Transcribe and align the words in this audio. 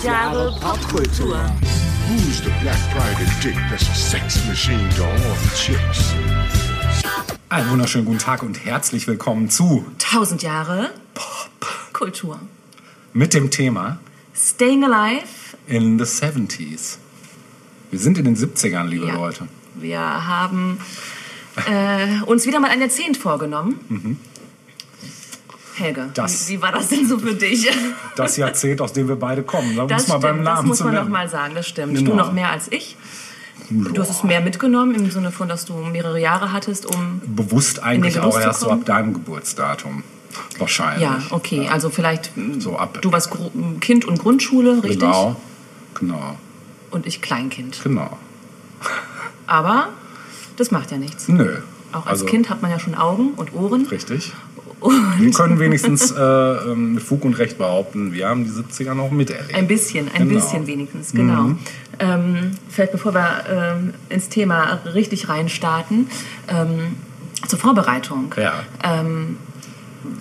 1000 0.00 0.04
Jahre 0.04 0.56
Popkultur. 0.60 1.36
Who's 2.08 2.38
the 2.42 2.50
black 2.62 2.78
pride 2.90 3.18
dick 3.42 3.54
that's 3.68 3.86
a 3.88 3.94
sex 3.94 4.46
machine 4.46 4.88
to 4.96 5.04
all 5.04 5.18
the 5.18 5.54
chicks? 5.54 6.14
Einen 7.50 7.68
wunderschönen 7.70 8.06
guten 8.06 8.18
Tag 8.18 8.42
und 8.42 8.64
herzlich 8.64 9.06
willkommen 9.06 9.50
zu 9.50 9.84
1000 9.98 10.42
Jahre 10.42 10.90
Popkultur. 11.12 12.40
mit 13.12 13.34
dem 13.34 13.50
Thema 13.50 13.98
Staying 14.34 14.84
Alive. 14.84 15.26
in 15.66 15.98
the 15.98 16.04
70s. 16.06 16.96
Wir 17.90 17.98
sind 17.98 18.16
in 18.16 18.24
den 18.24 18.36
70ern, 18.36 18.86
liebe 18.86 19.06
Ja. 19.08 19.14
Leute. 19.16 19.48
Wir 19.74 20.00
haben 20.00 20.80
äh, 21.68 22.22
uns 22.24 22.46
wieder 22.46 22.58
mal 22.60 22.70
ein 22.70 22.80
Jahrzehnt 22.80 23.18
vorgenommen. 23.18 24.18
Helge. 25.80 26.10
Das- 26.14 26.48
wie, 26.48 26.54
wie 26.58 26.62
war 26.62 26.72
das 26.72 26.88
denn 26.88 27.06
so 27.08 27.18
für 27.18 27.34
dich? 27.34 27.68
Das 28.16 28.36
Jahrzehnt, 28.36 28.80
aus 28.80 28.92
dem 28.92 29.08
wir 29.08 29.16
beide 29.16 29.42
kommen. 29.42 29.74
Da 29.76 29.86
Das 29.86 30.02
muss 30.02 30.08
man 30.08 30.20
beim 30.20 30.30
stimmt, 30.34 30.46
das 30.46 30.54
Namen 30.56 30.68
muss 30.68 30.78
zu 30.78 30.84
man 30.84 30.94
noch 30.94 31.00
nennen. 31.02 31.12
mal 31.12 31.28
sagen, 31.28 31.54
das 31.54 31.66
stimmt. 31.66 31.94
Genau. 31.96 32.10
Du 32.10 32.16
noch 32.16 32.32
mehr 32.32 32.50
als 32.50 32.70
ich. 32.70 32.96
Du 33.70 34.00
hast 34.02 34.10
es 34.10 34.22
mehr 34.24 34.40
mitgenommen, 34.40 34.94
im 34.96 35.10
Sinne 35.10 35.30
von, 35.30 35.48
dass 35.48 35.64
du 35.64 35.74
mehrere 35.74 36.20
Jahre 36.20 36.52
hattest, 36.52 36.86
um... 36.86 37.20
Bewusst 37.24 37.82
eigentlich 37.82 38.18
auch 38.18 38.38
erst 38.38 38.60
so 38.60 38.70
ab 38.70 38.84
deinem 38.84 39.14
Geburtsdatum. 39.14 40.02
Wahrscheinlich. 40.58 41.02
Ja, 41.02 41.22
okay, 41.30 41.68
also 41.70 41.88
vielleicht... 41.88 42.32
So 42.58 42.76
ab- 42.76 42.98
Du 43.00 43.12
warst 43.12 43.30
Gru- 43.30 43.50
Kind 43.80 44.04
und 44.04 44.18
Grundschule, 44.18 44.82
richtig? 44.82 44.98
Genau. 45.00 45.36
Genau. 45.94 46.36
Und 46.90 47.06
ich 47.06 47.22
Kleinkind. 47.22 47.80
Genau. 47.84 48.18
Aber 49.46 49.88
das 50.56 50.70
macht 50.70 50.90
ja 50.90 50.98
nichts. 50.98 51.28
Nö. 51.28 51.58
Auch 51.92 52.06
als 52.06 52.20
Also, 52.20 52.26
Kind 52.26 52.50
hat 52.50 52.62
man 52.62 52.70
ja 52.70 52.78
schon 52.78 52.94
Augen 52.94 53.30
und 53.36 53.52
Ohren. 53.54 53.86
Richtig. 53.86 54.32
Und 54.80 55.20
Wir 55.20 55.30
können 55.32 55.58
wenigstens 55.58 56.10
äh, 56.10 56.20
ähm, 56.20 56.94
mit 56.94 57.02
Fug 57.02 57.24
und 57.24 57.34
Recht 57.34 57.58
behaupten, 57.58 58.12
wir 58.12 58.28
haben 58.28 58.44
die 58.44 58.50
70er 58.50 58.94
noch 58.94 59.10
miterlebt. 59.10 59.54
Ein 59.54 59.66
bisschen, 59.66 60.08
ein 60.12 60.28
Genau. 60.28 60.40
bisschen 60.40 60.66
wenigstens, 60.66 61.12
genau. 61.12 61.50
Ähm, 61.98 62.52
vielleicht 62.68 62.92
bevor 62.92 63.12
wir 63.14 63.44
ähm, 63.50 63.94
ins 64.08 64.28
Thema 64.30 64.80
richtig 64.94 65.28
reinstarten, 65.28 66.08
ähm, 66.48 66.96
zur 67.46 67.58
Vorbereitung. 67.58 68.34
Ja. 68.38 68.54
Ähm, 68.82 69.36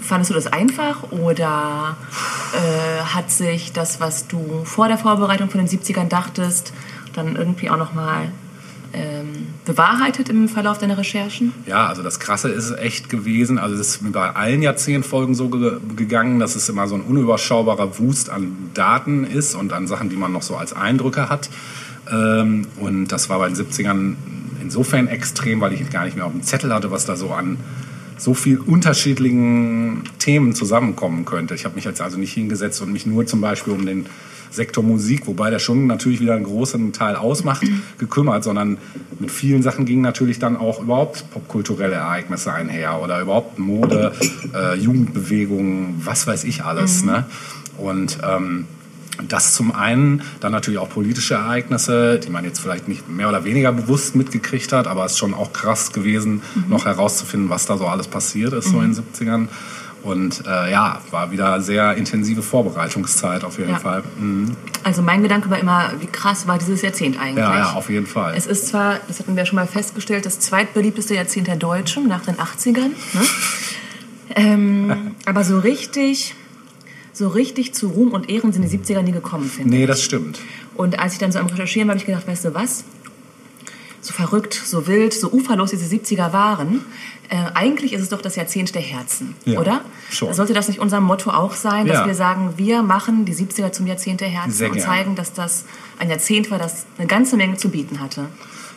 fandest 0.02 0.32
du 0.32 0.36
das 0.36 0.48
einfach 0.48 1.12
oder 1.12 1.96
äh, 2.54 3.02
hat 3.04 3.32
sich 3.32 3.72
das, 3.72 4.02
was 4.02 4.28
du 4.28 4.64
vor 4.66 4.88
der 4.90 4.98
Vorbereitung 4.98 5.50
von 5.50 5.66
den 5.66 5.70
70ern 5.70 6.10
dachtest, 6.10 6.74
dann 7.14 7.36
irgendwie 7.38 7.70
auch 7.70 7.78
nochmal 7.78 8.32
ähm, 8.94 9.48
bewahrheitet 9.66 10.30
im 10.30 10.50
Verlauf 10.50 10.78
deiner 10.78 10.98
Recherchen? 10.98 11.54
Ja, 11.66 11.88
also 11.88 12.04
das 12.04 12.20
Krasse 12.20 12.50
ist 12.50 12.72
echt 12.72 13.10
gewesen, 13.10 13.58
also 13.58 13.76
es 13.76 13.96
ist 13.96 14.12
bei 14.12 14.30
allen 14.32 14.62
Jahrzehntfolgen 14.62 15.36
so 15.36 15.50
ge 15.50 15.78
gegangen, 15.96 16.40
dass 16.40 16.56
es 16.56 16.68
immer 16.70 16.88
so 16.88 16.96
ein 16.96 17.02
unüberschaubarer 17.02 18.00
Wust 18.00 18.30
an 18.30 18.70
Daten 18.74 19.24
ist 19.24 19.56
und 19.56 19.74
an 19.74 19.88
Sachen, 19.88 20.10
die 20.10 20.16
man 20.16 20.32
noch 20.32 20.42
so 20.42 20.56
als 20.56 20.74
Eindrücke 20.74 21.30
hat. 21.30 21.50
Ähm, 22.12 22.68
und 22.78 23.08
das 23.08 23.30
war 23.30 23.40
bei 23.40 23.48
den 23.48 23.56
70ern 23.56 24.16
insofern 24.62 25.08
extrem, 25.08 25.62
weil 25.62 25.74
ich 25.74 25.90
gar 25.90 26.06
nicht 26.06 26.16
mehr 26.16 26.26
auf 26.26 26.32
dem 26.32 26.44
Zettel 26.44 26.74
hatte, 26.74 26.92
was 26.92 27.06
da 27.06 27.16
so 27.16 27.32
an 27.32 27.58
so 28.18 28.34
viel 28.34 28.60
unterschiedlichen 28.60 30.04
Themen 30.20 30.54
zusammenkommen 30.54 31.26
könnte. 31.26 31.56
Ich 31.56 31.66
habe 31.66 31.76
mich 31.76 31.86
jetzt 31.86 32.02
also 32.02 32.18
nicht 32.18 32.34
hingesetzt 32.34 32.82
und 32.82 32.92
mich 32.92 33.06
nur 33.06 33.26
zum 33.26 33.42
Beispiel 33.42 33.74
um 33.74 33.86
den 33.86 34.08
Sektor 34.50 34.84
Musik, 34.84 35.28
wobei 35.28 35.50
der 35.50 35.60
schon 35.60 35.88
natürlich 35.88 36.20
wieder 36.20 36.36
einen 36.36 36.46
großen 36.46 36.94
Teil 36.94 37.16
ausmacht, 37.16 37.64
gekümmert, 37.98 38.44
sondern 38.44 38.78
mit 39.20 39.32
vielen 39.32 39.64
Sachen 39.64 39.86
gingen 39.86 40.02
natürlich 40.02 40.40
dann 40.40 40.58
auch 40.58 40.82
überhaupt 40.82 41.30
popkulturelle 41.32 41.96
Ereignisse 41.96 42.52
einher 42.54 43.02
oder 43.02 43.22
überhaupt 43.22 43.60
Mode, 43.60 44.14
äh, 44.54 44.76
Jugendbewegungen, 44.76 46.02
was 46.04 46.28
weiß 46.28 46.44
ich 46.44 46.64
alles. 46.64 47.04
Ne? 47.04 47.26
Und 47.78 48.20
ähm, 48.24 48.66
das 49.28 49.54
zum 49.54 49.74
einen, 49.74 50.22
dann 50.40 50.52
natürlich 50.52 50.80
auch 50.80 50.90
politische 50.90 51.34
Ereignisse, 51.34 52.20
die 52.20 52.30
man 52.30 52.46
jetzt 52.46 52.60
vielleicht 52.60 52.88
nicht 52.88 53.10
mehr 53.10 53.28
oder 53.28 53.44
weniger 53.44 53.72
bewusst 53.72 54.16
mitgekriegt 54.16 54.72
hat, 54.72 54.88
aber 54.88 55.06
es 55.06 55.14
ist 55.14 55.18
schon 55.18 55.34
auch 55.34 55.52
krass 55.52 55.92
gewesen, 55.92 56.42
noch 56.70 56.86
herauszufinden, 56.86 57.50
was 57.50 57.66
da 57.66 57.78
so 57.78 57.86
alles 57.86 58.08
passiert 58.08 58.54
ist 58.54 58.70
so 58.70 58.82
in 58.82 58.94
den 58.94 59.04
70ern. 59.04 59.48
Und 60.04 60.44
äh, 60.48 60.72
ja, 60.72 61.02
war 61.12 61.32
wieder 61.32 61.62
sehr 61.62 61.96
intensive 61.96 62.42
Vorbereitungszeit 62.42 63.44
auf 63.44 63.58
jeden 63.58 63.72
Ja. 63.72 63.80
Fall. 63.80 64.04
Mhm. 64.18 64.56
Also 64.84 65.02
mein 65.02 65.22
Gedanke 65.22 65.50
war 65.50 65.60
immer, 65.60 65.92
wie 66.00 66.06
krass 66.08 66.48
war 66.48 66.58
dieses 66.58 66.82
Jahrzehnt 66.82 67.20
eigentlich? 67.20 67.38
Ja, 67.44 67.58
ja, 67.58 67.74
auf 67.74 67.90
jeden 67.90 68.08
Fall. 68.08 68.34
Es 68.36 68.48
ist 68.48 68.68
zwar, 68.68 69.00
das 69.08 69.20
hatten 69.20 69.36
wir 69.36 69.46
schon 69.46 69.58
mal 69.58 69.68
festgestellt, 69.68 70.26
das 70.26 70.40
zweitbeliebteste 70.40 71.16
Jahrzehnt 71.16 71.48
der 71.48 71.58
Deutschen 71.58 72.08
nach 72.08 72.22
den 72.24 72.36
80ern. 72.36 72.92
Ne? 73.14 73.22
ähm, 74.36 75.16
aber 75.26 75.44
so 75.44 75.60
richtig, 75.60 76.36
so 77.14 77.28
richtig 77.28 77.74
zu 77.74 77.88
Ruhm 77.90 78.12
und 78.12 78.30
Ehren 78.30 78.54
sind 78.54 78.62
die 78.70 78.78
70er 78.78 79.02
nie 79.02 79.12
gekommen, 79.12 79.50
finde 79.50 79.74
ich. 79.74 79.80
nee, 79.82 79.86
das 79.86 80.02
stimmt. 80.02 80.40
Und 80.76 80.98
als 81.00 81.14
ich 81.14 81.20
dann 81.20 81.32
so 81.32 81.40
am 81.40 81.48
Recherchieren 81.48 81.88
war, 81.90 81.96
habe 81.96 82.00
ich 82.00 82.06
gedacht, 82.06 82.28
weißt 82.28 82.46
du 82.46 82.54
was? 82.54 82.86
So 84.02 84.14
verrückt, 84.14 84.54
so 84.54 84.88
wild, 84.88 85.14
so 85.14 85.30
uferlos 85.32 85.72
diese 85.72 85.94
70er 85.94 86.32
waren. 86.34 86.86
Äh, 87.30 87.36
eigentlich 87.54 87.94
ist 87.94 88.02
es 88.02 88.10
doch 88.10 88.22
das 88.22 88.36
Jahrzehnt 88.38 88.74
der 88.74 88.82
Herzen, 88.82 89.36
Ja, 89.46 89.60
oder? 89.60 89.82
schon. 90.10 90.34
Sollte 90.34 90.54
das 90.54 90.68
nicht 90.68 90.80
unser 90.80 91.00
Motto 91.00 91.30
auch 91.30 91.54
sein, 91.54 91.86
dass 91.86 91.98
Ja. 92.00 92.08
wir 92.08 92.16
sagen, 92.16 92.54
wir 92.58 92.82
machen 92.82 93.26
die 93.26 93.34
70er 93.36 93.72
zum 93.72 93.86
Jahrzehnt 93.88 94.22
der 94.22 94.30
Herzen 94.30 94.52
Sehr 94.52 94.72
und 94.72 94.80
zeigen, 94.82 95.16
dass 95.16 95.34
das 95.34 95.66
ein 96.00 96.10
Jahrzehnt 96.10 96.50
war, 96.50 96.58
das 96.58 96.86
eine 96.98 97.06
ganze 97.08 97.36
Menge 97.38 97.58
zu 97.58 97.70
bieten 97.70 98.00
hatte. 98.00 98.28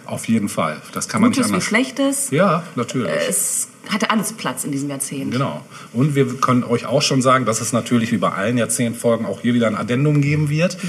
Auf 0.05 0.27
jeden 0.28 0.49
Fall. 0.50 0.82
Das 0.93 1.09
kann 1.09 1.22
man 1.22 1.31
Gutes 1.31 1.47
nicht 1.47 1.56
wie. 1.56 1.61
Schlechtes. 1.65 2.31
Ja, 2.31 2.65
natürlich. 2.75 3.11
Es 3.28 3.69
hatte 3.88 4.11
alles 4.11 4.32
Platz 4.32 4.65
in 4.65 4.72
diesem 4.72 4.91
Jahrzehnt. 4.91 5.31
Genau. 5.31 5.65
Und 5.93 6.15
wir 6.15 6.27
können 6.37 6.65
euch 6.65 6.84
auch 6.87 7.00
schon 7.03 7.22
sagen, 7.22 7.44
dass 7.47 7.61
es 7.61 7.72
natürlich 7.72 8.11
wie 8.12 8.16
bei 8.19 8.31
allen 8.32 8.59
Jahrzehntfolgen 8.59 9.25
auch 9.25 9.41
hier 9.41 9.55
wieder 9.55 9.69
ein 9.69 9.77
Addendum 9.77 10.21
geben 10.21 10.50
wird. 10.50 10.77
Ja. 10.82 10.88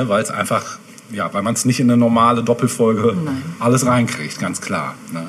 Ne, 0.00 0.08
weil 0.08 0.22
es 0.22 0.30
einfach, 0.30 0.78
ja, 1.12 1.32
weil 1.32 1.42
man 1.42 1.54
es 1.54 1.64
nicht 1.64 1.80
in 1.80 1.90
eine 1.90 1.96
normale 1.96 2.42
Doppelfolge 2.42 3.16
Nein. 3.24 3.42
alles 3.58 3.86
reinkriegt, 3.86 4.38
ganz 4.38 4.60
klar. 4.60 4.94
Ne? 5.12 5.26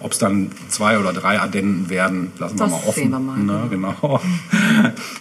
Ob 0.00 0.12
es 0.12 0.18
dann 0.18 0.50
zwei 0.68 0.98
oder 0.98 1.12
drei 1.12 1.40
Addenden 1.40 1.88
werden, 1.88 2.32
lassen 2.38 2.58
wir 2.58 2.64
Das 2.66 2.70
mal 2.72 2.80
offen. 2.88 3.10
wir 3.10 3.18
mal, 3.18 3.38
Ne? 3.38 3.66
Genau. 3.70 4.20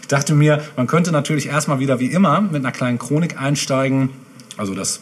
Ich 0.02 0.08
dachte 0.08 0.34
mir, 0.34 0.64
man 0.76 0.88
könnte 0.88 1.12
natürlich 1.12 1.48
erstmal 1.48 1.80
wieder 1.80 2.00
wie 2.00 2.08
immer 2.12 2.42
mit 2.42 2.56
einer 2.56 2.72
kleinen 2.72 2.98
Chronik 2.98 3.40
einsteigen. 3.40 4.10
Also 4.58 4.74
das 4.74 5.00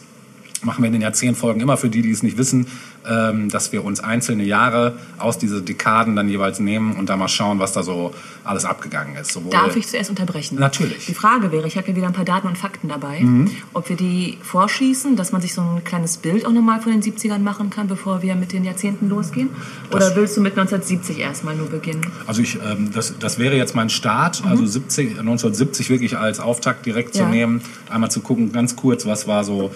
machen 0.62 0.82
wir 0.82 0.88
in 0.88 0.92
den 0.92 1.02
Jahrzehntfolgen 1.02 1.60
immer 1.62 1.76
für 1.76 1.88
die, 1.88 2.02
die 2.02 2.10
es 2.10 2.22
nicht 2.22 2.36
wissen, 2.38 2.66
ähm, 3.08 3.48
dass 3.48 3.72
wir 3.72 3.84
uns 3.84 4.00
einzelne 4.00 4.44
Jahre 4.44 4.94
aus 5.18 5.38
diese 5.38 5.62
Dekaden 5.62 6.16
dann 6.16 6.28
jeweils 6.28 6.60
nehmen 6.60 6.96
und 6.96 7.08
da 7.08 7.16
mal 7.16 7.28
schauen, 7.28 7.58
was 7.58 7.72
da 7.72 7.82
so 7.82 8.12
alles 8.44 8.64
abgegangen 8.66 9.16
ist. 9.16 9.32
Sowohl 9.32 9.50
Darf 9.50 9.74
ich 9.76 9.86
zuerst 9.88 10.10
unterbrechen? 10.10 10.58
Natürlich. 10.58 11.06
Die 11.06 11.14
Frage 11.14 11.50
wäre, 11.50 11.66
ich 11.66 11.76
habe 11.76 11.86
hier 11.86 11.96
wieder 11.96 12.06
ein 12.08 12.12
paar 12.12 12.24
Daten 12.26 12.46
und 12.46 12.58
Fakten 12.58 12.88
dabei, 12.88 13.20
Mhm. 13.20 13.50
ob 13.72 13.88
wir 13.88 13.96
die 13.96 14.36
vorschießen, 14.42 15.16
dass 15.16 15.32
man 15.32 15.40
sich 15.40 15.54
so 15.54 15.62
ein 15.62 15.82
kleines 15.84 16.18
Bild 16.18 16.44
auch 16.44 16.52
nochmal 16.52 16.80
von 16.80 16.92
den 16.92 17.00
70ern 17.02 17.42
machen 17.42 17.70
kann, 17.70 17.88
bevor 17.88 18.22
wir 18.22 18.34
mit 18.34 18.52
den 18.52 18.64
Jahrzehnten 18.64 19.08
losgehen? 19.08 19.48
Oder 19.90 20.00
Das- 20.00 20.16
willst 20.16 20.36
du 20.36 20.40
mit 20.42 20.56
1970 20.56 21.18
erstmal 21.18 21.56
nur 21.56 21.68
beginnen? 21.70 22.06
Also 22.26 22.42
ich, 22.42 22.56
ähm, 22.56 22.90
das, 22.92 23.14
das 23.18 23.38
wäre 23.38 23.56
jetzt 23.56 23.74
mein 23.74 23.88
Start, 23.88 24.42
also 24.44 24.66
70, 24.66 25.16
1970 25.18 25.88
wirklich 25.88 26.18
als 26.18 26.38
Auftakt 26.40 26.84
direkt 26.84 27.14
zu 27.14 27.22
Mhm. 27.22 27.28
Ja. 27.28 27.34
nehmen, 27.34 27.62
einmal 27.88 28.10
zu 28.10 28.20
gucken, 28.20 28.52
ganz 28.52 28.76
kurz, 28.76 29.06
was 29.06 29.26
war 29.26 29.42
so 29.44 29.70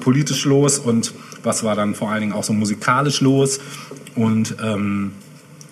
politisch 0.00 0.44
los 0.44 0.78
und 0.78 1.12
was 1.42 1.62
war 1.64 1.76
dann 1.76 1.94
vor 1.94 2.10
allen 2.10 2.20
Dingen 2.20 2.32
auch 2.32 2.44
so 2.44 2.52
musikalisch 2.52 3.20
los 3.20 3.60
und 4.14 4.56
ähm, 4.62 5.12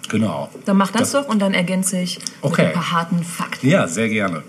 genau. 0.08 0.50
Dann 0.64 0.76
mach 0.76 0.90
das, 0.90 1.12
doch 1.12 1.28
und 1.28 1.40
dann 1.40 1.54
ergänze 1.54 1.98
ich 2.00 2.18
Okay. 2.42 2.62
mit 2.62 2.68
ein 2.68 2.74
paar 2.74 2.92
harten 2.92 3.22
Fakten. 3.24 3.68
Ja, 3.68 3.88
sehr 3.88 4.08
gerne. 4.08 4.42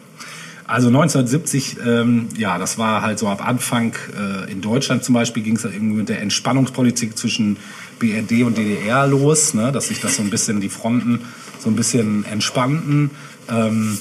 Also 0.67 0.87
1970, 0.87 1.77
ähm, 1.85 2.27
ja, 2.35 2.57
das 2.57 2.77
war 2.77 3.01
halt 3.01 3.19
so 3.19 3.29
ab 3.29 3.45
Anfang 3.47 3.95
äh, 4.17 4.51
in 4.51 4.59
Deutschland 4.59 5.01
zum 5.01 5.13
Beispiel 5.15 5.41
ging 5.41 5.55
es 5.55 5.63
ja 5.63 5.69
irgendwie 5.69 5.95
mit 5.95 6.09
der 6.09 6.21
Entspannungspolitik 6.21 7.17
zwischen 7.17 7.55
BRD 7.99 8.43
und 8.43 8.57
DDR 8.57 9.07
los, 9.07 9.53
ne, 9.53 9.71
dass 9.71 9.87
sich 9.87 10.01
das 10.01 10.17
so 10.17 10.23
ein 10.23 10.29
bisschen 10.29 10.59
die 10.59 10.67
Fronten 10.69 11.21
so 11.59 11.69
ein 11.69 11.77
bisschen 11.77 12.25
entspannten. 12.25 13.11
Ähm, 13.49 13.97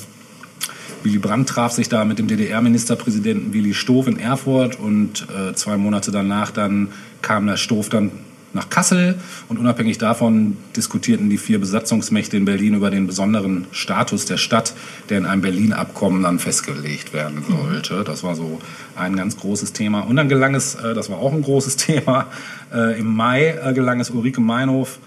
Willy 1.06 1.18
Brandt 1.18 1.48
traf 1.48 1.70
sich 1.70 1.88
da 1.88 2.04
mit 2.04 2.18
dem 2.18 2.26
DDR-Ministerpräsidenten 2.26 3.52
Willy 3.52 3.74
Stoff 3.74 4.08
in 4.08 4.18
Erfurt 4.18 4.78
und 4.80 5.28
äh, 5.30 5.54
zwei 5.54 5.76
Monate 5.76 6.10
danach 6.10 6.50
dann 6.50 6.88
kam 7.22 7.46
der 7.46 7.56
Stoff 7.56 7.88
dann 7.88 8.10
nach 8.52 8.70
Kassel 8.70 9.14
und 9.48 9.58
unabhängig 9.58 9.98
davon 9.98 10.56
diskutierten 10.74 11.30
die 11.30 11.38
vier 11.38 11.60
Besatzungsmächte 11.60 12.36
in 12.36 12.44
Berlin 12.44 12.74
über 12.74 12.90
den 12.90 13.06
besonderen 13.06 13.66
Status 13.70 14.24
der 14.24 14.36
Stadt, 14.36 14.74
der 15.08 15.18
in 15.18 15.26
einem 15.26 15.42
Berlin-Abkommen 15.42 16.24
dann 16.24 16.40
festgelegt 16.40 17.12
werden 17.12 17.44
sollte. 17.48 18.02
Das 18.02 18.24
war 18.24 18.34
so 18.34 18.58
ein 18.96 19.14
ganz 19.14 19.36
großes 19.36 19.74
Thema. 19.74 20.00
Und 20.00 20.16
dann 20.16 20.28
gelang 20.28 20.56
es, 20.56 20.74
äh, 20.74 20.92
das 20.92 21.08
war 21.08 21.18
auch 21.18 21.32
ein 21.32 21.42
großes 21.42 21.76
Thema, 21.76 22.26
äh, 22.74 22.98
im 22.98 23.14
Mai 23.14 23.50
äh, 23.62 23.72
gelang 23.74 24.00
es 24.00 24.10
Ulrike 24.10 24.40
Meinhof 24.40 24.98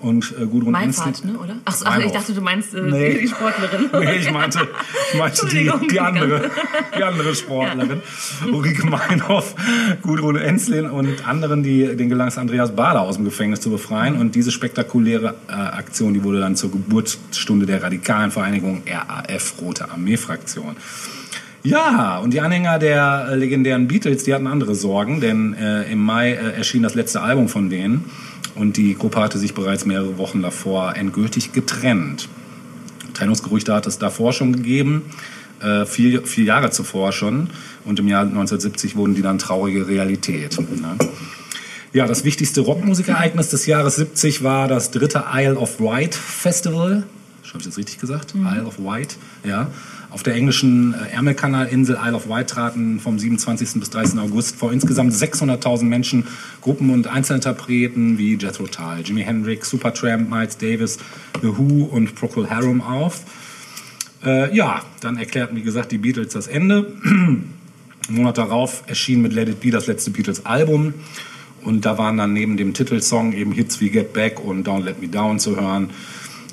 und 0.00 0.34
äh, 0.40 0.46
Gudrun 0.46 0.72
Meinfahrt, 0.72 1.24
ne, 1.24 1.38
oder? 1.38 1.56
Ach, 1.64 1.74
so, 1.74 1.84
ach 1.86 1.98
ich 1.98 2.12
dachte, 2.12 2.32
du 2.32 2.40
meinst 2.40 2.74
äh, 2.74 2.80
Nee. 2.82 3.18
die 3.20 3.28
Sportlerin. 3.28 3.90
Nee, 3.98 4.16
ich 4.16 4.30
meinte, 4.30 4.60
ich 5.12 5.18
meinte 5.18 5.46
die, 5.46 5.70
die, 5.90 6.00
andere, 6.00 6.50
die 6.96 7.02
andere 7.02 7.34
Sportlerin. 7.34 8.00
Ulrike 8.52 8.86
Meinhoff, 8.86 9.54
Gudrun 10.02 10.36
Enzlin 10.36 10.86
und 10.86 11.26
anderen, 11.26 11.62
die 11.62 11.96
den 11.96 12.08
gelang 12.08 12.28
es, 12.28 12.38
Andreas 12.38 12.74
Bader 12.76 13.02
aus 13.02 13.16
dem 13.16 13.24
Gefängnis 13.24 13.60
zu 13.60 13.70
befreien. 13.70 14.16
Und 14.16 14.34
diese 14.34 14.52
spektakuläre 14.52 15.34
äh, 15.48 15.52
Aktion, 15.52 16.14
die 16.14 16.22
wurde 16.22 16.40
dann 16.40 16.54
zur 16.54 16.70
Geburtsstunde 16.70 17.66
der 17.66 17.82
radikalen 17.82 18.30
Vereinigung 18.30 18.82
RAF, 18.86 19.54
Rote 19.60 19.90
Armee-Fraktion. 19.90 20.76
Ja, 21.64 22.18
und 22.18 22.32
die 22.32 22.40
Anhänger 22.40 22.78
der 22.78 23.28
äh, 23.30 23.34
legendären 23.34 23.88
Beatles, 23.88 24.22
die 24.24 24.32
hatten 24.32 24.46
andere 24.46 24.74
Sorgen, 24.76 25.20
denn 25.20 25.54
äh, 25.54 25.90
im 25.90 25.98
Mai 25.98 26.32
äh, 26.32 26.56
erschien 26.56 26.84
das 26.84 26.94
letzte 26.94 27.20
Album 27.20 27.48
von 27.48 27.68
denen 27.68 28.04
und 28.58 28.76
die 28.76 28.94
Gruppe 28.94 29.20
hatte 29.20 29.38
sich 29.38 29.54
bereits 29.54 29.86
mehrere 29.86 30.18
Wochen 30.18 30.42
davor 30.42 30.96
endgültig 30.96 31.52
getrennt. 31.52 32.28
Trennungsgerüchte 33.14 33.72
hat 33.72 33.86
es 33.86 33.98
davor 33.98 34.32
schon 34.32 34.52
gegeben, 34.52 35.02
äh, 35.60 35.86
vier, 35.86 36.26
vier 36.26 36.44
Jahre 36.44 36.70
zuvor 36.70 37.12
schon 37.12 37.50
und 37.84 37.98
im 37.98 38.08
Jahr 38.08 38.22
1970 38.22 38.96
wurden 38.96 39.14
die 39.14 39.22
dann 39.22 39.38
traurige 39.38 39.88
Realität. 39.88 40.58
Ne? 40.58 40.96
Ja, 41.92 42.06
das 42.06 42.24
wichtigste 42.24 42.60
Rockmusikereignis 42.60 43.48
des 43.48 43.66
Jahres 43.66 43.96
70 43.96 44.42
war 44.42 44.68
das 44.68 44.90
dritte 44.90 45.24
Isle 45.32 45.56
of 45.56 45.80
Wight 45.80 46.14
Festival. 46.14 47.04
Habe 47.48 47.58
ich 47.60 47.64
das 47.64 47.78
richtig 47.78 47.98
gesagt? 47.98 48.34
Isle 48.34 48.66
of 48.66 48.78
Wight, 48.78 49.16
ja. 49.42 49.70
Auf 50.10 50.22
der 50.22 50.34
englischen 50.34 50.94
äh, 50.94 51.14
Ärmelkanalinsel 51.14 51.98
Isle 52.02 52.14
of 52.14 52.28
Wight 52.28 52.48
traten 52.48 52.98
vom 52.98 53.18
27. 53.18 53.74
bis 53.74 53.90
30. 53.90 54.18
August 54.18 54.56
vor 54.56 54.72
insgesamt 54.72 55.12
600.000 55.12 55.84
Menschen 55.84 56.26
Gruppen 56.62 56.90
und 56.90 57.06
Einzelinterpreten 57.06 58.16
wie 58.16 58.36
Jethro 58.36 58.66
Tull, 58.66 59.00
Jimi 59.04 59.22
Hendrix, 59.22 59.68
Supertramp, 59.68 60.30
Miles 60.30 60.56
Davis, 60.56 60.98
The 61.42 61.48
Who 61.48 61.84
und 61.84 62.14
Procol 62.14 62.48
Harum 62.48 62.80
auf. 62.80 63.22
Äh, 64.24 64.54
ja, 64.56 64.82
dann 65.00 65.18
erklärten, 65.18 65.56
wie 65.56 65.62
gesagt, 65.62 65.92
die 65.92 65.98
Beatles 65.98 66.32
das 66.32 66.46
Ende. 66.46 66.90
Einen 67.04 67.54
Monat 68.08 68.38
darauf 68.38 68.84
erschien 68.86 69.20
mit 69.20 69.34
Let 69.34 69.48
It 69.48 69.60
Be 69.60 69.70
das 69.70 69.86
letzte 69.86 70.10
Beatles-Album. 70.10 70.94
Und 71.62 71.84
da 71.84 71.98
waren 71.98 72.16
dann 72.16 72.32
neben 72.32 72.56
dem 72.56 72.72
Titelsong 72.72 73.32
eben 73.34 73.52
Hits 73.52 73.80
wie 73.80 73.90
Get 73.90 74.14
Back 74.14 74.42
und 74.42 74.66
Don't 74.66 74.84
Let 74.84 75.02
Me 75.02 75.08
Down 75.08 75.38
zu 75.38 75.60
hören. 75.60 75.90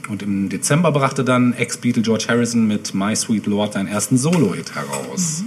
Und 0.07 0.21
im 0.21 0.49
Dezember 0.49 0.91
brachte 0.91 1.23
dann 1.23 1.53
Ex-Beatle 1.53 2.03
George 2.03 2.25
Harrison 2.27 2.67
mit 2.67 2.93
My 2.93 3.15
Sweet 3.15 3.47
Lord 3.47 3.73
seinen 3.73 3.87
ersten 3.87 4.17
Solo-Hit 4.17 4.75
heraus. 4.75 5.43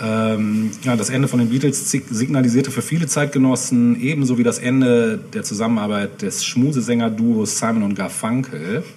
Ähm, 0.00 0.70
ja, 0.82 0.96
das 0.96 1.10
Ende 1.10 1.28
von 1.28 1.38
den 1.38 1.50
Beatles 1.50 1.90
sig- 1.90 2.04
signalisierte 2.10 2.70
für 2.72 2.82
viele 2.82 3.06
Zeitgenossen 3.06 4.00
ebenso 4.00 4.36
wie 4.38 4.42
das 4.42 4.58
Ende 4.58 5.18
der 5.32 5.44
Zusammenarbeit 5.44 6.22
des 6.22 6.44
Schmusesänger-Duos 6.44 7.58
Simon 7.58 7.82
und 7.84 7.94
Garfunkel. 7.94 8.82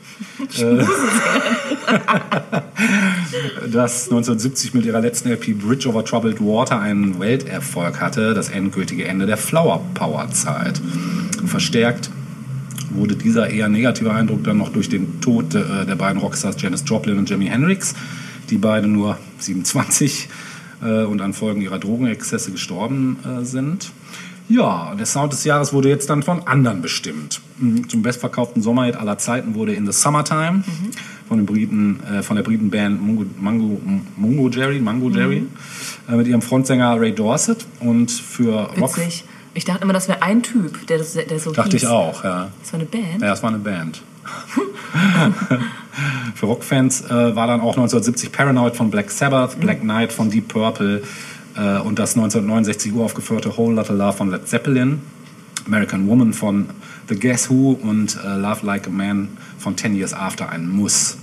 Äh, 0.57 0.85
das 3.69 4.05
1970 4.05 4.73
mit 4.73 4.85
ihrer 4.85 5.01
letzten 5.01 5.29
LP 5.29 5.53
Bridge 5.59 5.89
over 5.89 6.05
Troubled 6.05 6.39
Water 6.39 6.79
einen 6.79 7.19
Welterfolg 7.19 7.99
hatte, 7.99 8.33
das 8.33 8.49
endgültige 8.49 9.05
Ende 9.05 9.25
der 9.25 9.35
Flower 9.37 9.83
Power 9.93 10.29
Zeit. 10.31 10.79
Verstärkt 11.45 12.09
wurde 12.91 13.15
dieser 13.15 13.49
eher 13.49 13.69
negative 13.69 14.13
Eindruck 14.13 14.43
dann 14.43 14.57
noch 14.57 14.69
durch 14.69 14.89
den 14.89 15.21
Tod 15.21 15.55
äh, 15.55 15.85
der 15.85 15.95
beiden 15.95 16.19
Rockstars 16.19 16.61
Janis 16.61 16.83
Joplin 16.85 17.17
und 17.17 17.29
Jimi 17.29 17.47
Hendrix, 17.47 17.95
die 18.49 18.57
beide 18.57 18.87
nur 18.87 19.17
27 19.39 20.29
äh, 20.81 21.03
und 21.03 21.21
an 21.21 21.33
Folgen 21.33 21.61
ihrer 21.61 21.79
Drogenexzesse 21.79 22.51
gestorben 22.51 23.17
äh, 23.25 23.43
sind. 23.45 23.91
Ja, 24.47 24.93
der 24.93 25.07
Sound 25.07 25.33
des 25.33 25.43
Jahres 25.43 25.73
wurde 25.73 25.89
jetzt 25.89 26.09
dann 26.09 26.21
von 26.21 26.45
anderen 26.47 26.81
bestimmt. 26.81 27.41
Mhm, 27.57 27.89
Zum 27.89 28.03
bestverkauften 28.03 28.61
Sommerhit 28.61 28.95
aller 28.95 29.17
Zeiten 29.17 29.55
wurde 29.55 29.73
In 29.73 29.87
the 29.87 29.91
Summertime 29.91 30.63
von, 31.27 31.37
den 31.37 31.47
Briten, 31.47 31.99
äh, 32.03 32.21
von 32.21 32.35
der 32.35 32.43
Britenband 32.43 33.01
Mungo, 33.01 33.25
Mango, 33.39 33.81
Mungo 34.17 34.49
Jerry, 34.49 34.79
Mango 34.79 35.09
Jerry 35.09 35.45
äh, 36.07 36.15
mit 36.15 36.27
ihrem 36.27 36.43
Frontsänger 36.43 36.99
Ray 36.99 37.13
Dorset 37.13 37.65
und 37.79 38.11
für 38.11 38.69
Rock 38.79 38.97
Witzig. 38.97 39.23
Ich 39.55 39.65
dachte 39.65 39.83
immer, 39.83 39.93
das 39.93 40.09
wäre 40.09 40.21
ein 40.21 40.43
Typ, 40.43 40.85
der, 40.87 40.97
das, 40.97 41.13
der 41.13 41.39
so 41.39 41.51
dachte 41.51 41.71
hieß. 41.71 41.83
ich 41.83 41.87
auch, 41.87 42.25
ja. 42.25 42.49
Das 42.61 42.73
war 42.73 42.79
eine 42.79 42.87
Band? 42.87 43.21
Ja, 43.21 43.33
es 43.33 43.41
war 43.41 43.49
eine 43.49 43.59
Band. 43.59 44.01
Für 46.35 46.45
Rockfans 46.45 47.05
äh, 47.05 47.35
war 47.35 47.47
dann 47.47 47.61
auch 47.61 47.77
1970 47.77 48.33
Paranoid 48.33 48.75
von 48.75 48.91
Black 48.91 49.09
Sabbath, 49.09 49.57
Black 49.59 49.79
Knight 49.79 50.11
von 50.11 50.29
Deep 50.29 50.49
Purple 50.49 51.03
äh, 51.55 51.79
und 51.79 51.99
das 51.99 52.15
1969 52.15 52.93
uraufgeführte 52.93 53.55
Whole 53.55 53.75
Lotta 53.75 53.93
Love 53.93 54.17
von 54.17 54.29
Led 54.29 54.45
Zeppelin, 54.45 55.01
American 55.65 56.05
Woman 56.07 56.33
von 56.33 56.69
The 57.07 57.17
Guess 57.17 57.49
Who 57.49 57.79
und 57.81 58.17
äh, 58.23 58.35
Love 58.35 58.65
Like 58.65 58.87
a 58.87 58.89
Man 58.89 59.29
von 59.57 59.77
Ten 59.77 59.95
Years 59.95 60.13
After 60.13 60.49
ein 60.49 60.67
Muss. 60.67 61.17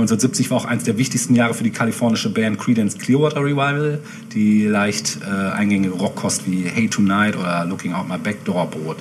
1970 0.00 0.50
war 0.50 0.58
auch 0.58 0.64
eines 0.64 0.84
der 0.84 0.96
wichtigsten 0.96 1.34
Jahre 1.34 1.52
für 1.54 1.64
die 1.64 1.70
kalifornische 1.70 2.30
Band 2.30 2.58
Creedence 2.58 2.96
Clearwater 2.98 3.40
Revival, 3.40 4.00
die 4.32 4.64
leicht 4.64 5.18
äh, 5.22 5.50
eingängige 5.50 5.92
Rockkost 5.92 6.50
wie 6.50 6.64
Hey 6.64 6.88
Tonight 6.88 7.36
oder 7.36 7.64
Looking 7.66 7.92
Out 7.92 8.08
My 8.08 8.16
Backdoor 8.16 8.66
bot. 8.70 8.96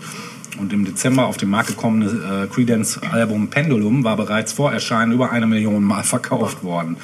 Und 0.60 0.74
im 0.74 0.84
Dezember 0.84 1.28
auf 1.28 1.38
den 1.38 1.50
Markt 1.50 1.69
gekommene 1.69 2.07
äh, 2.44 2.48
Creedence-Album 2.54 3.50
Pendulum 3.50 4.04
war 4.04 4.18
bereits 4.18 4.51
vor 4.51 4.74
Erscheinen 4.74 5.13
über 5.13 5.31
eine 5.31 5.48
Million 5.48 5.84
Mal 5.84 6.04
verkauft 6.04 6.63
worden. 6.63 6.98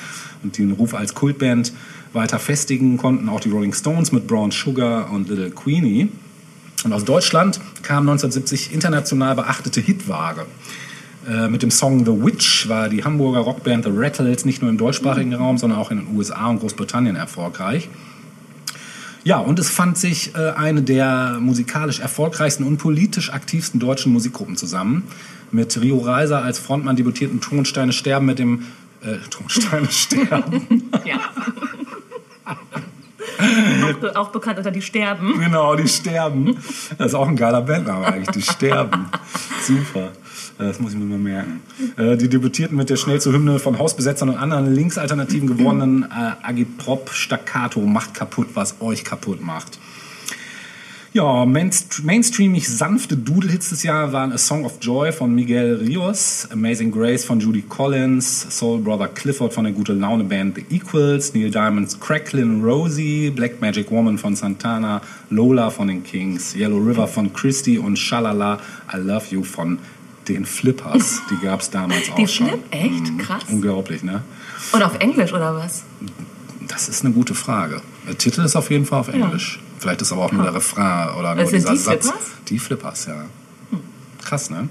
Und 0.43 0.57
den 0.57 0.73
Ruf 0.73 0.93
als 0.93 1.15
Kultband 1.15 1.71
weiter 2.11 2.37
festigen 2.37 2.97
konnten 2.97 3.29
auch 3.29 3.39
die 3.39 3.49
Rolling 3.49 3.73
Stones 3.73 4.11
mit 4.11 4.27
Brown 4.27 4.51
Sugar 4.51 5.09
und 5.11 5.29
Little 5.29 5.51
Queenie. 5.51 6.09
Und 6.83 6.91
aus 6.91 7.05
Deutschland 7.05 7.61
kam 7.81 8.09
1970 8.09 8.73
international 8.73 9.35
beachtete 9.35 9.79
Hitware. 9.79 10.45
Äh, 11.27 11.47
Mit 11.47 11.63
dem 11.63 11.71
Song 11.71 12.05
The 12.05 12.11
Witch 12.11 12.69
war 12.69 12.89
die 12.89 13.03
Hamburger 13.03 13.39
Rockband 13.39 13.85
The 13.85 13.91
Rattles 13.93 14.45
nicht 14.45 14.61
nur 14.61 14.69
im 14.69 14.77
deutschsprachigen 14.77 15.33
Raum, 15.33 15.57
sondern 15.57 15.79
auch 15.79 15.91
in 15.91 15.97
den 15.97 16.15
USA 16.15 16.47
und 16.47 16.59
Großbritannien 16.59 17.15
erfolgreich. 17.15 17.89
Ja, 19.23 19.39
und 19.39 19.57
es 19.57 19.71
fand 19.71 19.97
sich 19.97 20.35
äh, 20.35 20.51
eine 20.51 20.83
der 20.83 21.37
musikalisch 21.39 21.99
erfolgreichsten 21.99 22.63
und 22.63 22.77
politisch 22.77 23.33
aktivsten 23.33 23.79
deutschen 23.79 24.13
Musikgruppen 24.13 24.55
zusammen. 24.55 25.03
Mit 25.51 25.81
Rio 25.81 25.97
Reiser 25.97 26.43
als 26.43 26.59
Frontmann 26.59 26.95
debütierten 26.95 27.41
Tonsteine 27.41 27.91
sterben 27.91 28.27
mit 28.27 28.37
dem 28.37 28.65
äh, 29.01 29.15
Tonsteine 29.31 29.87
sterben. 29.89 30.91
Ja. 31.05 31.19
auch, 33.39 34.15
auch 34.15 34.29
bekannt 34.29 34.59
unter 34.59 34.69
die 34.71 34.83
Sterben. 34.83 35.39
genau, 35.39 35.75
die 35.75 35.87
sterben. 35.87 36.57
Das 36.99 37.07
ist 37.07 37.15
auch 37.15 37.27
ein 37.27 37.35
geiler 37.35 37.61
Bandname 37.61 38.05
eigentlich, 38.05 38.29
die 38.29 38.41
sterben. 38.43 39.07
Super. 39.63 40.11
Äh, 40.59 40.63
Das 40.63 40.79
muss 40.79 40.93
ich 40.93 40.99
mir 40.99 41.05
mal 41.05 41.17
merken. 41.17 41.61
Äh, 41.97 42.17
Die 42.17 42.29
debütierten 42.29 42.77
mit 42.77 42.89
der 42.89 42.95
schnell 42.97 43.19
zur 43.21 43.33
Hymne 43.33 43.59
von 43.59 43.77
Hausbesetzern 43.79 44.29
und 44.29 44.37
anderen 44.37 44.73
Linksalternativen 44.73 45.47
gewordenen 45.47 46.03
äh, 46.03 46.31
Agitprop 46.43 47.09
Staccato 47.11 47.81
macht 47.81 48.13
kaputt, 48.13 48.49
was 48.53 48.81
euch 48.81 49.03
kaputt 49.03 49.41
macht. 49.41 49.79
Ja, 51.13 51.45
mainst 51.45 52.03
mainstreamig 52.03 52.67
sanfte 52.67 53.15
Doodle-Hits 53.15 53.69
des 53.69 53.83
Jahres 53.83 54.11
waren 54.11 54.33
A 54.33 54.37
Song 54.37 54.65
of 54.65 54.79
Joy 54.81 55.13
von 55.13 55.33
Miguel 55.33 55.75
Rios, 55.75 56.45
Amazing 56.51 56.91
Grace 56.91 57.23
von 57.23 57.39
Judy 57.39 57.61
Collins, 57.61 58.47
Soul 58.49 58.79
Brother 58.79 59.07
Clifford 59.07 59.53
von 59.53 59.63
der 59.63 59.71
gute 59.71 59.93
Laune 59.93 60.25
Band 60.25 60.57
The 60.57 60.65
Equals, 60.75 61.33
Neil 61.33 61.51
Diamonds 61.51 61.97
Cracklin' 62.01 62.61
Rosie, 62.61 63.29
Black 63.29 63.61
Magic 63.61 63.89
Woman 63.91 64.17
von 64.17 64.35
Santana, 64.35 65.01
Lola 65.29 65.69
von 65.69 65.87
den 65.87 66.03
Kings, 66.03 66.53
Yellow 66.53 66.79
River 66.79 67.07
von 67.07 67.31
Christie 67.31 67.77
und 67.79 67.97
Shalala 67.97 68.59
I 68.93 68.97
Love 68.97 69.23
You 69.31 69.43
von 69.45 69.79
den 70.27 70.45
Flippers. 70.45 71.21
Die 71.29 71.45
gab 71.45 71.61
es 71.61 71.69
damals 71.69 72.09
auch 72.11 72.15
Die 72.15 72.27
schon. 72.27 72.47
Flip? 72.47 72.63
Echt? 72.71 73.11
Mhm. 73.13 73.17
Krass. 73.17 73.43
Unglaublich, 73.49 74.03
ne? 74.03 74.23
Und 74.71 74.83
auf 74.83 74.95
Englisch 74.99 75.31
oder 75.33 75.55
was? 75.55 75.83
Das 76.67 76.89
ist 76.89 77.05
eine 77.05 77.13
gute 77.13 77.35
Frage. 77.35 77.81
Der 78.07 78.17
Titel 78.17 78.41
ist 78.41 78.55
auf 78.55 78.69
jeden 78.71 78.85
Fall 78.85 78.99
auf 78.99 79.07
Englisch. 79.09 79.59
Vielleicht 79.79 80.01
ist 80.01 80.11
aber 80.11 80.23
auch 80.25 80.31
nur 80.31 80.43
der 80.43 80.55
Refrain 80.55 81.09
oder 81.17 81.35
nur 81.35 81.43
Das 81.43 81.51
sind 81.51 81.59
dieser 81.61 81.73
die 81.73 81.77
Satz. 81.77 82.05
Flippers? 82.07 82.25
Die 82.47 82.59
Flippers, 82.59 83.05
ja. 83.05 83.25
Krass, 84.23 84.49
ne? 84.49 84.67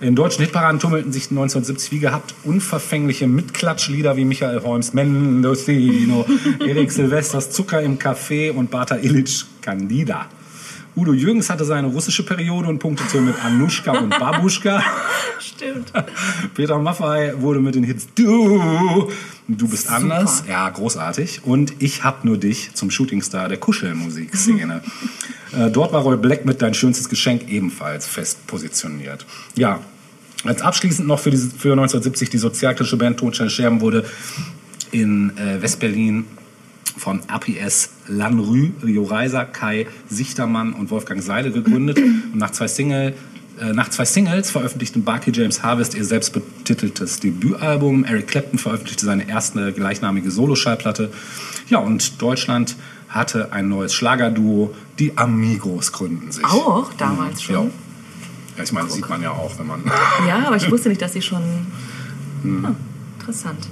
In 0.00 0.16
deutschen 0.16 0.42
Hitparaden 0.44 0.80
tummelten 0.80 1.12
sich 1.12 1.24
1970 1.30 1.92
wie 1.92 2.00
gehabt 2.00 2.34
unverfängliche 2.42 3.28
Mitklatschlieder 3.28 4.16
wie 4.16 4.24
Michael 4.24 4.62
Holmes, 4.64 4.92
Mendocino, 4.92 6.26
Erik 6.66 6.90
Silvesters 6.90 7.50
Zucker 7.52 7.80
im 7.80 7.98
Café 8.00 8.50
und 8.50 8.70
Bata 8.72 8.96
Illich 8.96 9.44
Candida. 9.62 10.26
Udo 10.96 11.12
Jürgens 11.12 11.50
hatte 11.50 11.64
seine 11.64 11.88
russische 11.88 12.24
Periode 12.24 12.68
und 12.68 12.78
punktete 12.78 13.20
mit 13.20 13.34
Anushka 13.44 13.98
und 13.98 14.10
Babuschka. 14.18 14.82
Stimmt. 15.40 15.92
Peter 16.54 16.78
Maffay 16.78 17.32
wurde 17.40 17.60
mit 17.60 17.74
den 17.74 17.84
Hits 17.84 18.08
Du, 18.14 19.10
Du 19.48 19.68
bist 19.68 19.90
anders, 19.90 20.44
ja, 20.48 20.68
großartig. 20.70 21.42
Und 21.44 21.74
Ich 21.80 22.04
hab 22.04 22.24
nur 22.24 22.38
dich 22.38 22.74
zum 22.74 22.90
Shootingstar 22.90 23.48
der 23.48 23.58
Kuschelmusikszene. 23.58 24.82
äh, 25.52 25.70
dort 25.70 25.92
war 25.92 26.02
Roy 26.02 26.16
Black 26.16 26.44
mit 26.44 26.62
Dein 26.62 26.74
schönstes 26.74 27.08
Geschenk 27.08 27.48
ebenfalls 27.48 28.06
fest 28.06 28.46
positioniert. 28.46 29.26
Ja, 29.56 29.80
als 30.44 30.62
abschließend 30.62 31.08
noch 31.08 31.18
für, 31.18 31.30
diese, 31.30 31.50
für 31.50 31.72
1970 31.72 32.30
die 32.30 32.38
sozialkritische 32.38 32.96
Band 32.96 33.18
Tonsteine 33.18 33.50
Scherben 33.50 33.80
wurde 33.80 34.04
in 34.92 35.36
äh, 35.36 35.60
Westberlin 35.60 36.24
von 36.96 37.20
APS 37.28 37.90
Lanrü, 38.08 38.70
Rio 38.84 39.02
Reiser, 39.04 39.44
Kai 39.44 39.86
Sichtermann 40.08 40.72
und 40.72 40.90
Wolfgang 40.90 41.22
Seile 41.22 41.50
gegründet. 41.50 41.98
Und 42.32 42.36
nach 42.36 42.50
zwei, 42.50 42.68
Single, 42.68 43.14
äh, 43.60 43.72
nach 43.72 43.88
zwei 43.90 44.04
Singles 44.04 44.50
veröffentlichten 44.50 45.04
Barkey 45.04 45.32
James 45.32 45.62
Harvest 45.62 45.94
ihr 45.94 46.04
selbstbetiteltes 46.04 47.20
Debütalbum. 47.20 48.04
Eric 48.04 48.28
Clapton 48.28 48.58
veröffentlichte 48.58 49.06
seine 49.06 49.28
erste 49.28 49.72
gleichnamige 49.72 50.30
Soloschallplatte. 50.30 51.10
Ja, 51.68 51.78
und 51.78 52.20
Deutschland 52.22 52.76
hatte 53.08 53.52
ein 53.52 53.68
neues 53.68 53.94
Schlagerduo. 53.94 54.74
Die 54.98 55.16
Amigos 55.16 55.92
gründen 55.92 56.30
sich. 56.32 56.44
Auch 56.44 56.92
damals 56.94 57.46
Ja. 57.48 57.54
schon. 57.56 57.70
Ja, 58.56 58.62
ich 58.64 58.72
meine, 58.72 58.88
sieht 58.90 59.08
man 59.08 59.20
ja 59.22 59.30
auch, 59.30 59.58
wenn 59.58 59.66
man. 59.66 59.82
Ja, 60.28 60.46
aber 60.46 60.56
ich 60.56 60.70
wusste 60.70 60.88
nicht, 60.88 61.02
dass 61.02 61.12
sie 61.12 61.22
schon. 61.22 61.42
Hm. 62.42 62.76
Interessant. 63.18 63.66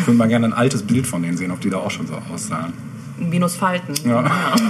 Ich 0.00 0.06
würde 0.06 0.18
mal 0.18 0.28
gerne 0.28 0.46
ein 0.46 0.52
altes 0.52 0.82
Bild 0.82 1.06
von 1.06 1.22
denen 1.22 1.36
sehen, 1.36 1.50
ob 1.50 1.60
die 1.60 1.70
da 1.70 1.78
auch 1.78 1.90
schon 1.90 2.06
so 2.06 2.14
aussahen. 2.32 2.72
Minus 3.18 3.56
Falten. 3.56 3.94
Ja. 4.08 4.30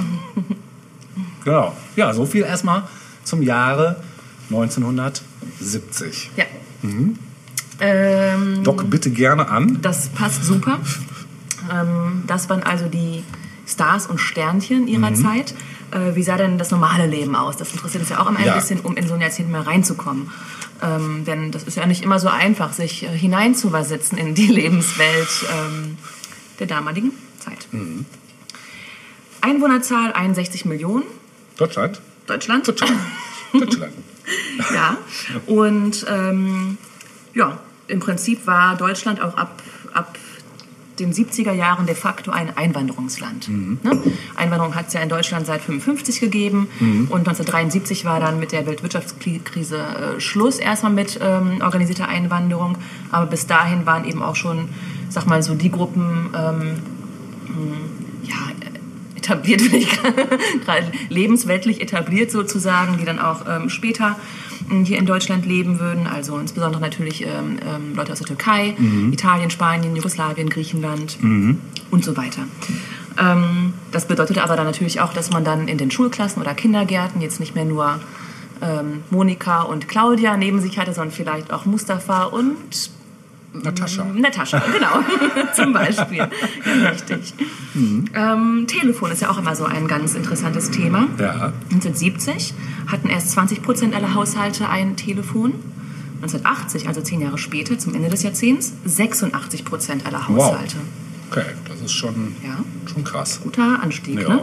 Genau. 1.44 1.74
Ja, 1.96 2.12
so 2.12 2.26
viel 2.26 2.42
erstmal 2.42 2.82
zum 3.24 3.40
Jahre 3.42 4.02
1970. 4.50 6.30
Ja. 6.36 6.44
Ähm, 7.80 8.62
Doc 8.64 8.88
bitte 8.90 9.10
gerne 9.10 9.48
an. 9.48 9.78
Das 9.82 10.08
passt 10.08 10.44
super. 10.44 10.78
Ähm, 11.70 12.22
das 12.26 12.48
waren 12.48 12.62
also 12.62 12.86
die 12.86 13.22
Stars 13.66 14.06
und 14.06 14.18
Sternchen 14.20 14.82
Mhm. 14.82 14.88
ihrer 14.88 15.12
Zeit. 15.12 15.54
Äh, 15.90 16.14
wie 16.14 16.22
sah 16.22 16.36
denn 16.36 16.58
das 16.58 16.70
normale 16.70 17.06
Leben 17.06 17.34
aus? 17.34 17.56
Das 17.56 17.72
interessiert 17.72 18.02
uns 18.02 18.10
ja 18.10 18.20
auch 18.20 18.28
immer 18.28 18.38
ein 18.40 18.46
Ja. 18.46 18.54
bisschen, 18.54 18.80
um 18.80 18.96
in 18.96 19.06
so 19.08 19.14
ein 19.14 19.20
Jahrzehnt 19.20 19.50
mal 19.50 19.62
reinzukommen. 19.62 20.30
Ähm, 20.82 21.24
denn 21.24 21.50
das 21.50 21.64
ist 21.64 21.76
ja 21.76 21.86
nicht 21.86 22.02
immer 22.02 22.18
so 22.20 22.28
einfach, 22.28 22.72
sich 22.72 23.02
äh, 23.04 23.08
hineinzuversetzen 23.08 24.16
in 24.18 24.34
die 24.34 24.46
Lebenswelt 24.60 25.28
ähm, 25.52 25.96
der 26.60 26.66
damaligen 26.66 27.12
Zeit. 27.38 27.66
Mhm. 27.72 28.04
Einwohnerzahl 29.40 30.12
61 30.12 30.64
Millionen, 30.64 31.04
Deutschland? 31.56 32.00
Deutschland. 32.26 32.66
Deutschland. 32.68 32.92
Ja, 34.74 34.98
und 35.46 36.04
ähm, 36.06 36.76
ja, 37.32 37.58
im 37.86 37.98
Prinzip 38.00 38.46
war 38.46 38.76
Deutschland 38.76 39.22
auch 39.22 39.38
ab, 39.38 39.62
ab 39.94 40.18
den 41.00 41.12
70er 41.12 41.52
Jahren 41.52 41.86
de 41.86 41.94
facto 41.94 42.30
ein 42.30 42.56
Einwanderungsland. 42.56 43.48
Ne? 43.48 44.02
Einwanderung 44.36 44.74
hat 44.74 44.88
es 44.88 44.94
ja 44.94 45.00
in 45.00 45.08
Deutschland 45.08 45.46
seit 45.46 45.62
55 45.62 46.20
gegeben 46.20 46.68
und 46.80 47.20
1973 47.20 48.04
war 48.04 48.20
dann 48.20 48.38
mit 48.38 48.52
der 48.52 48.66
Weltwirtschaftskrise 48.66 49.78
äh, 49.78 50.20
Schluss 50.20 50.58
erstmal 50.58 50.92
mit 50.92 51.18
ähm, 51.22 51.60
organisierter 51.62 52.08
Einwanderung. 52.08 52.78
Aber 53.10 53.26
bis 53.26 53.46
dahin 53.46 53.86
waren 53.86 54.04
eben 54.04 54.22
auch 54.22 54.36
schon, 54.36 54.68
sag 55.08 55.26
mal 55.26 55.42
so, 55.42 55.54
die 55.54 55.70
Gruppen 55.70 56.30
ähm, 56.34 56.74
ja, 58.24 58.36
etabliert, 59.16 59.62
gerade 60.64 60.86
lebensweltlich 61.08 61.80
etabliert 61.80 62.30
sozusagen, 62.30 62.98
die 62.98 63.04
dann 63.04 63.18
auch 63.18 63.44
ähm, 63.48 63.68
später 63.68 64.16
hier 64.84 64.98
in 64.98 65.06
Deutschland 65.06 65.46
leben 65.46 65.78
würden. 65.80 66.06
Also 66.06 66.38
insbesondere 66.38 66.80
natürlich 66.80 67.22
ähm, 67.22 67.58
ähm, 67.66 67.94
Leute 67.94 68.12
aus 68.12 68.18
der 68.18 68.26
Türkei, 68.26 68.74
Italien, 69.12 69.50
Spanien, 69.50 69.96
Jugoslawien, 69.96 70.48
Griechenland 70.50 71.18
und 71.90 72.04
so 72.04 72.16
weiter. 72.16 72.42
Ähm, 73.18 73.74
das 73.90 74.06
bedeutete 74.06 74.42
aber 74.42 74.56
dann 74.56 74.66
natürlich 74.66 75.00
auch, 75.00 75.12
dass 75.12 75.30
man 75.30 75.44
dann 75.44 75.68
in 75.68 75.78
den 75.78 75.90
Schulklassen 75.90 76.40
oder 76.40 76.54
Kindergärten 76.54 77.20
jetzt 77.20 77.40
nicht 77.40 77.54
mehr 77.54 77.64
nur 77.64 78.00
ähm, 78.62 79.02
Monika 79.10 79.62
und 79.62 79.88
Claudia 79.88 80.36
neben 80.36 80.60
sich 80.60 80.78
hatte, 80.78 80.92
sondern 80.92 81.12
vielleicht 81.12 81.52
auch 81.52 81.64
Mustafa 81.64 82.24
und 82.24 82.90
Natascha. 83.62 84.04
Natascha, 84.04 84.62
genau, 84.72 85.02
zum 85.54 85.72
Beispiel. 85.72 86.18
Ja, 86.18 86.88
richtig. 86.90 87.34
Ähm, 88.14 88.64
Telefon 88.66 89.10
ist 89.10 89.22
ja 89.22 89.30
auch 89.30 89.38
immer 89.38 89.54
so 89.54 89.64
ein 89.64 89.86
ganz 89.88 90.14
interessantes 90.14 90.70
Thema. 90.70 91.08
Ja. 91.18 91.52
1970 91.72 92.54
hatten 92.86 93.08
erst 93.08 93.30
20 93.32 93.62
Prozent 93.62 93.94
aller 93.94 94.14
Haushalte 94.14 94.68
ein 94.68 94.96
Telefon. 94.96 95.54
1980, 96.22 96.88
also 96.88 97.00
zehn 97.00 97.20
Jahre 97.20 97.38
später, 97.38 97.78
zum 97.78 97.94
Ende 97.94 98.08
des 98.08 98.24
Jahrzehnts, 98.24 98.72
86 98.84 99.64
Prozent 99.64 100.04
aller 100.04 100.20
Wow. 100.28 100.46
Haushalte. 100.52 100.76
Okay, 101.30 101.44
das 101.68 101.80
ist 101.82 101.92
schon, 101.92 102.34
Ja. 102.42 102.56
schon 102.92 103.04
krass. 103.04 103.40
Guter 103.42 103.80
Anstieg. 103.82 104.20
Ja. 104.22 104.28
Ne? 104.28 104.40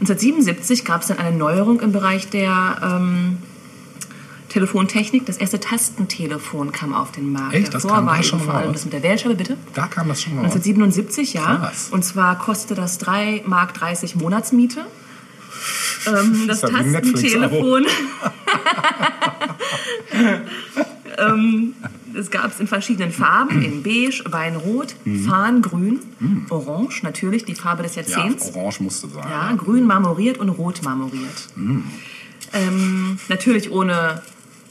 1977 0.00 0.84
gab 0.84 1.00
es 1.02 1.08
dann 1.08 1.18
eine 1.18 1.34
Neuerung 1.36 1.80
im 1.80 1.92
Bereich 1.92 2.28
der 2.28 2.76
ähm, 2.82 3.38
Telefontechnik. 4.56 5.26
Das 5.26 5.36
erste 5.36 5.60
Tastentelefon 5.60 6.72
kam 6.72 6.94
auf 6.94 7.12
den 7.12 7.30
Markt. 7.30 7.54
Echt? 7.54 7.74
Das 7.74 7.82
Davor 7.82 7.98
kam 7.98 8.06
da 8.06 8.12
war 8.12 8.22
schon 8.22 8.38
eben 8.38 8.46
vor 8.48 8.54
allem 8.54 8.72
das 8.72 8.84
mit 8.84 8.94
der 8.94 9.02
Wählscheibe, 9.02 9.34
bitte. 9.34 9.58
Da 9.74 9.86
kam 9.86 10.08
das 10.08 10.22
schon 10.22 10.34
mal. 10.34 10.46
raus. 10.46 10.54
1977, 10.54 11.34
ja. 11.34 11.56
Krass. 11.56 11.88
Und 11.90 12.06
zwar 12.06 12.38
kostete 12.38 12.74
das 12.74 12.96
3 12.96 13.42
Mark 13.44 13.74
30 13.74 14.16
Monatsmiete. 14.16 14.86
Ähm, 16.06 16.44
das 16.48 16.62
ja 16.62 16.68
ein 16.68 16.90
Tastentelefon. 16.90 17.84
ähm, 21.18 21.74
es 22.14 22.30
gab 22.30 22.50
es 22.50 22.58
in 22.58 22.66
verschiedenen 22.66 23.12
Farben, 23.12 23.60
in 23.60 23.82
beige, 23.82 24.24
Weinrot, 24.30 24.94
Farngrün, 25.26 26.00
Orange, 26.48 27.02
natürlich, 27.02 27.44
die 27.44 27.54
Farbe 27.54 27.82
des 27.82 27.96
Ja, 27.96 28.02
Jahrzehnts. 28.04 28.54
orange 28.54 28.80
musste 28.82 29.08
sein. 29.08 29.26
Ja, 29.28 29.52
grün 29.52 29.86
marmoriert 29.86 30.38
und 30.38 30.48
rot 30.48 30.82
marmoriert. 30.82 31.48
Ähm, 32.54 33.18
natürlich 33.28 33.70
ohne 33.70 34.22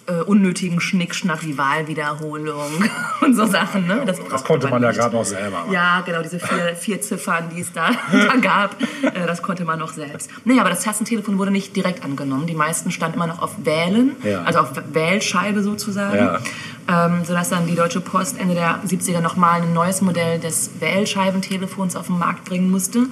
äh, 0.08 0.22
unnötigen 0.22 0.80
Schnickschnack 0.80 1.44
wie 1.46 1.58
Wahlwiederholung 1.58 2.72
und 3.22 3.36
so 3.36 3.46
Sachen. 3.48 3.88
Ne? 3.88 4.04
Das 4.06 4.20
brauchte 4.20 4.44
konnte 4.46 4.68
man 4.70 4.82
ja 4.84 4.90
nicht. 4.90 5.00
gerade 5.00 5.16
noch 5.16 5.26
selber 5.26 5.60
machen. 5.62 5.72
Ja, 5.72 6.02
genau, 6.02 6.22
diese 6.22 6.40
vier, 6.40 6.76
vier 6.80 7.02
Ziffern, 7.02 7.50
die 7.56 7.62
es 7.62 7.74
da, 7.74 7.90
da 8.12 8.36
gab, 8.36 8.82
äh, 9.02 9.26
das 9.26 9.42
konnte 9.42 9.66
man 9.66 9.80
noch 9.80 9.94
selbst. 9.94 10.30
Naja, 10.44 10.62
aber 10.62 10.70
das 10.70 10.84
Tastentelefon 10.84 11.38
wurde 11.38 11.52
nicht 11.52 11.76
direkt 11.76 12.04
angenommen. 12.06 12.46
Die 12.46 12.54
meisten 12.56 12.92
standen 12.92 13.16
immer 13.18 13.28
noch 13.28 13.42
auf 13.42 13.56
Wählen, 13.66 14.16
Ja. 14.24 14.44
also 14.44 14.60
auf 14.60 14.70
Wählscheibe 14.94 15.64
sozusagen. 15.64 16.16
Ja. 16.18 16.40
Ähm, 16.88 17.26
sodass 17.26 17.50
dann 17.50 17.66
die 17.66 17.74
Deutsche 17.74 18.00
Post 18.00 18.40
Ende 18.40 18.54
der 18.54 18.80
70er 18.86 19.20
nochmal 19.20 19.60
ein 19.64 19.74
neues 19.74 20.02
Modell 20.02 20.40
des 20.40 20.70
Wählscheibentelefons 20.80 21.96
auf 21.96 22.06
den 22.08 22.20
Markt 22.20 22.46
bringen 22.46 22.70
musste. 22.70 23.08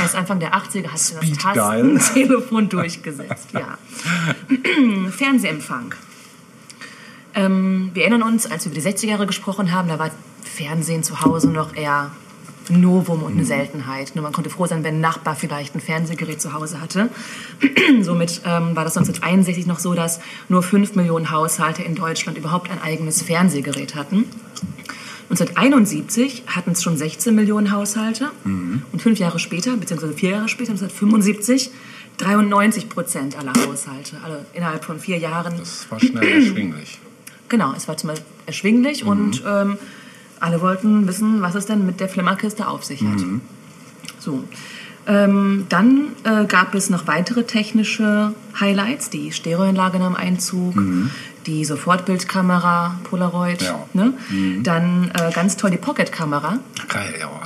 Erst 0.00 0.16
Anfang 0.16 0.40
der 0.40 0.54
80er 0.54 0.88
hat 0.88 0.98
sich 0.98 1.14
das. 1.36 1.54
Tastentelefon 1.54 2.70
durchgesetzt. 2.70 3.48
Ja. 3.52 3.76
Fernsehempfang. 5.10 5.94
Ähm, 7.38 7.90
wir 7.94 8.02
erinnern 8.02 8.22
uns, 8.22 8.50
als 8.50 8.64
wir 8.64 8.72
über 8.72 8.80
die 8.80 8.86
60er 8.88 9.06
Jahre 9.06 9.26
gesprochen 9.26 9.72
haben, 9.72 9.88
da 9.88 9.98
war 9.98 10.10
Fernsehen 10.42 11.04
zu 11.04 11.20
Hause 11.20 11.48
noch 11.48 11.74
eher 11.76 12.10
ein 12.68 12.80
Novum 12.80 13.22
und 13.22 13.32
eine 13.32 13.44
Seltenheit. 13.44 14.16
Nur 14.16 14.24
man 14.24 14.32
konnte 14.32 14.50
froh 14.50 14.66
sein, 14.66 14.82
wenn 14.82 14.96
ein 14.96 15.00
Nachbar 15.00 15.36
vielleicht 15.36 15.76
ein 15.76 15.80
Fernsehgerät 15.80 16.40
zu 16.40 16.52
Hause 16.52 16.80
hatte. 16.80 17.10
Somit 18.00 18.40
ähm, 18.44 18.74
war 18.74 18.82
das 18.82 18.96
1961 18.96 19.66
noch 19.66 19.78
so, 19.78 19.94
dass 19.94 20.18
nur 20.48 20.64
5 20.64 20.96
Millionen 20.96 21.30
Haushalte 21.30 21.82
in 21.82 21.94
Deutschland 21.94 22.36
überhaupt 22.36 22.72
ein 22.72 22.82
eigenes 22.82 23.22
Fernsehgerät 23.22 23.94
hatten. 23.94 24.24
1971 25.30 26.42
hatten 26.48 26.72
es 26.72 26.82
schon 26.82 26.96
16 26.96 27.34
Millionen 27.34 27.70
Haushalte 27.70 28.30
und 28.44 29.02
fünf 29.02 29.18
Jahre 29.18 29.38
später, 29.38 29.76
beziehungsweise 29.76 30.14
vier 30.14 30.30
Jahre 30.30 30.48
später, 30.48 30.70
1975, 30.70 31.70
93 32.16 32.88
Prozent 32.88 33.38
aller 33.38 33.52
Haushalte, 33.52 34.16
also 34.24 34.38
innerhalb 34.54 34.86
von 34.86 34.98
vier 34.98 35.18
Jahren. 35.18 35.58
Das 35.58 35.86
war 35.90 36.00
schnell 36.00 36.26
erschwinglich. 36.26 36.98
Genau, 37.48 37.72
es 37.76 37.88
war 37.88 37.96
zum 37.96 38.10
Beispiel 38.10 38.26
erschwinglich 38.46 39.04
und 39.04 39.42
ähm, 39.46 39.78
alle 40.40 40.60
wollten 40.60 41.06
wissen, 41.06 41.40
was 41.40 41.54
es 41.54 41.66
denn 41.66 41.86
mit 41.86 42.00
der 42.00 42.08
Flimmerkiste 42.08 42.68
auf 42.68 42.84
sich 42.84 43.02
hat. 43.02 43.18
So. 44.18 44.44
Ähm, 45.06 45.64
dann 45.70 46.08
äh, 46.24 46.44
gab 46.44 46.74
es 46.74 46.90
noch 46.90 47.06
weitere 47.06 47.44
technische 47.44 48.34
Highlights. 48.60 49.08
Die 49.08 49.32
Stereoanlage 49.32 49.98
nahm 49.98 50.14
Einzug, 50.14 50.76
die 51.48 51.64
Sofortbildkamera, 51.64 53.00
Polaroid. 53.04 53.62
Ja. 53.62 53.86
Ne? 53.94 54.12
Dann 54.62 55.10
äh, 55.14 55.32
ganz 55.32 55.56
toll 55.56 55.70
die 55.70 55.78
Pocketkamera. 55.78 56.58
Geil, 56.88 57.14
ja. 57.18 57.30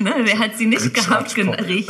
Ne? 0.00 0.12
Wer 0.24 0.38
hat 0.40 0.58
sie 0.58 0.66
nicht 0.66 0.92
gehabt? 0.92 1.34
Richtig. 1.36 1.86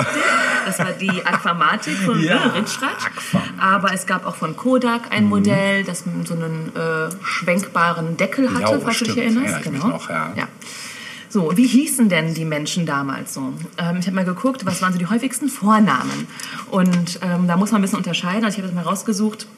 Das 0.66 0.78
war 0.78 0.92
die 0.92 1.10
Aquamatic 1.24 1.96
von 1.96 2.22
Ja, 2.22 2.34
ja. 2.34 2.42
Aquamatic. 2.52 3.12
Aber 3.58 3.92
es 3.94 4.06
gab 4.06 4.26
auch 4.26 4.36
von 4.36 4.54
Kodak 4.54 5.10
ein 5.10 5.24
Modell, 5.24 5.82
das 5.82 6.04
so 6.24 6.34
einen 6.34 6.70
äh, 6.76 7.10
schwenkbaren 7.24 8.16
Deckel 8.18 8.50
hatte, 8.50 8.72
Ja, 8.74 8.78
falls 8.78 8.98
du 8.98 9.06
dich 9.06 9.16
erinnerst. 9.16 9.64
Ich 9.64 9.72
mich 9.72 9.82
noch, 9.82 10.08
ja. 10.10 10.32
So, 11.30 11.56
wie 11.56 11.66
hießen 11.66 12.08
denn 12.08 12.34
die 12.34 12.44
Menschen 12.44 12.86
damals 12.86 13.34
so? 13.34 13.54
Ähm, 13.78 13.96
ich 13.98 14.06
habe 14.06 14.14
mal 14.14 14.24
geguckt, 14.24 14.66
was 14.66 14.82
waren 14.82 14.92
so 14.92 14.98
die 14.98 15.06
häufigsten 15.06 15.48
Vornamen? 15.48 16.28
Und 16.70 17.18
ähm, 17.22 17.48
da 17.48 17.56
muss 17.56 17.72
man 17.72 17.80
ein 17.80 17.82
bisschen 17.82 17.98
unterscheiden. 17.98 18.44
Also 18.44 18.58
ich 18.58 18.62
habe 18.62 18.72
das 18.72 18.84
mal 18.84 18.88
rausgesucht. 18.88 19.48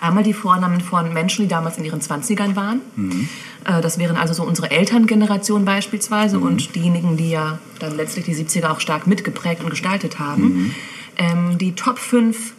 Einmal 0.00 0.22
die 0.22 0.32
Vornamen 0.32 0.80
von 0.80 1.12
Menschen, 1.12 1.42
die 1.42 1.48
damals 1.48 1.78
in 1.78 1.84
ihren 1.84 2.00
20ern 2.00 2.56
waren. 2.56 2.80
Äh, 3.64 3.80
Das 3.80 3.98
wären 3.98 4.16
also 4.16 4.32
so 4.34 4.42
unsere 4.44 4.70
Elterngeneration 4.70 5.64
beispielsweise 5.64 6.38
und 6.38 6.74
diejenigen, 6.74 7.16
die 7.16 7.30
ja 7.30 7.58
dann 7.78 7.96
letztlich 7.96 8.24
die 8.26 8.34
70er 8.34 8.70
auch 8.70 8.80
stark 8.80 9.06
mitgeprägt 9.06 9.62
und 9.62 9.70
gestaltet 9.70 10.18
haben. 10.18 10.74
Ähm, 11.16 11.58
die 11.58 11.74
Top 11.74 11.98
5 11.98 12.54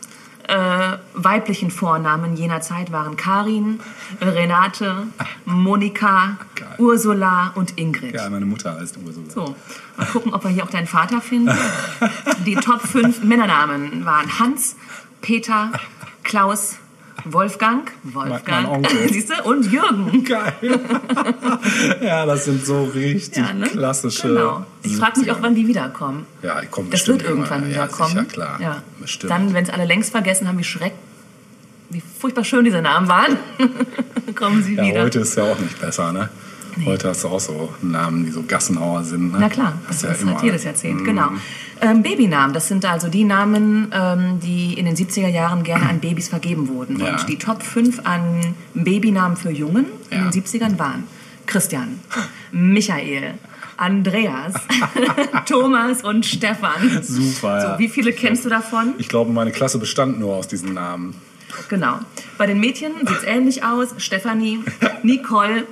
äh, 0.47 0.97
weiblichen 1.13 1.69
Vornamen 1.69 2.35
jener 2.35 2.59
Zeit 2.61 2.91
waren 2.91 3.15
Karin, 3.15 3.79
Renate, 4.19 5.07
Monika, 5.45 6.37
Geil. 6.55 6.67
Ursula 6.79 7.51
und 7.55 7.77
Ingrid. 7.77 8.15
Ja, 8.15 8.27
meine 8.29 8.45
Mutter 8.47 8.75
heißt 8.79 8.97
Ursula. 9.05 9.29
So, 9.29 9.55
mal 9.95 10.07
gucken, 10.07 10.33
ob 10.33 10.43
wir 10.43 10.49
hier 10.49 10.63
auch 10.63 10.69
deinen 10.71 10.87
Vater 10.87 11.21
finden. 11.21 11.55
Die 12.47 12.55
Top 12.55 12.81
5 12.81 13.23
Männernamen 13.23 14.05
waren 14.05 14.39
Hans, 14.39 14.75
Peter, 15.21 15.71
Klaus, 16.23 16.77
Wolfgang, 17.25 17.91
Wolfgang, 18.03 18.87
siehst 19.11 19.29
du, 19.29 19.43
und 19.43 19.71
Jürgen. 19.71 20.23
Geil. 20.25 20.79
ja, 22.01 22.25
das 22.25 22.45
sind 22.45 22.65
so 22.65 22.83
richtig 22.85 23.37
Ja, 23.37 23.53
ne? 23.53 23.67
klassische. 23.67 24.27
Genau. 24.29 24.65
Ich 24.83 24.95
frage 24.97 25.19
mich 25.19 25.31
auch, 25.31 25.37
wann 25.41 25.55
die 25.55 25.67
wiederkommen. 25.67 26.25
Ja, 26.41 26.61
die 26.61 26.67
kommen 26.67 26.89
Das 26.89 27.07
wird 27.07 27.23
irgendwann 27.23 27.63
Ja, 27.63 27.69
wiederkommen. 27.69 28.09
sicher, 28.11 28.25
klar. 28.25 28.59
Ja. 28.61 28.83
Bestimmt. 28.99 29.31
Dann, 29.31 29.53
wenn 29.53 29.63
es 29.63 29.69
alle 29.69 29.85
längst 29.85 30.11
vergessen 30.11 30.47
haben, 30.47 30.57
wie 30.59 30.63
schreck, 30.63 30.93
wie 31.89 32.01
furchtbar 32.19 32.43
schön 32.43 32.63
diese 32.65 32.81
Namen 32.81 33.07
waren, 33.07 33.37
kommen 34.35 34.63
sie 34.63 34.75
ja, 34.75 34.83
wieder. 34.83 35.03
heute 35.03 35.19
ist 35.19 35.35
ja 35.35 35.43
auch 35.43 35.59
nicht 35.59 35.79
besser, 35.79 36.11
ne? 36.13 36.29
Heute 36.85 37.09
hast 37.09 37.23
du 37.23 37.27
auch 37.29 37.39
so 37.39 37.73
Namen, 37.81 38.25
die 38.25 38.31
so 38.31 38.43
Gassenhauer 38.43 39.03
sind. 39.03 39.31
Ne? 39.31 39.37
Na 39.39 39.49
klar, 39.49 39.73
das, 39.87 40.03
ist 40.03 40.25
halt 40.25 40.41
jedes 40.43 40.63
Jahrzehnt, 40.63 41.03
genau. 41.05 41.29
Ähm, 41.81 42.03
Babynamen, 42.03 42.53
das 42.53 42.67
sind 42.67 42.85
also 42.85 43.07
die 43.07 43.23
Namen, 43.23 43.91
ähm, 43.93 44.39
die 44.41 44.73
in 44.73 44.85
den 44.85 44.95
70er 44.95 45.27
Jahren 45.29 45.63
gerne 45.63 45.89
an 45.89 45.99
Babys 45.99 46.29
vergeben 46.29 46.67
wurden. 46.67 46.99
Ja. 46.99 47.11
Und 47.11 47.29
die 47.29 47.37
Top 47.37 47.63
5 47.63 48.01
an 48.05 48.55
Babynamen 48.73 49.37
für 49.37 49.51
Jungen 49.51 49.85
in 50.09 50.17
Ja. 50.17 50.29
den 50.29 50.31
70ern 50.31 50.77
waren 50.77 51.05
Christian, 51.45 51.99
Michael, 52.51 53.35
Andreas, 53.77 54.53
Thomas 55.45 56.03
und 56.03 56.25
Stefan. 56.25 57.01
Super, 57.01 57.57
ja. 57.57 57.73
So, 57.73 57.79
wie 57.79 57.87
viele 57.87 58.11
kennst 58.13 58.45
du 58.45 58.49
davon? 58.49 58.93
Ich 58.97 59.07
glaube, 59.07 59.31
meine 59.31 59.51
Klasse 59.51 59.79
bestand 59.79 60.19
nur 60.19 60.35
aus 60.35 60.47
diesen 60.47 60.73
Namen. 60.73 61.15
Genau. 61.69 61.99
Bei 62.37 62.45
den 62.47 62.59
Mädchen 62.59 62.91
sieht 62.99 63.17
es 63.17 63.23
ähnlich 63.23 63.63
aus. 63.63 63.89
Stefanie, 63.97 64.59
Nicole, 65.03 65.65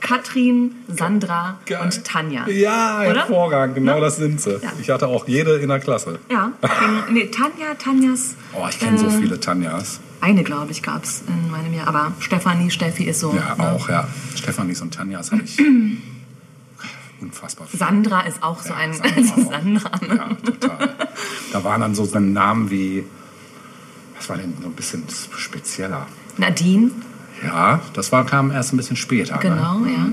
Katrin, 0.00 0.74
Sandra 0.88 1.58
Geil. 1.66 1.80
und 1.82 2.04
Tanja. 2.04 2.46
Ja, 2.48 3.00
Oder? 3.00 3.20
hervorragend, 3.20 3.74
genau 3.76 3.94
Ne? 3.96 4.00
das 4.00 4.16
sind 4.16 4.40
sie. 4.40 4.52
Ja. 4.62 4.72
Ich 4.80 4.90
hatte 4.90 5.08
auch 5.08 5.26
jede 5.26 5.56
in 5.58 5.68
der 5.68 5.80
Klasse. 5.80 6.18
Ja, 6.30 6.52
den, 6.62 7.14
nee, 7.14 7.26
Tanja, 7.26 7.74
Tanjas. 7.78 8.34
Oh, 8.54 8.66
ich 8.68 8.78
kenne 8.78 8.98
so 8.98 9.06
äh, 9.06 9.10
viele 9.10 9.40
Tanjas. 9.40 10.00
Eine, 10.20 10.44
glaube 10.44 10.70
ich, 10.70 10.82
gab 10.82 11.02
es 11.04 11.22
in 11.26 11.50
meinem 11.50 11.74
Jahr. 11.74 11.88
Aber 11.88 12.12
Stefanie, 12.20 12.70
Steffi 12.70 13.04
ist 13.04 13.20
so. 13.20 13.34
Ja, 13.34 13.54
ne? 13.56 13.72
auch, 13.72 13.88
ja. 13.88 14.06
Stefanis 14.36 14.80
und 14.80 14.94
Tanjas 14.94 15.32
habe 15.32 15.42
ich 15.42 15.58
unfassbar 17.20 17.66
viel. 17.66 17.78
Sandra 17.78 18.20
ist 18.22 18.42
auch 18.42 18.60
so 18.60 18.70
Ja, 18.70 18.76
ein 18.76 18.92
Sandra. 18.92 19.42
Sandra. 19.50 19.90
Ne? 20.06 20.16
Ja, 20.16 20.28
total. 20.44 20.94
Da 21.52 21.64
waren 21.64 21.80
dann 21.80 21.94
so 21.94 22.04
Namen 22.32 22.70
wie, 22.70 23.04
was 24.22 24.28
war 24.28 24.36
denn 24.36 24.54
so 24.60 24.68
ein 24.68 24.72
bisschen 24.74 25.02
spezieller? 25.36 26.06
Nadine, 26.36 26.90
Ja, 27.44 27.80
das 27.94 28.12
war, 28.12 28.24
kam 28.24 28.52
erst 28.52 28.72
ein 28.72 28.76
bisschen 28.76 28.94
später. 28.96 29.36
genau, 29.38 29.80
ne? 29.80 29.90
ja. 29.92 30.06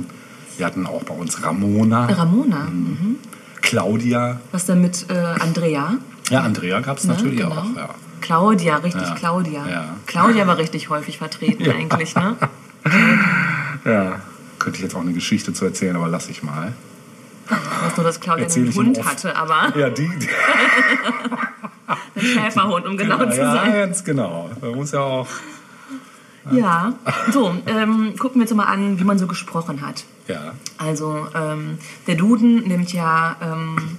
Wir 0.58 0.66
hatten 0.66 0.88
auch 0.88 1.04
bei 1.04 1.14
uns 1.14 1.44
Ramona, 1.44 2.08
Ramona. 2.08 2.62
Mhm. 2.66 3.18
Claudia. 3.62 4.40
Was 4.52 4.66
denn 4.66 4.82
mit 4.82 5.06
äh, 5.10 5.14
Andrea? 5.40 5.94
Ja, 6.32 6.42
Andrea 6.42 6.80
gab 6.80 6.98
es 6.98 7.04
Ne? 7.06 7.14
natürlich 7.14 7.40
Genau. 7.40 7.52
auch. 7.52 7.76
Ja. 7.76 7.90
Claudia, 8.22 8.78
richtig, 8.78 9.04
Ja. 9.08 9.14
Claudia. 9.16 9.68
Ja. 9.68 9.86
Claudia 10.08 10.48
war 10.48 10.58
richtig 10.58 10.90
häufig 10.90 11.18
vertreten 11.20 11.70
eigentlich, 11.72 12.16
ne? 12.16 12.36
ja, 13.86 14.20
könnte 14.58 14.78
ich 14.78 14.84
jetzt 14.84 14.96
auch 14.96 15.02
eine 15.02 15.14
Geschichte 15.14 15.54
zu 15.54 15.66
erzählen, 15.66 15.96
aber 15.96 16.08
lass 16.08 16.28
ich 16.30 16.42
mal. 16.44 16.74
Was 17.84 17.96
nur, 17.96 18.06
dass 18.06 18.20
Claudia 18.20 18.44
Erzähl 18.46 18.64
einen 18.64 18.72
ich 18.72 18.76
Hund 18.78 19.06
hatte, 19.06 19.36
aber 19.36 19.78
Ja, 19.78 19.90
die. 19.90 20.10
die 20.20 20.28
einen 22.16 22.26
Schäferhund, 22.26 22.86
um 22.86 22.98
genau 22.98 23.18
zu 23.30 23.38
ja, 23.38 23.54
sein. 23.54 23.74
ganz 23.74 24.04
genau. 24.04 24.50
Man 24.62 24.76
muss 24.76 24.92
ja 24.92 25.02
auch. 25.02 25.28
Ja, 26.52 26.94
so, 27.32 27.54
ähm, 27.68 28.16
gucken 28.18 28.42
wir 28.42 28.48
uns 28.48 28.54
mal 28.56 28.64
an, 28.64 29.00
wie 29.00 29.04
man 29.04 29.20
so 29.20 29.28
gesprochen 29.28 29.86
hat. 29.86 30.06
Ja, 30.28 30.54
Also, 30.78 31.28
ähm, 31.36 31.78
der 32.08 32.16
Duden 32.16 32.68
nimmt 32.68 32.92
ja 32.94 33.36
ähm, 33.42 33.98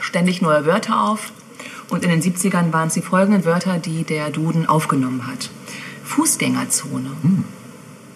ständig 0.00 0.42
neue 0.42 0.66
Wörter 0.66 1.02
auf. 1.02 1.32
Und 1.88 2.04
in 2.04 2.10
den 2.10 2.22
70ern 2.22 2.72
waren 2.72 2.88
es 2.88 2.94
die 2.94 3.02
folgenden 3.02 3.44
Wörter, 3.44 3.78
die 3.78 4.04
der 4.04 4.30
Duden 4.30 4.66
aufgenommen 4.68 5.26
hat. 5.26 5.50
Fußgängerzone. 6.04 7.10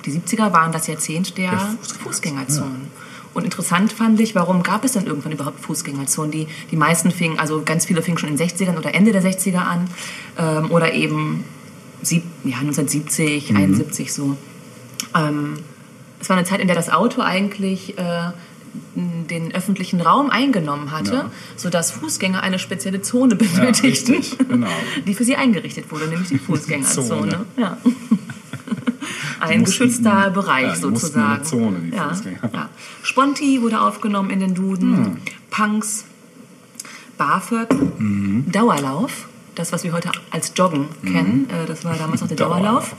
Die 0.05 0.13
70er 0.13 0.53
waren 0.53 0.73
das 0.73 0.87
Jahrzehnt 0.87 1.37
der, 1.37 1.51
Der 1.51 1.59
Fußgängerzone, 1.59 2.05
Fußgängerzonen. 2.05 2.91
Und 3.39 3.45
interessant 3.45 3.93
fand 3.93 4.19
ich, 4.21 4.35
warum 4.35 4.63
gab 4.63 4.85
es 4.85 4.93
denn 4.93 5.07
irgendwann 5.07 5.33
überhaupt 5.33 5.61
Fußgängerzonen? 5.61 6.31
Die, 6.33 6.49
die 6.71 6.77
meisten 6.77 7.11
fingen, 7.11 7.39
also 7.39 7.63
ganz 7.65 7.87
viele 7.87 8.03
fingen 8.03 8.19
schon 8.19 8.29
in 8.31 8.37
den 8.37 8.49
60ern 8.49 8.77
oder 8.77 8.95
Ende 8.95 9.13
der 9.13 9.23
60er 9.23 9.59
an. 9.59 9.89
Ähm, 10.37 10.71
oder 10.71 10.93
eben 10.93 11.45
sieb, 12.03 12.25
ja, 12.45 12.59
1970, 12.59 13.55
71 13.55 14.13
so. 14.13 14.37
Ähm, 15.17 15.55
es 16.21 16.29
war 16.29 16.37
eine 16.37 16.45
Zeit, 16.47 16.61
in 16.61 16.67
der 16.67 16.75
das 16.75 16.91
Auto 16.91 17.21
eigentlich 17.23 17.97
äh, 17.97 18.31
den 18.97 19.55
öffentlichen 19.55 20.01
Raum 20.01 20.31
eingenommen 20.31 20.91
hatte, 20.91 21.13
Ja. 21.13 21.31
sodass 21.57 21.93
Fußgänger 21.93 22.43
eine 22.43 22.59
spezielle 22.59 23.03
Zone 23.03 23.37
benötigten, 23.37 24.17
richtig, 24.17 24.37
genau. 24.49 24.69
die 25.07 25.15
für 25.15 25.25
sie 25.25 25.37
eingerichtet 25.37 25.91
wurde, 25.91 26.09
nämlich 26.09 26.29
die 26.29 26.39
Fußgängerzone. 26.47 27.09
Zone. 27.09 27.47
Ja. 27.57 27.79
Ein 29.41 29.65
geschützter 29.65 30.31
Bereich 30.31 30.67
ja, 30.67 30.75
in 30.75 30.81
sozusagen. 30.81 31.33
eine 31.35 31.43
Zone, 31.43 31.79
die 31.81 31.97
ja. 31.97 32.11
Hm. 32.11 32.39
ja. 32.53 32.69
Sponti 33.03 33.63
wurde 33.63 33.81
aufgenommen 33.81 34.31
in 34.31 34.41
den 34.41 34.55
Duden, 34.55 35.19
Punks, 35.51 36.05
BAföG, 37.17 37.69
Mhm. 37.99 38.51
Dauerlauf, 38.51 39.29
das, 39.55 39.73
was 39.73 39.83
wir 39.85 39.93
heute 39.93 40.11
als 40.31 40.53
Joggen 40.57 40.87
kennen, 41.05 41.49
äh, 41.51 41.67
das 41.67 41.85
war 41.85 41.97
damals 41.97 42.21
noch 42.21 42.29
der 42.29 42.37
Dauerlauf. 42.37 42.91
Dauerlauf. 42.91 42.95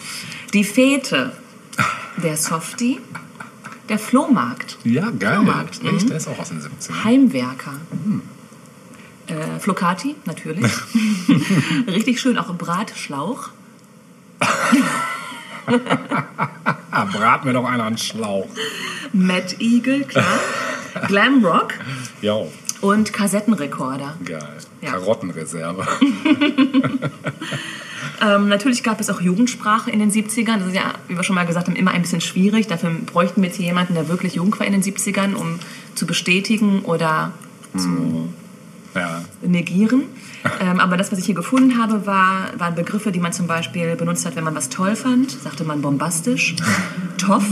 Die 0.53 0.63
Fete, 0.63 1.31
der 2.21 2.35
Softie, 2.37 2.99
der 3.87 3.97
Flohmarkt, 3.97 4.77
ja 4.83 5.09
geil. 5.09 5.35
Flohmarkt, 5.35 5.83
Echt, 5.83 6.03
mhm. 6.03 6.07
der 6.09 6.17
ist 6.17 6.27
auch 6.27 6.37
aus 6.37 6.49
den 6.49 6.59
70ern. 6.61 7.03
Heimwerker. 7.03 7.73
Äh, 9.27 9.59
Flocati, 9.59 10.15
natürlich. 10.25 10.65
Richtig 11.87 12.19
schön, 12.19 12.37
auch 12.37 12.53
Bratschlauch. 12.55 13.49
Brat 17.13 17.45
mir 17.45 17.53
doch 17.53 17.65
einer 17.65 17.85
einen 17.85 17.97
Schlauch. 17.97 18.47
Mad 19.13 19.55
Eagle, 19.59 20.03
klar. 20.03 20.25
Glamrock 21.07 21.73
Ja, 22.21 22.37
und 22.81 23.13
Kassettenrekorder. 23.13 24.15
geil. 24.25 24.57
Ja. 24.81 24.91
Karottenreserve. 24.91 25.85
Ähm, 28.21 28.49
natürlich 28.49 28.83
gab 28.83 28.99
es 28.99 29.09
auch 29.09 29.21
Jugendsprache 29.21 29.89
in 29.91 29.99
den 29.99 30.11
70ern. 30.11 30.57
Das 30.57 30.67
ist 30.67 30.75
ja, 30.75 30.93
wie 31.07 31.15
wir 31.15 31.23
schon 31.23 31.35
mal 31.35 31.45
gesagt 31.45 31.67
haben, 31.67 31.77
immer 31.77 31.91
ein 31.91 32.01
bisschen 32.01 32.19
schwierig. 32.19 32.67
Dafür 32.67 32.89
bräuchten 33.05 33.41
wir 33.41 33.47
jetzt 33.47 33.55
hier 33.55 33.67
jemanden, 33.67 33.93
der 33.93 34.09
wirklich 34.09 34.35
jung 34.35 34.53
war 34.59 34.67
in 34.67 34.73
den 34.73 34.83
70ern, 34.83 35.35
um 35.35 35.57
zu 35.95 36.05
bestätigen 36.05 36.81
oder 36.81 37.31
zu 37.77 38.29
Ja. 38.93 39.21
negieren. 39.41 40.03
Ähm, 40.61 40.79
aber 40.79 40.95
das, 40.97 41.11
was 41.11 41.19
ich 41.19 41.25
hier 41.25 41.35
gefunden 41.35 41.77
habe, 41.81 42.05
war, 42.05 42.47
waren 42.57 42.75
Begriffe, 42.75 43.11
die 43.11 43.19
man 43.19 43.33
zum 43.33 43.47
Beispiel 43.47 43.95
benutzt 43.95 44.25
hat, 44.25 44.35
wenn 44.35 44.43
man 44.43 44.55
was 44.55 44.69
toll 44.69 44.95
fand. 44.95 45.31
Sagte 45.31 45.63
man 45.63 45.81
bombastisch, 45.81 46.55
toff 47.17 47.45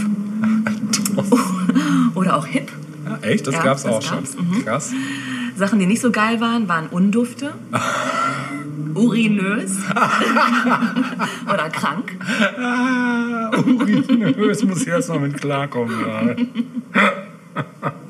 oder 2.15 2.38
auch 2.38 2.45
hip. 2.45 2.71
ja 3.06 3.17
echt? 3.28 3.47
Das 3.47 3.56
Ja, 3.56 3.63
gab's 3.63 3.84
das 3.84 3.91
auch 3.91 4.12
gab's, 4.12 4.36
schon. 4.36 4.63
Krass. 4.63 4.91
Sachen, 5.56 5.80
die 5.80 5.86
nicht 5.88 6.02
so 6.02 6.12
geil 6.12 6.39
waren, 6.39 6.67
waren 6.69 6.88
Undufte, 6.88 7.54
urinös 8.93 9.80
oder 11.52 11.69
krank. 11.69 12.15
Ah, 12.60 13.52
urinös 13.58 14.63
muss 14.63 14.82
ich 14.84 14.88
erst 14.88 15.10
mal 15.10 15.19
mit 15.19 15.39
klarkommen. 15.41 15.95
Ja. 16.06 16.36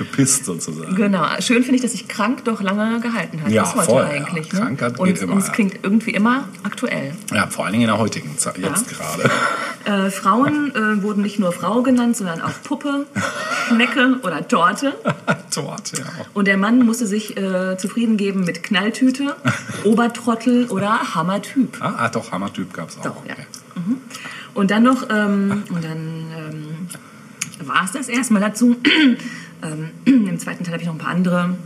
Ja. 0.00 0.04
Bepisst 0.04 0.44
sozusagen. 0.44 0.94
Genau. 0.94 1.26
Schön 1.40 1.62
finde 1.62 1.76
ich, 1.76 1.82
dass 1.82 1.92
sich 1.92 2.08
krank 2.08 2.44
doch 2.44 2.60
lange 2.60 3.00
gehalten 3.00 3.42
hat. 3.42 3.50
Ja, 3.50 3.62
bis 3.62 3.74
heute 3.74 3.86
voll, 3.86 4.02
ja. 4.02 4.08
eigentlich. 4.08 4.52
Ne? 4.52 4.60
Krankheit 4.60 4.98
und, 4.98 5.06
geht 5.06 5.22
immer, 5.22 5.32
und 5.34 5.38
es 5.38 5.48
ja. 5.48 5.52
klingt 5.52 5.78
irgendwie 5.82 6.10
immer 6.10 6.48
aktuell. 6.62 7.12
Ja, 7.32 7.46
vor 7.46 7.64
allen 7.64 7.72
Dingen 7.72 7.84
in 7.84 7.88
der 7.88 7.98
heutigen 7.98 8.36
Zeit, 8.38 8.58
jetzt 8.58 8.88
gerade. 8.88 9.30
Äh, 9.86 10.10
Frauen 10.10 10.74
äh, 10.74 11.02
wurden 11.02 11.22
nicht 11.22 11.38
nur 11.38 11.52
Frau 11.52 11.82
genannt, 11.82 12.14
sondern 12.14 12.42
auch 12.42 12.52
Puppe, 12.62 13.06
Schnecke 13.68 14.18
oder 14.22 14.46
Torte. 14.46 14.94
Torte, 15.50 15.96
ja. 15.96 16.04
Und 16.34 16.46
der 16.48 16.58
Mann 16.58 16.84
musste 16.84 17.06
sich 17.06 17.38
äh, 17.38 17.78
zufrieden 17.78 18.18
geben 18.18 18.44
mit 18.44 18.62
Knalltüte, 18.62 19.36
Obertrottel 19.84 20.66
oder 20.66 21.14
Hammertyp. 21.14 21.78
Ah, 21.80 21.94
ah, 21.96 22.08
doch, 22.10 22.30
Hammertyp 22.30 22.74
gab's 22.74 22.98
auch. 22.98 23.04
Doch, 23.04 23.26
ja. 23.26 23.32
Okay. 23.32 23.46
Und 24.52 24.70
dann 24.70 24.82
noch, 24.82 25.08
ähm, 25.08 25.62
und 25.70 25.82
dann 25.82 26.26
ähm, 26.36 27.66
war 27.66 27.84
es 27.84 27.92
das 27.92 28.08
erstmal 28.08 28.42
dazu. 28.42 28.76
Ähm, 29.62 29.90
Im 30.28 30.38
zweiten 30.38 30.64
Teil 30.64 30.72
habe 30.74 30.82
ich 30.82 30.86
noch 30.86 30.94
ein 30.94 30.98
paar 30.98 31.10
andere 31.12 31.56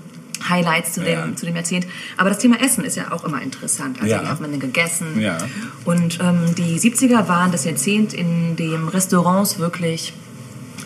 Highlights 0.49 0.93
zu 0.95 1.01
dem, 1.01 1.09
Ja. 1.31 1.37
zu 1.37 1.47
dem 1.47 1.55
Jahrzehnt. 1.57 1.87
Aber 2.17 2.29
das 2.29 2.39
Thema 2.39 2.61
Essen 2.61 2.85
ist 2.85 2.97
ja 2.97 3.13
auch 3.13 3.25
immer 3.25 3.41
interessant. 3.41 3.99
Also 4.01 4.13
Ja. 4.15 4.23
wie 4.23 4.27
hat 4.27 4.41
man 4.41 4.51
denn 4.51 4.61
gegessen? 4.61 5.21
Ja. 5.21 5.39
Und 5.85 6.19
ähm, 6.21 6.55
die 6.57 6.79
70er 6.79 7.29
waren 7.29 7.51
das 7.53 7.65
Jahrzehnt, 7.65 8.13
in 8.13 8.57
dem 8.57 8.89
Restaurants 8.89 9.59
wirklich 9.59 10.13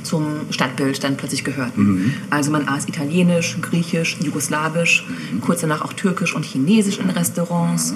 zum 0.05 0.47
Stadtbild 0.51 1.03
dann 1.03 1.17
plötzlich 1.17 1.45
gehörten. 1.45 1.83
Mhm. 1.83 2.15
Also 2.31 2.51
man 2.51 2.69
aß 2.69 2.89
italienisch, 2.89 3.59
griechisch, 3.61 4.17
jugoslawisch, 4.23 5.05
Mhm. 5.33 5.41
kurz 5.41 5.61
danach 5.63 5.83
auch 5.83 5.93
türkisch 5.93 6.35
und 6.35 6.45
chinesisch 6.45 6.99
in 6.99 7.11
Restaurants. 7.11 7.95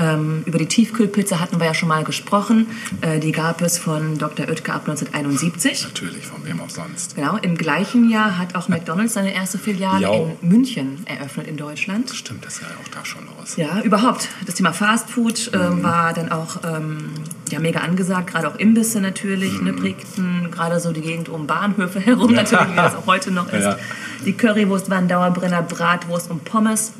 Ähm, 0.00 0.42
über 0.46 0.58
die 0.58 0.66
Tiefkühlpizza 0.66 1.40
hatten 1.40 1.60
wir 1.60 1.66
ja 1.66 1.74
schon 1.74 1.88
mal 1.88 2.04
gesprochen. 2.04 2.66
Äh, 3.02 3.20
die 3.20 3.32
gab 3.32 3.60
es 3.60 3.78
von 3.78 4.16
Dr. 4.16 4.48
Oetker 4.48 4.74
ab 4.74 4.88
1971. 4.88 5.84
Natürlich, 5.84 6.26
von 6.26 6.44
wem 6.46 6.60
auch 6.60 6.70
sonst. 6.70 7.16
Genau, 7.16 7.36
im 7.36 7.56
gleichen 7.56 8.08
Jahr 8.08 8.38
hat 8.38 8.54
auch 8.54 8.68
McDonald's 8.68 9.14
seine 9.14 9.34
erste 9.34 9.58
Filiale 9.58 10.06
Jo. 10.06 10.36
in 10.40 10.48
München 10.48 11.04
eröffnet 11.04 11.48
in 11.48 11.58
Deutschland. 11.58 12.10
Stimmt, 12.10 12.46
das 12.46 12.54
ist 12.54 12.62
ja 12.62 12.68
auch 12.82 12.88
da 12.88 13.04
schon 13.04 13.26
los. 13.26 13.56
Ja, 13.56 13.80
überhaupt. 13.82 14.28
Das 14.46 14.54
Thema 14.54 14.72
Fast 14.72 15.10
Food 15.10 15.50
ähm, 15.52 15.82
war 15.82 16.14
dann 16.14 16.32
auch 16.32 16.60
ähm, 16.64 17.10
ja, 17.50 17.60
mega 17.60 17.80
angesagt. 17.80 18.28
Gerade 18.28 18.48
auch 18.48 18.56
Imbisse 18.56 19.02
natürlich 19.02 19.60
ne, 19.60 19.74
prägten 19.74 20.50
gerade 20.50 20.80
so 20.80 20.92
die 20.92 21.02
Gegend 21.02 21.28
um 21.28 21.46
Bahnhöfe 21.46 22.00
herum, 22.06 22.32
natürlich, 22.32 22.70
wie 22.72 22.76
das 22.76 22.94
auch 22.94 23.06
heute 23.06 23.30
noch 23.30 23.48
ist. 23.52 23.64
Ja. 23.64 23.76
Die 24.24 24.32
Currywurst 24.32 24.88
waren 24.88 25.08
Dauerbrenner, 25.08 25.62
Bratwurst 25.62 26.30
und 26.30 26.44
Pommes. 26.44 26.92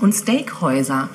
Und 0.00 0.12
Steakhäuser 0.12 1.08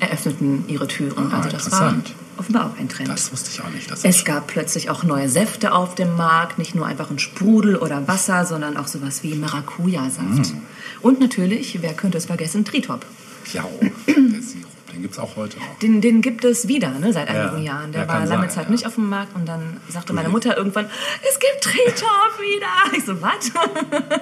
eröffneten 0.00 0.64
ihre 0.68 0.86
Türen. 0.86 1.32
Ah, 1.32 1.38
also 1.38 1.48
das 1.50 1.70
war 1.70 1.94
offenbar 2.36 2.66
auch 2.66 2.78
ein 2.78 2.88
Trend. 2.88 3.08
Das 3.08 3.32
wusste 3.32 3.50
ich 3.52 3.60
auch 3.62 3.70
nicht. 3.70 3.90
Es 4.02 4.24
gab 4.24 4.46
plötzlich 4.46 4.90
auch 4.90 5.02
neue 5.04 5.28
Säfte 5.28 5.72
auf 5.72 5.94
dem 5.94 6.16
Markt, 6.16 6.58
nicht 6.58 6.74
nur 6.74 6.86
einfach 6.86 7.10
ein 7.10 7.18
Sprudel 7.18 7.76
oder 7.76 8.06
Wasser, 8.08 8.44
sondern 8.44 8.76
auch 8.76 8.88
sowas 8.88 9.22
wie 9.22 9.34
Maracuja-Saft. 9.34 10.52
Mm. 10.54 10.58
Und 11.00 11.20
natürlich, 11.20 11.80
wer 11.82 11.94
könnte 11.94 12.18
es 12.18 12.26
vergessen, 12.26 12.64
Tritop. 12.64 13.04
ja, 13.52 13.64
oh, 13.64 13.80
der 14.06 14.42
Sirup, 14.42 14.66
den 14.92 15.02
gibt 15.02 15.14
es 15.14 15.20
auch 15.20 15.36
heute 15.36 15.58
noch. 15.58 15.78
Den, 15.78 16.00
den 16.00 16.22
gibt 16.22 16.44
es 16.44 16.66
wieder, 16.66 16.90
ne, 16.98 17.12
seit 17.12 17.28
Ja, 17.32 17.50
einigen 17.50 17.62
Jahren. 17.62 17.92
Der 17.92 18.02
ja, 18.02 18.08
war 18.08 18.26
lange 18.26 18.48
Zeit 18.48 18.64
ja. 18.64 18.70
nicht 18.70 18.86
auf 18.86 18.94
dem 18.94 19.08
Markt 19.08 19.34
und 19.36 19.46
dann 19.46 19.76
sagte 19.88 20.12
meine. 20.12 20.28
Mutter 20.28 20.56
irgendwann, 20.56 20.86
es 21.28 21.38
gibt 21.38 21.62
Tritop 21.62 22.40
wieder. 22.40 22.96
Ich 22.98 23.04
so, 23.04 23.20
was? 23.22 23.52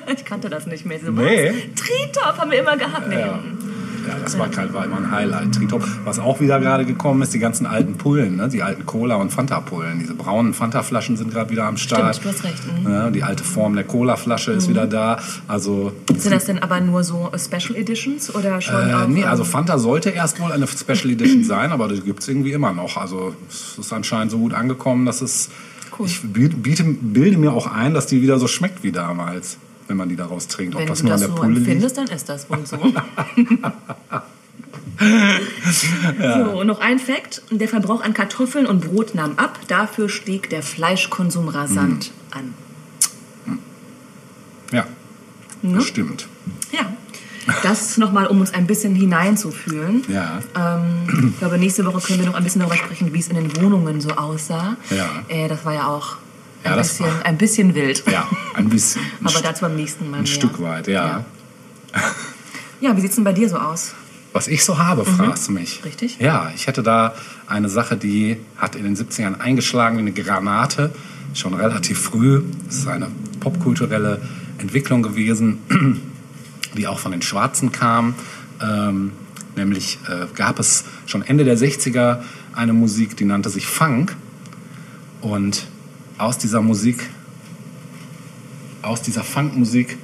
Ich 0.15 0.25
kannte 0.25 0.51
das 0.51 0.67
nicht 0.67 0.85
mehr. 0.85 0.99
So, 1.01 1.11
Nee. 1.13 1.71
Tritop 1.75 2.37
haben 2.39 2.51
wir 2.51 2.61
immer 2.61 2.77
gehabt. 2.77 3.09
Nee. 3.09 3.25
Ja. 4.07 4.15
Das 4.23 4.39
war, 4.39 4.49
kein, 4.49 4.73
war 4.73 4.85
immer 4.85 4.99
ein 4.99 5.11
Highlight. 5.11 5.55
Tritop. 5.55 5.87
Was 6.05 6.19
auch 6.19 6.41
wieder 6.41 6.61
gerade 6.61 6.85
gekommen 6.85 7.23
ist, 7.23 7.35
die 7.35 7.39
ganzen 7.39 7.67
alten 7.67 7.95
Pullen, 7.95 8.37
ne? 8.37 8.49
die 8.49 8.63
alten 8.63 8.87
Cola- 8.87 9.17
und 9.17 9.31
Fanta-Pullen. 9.31 9.99
Diese 10.01 10.15
braunen 10.15 10.55
Fanta-Flaschen 10.55 11.17
sind 11.17 11.33
gerade 11.33 11.51
wieder 11.51 11.65
am 11.65 11.77
Start. 11.77 12.17
Stimmt, 12.17 12.35
du 12.35 12.39
hast 12.39 12.45
recht. 12.45 12.63
Mhm. 12.85 12.91
Ja, 12.91 13.11
die 13.11 13.23
alte 13.23 13.45
Form 13.45 13.75
der 13.75 13.85
Cola-Flasche 13.85 14.53
ist 14.53 14.69
wieder 14.69 14.87
da. 14.87 15.19
Also, 15.49 15.93
Sind 16.17 16.33
das 16.33 16.47
denn 16.47 16.59
aber 16.59 16.81
nur 16.81 17.05
so 17.05 17.31
Special 17.37 17.77
Editions 17.77 18.35
oder 18.35 18.61
schon 18.61 18.89
äh, 18.89 18.95
auch? 18.95 19.09
nee, 19.09 19.25
also 19.25 19.43
ähm, 19.43 19.49
Fanta 19.49 19.79
sollte 19.79 20.11
erst 20.11 20.41
wohl 20.41 20.53
eine 20.53 20.67
Special 20.67 21.11
Edition 21.11 21.45
sein, 21.45 21.73
aber 21.73 21.89
die 21.89 22.01
gibt 22.01 22.21
es 22.23 22.29
irgendwie 22.29 22.53
immer 22.53 22.73
noch. 22.73 22.97
Also 22.97 23.35
es 23.49 23.79
ist 23.79 23.93
anscheinend 23.93 24.31
so 24.31 24.39
gut 24.39 24.55
angekommen, 24.55 25.07
dass 25.07 25.23
es. 25.23 25.51
Cool. 25.99 26.07
Ich 26.07 26.23
biete, 26.23 26.85
bilde 26.85 27.37
mir 27.37 27.53
auch 27.53 27.67
ein, 27.67 27.93
dass 27.93 28.07
die 28.07 28.23
wieder 28.23 28.39
so 28.39 28.47
schmeckt 28.47 28.83
wie 28.83 28.93
damals, 28.93 29.59
wenn 29.93 29.99
man 29.99 30.09
die 30.09 30.17
daraus 30.17 30.49
trinkt. 30.49 30.75
Ob 30.75 30.81
wenn 30.81 30.89
das 30.89 31.01
du 31.01 31.05
nur 31.05 31.13
an 31.13 31.21
das 31.21 31.29
der 31.29 31.37
so 31.37 31.43
Pulle 31.43 31.57
empfindest, 31.59 31.99
dann 31.99 32.07
ist 32.09 32.27
das 32.29 32.49
wohl 32.49 32.65
so. 32.65 32.79
So, 36.19 36.65
noch 36.65 36.81
ein 36.81 36.99
Fakt. 36.99 37.43
Der 37.51 37.69
Verbrauch 37.69 38.03
an 38.03 38.15
Kartoffeln 38.15 38.67
und 38.67 38.81
Brot 38.87 39.15
nahm 39.15 39.33
ab. 39.39 39.59
Dafür 39.69 40.09
stieg 40.09 40.49
der 40.51 40.63
Fleischkonsum 40.63 41.49
rasant 41.49 42.13
Mhm. 42.35 42.39
an. 42.39 42.55
Ja, 44.73 44.87
Ne? 45.63 45.75
das 45.79 45.85
stimmt. 45.87 46.29
Ja. 46.73 46.93
Das 47.65 47.99
nochmal, 47.99 48.29
um 48.29 48.41
uns 48.41 48.55
ein 48.55 48.67
bisschen 48.69 48.95
hineinzufühlen. 48.95 50.05
Ja. 50.09 50.39
Ähm, 50.57 51.31
ich 51.33 51.39
glaube, 51.41 51.59
nächste 51.59 51.85
Woche 51.85 52.01
können 52.01 52.21
wir 52.21 52.27
noch 52.27 52.35
ein 52.35 52.45
bisschen 52.45 52.61
darüber 52.61 52.77
sprechen, 52.77 53.13
wie 53.13 53.19
es 53.19 53.29
in 53.29 53.35
den 53.35 53.55
Wohnungen 53.61 54.01
so 54.01 54.11
aussah. 54.13 54.77
Ja. 54.91 55.09
Äh, 55.29 55.49
das 55.49 55.65
war 55.65 55.75
ja 55.75 55.89
auch 55.89 56.17
ein, 56.65 56.71
Ja, 56.71 56.77
das 56.77 56.89
bisschen, 56.89 57.07
war- 57.07 57.25
ein 57.27 57.39
bisschen 57.39 57.75
wild. 57.75 58.05
Ja, 58.11 58.29
ein 58.55 58.69
bisschen. 58.69 59.03
Ein, 59.21 59.27
Aber 59.27 59.41
dazu 59.41 59.63
beim 59.63 59.77
nächsten 59.77 60.11
Mal 60.11 60.19
ein 60.19 60.23
mehr. 60.25 60.33
Stück 60.33 60.61
weit, 60.63 60.87
ja. 60.89 61.25
Ja, 62.81 62.97
wie 62.97 63.01
sieht 63.01 63.11
es 63.11 63.17
denn 63.17 63.25
bei 63.25 63.33
dir 63.33 63.49
so 63.49 63.57
aus? 63.57 63.95
Was 64.33 64.49
ich 64.49 64.65
so 64.65 64.79
habe, 64.79 65.05
fragst 65.05 65.49
du 65.49 65.53
mich. 65.53 65.81
Mhm. 65.81 65.85
Richtig. 65.85 66.17
Ja, 66.19 66.51
ich 66.55 66.67
hätte 66.67 66.83
da 66.83 67.15
eine 67.47 67.69
Sache, 67.69 67.97
die 67.97 68.39
hat 68.57 68.77
in 68.77 68.85
den 68.85 68.97
70ern 68.97 69.39
eingeschlagen 69.41 69.97
wie 69.99 70.01
eine 70.01 70.13
Granate, 70.13 70.91
schon 71.35 71.53
relativ 71.55 72.01
früh. 72.01 72.43
Es 72.69 72.79
ist 72.79 72.89
eine 72.89 73.09
popkulturelle 73.41 74.23
Entwicklung 74.59 75.03
gewesen, 75.03 75.59
die 76.77 76.87
auch 76.87 76.99
von 76.99 77.13
den 77.13 77.21
Schwarzen 77.23 77.73
kam. 77.73 78.15
Ähm, 78.63 79.13
nämlich 79.55 79.99
äh, 80.09 80.27
gab 80.35 80.59
es 80.59 80.85
schon 81.07 81.23
Ende 81.23 81.45
der 81.45 81.59
60er 81.59 82.23
eine 82.55 82.73
Musik, 82.73 83.17
die 83.19 83.27
nannte 83.27 83.51
sich 83.51 83.67
Funk. 83.67 84.17
Und 85.21 85.67
aus 86.19 86.39
dieser 86.39 86.61
Musik 86.61 87.09
aus 88.83 89.01
dieser 89.03 89.23
Funkmusik 89.25 89.97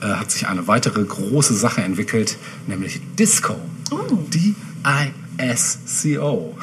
äh, 0.00 0.06
hat 0.06 0.30
sich 0.30 0.46
eine 0.48 0.66
weitere 0.66 1.04
große 1.04 1.54
Sache 1.54 1.82
entwickelt, 1.82 2.38
nämlich 2.66 3.00
Disco. 3.18 3.56
Oh. 3.90 3.98
D-I-S-C-O. 4.32 5.74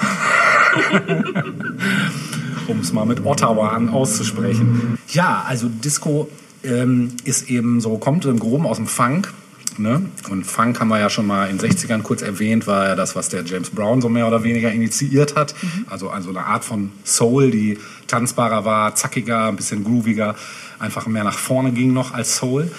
um 2.67 2.79
es 2.79 2.93
mal 2.93 3.05
mit 3.05 3.25
Ottawa 3.25 3.69
an 3.69 3.89
auszusprechen. 3.89 4.97
Ja, 5.09 5.43
also 5.47 5.69
Disco 5.69 6.29
ähm, 6.63 7.13
ist 7.23 7.49
eben 7.49 7.81
so, 7.81 7.97
kommt 7.97 8.25
im 8.25 8.39
Groben 8.39 8.65
aus 8.65 8.77
dem 8.77 8.87
Funk. 8.87 9.31
Ne? 9.77 10.01
Und 10.29 10.45
Funk 10.45 10.79
haben 10.79 10.87
wir 10.87 10.99
ja 10.99 11.09
schon 11.09 11.27
mal 11.27 11.49
in 11.49 11.57
den 11.57 11.69
60ern 11.69 12.01
kurz 12.01 12.21
erwähnt, 12.21 12.65
war 12.67 12.87
ja 12.87 12.95
das, 12.95 13.15
was 13.15 13.29
der 13.29 13.43
James 13.43 13.69
Brown 13.69 14.01
so 14.01 14.09
mehr 14.09 14.27
oder 14.27 14.43
weniger 14.43 14.71
initiiert 14.71 15.35
hat. 15.35 15.53
Also, 15.89 16.09
also 16.09 16.29
eine 16.29 16.45
Art 16.45 16.65
von 16.65 16.91
Soul, 17.05 17.51
die 17.51 17.77
tanzbarer 18.07 18.65
war, 18.65 18.95
zackiger, 18.95 19.47
ein 19.47 19.55
bisschen 19.55 19.83
grooviger, 19.83 20.35
einfach 20.79 21.07
mehr 21.07 21.23
nach 21.23 21.37
vorne 21.37 21.71
ging 21.71 21.93
noch 21.93 22.13
als 22.13 22.37
Soul. 22.37 22.71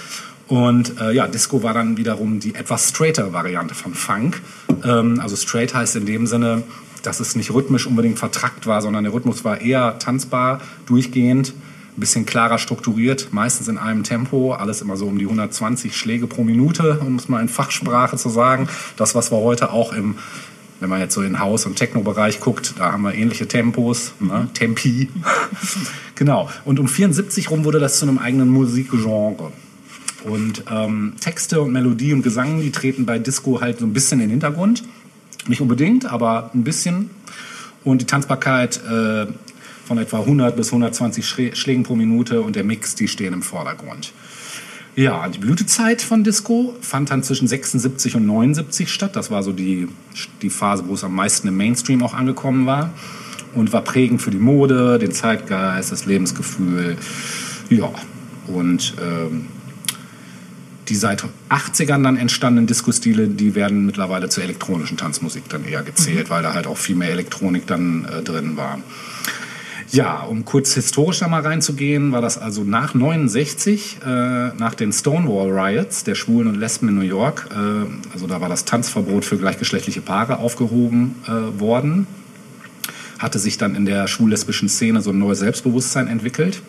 Und 0.49 1.01
äh, 1.01 1.13
ja, 1.13 1.29
Disco 1.29 1.63
war 1.63 1.75
dann 1.75 1.97
wiederum 1.97 2.41
die 2.41 2.57
etwas 2.57 2.89
straightere 2.89 3.33
Variante 3.33 3.75
von 3.75 3.95
Funk. 3.95 4.43
Ähm, 4.85 5.21
also 5.21 5.37
straight 5.37 5.75
heißt 5.75 5.95
in 5.95 6.07
dem 6.07 6.27
Sinne, 6.27 6.65
dass 7.03 7.21
es 7.21 7.37
nicht 7.37 7.53
rhythmisch 7.53 7.87
unbedingt 7.87 8.19
vertrackt 8.19 8.67
war, 8.67 8.83
sondern 8.83 9.05
der 9.05 9.13
Rhythmus 9.13 9.45
war 9.45 9.61
eher 9.61 9.99
tanzbar, 9.99 10.61
durchgehend, 10.87 11.55
ein 11.97 12.01
bisschen 12.01 12.27
klarer 12.27 12.59
strukturiert, 12.59 13.33
meistens 13.33 13.69
in 13.69 13.79
einem 13.79 14.05
Tempo, 14.05 14.53
alles 14.53 14.81
immer 14.81 14.97
so 14.97 15.07
um 15.07 15.19
die 15.19 15.25
120 15.25 15.97
Schläge 15.97 16.27
pro 16.27 16.45
Minute, 16.45 17.01
um 17.01 17.17
es 17.17 17.29
mal 17.29 17.41
in 17.41 17.49
Fachsprache 17.49 18.17
zu 18.17 18.29
sagen. 18.29 18.69
Das, 18.97 19.15
was 19.15 19.33
wir 19.33 19.39
heute 19.39 19.73
auch 19.73 19.93
im, 19.93 20.17
wenn 20.79 20.89
man 20.89 21.01
jetzt 21.01 21.15
so 21.15 21.23
in 21.23 21.41
Haus- 21.41 21.67
und 21.67 21.77
Techno-Bereich 21.77 22.41
guckt, 22.41 22.75
da 22.79 22.93
haben 22.93 23.03
wir 23.03 23.15
ähnliche 23.15 23.47
Tempos, 23.49 24.13
ne? 24.21 24.49
Tempi. 24.55 25.09
genau. 26.15 26.49
Und 26.65 26.79
um 26.79 26.89
74 26.89 27.51
rum 27.51 27.65
wurde 27.65 27.81
das 27.81 27.99
zu 27.99 28.07
einem 28.07 28.19
eigenen 28.19 28.49
Musikgenre. 28.49 29.53
Und 30.25 30.65
ähm, 30.71 31.15
Texte 31.21 31.61
und 31.61 31.73
Melodie 31.73 32.13
und 32.13 32.23
Gesang, 32.23 32.61
die 32.61 32.73
treten 32.73 33.07
bei 33.07 33.19
Disco 33.19 33.61
halt 33.61 33.79
so 33.79 33.87
ein 33.87 33.93
bisschen 33.93 34.21
in 34.21 34.27
den 34.27 34.31
Hintergrund. 34.31 34.85
Nicht 35.49 35.61
unbedingt, 35.61 36.07
aber 36.07 36.51
ein 36.55 36.65
bisschen. 36.65 37.11
Und 37.85 38.03
die 38.03 38.07
Tanzbarkeit 38.07 38.81
äh, 38.85 39.27
von 39.91 39.99
etwa 39.99 40.21
100 40.21 40.55
bis 40.55 40.69
120 40.69 41.25
Schrä- 41.25 41.53
Schlägen 41.57 41.83
pro 41.83 41.97
Minute 41.97 42.43
und 42.43 42.55
der 42.55 42.63
Mix, 42.63 42.95
die 42.95 43.09
stehen 43.09 43.35
im 43.35 43.43
Vordergrund. 43.43 44.13
Ja, 44.95 45.27
die 45.29 45.41
Blütezeit 45.41 46.01
von 46.01 46.23
Disco 46.23 46.77
fand 46.81 47.11
dann 47.11 47.25
zwischen 47.25 47.49
76 47.49 48.15
und 48.15 48.25
79 48.25 48.89
statt. 48.89 49.17
Das 49.17 49.33
war 49.33 49.43
so 49.43 49.51
die, 49.51 49.89
die 50.43 50.51
Phase, 50.51 50.85
wo 50.87 50.95
es 50.95 51.03
am 51.03 51.17
meisten 51.17 51.49
im 51.49 51.57
Mainstream 51.57 52.05
auch 52.05 52.15
angekommen 52.15 52.67
war. 52.67 52.93
Und 53.57 53.73
war 53.73 53.83
prägend 53.83 54.23
für 54.23 54.31
die 54.31 54.39
Mode, 54.39 55.01
den 55.01 55.11
Zeitgeist, 55.11 55.91
das 55.91 56.07
Lebensgefühl. 56.07 56.97
Ja, 57.69 57.91
und 58.47 58.95
ähm, 59.03 59.47
die 60.89 60.95
seit 60.95 61.25
80ern 61.49 62.05
dann 62.05 62.17
entstandenen 62.17 62.69
Disco-Stile, 62.69 63.27
die 63.27 63.57
werden 63.57 63.87
mittlerweile 63.87 64.29
zur 64.29 64.45
elektronischen 64.45 64.97
Tanzmusik 64.97 65.49
dann 65.49 65.65
eher 65.65 65.83
gezählt, 65.83 66.31
weil 66.31 66.45
da 66.45 66.55
halt 66.55 66.69
auch 66.69 66.77
viel 66.79 66.95
mehr 66.95 67.11
Elektronik 67.11 67.67
dann 67.67 68.05
äh, 68.05 68.23
drin 68.23 68.57
war. 68.57 68.79
Ja, 69.93 70.23
um 70.23 70.45
kurz 70.45 70.75
historisch 70.75 71.19
da 71.19 71.27
mal 71.27 71.43
reinzugehen, 71.43 72.13
war 72.13 72.21
das 72.21 72.39
also 72.39 72.63
nach 72.63 72.95
69, 72.95 73.99
äh, 74.05 74.09
nach 74.55 74.75
den 74.75 74.93
Stonewall 74.93 75.51
Riots 75.51 76.05
der 76.05 76.15
Schwulen 76.15 76.47
und 76.47 76.55
Lesben 76.55 76.89
in 76.89 76.95
New 76.95 77.01
York, 77.01 77.49
äh, 77.51 78.13
also 78.13 78.29
da 78.29 78.41
war 78.41 78.49
das 78.49 78.65
Tanzverbot 78.65 79.25
für 79.25 79.37
gleichgeschlechtliche 79.37 80.01
Paare 80.01 80.39
aufgehoben 80.39 81.17
äh, 81.27 81.61
worden, 81.61 82.07
hatte 83.19 83.41
sich 83.41 83.59
dann 83.59 83.75
in 83.75 83.85
der 83.85 84.07
schwul-lesbischen 84.07 84.69
Szene 84.69 85.03
so 85.03 85.11
ein 85.11 85.19
neues 85.19 85.41
Selbstbewusstsein 85.41 86.07
entwickelt. 86.07 86.63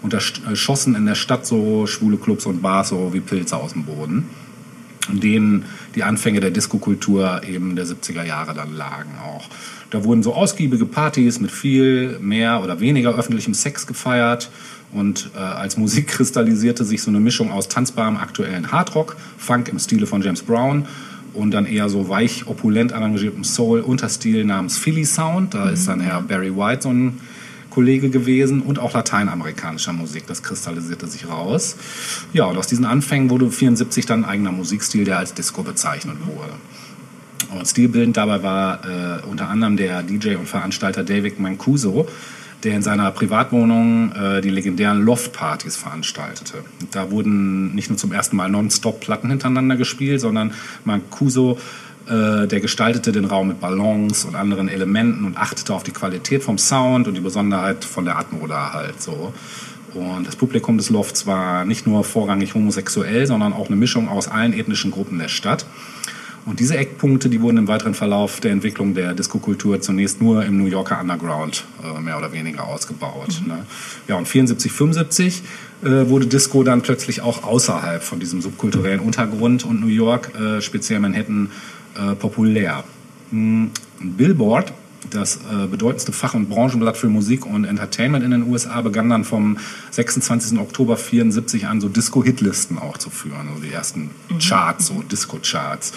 Und 0.00 0.14
da 0.14 0.18
äh, 0.18 0.56
schossen 0.56 0.94
in 0.94 1.04
der 1.04 1.16
Stadt 1.16 1.46
so 1.46 1.86
schwule 1.86 2.16
Clubs 2.16 2.46
und 2.46 2.62
Bars 2.62 2.88
so 2.88 3.12
wie 3.12 3.20
Pilze 3.20 3.56
aus 3.56 3.74
dem 3.74 3.84
Boden, 3.84 4.28
denen 5.08 5.64
die 5.94 6.02
Anfänge 6.02 6.40
der 6.40 6.50
Diskokultur 6.50 7.42
eben 7.44 7.76
der 7.76 7.86
70er 7.86 8.24
Jahre 8.24 8.54
dann 8.54 8.74
lagen 8.74 9.12
auch. 9.22 9.48
Da 9.90 10.04
wurden 10.04 10.22
so 10.22 10.34
ausgiebige 10.34 10.86
Partys 10.86 11.40
mit 11.40 11.52
viel 11.52 12.18
mehr 12.20 12.62
oder 12.62 12.80
weniger 12.80 13.14
öffentlichem 13.14 13.54
Sex 13.54 13.86
gefeiert. 13.86 14.50
Und 14.92 15.30
äh, 15.34 15.38
als 15.38 15.76
Musik 15.76 16.06
kristallisierte 16.08 16.84
sich 16.84 17.02
so 17.02 17.10
eine 17.10 17.20
Mischung 17.20 17.52
aus 17.52 17.68
tanzbarem 17.68 18.16
aktuellen 18.16 18.72
Hardrock, 18.72 19.16
Funk 19.38 19.68
im 19.68 19.78
Stile 19.78 20.06
von 20.06 20.22
James 20.22 20.42
Brown 20.42 20.86
und 21.34 21.50
dann 21.50 21.66
eher 21.66 21.88
so 21.88 22.08
weich, 22.08 22.46
opulent 22.46 22.92
arrangiertem 22.92 23.44
Soul-Unterstil 23.44 24.44
namens 24.44 24.78
Philly 24.78 25.04
Sound. 25.04 25.54
Da 25.54 25.68
ist 25.68 25.88
dann 25.88 26.00
Herr 26.00 26.22
Barry 26.22 26.56
White 26.56 26.82
so 26.82 26.90
ein 26.90 27.20
Kollege 27.74 28.08
gewesen 28.08 28.62
und 28.62 28.78
auch 28.78 28.94
lateinamerikanischer 28.94 29.92
Musik. 29.92 30.26
Das 30.28 30.42
kristallisierte 30.42 31.06
sich 31.08 31.28
raus. 31.28 31.76
Ja, 32.32 32.44
und 32.44 32.56
aus 32.56 32.68
diesen 32.68 32.84
Anfängen 32.84 33.30
wurde 33.30 33.50
74 33.50 34.06
dann 34.06 34.24
ein 34.24 34.30
eigener 34.30 34.52
Musikstil, 34.52 35.04
der 35.04 35.18
als 35.18 35.34
Disco 35.34 35.62
bezeichnet 35.62 36.16
wurde. 36.24 36.52
Und 37.58 37.66
stilbildend 37.66 38.16
dabei 38.16 38.42
war 38.42 38.84
äh, 38.84 39.26
unter 39.26 39.48
anderem 39.48 39.76
der 39.76 40.02
DJ 40.02 40.36
und 40.36 40.48
Veranstalter 40.48 41.04
David 41.04 41.40
Mancuso, 41.40 42.08
der 42.62 42.76
in 42.76 42.82
seiner 42.82 43.10
Privatwohnung 43.10 44.12
äh, 44.12 44.40
die 44.40 44.50
legendären 44.50 45.02
Loft-Partys 45.02 45.76
veranstaltete. 45.76 46.64
Da 46.92 47.10
wurden 47.10 47.74
nicht 47.74 47.90
nur 47.90 47.98
zum 47.98 48.12
ersten 48.12 48.36
Mal 48.36 48.48
nonstop 48.48 49.00
Platten 49.00 49.30
hintereinander 49.30 49.76
gespielt, 49.76 50.20
sondern 50.20 50.52
Mancuso 50.84 51.58
äh, 52.06 52.46
der 52.46 52.60
gestaltete 52.60 53.12
den 53.12 53.24
Raum 53.24 53.48
mit 53.48 53.60
Ballons 53.60 54.24
und 54.24 54.34
anderen 54.34 54.68
Elementen 54.68 55.24
und 55.24 55.36
achtete 55.36 55.72
auf 55.74 55.82
die 55.82 55.92
Qualität 55.92 56.42
vom 56.42 56.58
Sound 56.58 57.08
und 57.08 57.14
die 57.14 57.20
Besonderheit 57.20 57.84
von 57.84 58.04
der 58.04 58.18
Atmo 58.18 58.46
da 58.46 58.72
halt 58.72 59.00
so. 59.00 59.32
Und 59.94 60.26
das 60.26 60.36
Publikum 60.36 60.76
des 60.76 60.90
Lofts 60.90 61.26
war 61.26 61.64
nicht 61.64 61.86
nur 61.86 62.04
vorrangig 62.04 62.54
homosexuell, 62.54 63.26
sondern 63.26 63.52
auch 63.52 63.68
eine 63.68 63.76
Mischung 63.76 64.08
aus 64.08 64.28
allen 64.28 64.52
ethnischen 64.52 64.90
Gruppen 64.90 65.18
der 65.18 65.28
Stadt. 65.28 65.64
Und 66.46 66.60
diese 66.60 66.76
Eckpunkte, 66.76 67.30
die 67.30 67.40
wurden 67.40 67.56
im 67.56 67.68
weiteren 67.68 67.94
Verlauf 67.94 68.40
der 68.40 68.52
Entwicklung 68.52 68.94
der 68.94 69.14
Diskokultur 69.14 69.80
zunächst 69.80 70.20
nur 70.20 70.44
im 70.44 70.58
New 70.58 70.66
Yorker 70.66 71.00
Underground 71.00 71.64
äh, 71.82 72.00
mehr 72.00 72.18
oder 72.18 72.32
weniger 72.32 72.64
ausgebaut. 72.64 73.40
Mhm. 73.40 73.48
Ne? 73.48 73.66
Ja, 74.08 74.16
und 74.16 74.28
74, 74.28 74.70
75 74.70 75.42
äh, 75.82 76.08
wurde 76.08 76.26
Disco 76.26 76.62
dann 76.62 76.82
plötzlich 76.82 77.22
auch 77.22 77.44
außerhalb 77.44 78.02
von 78.02 78.20
diesem 78.20 78.42
subkulturellen 78.42 79.00
Untergrund 79.00 79.64
und 79.64 79.80
New 79.80 79.86
York, 79.86 80.32
äh, 80.38 80.60
speziell 80.60 81.00
Manhattan, 81.00 81.50
äh, 81.96 82.14
populär. 82.14 82.84
Hm, 83.30 83.70
Billboard, 84.00 84.72
das 85.10 85.36
äh, 85.36 85.66
bedeutendste 85.66 86.12
Fach- 86.12 86.34
und 86.34 86.48
Branchenblatt 86.48 86.96
für 86.96 87.08
Musik 87.08 87.46
und 87.46 87.64
Entertainment 87.64 88.24
in 88.24 88.30
den 88.30 88.42
USA, 88.44 88.80
begann 88.80 89.10
dann 89.10 89.24
vom 89.24 89.58
26. 89.90 90.58
Oktober 90.58 90.96
74 90.96 91.66
an 91.66 91.80
so 91.80 91.88
Disco-Hitlisten 91.88 92.78
auch 92.78 92.98
zu 92.98 93.10
führen, 93.10 93.48
also 93.48 93.62
die 93.62 93.72
ersten 93.72 94.10
Charts, 94.40 94.86
so 94.86 95.02
Disco-Charts. 95.02 95.92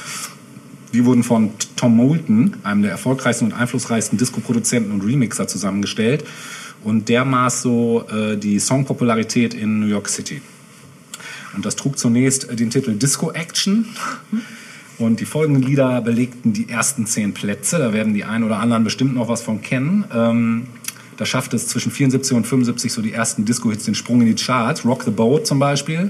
Die 0.93 1.05
wurden 1.05 1.23
von 1.23 1.51
Tom 1.75 1.95
Moulton, 1.95 2.55
einem 2.63 2.81
der 2.81 2.91
erfolgreichsten 2.91 3.45
und 3.45 3.53
einflussreichsten 3.53 4.17
Disco-Produzenten 4.17 4.91
und 4.91 5.01
Remixer, 5.01 5.47
zusammengestellt. 5.47 6.25
Und 6.83 7.09
der 7.09 7.25
maß 7.25 7.61
so 7.61 8.05
äh, 8.09 8.37
die 8.37 8.59
Songpopularität 8.59 9.53
in 9.53 9.79
New 9.79 9.87
York 9.87 10.07
City. 10.07 10.41
Und 11.55 11.65
das 11.65 11.75
trug 11.75 11.97
zunächst 11.97 12.47
den 12.57 12.69
Titel 12.69 12.93
Disco 12.93 13.31
Action. 13.31 13.85
Und 14.99 15.19
die 15.19 15.25
folgenden 15.25 15.61
Lieder 15.63 16.01
belegten 16.01 16.53
die 16.53 16.69
ersten 16.69 17.05
zehn 17.05 17.33
Plätze. 17.33 17.77
Da 17.77 17.93
werden 17.93 18.13
die 18.13 18.23
einen 18.23 18.43
oder 18.43 18.59
anderen 18.59 18.83
bestimmt 18.83 19.13
noch 19.13 19.27
was 19.27 19.41
von 19.41 19.61
kennen. 19.61 20.05
Ähm, 20.13 20.67
da 21.17 21.25
schaffte 21.25 21.55
es 21.55 21.67
zwischen 21.67 21.91
74 21.91 22.35
und 22.35 22.45
75 22.45 22.93
so 22.93 23.01
die 23.01 23.13
ersten 23.13 23.45
Disco-Hits 23.45 23.85
den 23.85 23.95
Sprung 23.95 24.21
in 24.21 24.27
die 24.27 24.43
Charts. 24.43 24.85
Rock 24.85 25.03
the 25.03 25.11
Boat 25.11 25.47
zum 25.47 25.59
Beispiel 25.59 26.09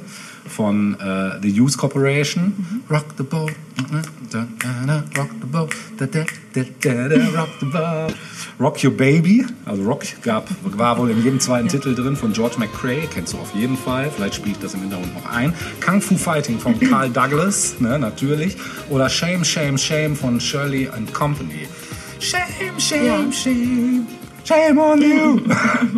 von 0.50 0.96
äh, 1.00 1.40
The 1.42 1.60
Hughes 1.60 1.78
Corporation. 1.78 2.54
Rock 2.90 3.06
the 3.18 3.24
Boat, 3.24 3.52
rock 3.92 5.30
the 5.42 5.48
boat, 5.48 5.74
rock 7.36 7.50
the 7.60 7.66
boat. 7.66 8.14
Rock 8.60 8.84
Your 8.84 8.92
Baby, 8.92 9.46
also 9.66 9.84
Rock 9.84 10.04
gab, 10.24 10.48
war 10.64 10.98
wohl 10.98 11.12
in 11.12 11.22
jedem 11.24 11.40
zweiten 11.40 11.68
Titel 11.68 11.94
drin 11.94 12.16
von 12.16 12.34
George 12.34 12.56
McCrae, 12.58 13.08
kennst 13.14 13.34
du 13.34 13.38
auf 13.38 13.54
jeden 13.54 13.78
Fall, 13.78 14.10
vielleicht 14.10 14.34
spiele 14.36 14.54
ich 14.54 14.60
das 14.60 14.74
im 14.74 14.82
Hintergrund 14.82 15.14
noch 15.14 15.30
ein. 15.32 15.54
Kung 15.86 16.02
Fu 16.02 16.18
Fighting 16.18 16.58
von 16.58 16.80
Carl 16.80 17.10
Douglas, 17.12 17.76
ne, 17.80 18.00
natürlich. 18.00 18.58
Oder 18.90 19.10
Shame, 19.10 19.44
Shame, 19.46 19.78
Shame 19.78 20.16
von 20.16 20.40
Shirley 20.40 20.88
and 20.90 21.14
Company. 21.14 21.68
Shame, 22.20 22.80
shame, 22.80 23.06
Ja. 23.06 23.32
shame, 23.32 24.08
shame 24.44 24.78
on 24.80 25.02
you. 25.04 25.40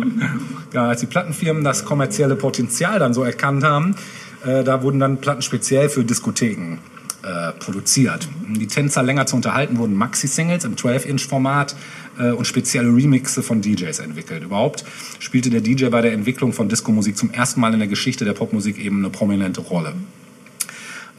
ja, 0.74 0.88
als 0.88 1.00
die 1.00 1.06
Plattenfirmen 1.06 1.64
das 1.64 1.86
kommerzielle 1.86 2.36
Potenzial 2.36 2.98
dann 2.98 3.14
so 3.14 3.24
erkannt 3.24 3.64
haben, 3.64 3.94
äh, 4.44 4.64
da 4.64 4.82
wurden 4.82 5.00
dann 5.00 5.20
Platten 5.20 5.42
speziell 5.42 5.88
für 5.88 6.04
Diskotheken 6.04 6.78
äh, 7.22 7.52
produziert. 7.52 8.28
Um 8.46 8.58
die 8.58 8.66
Tänzer 8.66 9.02
länger 9.02 9.26
zu 9.26 9.36
unterhalten, 9.36 9.78
wurden 9.78 9.94
Maxi-Singles 9.94 10.64
im 10.64 10.76
12-Inch-Format 10.76 11.76
äh, 12.18 12.30
und 12.30 12.46
spezielle 12.46 12.88
Remixe 12.88 13.42
von 13.42 13.60
DJs 13.60 13.98
entwickelt. 13.98 14.42
Überhaupt 14.42 14.84
spielte 15.18 15.50
der 15.50 15.60
DJ 15.60 15.88
bei 15.88 16.00
der 16.00 16.12
Entwicklung 16.12 16.52
von 16.52 16.68
Diskomusik 16.68 17.16
zum 17.16 17.30
ersten 17.30 17.60
Mal 17.60 17.72
in 17.72 17.78
der 17.78 17.88
Geschichte 17.88 18.24
der 18.24 18.32
Popmusik 18.32 18.78
eben 18.78 18.98
eine 18.98 19.10
prominente 19.10 19.60
Rolle. 19.60 19.94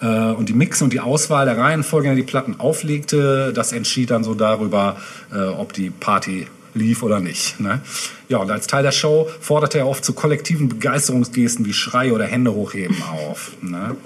Äh, 0.01 0.31
und 0.31 0.49
die 0.49 0.53
Mixe 0.53 0.83
und 0.83 0.93
die 0.93 0.99
Auswahl 0.99 1.45
der 1.45 1.57
Reihenfolge, 1.57 2.09
in 2.09 2.15
der 2.15 2.23
die 2.23 2.29
Platten 2.29 2.59
auflegte, 2.59 3.53
das 3.53 3.71
entschied 3.71 4.11
dann 4.11 4.23
so 4.23 4.33
darüber, 4.33 4.97
äh, 5.31 5.37
ob 5.37 5.73
die 5.73 5.89
Party 5.91 6.47
lief 6.73 7.03
oder 7.03 7.19
nicht. 7.19 7.59
Ne? 7.59 7.81
Ja, 8.29 8.37
und 8.37 8.49
als 8.49 8.67
Teil 8.67 8.83
der 8.83 8.91
Show 8.91 9.29
forderte 9.41 9.77
er 9.79 9.87
oft 9.87 10.05
zu 10.05 10.13
kollektiven 10.13 10.69
Begeisterungsgesten 10.69 11.65
wie 11.65 11.73
Schrei 11.73 12.13
oder 12.13 12.25
Hände 12.25 12.53
hochheben 12.53 12.95
auf. 13.03 13.51
Ne? 13.61 13.95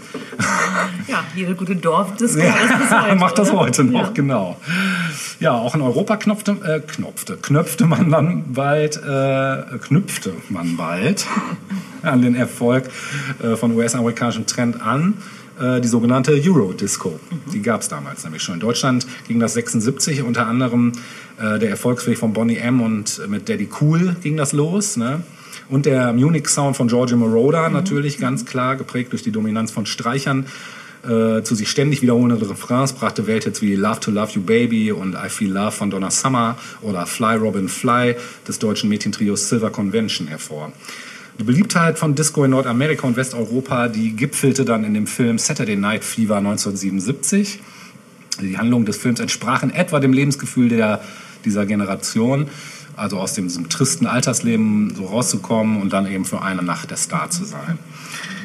Ja, 1.08 1.24
jede 1.36 1.54
gute 1.56 1.76
Dorfdisco 1.76 2.40
Ja, 2.40 2.50
macht 2.50 2.70
das 2.70 2.80
bis 2.80 2.92
heute, 2.92 3.16
macht 3.16 3.38
das 3.38 3.50
oder? 3.52 3.60
heute 3.60 3.84
noch, 3.84 4.02
Ja. 4.08 4.12
genau. 4.14 4.58
Ja, 5.40 5.52
auch 5.54 5.76
in 5.76 5.82
Europa 5.82 6.18
knopfte, 6.18 6.52
äh, 6.64 6.80
knopfte, 6.80 7.38
knöpfte 7.38 7.86
man 7.86 8.10
dann 8.10 8.54
bald, 8.54 8.98
äh, 8.98 9.78
knüpfte 9.80 10.34
man 10.50 10.76
bald 10.78 11.26
an 12.02 12.22
den 12.22 12.36
Erfolg 12.36 12.90
äh, 13.44 13.56
von 13.56 13.72
US-amerikanischen 13.76 14.46
Trend 14.48 14.82
an. 14.82 15.16
Äh, 15.60 15.82
Die 15.82 15.88
sogenannte 15.88 16.32
Euro-Disco. 16.32 17.20
Die 17.54 17.62
gab 17.62 17.82
es 17.82 17.88
damals 17.88 18.24
nämlich 18.24 18.44
schon. 18.44 18.56
In 18.56 18.60
Deutschland 18.60 19.06
ging 19.28 19.40
das 19.40 19.54
76, 19.54 20.24
unter 20.24 20.48
anderem 20.48 20.92
äh, 21.38 21.60
der 21.60 21.70
Erfolgsweg 21.70 22.18
von 22.18 22.34
Bonnie 22.34 22.58
M. 22.58 22.82
und 22.82 23.28
mit 23.28 23.50
Daddy 23.50 23.70
Cool 23.82 24.16
ging 24.22 24.38
das 24.38 24.54
los. 24.54 24.98
Ne? 24.98 25.24
Und 25.70 25.86
der 25.86 26.14
Munich-Sound 26.14 26.78
von 26.78 26.88
Giorgio 26.88 27.18
Moroder 27.18 27.70
natürlich 27.70 28.18
ganz 28.18 28.46
klar, 28.46 28.76
geprägt 28.76 29.12
durch 29.12 29.24
die 29.24 29.32
Dominanz 29.32 29.72
von 29.72 29.86
Streichern 29.86 30.46
äh, 31.08 31.44
zu 31.44 31.54
sich 31.54 31.70
ständig 31.70 32.02
wiederholende 32.02 32.50
Refrains 32.50 32.94
brachte 32.94 33.28
Welthits 33.28 33.62
wie 33.62 33.76
Love 33.76 34.00
to 34.00 34.10
Love 34.10 34.32
You 34.34 34.42
Baby 34.42 34.92
und 34.92 35.14
I 35.14 35.30
Feel 35.30 35.52
Love 35.52 35.72
von 35.72 35.92
Donna 35.92 36.10
Summer 36.10 36.58
oder 36.82 37.06
Fly 37.06 37.36
Robin 37.36 37.70
Fly 37.70 38.16
des 38.48 38.58
deutschen 38.58 38.90
Mädchentrios 38.90 39.50
Silver 39.50 39.70
Convention 39.70 40.28
hervor. 40.28 40.72
Die 41.38 41.44
Beliebtheit 41.44 42.00
von 42.00 42.16
Disco 42.16 42.46
in 42.46 42.52
Nordamerika 42.52 43.06
und 43.06 43.18
Westeuropa, 43.18 43.90
die 43.90 44.16
gipfelte 44.16 44.64
dann 44.64 44.86
in 44.86 44.94
dem 44.94 45.06
Film 45.06 45.38
Saturday 45.38 45.76
Night 45.76 46.06
Fever 46.06 46.38
1977. 46.38 47.60
Die 48.42 48.58
Handlung 48.58 48.86
des 48.86 48.96
Films 48.96 49.20
entsprach 49.20 49.62
in 49.62 49.72
etwa 49.72 50.00
dem 50.00 50.14
Lebensgefühl 50.14 50.70
der, 50.70 51.02
dieser 51.44 51.66
Generation, 51.66 52.48
also 52.96 53.18
aus 53.20 53.34
dem, 53.34 53.50
diesem 53.50 53.68
tristen 53.68 54.08
Altersleben 54.08 54.96
so 54.96 55.08
rauszukommen 55.08 55.82
und 55.82 55.92
dann 55.92 56.10
eben 56.10 56.24
für 56.24 56.42
eine 56.42 56.64
Nacht 56.64 56.90
der 56.90 56.98
Star 56.98 57.30
zu 57.30 57.44
sein. 57.44 57.80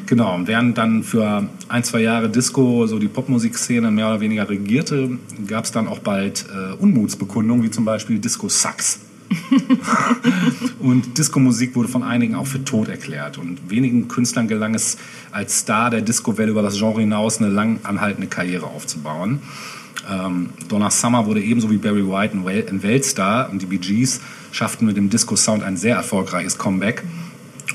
Genau, 0.07 0.35
und 0.35 0.47
während 0.47 0.77
dann 0.77 1.03
für 1.03 1.47
ein, 1.69 1.85
zwei 1.85 2.01
Jahre 2.01 2.29
Disco 2.29 2.87
so 2.87 2.99
die 2.99 3.07
Popmusikszene 3.07 3.89
mehr 3.89 4.09
oder 4.09 4.19
weniger 4.19 4.49
regierte, 4.49 5.17
gab 5.47 5.63
es 5.63 5.71
dann 5.71 5.87
auch 5.87 5.99
bald 5.99 6.45
äh, 6.53 6.73
Unmutsbekundungen, 6.73 7.63
wie 7.63 7.71
zum 7.71 7.85
Beispiel 7.85 8.19
Disco 8.19 8.49
Sucks. 8.49 8.99
Und 10.79 11.17
Disco-Musik 11.17 11.75
wurde 11.75 11.89
von 11.89 12.03
einigen 12.03 12.35
auch 12.35 12.47
für 12.47 12.63
tot 12.63 12.89
erklärt. 12.89 13.37
Und 13.37 13.69
wenigen 13.69 14.07
Künstlern 14.07 14.47
gelang 14.47 14.75
es, 14.75 14.97
als 15.31 15.59
Star 15.59 15.89
der 15.89 16.01
Disco-Welle 16.01 16.51
über 16.51 16.61
das 16.61 16.77
Genre 16.77 17.01
hinaus 17.01 17.39
eine 17.39 17.49
lang 17.49 17.79
anhaltende 17.83 18.27
Karriere 18.27 18.65
aufzubauen. 18.65 19.41
Ähm, 20.09 20.49
Donna 20.67 20.89
Summer 20.89 21.25
wurde 21.25 21.41
ebenso 21.41 21.69
wie 21.69 21.77
Barry 21.77 22.07
White 22.07 22.37
ein, 22.37 22.47
ein 22.47 22.83
Weltstar 22.83 23.49
und 23.49 23.61
die 23.61 23.67
Bee 23.67 23.77
Gees 23.77 24.21
schafften 24.51 24.85
mit 24.85 24.97
dem 24.97 25.09
Disco-Sound 25.09 25.63
ein 25.63 25.77
sehr 25.77 25.95
erfolgreiches 25.95 26.57
Comeback 26.57 27.03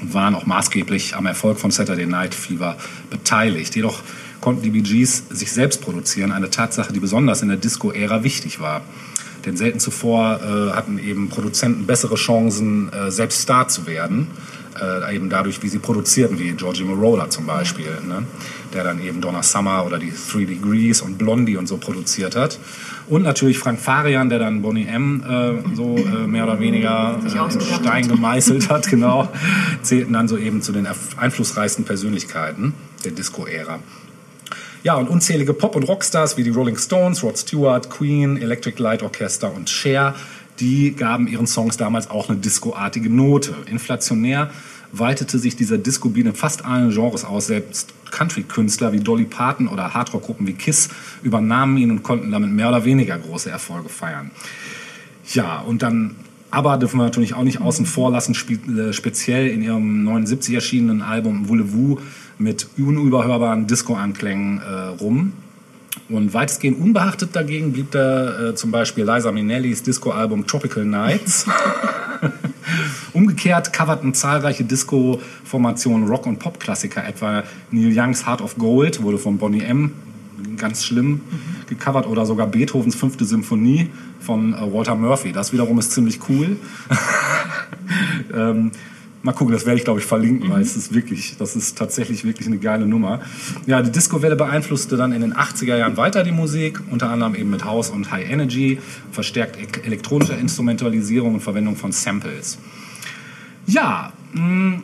und 0.03 0.13
waren 0.13 0.35
auch 0.35 0.45
maßgeblich 0.45 1.17
am 1.17 1.27
Erfolg 1.27 1.59
von 1.59 1.71
Saturday 1.71 2.07
Night 2.07 2.35
Fever 2.35 2.77
beteiligt. 3.11 3.75
Jedoch 3.77 4.03
konnten 4.41 4.63
die 4.63 4.71
Bee 4.71 4.83
Gees 4.83 5.25
sich 5.31 5.53
selbst 5.53 5.81
produzieren, 5.81 6.33
eine 6.33 6.51
Tatsache, 6.51 6.93
die 6.93 7.01
besonders 7.01 7.43
in 7.43 7.49
der 7.49 7.57
Disco-Ära 7.57 8.25
wichtig 8.25 8.61
war. 8.61 8.83
Denn 9.47 9.57
selten 9.57 9.79
zuvor 9.79 10.41
äh, 10.43 10.73
hatten 10.75 10.99
eben 10.99 11.29
Produzenten 11.29 11.87
bessere 11.87 12.17
Chancen, 12.17 12.93
äh, 12.93 13.11
selbst 13.11 13.43
Star 13.43 13.69
zu 13.69 13.87
werden. 13.87 14.27
Äh, 14.81 15.17
eben 15.17 15.31
dadurch, 15.31 15.63
wie 15.63 15.69
sie 15.69 15.79
produzierten, 15.79 16.39
wie 16.39 16.53
Georgie 16.53 16.85
Moroder 16.85 17.31
zum 17.31 17.47
Beispiel, 17.47 17.87
ne? 18.07 18.25
der 18.75 18.85
dann 18.85 19.01
eben 19.01 19.23
Donna 19.23 19.43
Summer 19.43 19.87
oder 19.87 19.99
die 19.99 20.13
Three 20.13 20.45
Degrees 20.45 21.01
und 21.01 21.17
Blondie 21.17 21.57
und 21.57 21.67
so 21.67 21.79
produziert 21.79 22.37
hat. 22.37 22.59
Und 23.09 23.23
natürlich 23.23 23.59
Frank 23.59 23.81
Farian, 23.81 24.29
der 24.29 24.39
dann 24.39 24.61
Bonnie 24.61 24.87
M. 24.87 25.23
Äh, 25.23 25.75
so 25.75 25.97
äh, 25.97 26.27
mehr 26.27 26.45
oder 26.45 26.61
weniger 26.61 27.19
äh, 27.25 27.55
in 27.55 27.61
Stein 27.61 28.05
hat. 28.05 28.11
gemeißelt 28.11 28.69
hat, 28.69 28.89
genau, 28.89 29.29
zählten 29.81 30.13
dann 30.13 30.29
so 30.29 30.37
eben 30.37 30.61
zu 30.61 30.73
den 30.73 30.87
einflussreichsten 31.17 31.85
Persönlichkeiten 31.85 32.75
der 33.05 33.13
Disco-Ära. 33.13 33.79
Ja, 34.87 34.95
und 34.95 35.09
unzählige 35.09 35.53
Pop- 35.53 35.75
und 35.75 35.83
Rockstars 35.83 36.37
wie 36.37 36.45
die 36.45 36.51
Rolling 36.51 36.79
Stones, 36.79 37.25
Rod 37.25 37.37
Stewart, 37.37 37.91
Queen, 37.91 38.41
Electric 38.41 38.81
Light 38.81 39.03
Orchestra 39.03 39.49
und 39.49 39.69
Cher, 39.69 40.15
die 40.61 40.95
gaben 40.95 41.27
ihren 41.27 41.49
Songs 41.49 41.77
damals 41.77 42.09
auch 42.09 42.29
eine 42.29 42.39
discoartige 42.39 43.11
Note. 43.11 43.53
Inflationär 43.69 44.49
weitete 44.93 45.41
sich 45.41 45.57
dieser 45.57 45.77
Disco-Beat 45.77 46.27
in 46.27 46.35
fast 46.37 46.65
allen 46.65 46.93
Genres 46.93 47.25
aus. 47.25 47.49
Selbst 47.49 47.95
Country-Künstler 48.13 48.93
wie 48.93 49.01
Dolly 49.01 49.25
Parton 49.25 49.67
oder 49.67 49.93
Hardrock-Gruppen 49.93 50.47
wie 50.47 50.53
Kiss 50.53 50.89
übernahmen 51.25 51.79
ihn 51.79 51.91
und 51.91 52.05
konnten 52.05 52.31
damit 52.31 52.53
mehr 52.53 52.69
oder 52.69 52.85
weniger 52.85 53.19
große 53.19 53.51
Erfolge 53.51 53.89
feiern. 53.89 54.31
Ja, 55.33 55.59
und 55.63 55.83
dann 55.83 56.15
aber 56.53 56.77
dürfen 56.79 56.99
wir 56.99 57.05
natürlich 57.05 57.35
auch 57.35 57.43
nicht 57.43 57.61
außen 57.61 57.87
vor 57.87 58.13
lassen, 58.13 58.37
äh, 58.79 58.93
speziell 58.93 59.49
in 59.49 59.63
ihrem 59.63 60.05
79 60.05 60.55
erschienenen 60.55 61.03
Album 61.03 61.49
Voulez-Vous 61.49 61.99
mit 62.39 62.69
unüberhörbaren 62.79 63.67
Disco-Anklängen 63.67 64.61
äh, 64.61 64.89
rum. 65.01 65.33
Und 66.09 66.35
weitestgehend 66.35 66.79
unbeachtet 66.79 67.35
dagegen 67.35 67.73
blieb 67.73 67.91
da 67.91 68.51
äh, 68.51 68.55
zum 68.55 68.71
Beispiel 68.71 69.05
Liza 69.05 69.33
Minnellis 69.33 69.83
Disco-Album 69.83 70.47
Tropical 70.47 70.85
Nights. 70.85 71.47
Umgekehrt 73.13 73.73
coverten 73.73 74.15
zahlreiche 74.15 74.65
Disco-Formationen 74.65 76.07
Rock- 76.07 76.27
und 76.27 76.39
Pop-Klassiker, 76.39 77.07
etwa 77.07 77.45
Neil 77.71 77.97
Youngs 77.97 78.27
Heart 78.27 78.43
of 78.43 78.57
Gold 78.57 79.03
wurde 79.03 79.19
von 79.19 79.39
Bonnie 79.39 79.63
M. 79.63 79.93
ganz 80.57 80.85
schlimm 80.85 81.23
gecovert 81.69 82.07
oder 82.07 82.27
sogar 82.27 82.47
Beethovens 82.47 82.95
fünfte 82.95 83.25
Symphonie 83.25 83.91
von 84.21 84.55
äh, 84.55 84.73
Walter 84.73 84.95
Murphy. 84.95 85.33
Das 85.33 85.53
wiederum 85.53 85.79
ist 85.79 85.93
ziemlich 85.93 86.21
cool. 86.29 86.57
ähm, 88.35 88.71
Mal 89.27 89.33
gucken, 89.33 89.53
das 89.53 89.67
werde 89.67 89.77
ich 89.77 89.83
glaube 89.85 89.99
ich 89.99 90.07
verlinken, 90.07 90.49
weil 90.51 90.63
es 90.63 90.77
ist 90.77 90.95
wirklich, 90.95 91.37
das 91.37 91.57
ist 91.57 91.77
tatsächlich 91.77 92.25
wirklich 92.25 92.47
eine 92.47 92.59
geile 92.59 92.87
Nummer. 92.87 93.23
Ja, 93.67 93.83
die 93.83 93.91
Disco-Welle 93.91 94.37
beeinflusste 94.37 94.97
dann 94.97 95.11
in 95.11 95.21
den 95.21 95.35
80er 95.35 95.77
Jahren 95.77 95.97
weiter 95.97 96.23
die 96.23 96.31
Musik, 96.31 96.81
unter 96.93 97.11
anderem 97.11 97.35
eben 97.35 97.51
mit 97.51 97.65
House 97.65 97.91
und 97.91 98.13
High 98.13 98.31
Energy, 98.31 98.79
verstärkt 99.11 99.57
e- 99.57 99.85
elektronische 99.85 100.35
Instrumentalisierung 100.35 101.35
und 101.35 101.41
Verwendung 101.41 101.75
von 101.75 101.91
Samples. 101.91 102.59
Ja, 103.67 104.13
mh, 104.33 104.83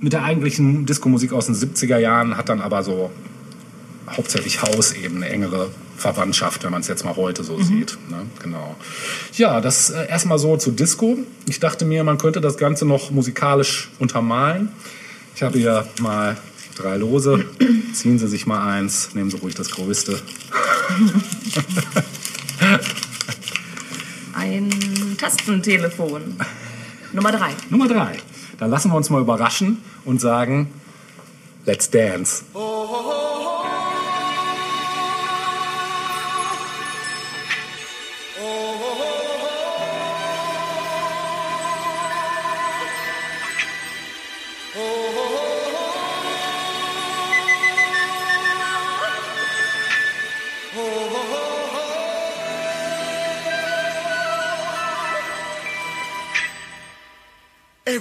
mit 0.00 0.12
der 0.12 0.22
eigentlichen 0.22 0.86
Disco-Musik 0.86 1.32
aus 1.32 1.46
den 1.46 1.56
70er 1.56 1.98
Jahren 1.98 2.36
hat 2.36 2.48
dann 2.50 2.60
aber 2.60 2.84
so 2.84 3.10
hauptsächlich 4.08 4.62
House 4.62 4.92
eben 4.92 5.16
eine 5.16 5.28
engere 5.28 5.70
Verwandtschaft, 6.02 6.64
wenn 6.64 6.72
man 6.72 6.82
es 6.82 6.88
jetzt 6.88 7.04
mal 7.04 7.16
heute 7.16 7.44
so 7.44 7.62
sieht. 7.62 7.96
Ne? 8.10 8.26
Genau. 8.42 8.76
Ja, 9.34 9.60
das 9.60 9.90
äh, 9.90 10.08
erstmal 10.08 10.38
so 10.38 10.56
zu 10.56 10.72
Disco. 10.72 11.16
Ich 11.48 11.60
dachte 11.60 11.84
mir, 11.84 12.04
man 12.04 12.18
könnte 12.18 12.40
das 12.40 12.58
Ganze 12.58 12.84
noch 12.84 13.10
musikalisch 13.10 13.90
untermalen. 13.98 14.68
Ich 15.34 15.42
habe 15.42 15.58
hier 15.58 15.86
mal 16.00 16.36
drei 16.76 16.96
Lose. 16.96 17.46
Ziehen 17.94 18.18
Sie 18.18 18.28
sich 18.28 18.46
mal 18.46 18.66
eins, 18.66 19.14
nehmen 19.14 19.30
Sie 19.30 19.38
ruhig 19.38 19.54
das 19.54 19.70
größte. 19.70 20.20
Ein 24.34 24.70
Tastentelefon. 25.18 26.36
Nummer 27.12 27.32
drei. 27.32 27.50
Nummer 27.70 27.88
drei. 27.88 28.18
Da 28.58 28.66
lassen 28.66 28.90
wir 28.90 28.96
uns 28.96 29.08
mal 29.08 29.20
überraschen 29.20 29.78
und 30.04 30.20
sagen, 30.20 30.72
let's 31.64 31.88
dance. 31.88 32.42
Everybody 32.54 32.72
was 33.02 33.22
kung 33.22 33.31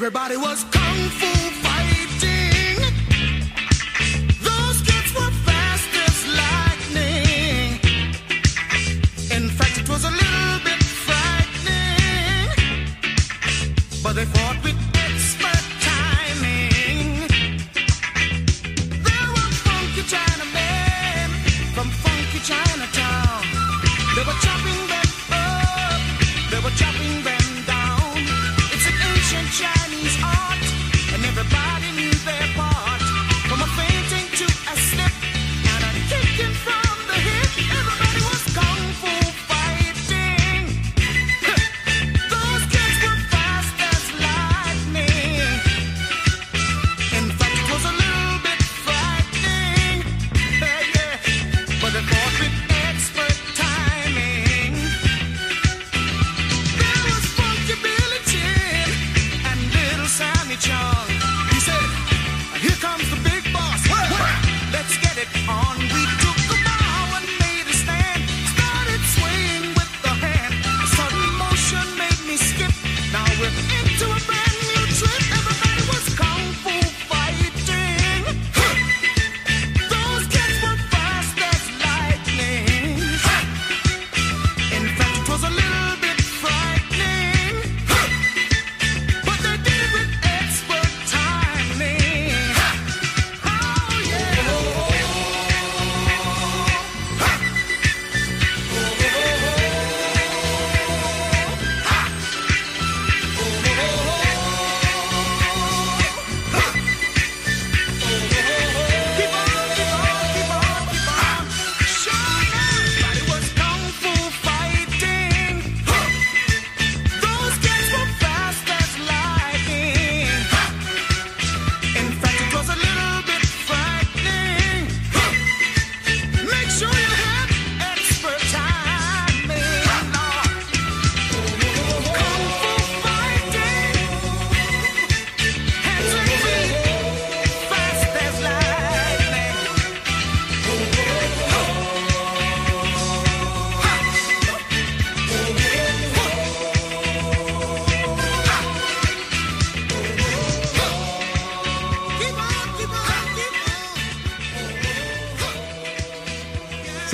fu 0.02 0.10
fighting. 0.10 0.81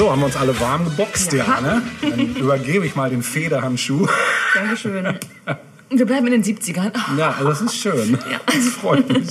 So, 0.08 0.14
haben 0.14 0.22
wir 0.22 0.28
uns 0.28 0.38
alle 0.38 0.58
warm 0.62 0.86
geboxt, 0.86 1.34
ja, 1.34 1.44
Ja. 1.46 1.60
ne? 1.60 1.82
Dann 2.02 2.36
übergebe 2.38 2.86
ich 2.86 2.96
mal 2.96 3.10
den 3.10 3.22
Federhandschuh. 3.22 4.08
Dankeschön. 4.54 5.06
Wir 5.90 6.06
bleiben 6.06 6.28
in 6.28 6.42
den 6.42 6.44
70ern. 6.46 6.94
Ja, 7.18 7.32
also 7.32 7.50
das 7.50 7.60
ist 7.60 7.76
schön. 7.76 8.18
Das 8.46 8.56
freut 8.70 9.10
mich. 9.10 9.28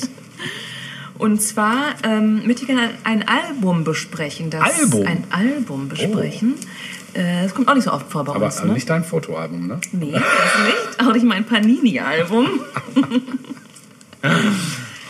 Und 1.16 1.40
zwar 1.40 1.94
ähm, 2.02 2.46
möchte 2.46 2.60
ich 2.62 2.66
gerne 2.66 2.90
ein 3.04 3.26
Album 3.26 3.84
besprechen. 3.84 4.50
Das 4.50 4.60
Album? 4.78 5.00
Oh. 5.00 5.06
Ein 5.06 5.24
Album 5.30 5.88
besprechen. 5.88 6.56
Äh, 7.14 7.44
Das 7.44 7.54
kommt 7.54 7.68
auch 7.70 7.74
nicht 7.74 7.84
so 7.84 7.92
oft 7.94 8.12
vor 8.12 8.24
bei 8.24 8.34
Aber 8.34 8.44
uns. 8.44 8.56
also 8.56 8.66
Ne? 8.68 8.74
nicht 8.74 8.90
dein 8.90 9.02
Fotoalbum, 9.02 9.66
ne? 9.68 9.80
Nee, 9.92 10.12
das 10.12 10.22
nicht. 10.22 11.08
Auch 11.08 11.14
nicht 11.14 11.24
mein 11.24 11.44
Panini-Album. 11.46 12.48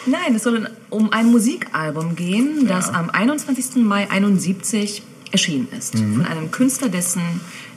Nein, 0.06 0.36
es 0.36 0.44
soll 0.44 0.70
um 0.90 1.12
ein 1.12 1.26
Musikalbum 1.26 2.14
gehen, 2.14 2.68
das 2.68 2.88
am 2.94 3.10
21. 3.10 3.82
Mai 3.84 4.08
71 4.08 5.02
erschienen 5.32 5.68
ist. 5.76 5.94
Mhm. 5.94 6.16
Von 6.16 6.26
einem 6.26 6.50
Künstler, 6.50 6.88
dessen 6.88 7.22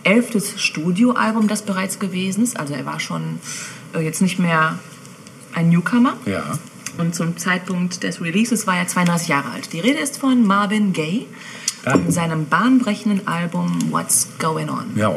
elftes 0.03 0.61
Studioalbum 0.61 1.47
das 1.47 1.61
bereits 1.63 1.99
gewesen 1.99 2.43
ist. 2.43 2.59
Also 2.59 2.73
er 2.73 2.85
war 2.85 2.99
schon 2.99 3.39
äh, 3.95 3.99
jetzt 4.01 4.21
nicht 4.21 4.39
mehr 4.39 4.79
ein 5.53 5.69
Newcomer. 5.69 6.15
Ja. 6.25 6.57
Und 6.97 7.15
zum 7.15 7.37
Zeitpunkt 7.37 8.03
des 8.03 8.21
Releases 8.21 8.67
war 8.67 8.77
er 8.77 8.87
32 8.87 9.27
Jahre 9.29 9.51
alt. 9.51 9.71
Die 9.73 9.79
Rede 9.79 9.99
ist 9.99 10.17
von 10.17 10.45
Marvin 10.45 10.93
Gaye 10.93 11.25
Ah. 11.85 11.93
und 11.93 12.11
seinem 12.11 12.45
bahnbrechenden 12.47 13.25
Album 13.25 13.79
What's 13.89 14.27
Going 14.37 14.69
On. 14.69 14.83
Ja, 14.97 15.13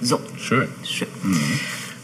So, 0.00 0.18
schön. 0.38 0.66
Schön. 0.82 1.08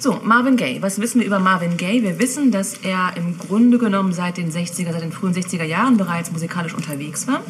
So, 0.06 0.20
Marvin 0.22 0.56
Gaye. 0.56 0.80
Was 0.82 1.00
wissen 1.00 1.18
wir 1.18 1.26
über 1.26 1.40
Marvin 1.40 1.76
Gaye? 1.76 2.00
Wir 2.00 2.20
wissen, 2.20 2.52
dass 2.52 2.74
er 2.74 3.16
im 3.16 3.36
Grunde 3.38 3.76
genommen 3.76 4.12
seit 4.12 4.36
den 4.36 4.52
60er, 4.52 4.92
seit 4.92 5.02
den 5.02 5.10
frühen 5.10 5.34
60er 5.34 5.64
Jahren 5.64 5.96
bereits 5.96 6.30
musikalisch 6.30 6.74
unterwegs 6.74 7.26
war. 7.26 7.42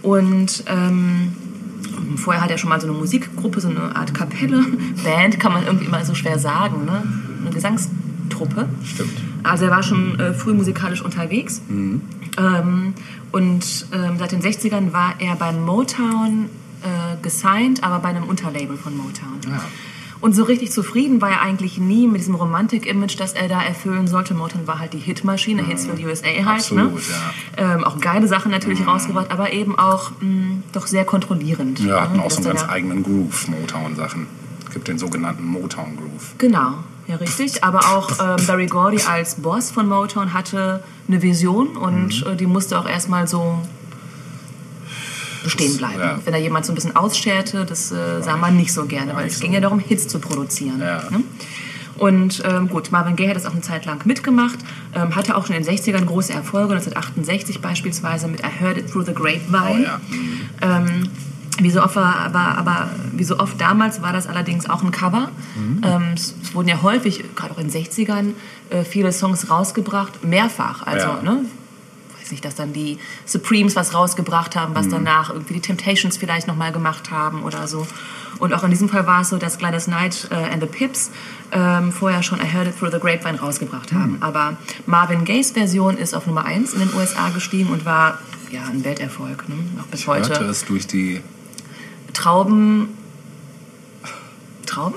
Und 0.00 0.64
ähm, 0.66 1.34
vorher 2.16 2.42
hat 2.42 2.50
er 2.50 2.56
schon 2.56 2.70
mal 2.70 2.80
so 2.80 2.86
eine 2.86 2.96
Musikgruppe, 2.96 3.60
so 3.60 3.68
eine 3.68 3.94
Art 3.94 4.14
Kapelle, 4.14 4.64
Band, 5.04 5.38
kann 5.38 5.52
man 5.52 5.66
irgendwie 5.66 5.84
immer 5.84 6.02
so 6.06 6.14
schwer 6.14 6.38
sagen, 6.38 6.86
ne? 6.86 7.02
Eine 7.44 7.78
Truppe. 8.30 8.66
Stimmt. 8.82 9.20
Also 9.42 9.66
er 9.66 9.70
war 9.70 9.82
schon 9.82 10.18
äh, 10.18 10.32
früh 10.32 10.54
musikalisch 10.54 11.02
unterwegs. 11.02 11.60
Ähm, 12.38 12.94
und 13.30 13.86
ähm, 13.92 14.16
seit 14.18 14.32
den 14.32 14.40
60ern 14.40 14.94
war 14.94 15.16
er 15.18 15.36
beim 15.36 15.62
Motown 15.62 16.46
äh, 16.80 17.20
gesigned, 17.20 17.84
aber 17.84 17.98
bei 17.98 18.08
einem 18.08 18.24
Unterlabel 18.24 18.78
von 18.78 18.96
Motown. 18.96 19.38
Ja. 19.46 19.60
Und 20.20 20.34
so 20.34 20.44
richtig 20.44 20.70
zufrieden 20.72 21.20
war 21.20 21.30
er 21.30 21.40
eigentlich 21.42 21.78
nie 21.78 22.06
mit 22.06 22.20
diesem 22.20 22.34
Romantik-Image, 22.34 23.18
das 23.20 23.32
er 23.34 23.48
da 23.48 23.62
erfüllen 23.62 24.06
sollte. 24.06 24.34
Motown 24.34 24.66
war 24.66 24.78
halt 24.78 24.92
die 24.94 24.98
Hitmaschine, 24.98 25.62
Hits 25.64 25.86
für 25.86 25.96
die 25.96 26.06
USA 26.06 26.26
halt. 26.26 26.46
Absolut, 26.60 26.94
ne? 26.94 27.00
ja. 27.58 27.74
ähm, 27.74 27.84
auch 27.84 27.98
geile 28.00 28.26
Sachen 28.26 28.50
natürlich 28.50 28.86
rausgebracht, 28.86 29.30
aber 29.30 29.52
eben 29.52 29.78
auch 29.78 30.12
mh, 30.20 30.62
doch 30.72 30.86
sehr 30.86 31.04
kontrollierend. 31.04 31.80
Ja, 31.80 32.02
hatten 32.02 32.16
ne? 32.16 32.22
auch 32.24 32.30
so 32.30 32.38
einen 32.38 32.46
ganz 32.46 32.64
eigenen 32.68 33.02
Groove, 33.02 33.48
Motown-Sachen. 33.48 34.26
Es 34.66 34.72
gibt 34.72 34.88
den 34.88 34.98
sogenannten 34.98 35.44
Motown-Groove. 35.44 36.34
Genau, 36.38 36.74
ja 37.06 37.16
richtig. 37.16 37.62
Aber 37.62 37.80
auch 37.96 38.10
ähm, 38.38 38.46
Barry 38.46 38.66
Gordy 38.66 39.02
als 39.02 39.36
Boss 39.36 39.70
von 39.70 39.88
Motown 39.88 40.32
hatte 40.32 40.82
eine 41.06 41.20
Vision 41.22 41.76
und 41.76 42.24
Mhm. 42.24 42.32
äh, 42.32 42.36
die 42.36 42.46
musste 42.46 42.78
auch 42.78 42.88
erstmal 42.88 43.28
so 43.28 43.58
bestehen 45.44 45.76
bleiben. 45.76 46.00
ja. 46.00 46.18
Wenn 46.24 46.32
da 46.32 46.38
jemand 46.38 46.66
so 46.66 46.72
ein 46.72 46.74
bisschen 46.74 46.96
ausscherte, 46.96 47.64
das 47.64 47.92
äh, 47.92 48.22
sah 48.22 48.36
man 48.36 48.56
nicht 48.56 48.72
so 48.72 48.86
gerne, 48.86 49.14
weil 49.14 49.28
es 49.28 49.38
ging 49.40 49.50
so. 49.52 49.54
ja 49.54 49.60
darum, 49.60 49.78
Hits 49.78 50.08
zu 50.08 50.18
produzieren. 50.18 50.80
Ja. 50.80 51.02
Ne? 51.10 51.22
Und 51.96 52.42
ähm, 52.44 52.68
gut, 52.68 52.90
Marvin 52.90 53.14
Gaye 53.14 53.28
hat 53.28 53.36
das 53.36 53.46
auch 53.46 53.52
eine 53.52 53.60
Zeit 53.60 53.84
lang 53.86 54.04
mitgemacht, 54.04 54.58
ähm, 54.94 55.14
hatte 55.14 55.36
auch 55.36 55.46
schon 55.46 55.54
in 55.54 55.62
den 55.62 55.72
60ern 55.76 56.04
große 56.06 56.32
Erfolge, 56.32 56.74
1968 56.74 57.60
beispielsweise 57.60 58.26
mit 58.26 58.40
I 58.40 58.48
Heard 58.60 58.78
It 58.78 58.90
Through 58.90 59.04
the 59.06 59.14
Grapevine. 59.14 59.80
Oh 59.80 59.82
ja. 59.84 60.78
Ähm, 60.78 61.08
wie 61.60 61.70
so, 61.70 61.80
oft 61.84 61.94
war, 61.94 62.16
aber, 62.16 62.58
aber 62.58 62.90
wie 63.12 63.22
so 63.22 63.38
oft 63.38 63.60
damals 63.60 64.02
war 64.02 64.12
das 64.12 64.26
allerdings 64.26 64.68
auch 64.68 64.82
ein 64.82 64.90
Cover. 64.90 65.28
Ähm, 65.56 66.02
es, 66.16 66.34
es 66.42 66.52
wurden 66.52 66.66
ja 66.66 66.82
häufig, 66.82 67.24
gerade 67.36 67.52
auch 67.54 67.58
in 67.58 67.68
den 67.70 67.84
60ern, 67.84 68.32
äh, 68.70 68.82
viele 68.82 69.12
Songs 69.12 69.48
rausgebracht, 69.48 70.24
mehrfach. 70.24 70.84
Also, 70.84 71.06
Ja. 71.06 71.22
ne, 71.22 71.44
weiß 72.24 72.30
nicht, 72.30 72.44
dass 72.44 72.54
dann 72.54 72.72
die 72.72 72.98
Supremes 73.26 73.76
was 73.76 73.92
rausgebracht 73.92 74.56
haben, 74.56 74.74
was 74.74 74.88
danach 74.88 75.30
irgendwie 75.30 75.54
die 75.54 75.60
Temptations 75.60 76.16
vielleicht 76.16 76.46
nochmal 76.46 76.72
gemacht 76.72 77.10
haben 77.10 77.42
oder 77.42 77.68
so. 77.68 77.86
Und 78.38 78.52
auch 78.54 78.64
in 78.64 78.70
diesem 78.70 78.88
Fall 78.88 79.06
war 79.06 79.20
es 79.20 79.28
so, 79.28 79.36
dass 79.36 79.58
Gladys 79.58 79.84
Knight 79.84 80.28
äh, 80.30 80.34
and 80.34 80.60
the 80.62 80.66
Pips 80.66 81.10
ähm, 81.52 81.92
vorher 81.92 82.22
schon 82.22 82.40
I 82.40 82.46
Heard 82.52 82.68
It 82.68 82.78
Through 82.78 82.90
the 82.92 82.98
Grapevine 82.98 83.38
rausgebracht 83.38 83.92
haben. 83.92 84.16
Aber 84.20 84.56
Marvin 84.86 85.24
Gayes 85.24 85.52
Version 85.52 85.98
ist 85.98 86.14
auf 86.14 86.26
Nummer 86.26 86.44
1 86.46 86.72
in 86.72 86.80
den 86.80 86.94
USA 86.94 87.28
gestiegen 87.28 87.70
und 87.70 87.84
war 87.84 88.18
ja 88.50 88.62
ein 88.64 88.82
Welterfolg, 88.84 89.48
ne? 89.48 89.56
noch 89.76 89.86
bis 89.86 90.06
heute. 90.06 90.30
Hörte 90.30 90.44
es 90.46 90.64
durch 90.64 90.86
die. 90.86 91.20
Trauben. 92.14 92.88
Trauben? 94.66 94.96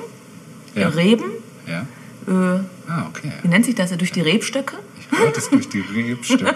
Ja. 0.75 0.87
Reben? 0.89 1.25
Ja? 1.67 1.85
Äh, 2.27 2.59
Ah, 2.89 3.05
okay. 3.09 3.33
wie 3.41 3.49
nennt 3.49 3.65
sich 3.65 3.75
das? 3.75 3.95
Durch 3.97 4.13
die 4.13 4.21
Rebstöcke? 4.21 4.77
Ich 4.99 5.19
hörte 5.19 5.39
es 5.39 5.49
durch 5.49 5.67
die 5.67 5.81
Rebstücke. 5.93 6.55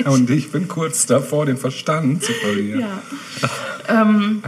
Und 0.06 0.30
ich 0.30 0.50
bin 0.50 0.68
kurz 0.68 1.06
davor, 1.06 1.46
den 1.46 1.56
Verstand 1.56 2.22
zu 2.22 2.32
verlieren. 2.32 2.84
ähm, 3.88 4.42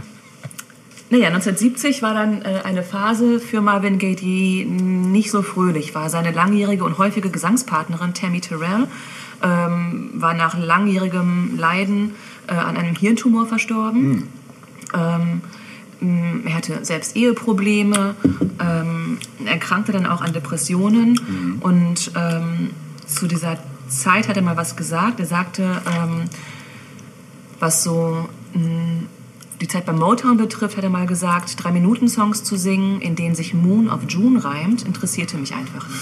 naja, 1.09 1.27
1970 1.27 2.01
war 2.01 2.15
dann 2.15 2.41
äh, 2.41 2.61
eine 2.63 2.81
Phase 2.81 3.39
für 3.39 3.61
Marvin 3.61 3.99
Gaye, 3.99 4.15
die 4.15 4.65
nicht 4.65 5.29
so 5.29 5.43
fröhlich 5.43 5.93
war. 5.93 6.09
Seine 6.09 6.31
langjährige 6.31 6.83
und 6.83 6.97
häufige 6.97 7.29
Gesangspartnerin 7.29 8.15
Tammy 8.15 8.41
Terrell 8.41 8.87
ähm, 9.43 10.09
war 10.15 10.33
nach 10.33 10.57
langjährigem 10.57 11.55
Leiden 11.57 12.15
äh, 12.47 12.53
an 12.53 12.77
einem 12.77 12.95
Hirntumor 12.95 13.45
verstorben. 13.45 14.27
Ähm, 14.95 15.41
mh, 15.99 16.49
er 16.49 16.55
hatte 16.55 16.83
selbst 16.83 17.15
Eheprobleme, 17.15 18.15
ähm, 18.59 19.19
erkrankte 19.45 19.91
dann 19.91 20.07
auch 20.07 20.21
an 20.21 20.33
Depressionen 20.33 21.59
und 21.61 22.11
ähm, 22.15 22.71
zu 23.05 23.27
dieser 23.27 23.57
Zeit 23.87 24.27
hat 24.27 24.37
er 24.37 24.43
mal 24.43 24.57
was 24.57 24.75
gesagt. 24.75 25.19
Er 25.19 25.25
sagte, 25.25 25.81
ähm, 25.85 26.25
was 27.59 27.83
so 27.83 28.27
mh, 28.53 29.03
die 29.61 29.67
Zeit 29.67 29.85
beim 29.85 29.97
Motown 29.97 30.37
betrifft, 30.37 30.77
hat 30.77 30.83
er 30.83 30.89
mal 30.89 31.07
gesagt, 31.07 31.63
drei 31.63 31.71
Minuten 31.71 32.07
Songs 32.07 32.43
zu 32.43 32.57
singen, 32.57 33.01
in 33.01 33.15
denen 33.15 33.35
sich 33.35 33.53
Moon 33.53 33.89
auf 33.89 34.01
June 34.07 34.43
reimt, 34.43 34.83
interessierte 34.83 35.37
mich 35.37 35.53
einfach 35.53 35.87
nicht. 35.87 36.01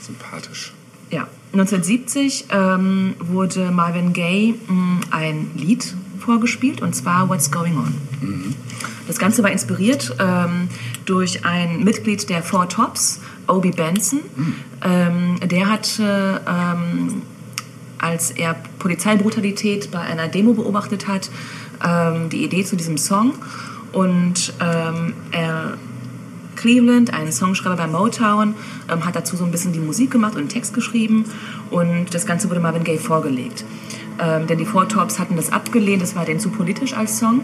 Sympathisch. 0.00 0.72
Ja, 1.10 1.28
1970 1.52 2.46
ähm, 2.50 3.14
wurde 3.20 3.70
Marvin 3.70 4.12
Gaye 4.12 4.54
mh, 4.66 5.00
ein 5.10 5.50
Lied 5.54 5.94
vorgespielt 6.18 6.82
und 6.82 6.94
zwar 6.94 7.28
What's 7.28 7.50
Going 7.50 7.78
On. 7.78 8.54
Das 9.06 9.18
Ganze 9.18 9.42
war 9.42 9.50
inspiriert 9.50 10.14
ähm, 10.18 10.68
durch 11.06 11.46
ein 11.46 11.84
Mitglied 11.84 12.28
der 12.28 12.42
Four 12.42 12.68
Tops, 12.68 13.20
Obi 13.48 13.70
Benson. 13.70 14.20
Ähm, 14.84 15.36
der 15.48 15.70
hatte, 15.70 16.40
ähm, 16.46 17.22
als 17.98 18.30
er 18.30 18.54
Polizeibrutalität 18.78 19.90
bei 19.90 20.00
einer 20.00 20.28
Demo 20.28 20.52
beobachtet 20.52 21.08
hat, 21.08 21.30
ähm, 21.84 22.28
die 22.28 22.44
Idee 22.44 22.64
zu 22.64 22.76
diesem 22.76 22.98
Song 22.98 23.34
und 23.92 24.52
ähm, 24.60 25.14
er 25.32 25.74
Cleveland, 26.56 27.14
ein 27.14 27.30
Songschreiber 27.30 27.76
bei 27.76 27.86
Motown, 27.86 28.54
ähm, 28.90 29.04
hat 29.04 29.14
dazu 29.14 29.36
so 29.36 29.44
ein 29.44 29.52
bisschen 29.52 29.72
die 29.72 29.78
Musik 29.78 30.10
gemacht 30.10 30.34
und 30.34 30.40
einen 30.40 30.48
Text 30.48 30.74
geschrieben 30.74 31.24
und 31.70 32.12
das 32.12 32.26
Ganze 32.26 32.50
wurde 32.50 32.60
Marvin 32.60 32.84
Gaye 32.84 32.98
vorgelegt. 32.98 33.64
Ähm, 34.20 34.48
denn 34.48 34.58
die 34.58 34.64
Four 34.64 34.88
Tops 34.88 35.20
hatten 35.20 35.36
das 35.36 35.52
abgelehnt, 35.52 36.02
das 36.02 36.16
war 36.16 36.24
denen 36.24 36.40
zu 36.40 36.50
politisch 36.50 36.94
als 36.94 37.20
Song. 37.20 37.42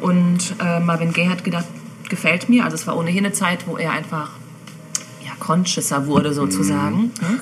Und 0.00 0.54
äh, 0.62 0.78
Marvin 0.80 1.14
Gaye 1.14 1.30
hat 1.30 1.44
gedacht, 1.44 1.64
gefällt 2.10 2.50
mir. 2.50 2.64
Also 2.64 2.74
es 2.74 2.86
war 2.86 2.98
ohnehin 2.98 3.24
eine 3.24 3.32
Zeit, 3.32 3.66
wo 3.66 3.78
er 3.78 3.92
einfach 3.92 4.32
consciouser 5.40 6.06
wurde 6.06 6.32
sozusagen. 6.32 7.10
ne? 7.20 7.40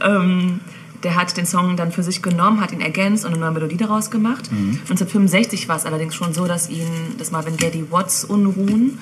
ähm, 0.02 0.60
der 1.02 1.16
hat 1.16 1.34
den 1.36 1.46
Song 1.46 1.76
dann 1.76 1.92
für 1.92 2.02
sich 2.02 2.22
genommen, 2.22 2.60
hat 2.60 2.72
ihn 2.72 2.80
ergänzt 2.80 3.24
und 3.24 3.32
eine 3.32 3.40
neue 3.40 3.52
Melodie 3.52 3.78
daraus 3.78 4.10
gemacht. 4.10 4.50
1965 4.50 5.68
war 5.68 5.76
es 5.76 5.86
allerdings 5.86 6.14
schon 6.14 6.34
so, 6.34 6.46
dass 6.46 6.68
ihn, 6.68 7.16
dass 7.16 7.30
Marvin 7.30 7.56
Gaye 7.56 7.70
die 7.70 7.90
Watts-Unruhen 7.90 8.98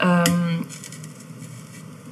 ähm, 0.00 0.66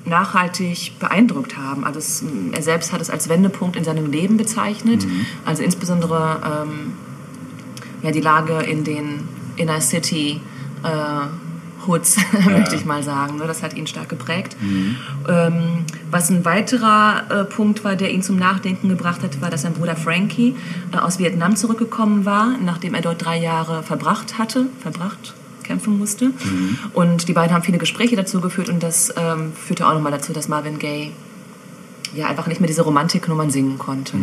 nachhaltig 0.07 0.93
beeindruckt 0.99 1.57
haben. 1.57 1.85
Also 1.85 1.99
es, 1.99 2.25
er 2.53 2.63
selbst 2.63 2.93
hat 2.93 3.01
es 3.01 3.11
als 3.11 3.29
Wendepunkt 3.29 3.77
in 3.77 3.85
seinem 3.85 4.11
Leben 4.11 4.37
bezeichnet. 4.37 5.07
Also 5.45 5.63
insbesondere 5.63 6.41
ähm, 6.45 6.93
ja, 8.03 8.11
die 8.13 8.21
Lage 8.21 8.61
in 8.61 8.85
den 8.85 9.29
Inner 9.57 9.81
City 9.81 10.41
äh, 10.83 11.46
Hoods, 11.87 12.17
möchte 12.45 12.77
ich 12.77 12.85
mal 12.85 13.03
sagen. 13.03 13.37
Ne? 13.37 13.47
Das 13.47 13.63
hat 13.63 13.75
ihn 13.75 13.87
stark 13.87 14.09
geprägt. 14.09 14.57
Ähm, 15.29 15.85
was 16.11 16.31
ein 16.31 16.45
weiterer 16.45 17.25
äh, 17.31 17.45
Punkt 17.45 17.85
war, 17.85 17.97
der 17.97 18.13
ihn 18.13 18.23
zum 18.23 18.37
Nachdenken 18.37 18.89
gebracht 18.89 19.23
hat, 19.23 19.41
war, 19.41 19.51
dass 19.51 19.63
sein 19.63 19.75
Bruder 19.75 19.97
Frankie 19.97 20.55
äh, 20.93 20.99
aus 20.99 21.19
Vietnam 21.19 21.57
zurückgekommen 21.57 22.25
war, 22.25 22.55
nachdem 22.63 22.95
er 22.95 23.03
dort 23.03 23.25
drei 23.25 23.39
Jahre 23.39 23.83
verbracht 23.83 24.39
hatte, 24.39 24.67
verbracht, 24.81 25.35
kämpfen 25.63 25.99
musste. 25.99 26.31
Und 26.93 27.29
die 27.29 27.33
beiden 27.33 27.55
haben 27.55 27.63
viele 27.63 27.79
Gespräche 27.79 28.17
dazu 28.17 28.41
geführt 28.41 28.69
und 28.69 28.83
das 28.83 29.13
ähm, 29.17 29.53
führte 29.53 29.87
auch 29.87 29.95
nochmal 29.95 30.13
dazu, 30.13 30.33
dass 30.33 30.49
Marvin 30.49 30.79
Gaye 30.79 31.13
ja 32.15 32.29
einfach 32.29 32.47
nicht 32.47 32.61
mehr 32.61 32.69
diese 32.69 32.83
Romantiknummern 32.83 33.51
singen 33.51 33.79
konnte. 33.79 34.17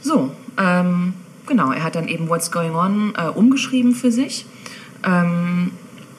So, 0.00 0.32
ähm, 0.58 1.14
genau, 1.46 1.72
er 1.72 1.82
hat 1.82 1.96
dann 1.96 2.08
eben 2.08 2.28
What's 2.28 2.50
Going 2.50 2.74
On 2.74 3.14
äh, 3.16 3.28
umgeschrieben 3.28 3.94
für 3.94 4.12
sich 4.12 4.46
ähm, 5.04 5.72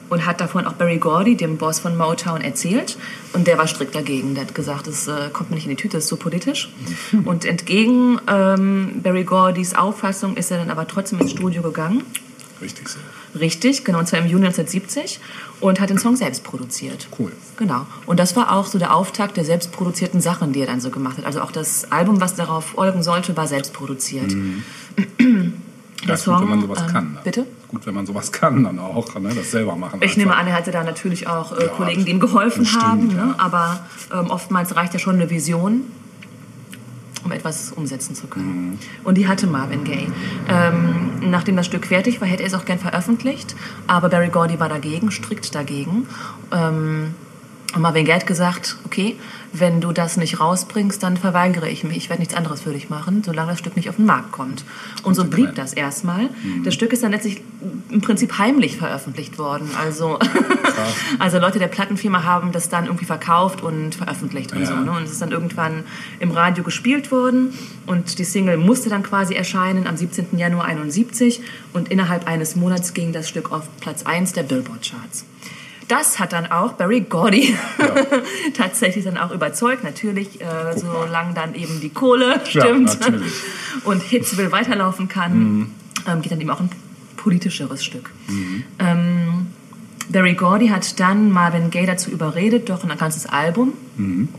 und 0.08 0.24
hat 0.24 0.40
davon 0.40 0.66
auch 0.66 0.74
Barry 0.74 0.98
Gordy, 0.98 1.36
dem 1.36 1.56
Boss 1.58 1.80
von 1.80 1.96
Motown, 1.96 2.40
erzählt. 2.40 2.96
Und 3.32 3.46
der 3.46 3.58
war 3.58 3.66
strikt 3.66 3.94
dagegen. 3.94 4.34
Der 4.34 4.44
hat 4.44 4.54
gesagt, 4.54 4.86
das 4.86 5.08
äh, 5.08 5.30
kommt 5.32 5.50
mir 5.50 5.56
nicht 5.56 5.66
in 5.66 5.70
die 5.70 5.76
Tüte, 5.76 5.96
das 5.96 6.04
ist 6.04 6.10
so 6.10 6.16
politisch. 6.16 6.70
Und 7.24 7.44
entgegen 7.44 8.20
ähm, 8.28 9.00
Barry 9.02 9.24
Gordys 9.24 9.74
Auffassung 9.74 10.36
ist 10.36 10.50
er 10.50 10.58
dann 10.58 10.70
aber 10.70 10.86
trotzdem 10.86 11.20
ins 11.20 11.32
Studio 11.32 11.62
gegangen. 11.62 12.02
Richtig 12.60 12.88
so. 12.88 12.98
Richtig, 13.38 13.84
genau, 13.84 13.98
und 13.98 14.06
zwar 14.06 14.20
im 14.20 14.26
Juni 14.26 14.46
1970 14.46 15.20
und 15.60 15.78
hat 15.78 15.90
den 15.90 15.98
Song 15.98 16.16
selbst 16.16 16.42
produziert. 16.42 17.06
Cool. 17.18 17.32
Genau. 17.58 17.86
Und 18.06 18.18
das 18.18 18.34
war 18.34 18.52
auch 18.52 18.66
so 18.66 18.78
der 18.78 18.94
Auftakt 18.94 19.36
der 19.36 19.44
selbstproduzierten 19.44 20.22
Sachen, 20.22 20.54
die 20.54 20.60
er 20.60 20.66
dann 20.66 20.80
so 20.80 20.88
gemacht 20.88 21.18
hat. 21.18 21.26
Also 21.26 21.42
auch 21.42 21.52
das 21.52 21.92
Album, 21.92 22.20
was 22.20 22.34
darauf 22.34 22.64
folgen 22.64 23.02
sollte, 23.02 23.36
war 23.36 23.46
selbst 23.46 23.74
produziert. 23.74 24.32
Ja, 26.06 26.14
ist 26.14 26.24
gut, 26.24 26.40
wenn 26.40 26.48
man 26.48 26.60
sowas 26.60 26.80
ähm, 26.82 26.86
kann. 26.86 27.12
Ne? 27.12 27.20
Bitte? 27.24 27.46
Gut, 27.76 27.86
wenn 27.86 27.94
man 27.94 28.06
sowas 28.06 28.32
kann, 28.40 28.64
dann 28.64 28.78
auch, 28.78 29.14
ne? 29.16 29.34
das 29.34 29.50
selber 29.50 29.76
machen. 29.76 30.00
Ich 30.02 30.16
nehme 30.16 30.30
einfach. 30.30 30.44
an, 30.44 30.48
er 30.48 30.54
hatte 30.54 30.70
da 30.70 30.82
natürlich 30.82 31.28
auch 31.28 31.52
äh, 31.52 31.64
Ja, 31.64 31.68
Kollegen, 31.68 32.06
die 32.06 32.10
ihm 32.10 32.20
geholfen 32.20 32.62
bestimmt, 32.62 32.82
haben. 32.82 33.08
Ne? 33.08 33.14
ja. 33.14 33.34
Aber 33.36 33.80
ähm, 34.14 34.30
oftmals 34.30 34.74
reicht 34.76 34.94
ja 34.94 34.98
schon 34.98 35.16
eine 35.16 35.28
Vision, 35.28 35.82
um 37.22 37.32
etwas 37.32 37.72
umsetzen 37.72 38.14
zu 38.14 38.28
können. 38.28 38.70
Mhm. 38.70 38.78
Und 39.04 39.18
die 39.18 39.28
hatte 39.28 39.46
Marvin 39.46 39.84
Gaye. 39.84 40.08
Ähm, 40.48 41.30
nachdem 41.30 41.56
das 41.56 41.66
Stück 41.66 41.86
fertig 41.86 42.18
war, 42.22 42.28
hätte 42.28 42.44
er 42.44 42.46
es 42.46 42.54
auch 42.54 42.64
gern 42.64 42.78
veröffentlicht. 42.78 43.54
Aber 43.86 44.08
Barry 44.08 44.30
Gordy 44.30 44.58
war 44.58 44.70
dagegen, 44.70 45.10
strikt 45.10 45.54
dagegen. 45.54 46.06
Ähm, 46.52 47.14
Und 47.76 47.82
Marvin 47.82 48.10
hat 48.10 48.26
gesagt, 48.26 48.78
okay, 48.86 49.16
wenn 49.52 49.82
du 49.82 49.92
das 49.92 50.16
nicht 50.16 50.40
rausbringst, 50.40 51.02
dann 51.02 51.18
verweigere 51.18 51.68
ich 51.68 51.84
mich. 51.84 51.98
Ich 51.98 52.08
werde 52.08 52.22
nichts 52.22 52.34
anderes 52.34 52.62
für 52.62 52.72
dich 52.72 52.88
machen, 52.88 53.22
solange 53.22 53.50
das 53.50 53.58
Stück 53.58 53.76
nicht 53.76 53.90
auf 53.90 53.96
den 53.96 54.06
Markt 54.06 54.32
kommt. 54.32 54.64
Und 55.02 55.14
so 55.14 55.26
blieb 55.26 55.54
das 55.56 55.74
erstmal. 55.74 56.30
Das 56.64 56.72
Stück 56.72 56.94
ist 56.94 57.02
dann 57.02 57.12
letztlich 57.12 57.42
im 57.90 58.00
Prinzip 58.00 58.38
heimlich 58.38 58.78
veröffentlicht 58.78 59.36
worden. 59.36 59.68
Also, 59.78 60.18
also 61.18 61.38
Leute 61.38 61.58
der 61.58 61.68
Plattenfirma 61.68 62.22
haben 62.24 62.50
das 62.50 62.70
dann 62.70 62.86
irgendwie 62.86 63.04
verkauft 63.04 63.62
und 63.62 63.94
veröffentlicht 63.94 64.54
und 64.54 64.60
Ja. 64.60 64.68
so. 64.68 64.76
Ne? 64.76 64.92
Und 64.92 65.02
es 65.02 65.10
ist 65.10 65.20
dann 65.20 65.32
irgendwann 65.32 65.84
im 66.18 66.30
Radio 66.30 66.64
gespielt 66.64 67.12
worden 67.12 67.52
und 67.84 68.18
die 68.18 68.24
Single 68.24 68.56
musste 68.56 68.88
dann 68.88 69.02
quasi 69.02 69.34
erscheinen 69.34 69.86
am 69.86 69.98
17. 69.98 70.38
Januar 70.38 70.64
71 70.64 71.42
und 71.74 71.90
innerhalb 71.90 72.26
eines 72.26 72.56
Monats 72.56 72.94
ging 72.94 73.12
das 73.12 73.28
Stück 73.28 73.52
auf 73.52 73.68
Platz 73.80 74.04
1 74.04 74.32
der 74.32 74.44
Billboard-Charts. 74.44 75.26
Das 75.88 76.18
hat 76.18 76.32
dann 76.32 76.46
auch 76.46 76.72
Barry 76.72 77.02
Gordy 77.02 77.56
tatsächlich 78.56 79.04
dann 79.04 79.16
auch 79.16 79.30
überzeugt. 79.30 79.84
Natürlich, 79.84 80.40
äh, 80.40 80.76
solange 80.76 81.34
dann 81.34 81.54
eben 81.54 81.80
die 81.80 81.90
Kohle 81.90 82.40
stimmt 82.44 83.00
natürlich. 83.00 83.32
und 83.84 84.02
Hitsville 84.02 84.50
weiterlaufen 84.50 85.08
kann, 85.08 85.70
ähm, 86.08 86.22
geht 86.22 86.32
dann 86.32 86.40
eben 86.40 86.50
auch 86.50 86.60
ein 86.60 86.70
politischeres 87.16 87.84
Stück. 87.84 88.10
Ähm, 88.78 89.46
Barry 90.08 90.34
Gordy 90.34 90.68
hat 90.68 90.98
dann 91.00 91.30
Marvin 91.30 91.70
Gaye 91.70 91.86
dazu 91.86 92.10
überredet, 92.10 92.68
doch 92.70 92.84
ein 92.84 92.96
ganzes 92.96 93.26
Album 93.26 93.72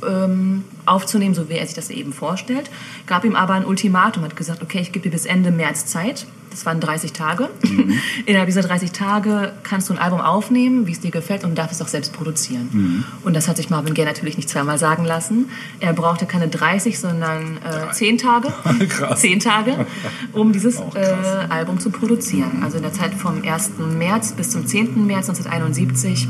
ähm, 0.07 0.63
aufzunehmen, 0.85 1.35
so 1.35 1.49
wie 1.49 1.53
er 1.53 1.65
sich 1.65 1.75
das 1.75 1.89
eben 1.89 2.13
vorstellt. 2.13 2.69
Gab 3.05 3.25
ihm 3.25 3.35
aber 3.35 3.53
ein 3.53 3.65
Ultimatum, 3.65 4.23
hat 4.23 4.35
gesagt, 4.35 4.61
okay, 4.61 4.79
ich 4.79 4.91
gebe 4.91 5.03
dir 5.03 5.11
bis 5.11 5.25
Ende 5.25 5.51
März 5.51 5.85
Zeit. 5.85 6.25
Das 6.57 6.65
waren 6.65 6.79
30 6.79 7.13
Tage. 7.13 7.49
Innerhalb 8.25 8.47
dieser 8.47 8.63
30 8.63 8.91
Tage 8.91 9.53
kannst 9.61 9.89
du 9.89 9.93
ein 9.93 9.99
Album 9.99 10.21
aufnehmen, 10.21 10.87
wie 10.87 10.91
es 10.91 10.99
dir 10.99 11.11
gefällt, 11.11 11.43
und 11.43 11.55
darfst 11.55 11.73
es 11.73 11.81
auch 11.83 11.87
selbst 11.87 12.13
produzieren. 12.13 13.05
Und 13.23 13.35
das 13.35 13.47
hat 13.47 13.57
sich 13.57 13.69
Marvin 13.69 13.93
Gaye 13.93 14.05
natürlich 14.05 14.37
nicht 14.37 14.49
zweimal 14.49 14.79
sagen 14.79 15.05
lassen. 15.05 15.51
Er 15.79 15.93
brauchte 15.93 16.25
keine 16.25 16.47
30, 16.47 16.97
sondern 16.97 17.57
äh, 17.57 17.93
10 17.93 18.17
Tage. 18.17 18.51
Krass. 18.89 19.21
10 19.21 19.39
Tage, 19.39 19.85
um 20.33 20.51
dieses 20.51 20.79
äh. 20.79 21.15
Album 21.49 21.79
zu 21.79 21.91
produzieren. 21.91 22.63
Also 22.63 22.77
in 22.77 22.83
der 22.83 22.93
Zeit 22.93 23.13
vom 23.13 23.43
1. 23.43 23.73
März 23.95 24.31
bis 24.31 24.49
zum 24.49 24.65
10. 24.65 25.05
März 25.05 25.29
1971 25.29 26.27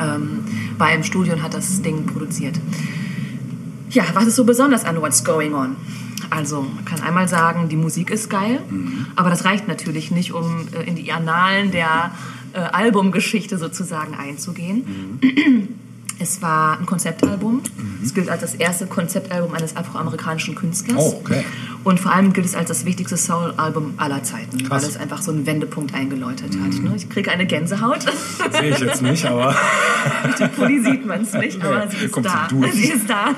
ähm, 0.00 0.44
war 0.78 0.88
er 0.88 0.96
im 0.96 1.02
Studio 1.02 1.34
und 1.34 1.42
hat 1.42 1.52
das 1.52 1.82
Ding 1.82 2.06
produziert. 2.06 2.58
Ja, 3.90 4.04
was 4.14 4.28
ist 4.28 4.36
so 4.36 4.44
besonders 4.44 4.86
an 4.86 4.98
What's 5.02 5.22
Going 5.22 5.52
On? 5.52 5.76
Also, 6.34 6.62
man 6.62 6.84
kann 6.86 7.02
einmal 7.02 7.28
sagen, 7.28 7.68
die 7.68 7.76
Musik 7.76 8.08
ist 8.10 8.30
geil, 8.30 8.62
aber 9.16 9.28
das 9.28 9.44
reicht 9.44 9.68
natürlich 9.68 10.10
nicht, 10.10 10.32
um 10.32 10.66
äh, 10.72 10.82
in 10.84 10.96
die 10.96 11.12
Annalen 11.12 11.70
der 11.72 12.12
äh, 12.54 12.58
Albumgeschichte 12.58 13.58
sozusagen 13.58 14.14
einzugehen. 14.14 15.18
Es 16.18 16.40
war 16.40 16.78
ein 16.78 16.86
Konzeptalbum. 16.86 17.60
Es 18.02 18.14
gilt 18.14 18.30
als 18.30 18.40
das 18.40 18.54
erste 18.54 18.86
Konzeptalbum 18.86 19.52
eines 19.54 19.76
afroamerikanischen 19.76 20.54
Künstlers. 20.54 20.96
Oh, 20.96 21.20
okay. 21.20 21.44
Und 21.84 22.00
vor 22.00 22.12
allem 22.12 22.32
gilt 22.32 22.46
es 22.46 22.54
als 22.54 22.68
das 22.68 22.84
wichtigste 22.84 23.16
Soul-Album 23.16 23.94
aller 23.96 24.22
Zeiten, 24.22 24.58
Krass. 24.58 24.82
weil 24.82 24.88
es 24.88 24.96
einfach 24.96 25.20
so 25.20 25.32
einen 25.32 25.46
Wendepunkt 25.46 25.94
eingeläutet 25.94 26.56
hat. 26.62 26.80
Ne? 26.80 26.92
Ich 26.96 27.10
kriege 27.10 27.30
eine 27.30 27.44
Gänsehaut. 27.44 28.06
Sehe 28.52 28.70
ich 28.70 28.78
jetzt 28.78 29.02
nicht, 29.02 29.26
aber 29.26 29.54
Pulli 30.56 30.80
sieht 30.82 31.04
man 31.04 31.22
es 31.22 31.32
nicht, 31.34 31.62
aber 31.62 31.88
sie 31.88 32.06
ist 32.06 32.14
sie 32.14 32.22
da. 32.22 32.46
durch. 32.48 32.72
Sie 32.72 32.88
ist 32.88 33.10
da. 33.10 33.30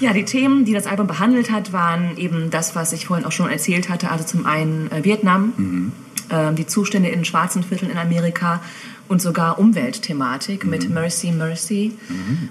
ja, 0.00 0.12
die 0.12 0.24
Themen, 0.24 0.64
die 0.64 0.72
das 0.72 0.86
Album 0.86 1.06
behandelt 1.06 1.50
hat, 1.50 1.72
waren 1.72 2.16
eben 2.16 2.50
das, 2.50 2.74
was 2.74 2.92
ich 2.92 3.06
vorhin 3.06 3.24
auch 3.26 3.32
schon 3.32 3.50
erzählt 3.50 3.88
hatte. 3.88 4.10
Also 4.10 4.24
zum 4.24 4.46
einen 4.46 4.90
äh, 4.90 5.04
Vietnam, 5.04 5.52
Mhm. 5.56 5.92
ähm, 6.30 6.56
die 6.56 6.66
Zustände 6.66 7.08
in 7.10 7.24
schwarzen 7.24 7.62
Vierteln 7.62 7.90
in 7.90 7.98
Amerika 7.98 8.60
und 9.08 9.20
sogar 9.20 9.58
Umweltthematik 9.58 10.64
mit 10.64 10.88
Mhm. 10.88 10.94
Mercy, 10.94 11.32
Mercy. 11.32 11.92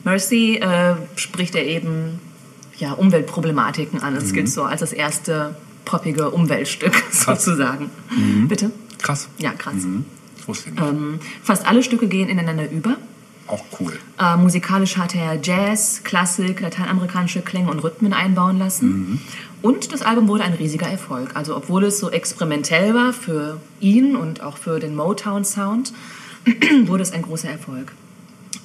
Mercy 0.03 0.57
äh, 0.57 0.95
spricht 1.15 1.55
er 1.55 1.65
eben 1.65 2.19
ja, 2.77 2.93
Umweltproblematiken 2.93 4.01
an. 4.01 4.13
Mhm. 4.13 4.19
Es 4.19 4.33
gilt 4.33 4.49
so 4.49 4.63
als 4.63 4.79
das 4.81 4.93
erste 4.93 5.55
poppige 5.85 6.29
Umweltstück 6.29 6.93
sozusagen. 7.11 7.89
Bitte? 8.47 8.71
krass. 9.01 9.29
Ja, 9.37 9.51
krass. 9.51 9.75
Mhm. 9.83 10.05
Ähm, 10.77 11.19
fast 11.43 11.65
alle 11.67 11.83
Stücke 11.83 12.07
gehen 12.07 12.27
ineinander 12.27 12.69
über. 12.71 12.97
Auch 13.49 13.63
cool. 13.79 13.97
Äh, 14.19 14.37
musikalisch 14.37 14.97
hat 14.97 15.15
er 15.15 15.39
Jazz, 15.41 16.01
Klassik, 16.03 16.61
lateinamerikanische 16.61 17.41
Klänge 17.41 17.71
und 17.71 17.79
Rhythmen 17.83 18.13
einbauen 18.13 18.59
lassen. 18.59 19.21
Und 19.63 19.91
das 19.91 20.03
Album 20.03 20.27
wurde 20.27 20.43
ein 20.43 20.53
riesiger 20.53 20.87
Erfolg. 20.87 21.31
Also 21.33 21.57
obwohl 21.57 21.85
es 21.85 21.99
so 21.99 22.11
experimentell 22.11 22.93
war 22.93 23.11
für 23.11 23.59
ihn 23.79 24.15
und 24.15 24.43
auch 24.43 24.57
für 24.57 24.79
den 24.79 24.95
Motown-Sound, 24.95 25.93
wurde 26.85 27.01
es 27.01 27.11
ein 27.11 27.23
großer 27.23 27.49
Erfolg. 27.49 27.91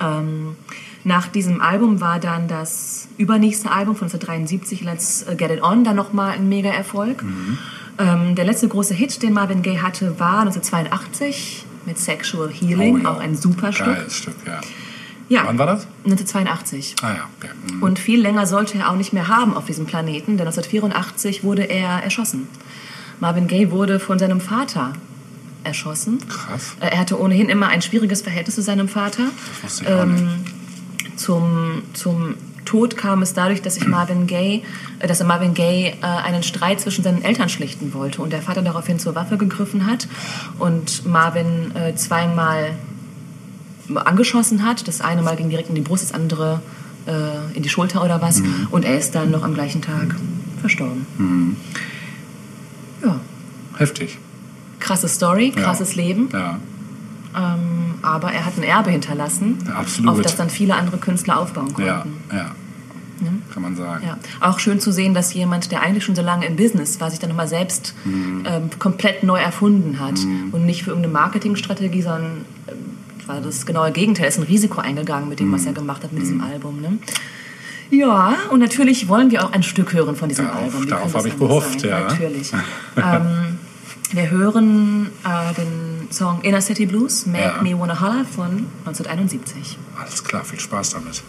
Ähm, 0.00 0.56
nach 1.02 1.28
diesem 1.28 1.62
Album 1.62 2.02
war 2.02 2.20
dann 2.20 2.46
das 2.46 3.08
übernächste 3.16 3.70
Album 3.70 3.96
von 3.96 4.08
1973, 4.08 4.82
Let's 4.82 5.24
Get 5.38 5.50
It 5.50 5.62
On, 5.62 5.82
dann 5.84 5.96
nochmal 5.96 6.32
ein 6.32 6.48
Mega-Erfolg. 6.48 7.24
Ähm, 7.98 8.34
der 8.34 8.44
letzte 8.44 8.68
große 8.68 8.92
Hit, 8.92 9.22
den 9.22 9.32
Marvin 9.32 9.62
Gaye 9.62 9.80
hatte, 9.80 10.20
war 10.20 10.40
1982 10.40 11.64
mit 11.86 11.98
Sexual 11.98 12.50
Healing, 12.50 12.94
Oh 12.96 12.98
ja. 13.02 13.10
auch 13.10 13.18
ein 13.20 13.36
super 13.36 13.72
Stück. 13.72 13.86
Geiles 13.86 14.16
Stück, 14.16 14.34
ja. 14.46 14.60
Ja, 15.28 15.42
Wann 15.46 15.58
war 15.58 15.66
das? 15.66 15.86
1982. 16.04 16.96
Ah 17.02 17.14
ja, 17.14 17.28
okay. 17.38 17.50
Mhm. 17.72 17.82
Und 17.82 17.98
viel 17.98 18.20
länger 18.20 18.46
sollte 18.46 18.76
er 18.78 18.90
auch 18.90 18.96
nicht 18.96 19.12
mehr 19.14 19.28
haben 19.28 19.54
auf 19.54 19.64
diesem 19.66 19.86
Planeten, 19.86 20.36
denn 20.36 20.46
1984 20.46 21.42
wurde 21.44 21.62
er 21.62 22.02
erschossen. 22.02 22.46
Marvin 23.20 23.46
Gaye 23.46 23.70
wurde 23.70 24.00
von 24.00 24.18
seinem 24.18 24.40
Vater 24.40 24.92
erschossen. 25.62 26.18
Krass. 26.28 26.76
Äh, 26.80 26.88
Er 26.90 26.98
hatte 26.98 27.18
ohnehin 27.18 27.48
immer 27.48 27.68
ein 27.68 27.80
schwieriges 27.80 28.20
Verhältnis 28.20 28.54
zu 28.56 28.62
seinem 28.62 28.86
Vater. 28.88 29.22
Das 29.62 29.62
wusste 29.64 29.84
ich 29.84 29.90
auch 29.90 30.04
nicht. 30.04 30.24
Zum, 31.16 31.82
zum 31.94 32.34
Tod 32.64 32.96
kam 32.96 33.22
es 33.22 33.34
dadurch, 33.34 33.62
dass 33.62 33.74
sich 33.74 33.86
Marvin 33.86 34.26
Gaye, 34.26 34.62
äh, 35.00 35.06
dass 35.06 35.20
er 35.20 35.26
Marvin 35.26 35.54
Gaye 35.54 35.94
äh, 36.00 36.04
einen 36.06 36.42
Streit 36.42 36.80
zwischen 36.80 37.04
seinen 37.04 37.22
Eltern 37.22 37.48
schlichten 37.48 37.92
wollte 37.94 38.22
und 38.22 38.32
der 38.32 38.42
Vater 38.42 38.62
daraufhin 38.62 38.98
zur 38.98 39.14
Waffe 39.14 39.36
gegriffen 39.36 39.86
hat 39.86 40.08
und 40.58 41.04
Marvin 41.06 41.74
äh, 41.76 41.94
zweimal 41.94 42.70
angeschossen 43.94 44.64
hat. 44.64 44.88
Das 44.88 45.00
eine 45.00 45.22
Mal 45.22 45.36
ging 45.36 45.50
direkt 45.50 45.68
in 45.68 45.74
die 45.74 45.82
Brust, 45.82 46.02
das 46.04 46.12
andere 46.12 46.62
äh, 47.06 47.54
in 47.56 47.62
die 47.62 47.68
Schulter 47.68 48.02
oder 48.02 48.22
was. 48.22 48.38
Mhm. 48.40 48.68
Und 48.70 48.84
er 48.84 48.96
ist 48.98 49.14
dann 49.14 49.30
noch 49.30 49.42
am 49.42 49.52
gleichen 49.54 49.82
Tag 49.82 50.14
verstorben. 50.60 51.56
Ja, 53.04 53.20
Heftig. 53.76 54.18
krasse 54.80 55.08
Story, 55.08 55.52
Ja. 55.54 55.62
krasses 55.62 55.94
Leben. 55.96 56.30
Ja. 56.32 56.58
Ähm, 57.36 57.94
aber 58.02 58.32
er 58.32 58.44
hat 58.46 58.56
ein 58.56 58.62
Erbe 58.62 58.90
hinterlassen, 58.90 59.58
absolut. 59.74 60.10
auf 60.12 60.20
das 60.22 60.36
dann 60.36 60.50
viele 60.50 60.74
andere 60.76 60.98
Künstler 60.98 61.38
aufbauen 61.40 61.72
konnten. 61.74 61.82
Ja, 62.30 62.36
ja. 62.36 62.50
Kann 63.52 63.62
man 63.62 63.74
sagen. 63.76 64.04
Ja, 64.06 64.18
auch 64.40 64.58
schön 64.58 64.80
zu 64.80 64.92
sehen, 64.92 65.14
dass 65.14 65.32
jemand, 65.32 65.70
der 65.72 65.80
eigentlich 65.82 66.04
schon 66.04 66.14
so 66.16 66.20
lange 66.22 66.46
im 66.46 66.56
Business 66.56 67.00
war, 67.00 67.10
sich 67.10 67.20
dann 67.20 67.30
nochmal 67.30 67.48
selbst 67.48 67.94
Mhm. 68.04 68.44
ähm, 68.46 68.70
komplett 68.78 69.22
neu 69.22 69.38
erfunden 69.40 69.98
hat 70.00 70.18
und 70.52 70.66
nicht 70.66 70.82
für 70.82 70.90
irgendeine 70.90 71.12
Marketingstrategie, 71.14 72.02
sondern 72.02 72.44
ähm, 72.68 72.74
war 73.26 73.40
das 73.40 73.64
genaue 73.66 73.92
Gegenteil. 73.92 74.24
Er 74.26 74.28
ist 74.28 74.38
ein 74.38 74.42
Risiko 74.44 74.80
eingegangen 74.80 75.28
mit 75.28 75.40
dem, 75.40 75.50
was 75.52 75.64
er 75.64 75.70
Mhm. 75.70 75.76
gemacht 75.76 76.02
hat 76.02 76.12
mit 76.12 76.22
diesem 76.22 76.40
Album. 76.42 76.80
Ne? 76.82 76.98
Ja, 77.90 78.34
und 78.50 78.60
natürlich 78.60 79.08
wollen 79.08 79.30
wir 79.30 79.44
auch 79.44 79.52
ein 79.52 79.62
Stück 79.62 79.92
hören 79.92 80.16
von 80.16 80.28
diesem 80.28 80.46
Darauf- 80.46 80.62
Album. 80.62 80.88
Darauf 80.88 81.14
habe 81.14 81.28
ich 81.28 81.38
gehofft, 81.38 81.80
sein? 81.80 81.90
ja. 81.90 82.00
Natürlich. 82.00 82.52
ähm, 82.96 83.58
wir 84.12 84.30
hören 84.30 85.06
äh, 85.24 85.54
den 85.54 85.93
Song 86.14 86.42
Inner 86.42 86.60
City 86.60 86.86
Blues, 86.86 87.26
Make 87.26 87.56
Ja. 87.56 87.62
Me 87.62 87.76
Wanna 87.76 88.00
Holler 88.00 88.24
von 88.24 88.66
1971. 88.84 89.76
Alles 89.98 90.22
klar, 90.22 90.44
viel 90.44 90.60
Spaß 90.60 90.90
damit. 90.90 91.24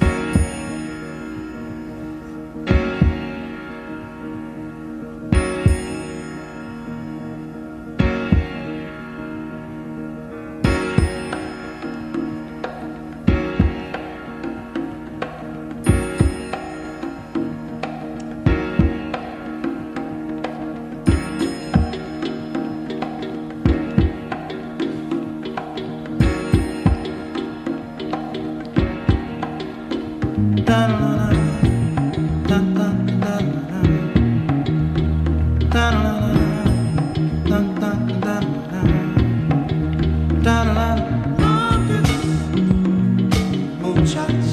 chance. 44.06 44.45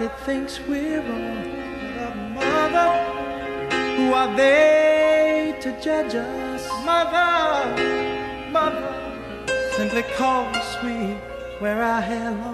Everybody 0.00 0.24
thinks 0.24 0.58
we're 0.60 1.02
wrong. 1.02 2.34
Mother, 2.34 2.70
mother, 2.72 2.90
who 3.96 4.14
are 4.14 4.34
they 4.34 5.54
to 5.60 5.78
judge 5.78 6.14
us? 6.14 6.66
Mother, 6.86 7.76
mother, 8.50 9.46
simply 9.76 10.04
cause 10.16 10.78
we 10.82 11.18
wear 11.60 11.82
our 11.82 12.00
hair 12.00 12.30
long. 12.30 12.49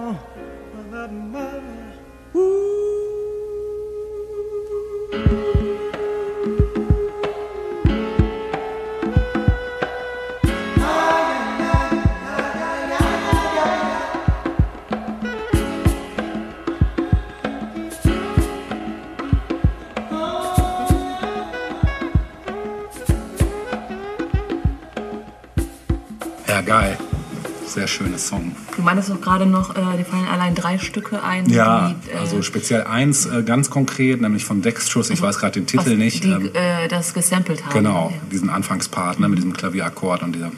Song. 29.02 29.16
Du 29.16 29.22
gerade 29.22 29.46
noch, 29.46 29.70
äh, 29.70 29.96
dir 29.96 30.04
fallen 30.04 30.26
allein 30.26 30.54
drei 30.54 30.78
Stücke 30.78 31.22
ein. 31.22 31.48
Ja, 31.48 31.94
die, 32.06 32.10
äh, 32.10 32.18
also 32.18 32.42
speziell 32.42 32.84
eins 32.84 33.26
äh, 33.26 33.42
ganz 33.42 33.70
konkret, 33.70 34.20
nämlich 34.20 34.44
von 34.44 34.62
Dextrose, 34.62 35.12
ich 35.12 35.22
weiß 35.22 35.38
gerade 35.38 35.52
den 35.52 35.66
Titel 35.66 35.96
nicht. 35.96 36.24
Die 36.24 36.30
ähm, 36.30 36.50
äh, 36.54 36.88
das 36.88 37.14
gesampelt 37.14 37.64
haben. 37.64 37.72
Genau, 37.72 38.12
diesen 38.30 38.50
Anfangspart 38.50 39.20
ne, 39.20 39.28
mit 39.28 39.38
diesem 39.38 39.52
Klavierakkord 39.52 40.22
und 40.22 40.34
dieser 40.34 40.52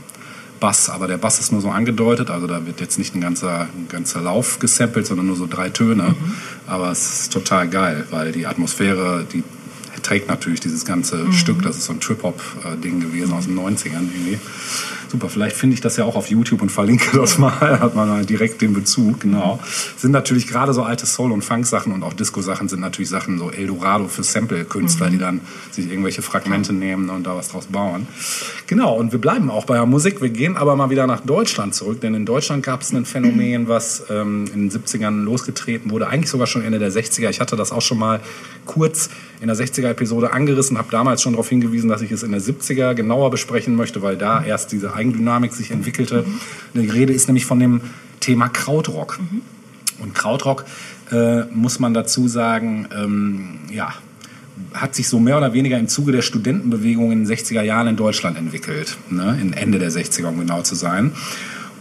Bass. 0.61 0.91
Aber 0.91 1.07
der 1.07 1.19
Bass 1.19 1.39
ist 1.39 1.53
nur 1.53 1.61
so 1.61 1.71
angedeutet, 1.71 2.31
also 2.31 2.47
da 2.47 2.67
wird 2.67 2.81
jetzt 2.81 2.99
nicht 2.99 3.15
ein 3.15 3.21
ganzer, 3.21 3.63
ein 3.63 3.87
ganzer 3.89 4.21
Lauf 4.21 4.59
gesampelt, 4.59 5.07
sondern 5.07 5.27
nur 5.27 5.37
so 5.37 5.47
drei 5.47 5.71
Töne. 5.71 6.15
Aber 6.67 6.91
es 6.91 7.21
ist 7.21 7.33
total 7.33 7.69
geil, 7.69 8.07
weil 8.11 8.33
die 8.33 8.47
Atmosphäre, 8.47 9.25
die 9.33 9.45
trägt 10.03 10.29
natürlich 10.29 10.61
dieses 10.61 10.85
ganze 10.85 11.33
Stück. 11.33 11.63
Das 11.63 11.77
ist 11.77 11.87
so 11.87 11.93
ein 11.93 12.01
Trip-Hop-Ding 12.01 13.01
gewesen 13.01 13.33
aus 13.33 13.47
den 13.47 13.59
90ern 13.59 14.09
irgendwie. 14.13 14.39
Super, 15.09 15.31
vielleicht 15.31 15.57
finde 15.57 15.75
ich 15.75 15.81
das 15.81 15.97
ja 15.97 16.05
auch 16.05 16.17
auf 16.17 16.29
YouTube 16.29 16.61
und 16.61 16.71
verlinke 16.71 17.17
das 17.17 17.39
mal. 17.39 17.51
Hat 17.81 17.95
man 17.95 18.09
mal 18.09 18.27
direkt 18.27 18.61
den 18.61 18.75
Bezug, 18.75 19.21
genau. 19.21 19.59
Sind 19.97 20.13
natürlich 20.13 20.47
gerade 20.47 20.75
so 20.75 20.83
alte 20.83 21.07
Soul- 21.07 21.33
und 21.33 21.43
Funk-Sachen 21.43 21.93
und 21.93 22.03
auch 22.03 22.13
Disco-Sachen 22.13 22.69
sind 22.69 22.81
natürlich 22.81 23.09
Sachen 23.09 23.39
so 23.39 23.51
Eldorado 23.51 24.09
für 24.09 24.23
Sample-Künstler, 24.23 25.09
die 25.09 25.19
dann 25.19 25.41
sich 25.71 25.91
irgendwelche 25.91 26.21
Fragmente 26.21 26.75
nehmen 26.75 27.09
und 27.09 27.27
da 27.27 27.37
was 27.37 27.49
draus 27.49 27.67
bauen. 27.67 28.07
Genau, 28.67 28.95
und 28.97 29.13
wir 29.13 29.19
bleiben 29.19 29.51
auch 29.51 29.65
bei 29.65 29.77
der 29.77 29.87
Musik. 29.87 30.21
Wir 30.21 30.29
gehen 30.29 30.59
aber 30.59 30.77
mal 30.77 30.91
wieder 30.91 31.07
nach 31.07 31.21
Deutschland 31.21 31.75
zurück, 31.75 32.03
denn 32.03 32.15
in 32.15 32.27
Deutschland 32.27 32.63
gab 32.63 32.83
es 32.83 32.93
ein 32.93 33.07
Phänomen, 33.07 33.67
was 33.67 34.05
ähm, 34.11 34.45
in 34.53 34.69
den 34.69 34.71
70ern 34.71 35.23
losgetreten 35.25 35.91
wurde, 35.91 36.09
eigentlich 36.09 36.31
sogar 36.31 36.47
schon 36.47 36.63
Ende 36.63 36.79
der 36.79 36.93
60er. 36.93 37.31
Ich 37.31 37.41
hatte 37.41 37.57
das 37.57 37.73
auch 37.73 37.83
schon 37.83 37.99
mal 37.99 38.21
kurz 38.67 39.09
in 39.41 39.47
der 39.47 39.57
60er-Episode 39.57 40.33
angerissen, 40.33 40.79
habe 40.79 40.91
damals 40.91 41.23
schon 41.23 41.33
darauf 41.33 41.49
hingewiesen, 41.49 41.89
dass 41.89 42.03
ich 42.03 42.11
es 42.11 42.23
in 42.23 42.33
der 42.33 42.41
70er 42.41 42.95
genauer 42.95 43.31
besprechen 43.31 43.75
möchte, 43.77 44.03
weil 44.03 44.17
da 44.17 44.43
erst 44.43 44.73
diese 44.73 44.95
Eigendynamik 44.99 45.53
sich 45.53 45.71
entwickelte. 45.71 46.25
Die 46.75 46.89
Rede 46.89 47.13
ist 47.13 47.29
nämlich 47.29 47.47
von 47.47 47.61
dem 47.61 47.81
Thema 48.21 48.49
Krautrock. 48.49 49.19
Und 50.01 50.15
Krautrock, 50.15 50.65
äh, 51.11 51.45
muss 51.47 51.79
man 51.79 51.95
dazu 51.95 52.29
sagen, 52.29 52.89
ähm, 52.95 53.59
ja, 53.71 53.95
hat 54.75 54.95
sich 54.95 55.09
so 55.09 55.19
mehr 55.21 55.39
oder 55.39 55.53
weniger 55.53 55.79
im 55.79 55.89
Zuge 55.89 56.13
der 56.13 56.23
Studentenbewegung 56.23 57.13
in 57.13 57.25
den 57.25 57.27
60er 57.27 57.63
Jahren 57.63 57.89
in 57.89 57.97
Deutschland 57.97 58.37
entwickelt. 58.37 58.97
Ne? 59.09 59.39
In 59.41 59.53
Ende 59.53 59.79
der 59.79 59.91
60er, 59.91 60.27
um 60.27 60.39
genau 60.39 60.63
zu 60.63 60.75
sein. 60.75 61.13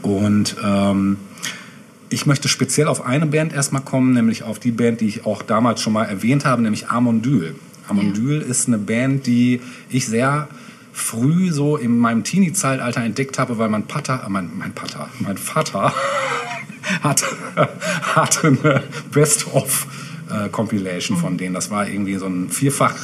Und 0.01 0.55
ähm, 0.63 1.17
ich 2.09 2.25
möchte 2.25 2.47
speziell 2.47 2.87
auf 2.87 3.05
eine 3.05 3.25
Band 3.25 3.53
erstmal 3.53 3.81
kommen, 3.81 4.13
nämlich 4.13 4.43
auf 4.43 4.59
die 4.59 4.71
Band, 4.71 5.01
die 5.01 5.07
ich 5.07 5.25
auch 5.25 5.41
damals 5.41 5.81
schon 5.81 5.93
mal 5.93 6.05
erwähnt 6.05 6.45
habe, 6.45 6.61
nämlich 6.61 6.87
Amondyl. 6.87 7.55
Amondyl 7.87 8.41
ist 8.41 8.67
eine 8.67 8.77
Band, 8.77 9.27
die 9.27 9.61
ich 9.89 10.07
sehr 10.07 10.47
früh 10.97 11.51
so 11.51 11.77
in 11.77 11.99
meinem 11.99 12.23
Teenie-Zeitalter 12.23 13.03
entdeckt 13.03 13.37
habe, 13.37 13.59
weil 13.59 13.69
mein 13.69 13.85
Pater, 13.85 14.23
äh, 14.25 14.29
mein, 14.29 14.49
mein 14.57 14.73
Pater, 14.73 15.09
mein 15.19 15.37
Vater 15.37 15.93
hat, 17.03 17.23
hatte 18.01 18.47
eine 18.47 18.83
Best-of-Compilation 19.11 21.17
von 21.17 21.37
denen. 21.37 21.53
Das 21.53 21.69
war 21.69 21.87
irgendwie 21.87 22.15
so 22.15 22.25
ein 22.25 22.49
vierfach 22.49 22.95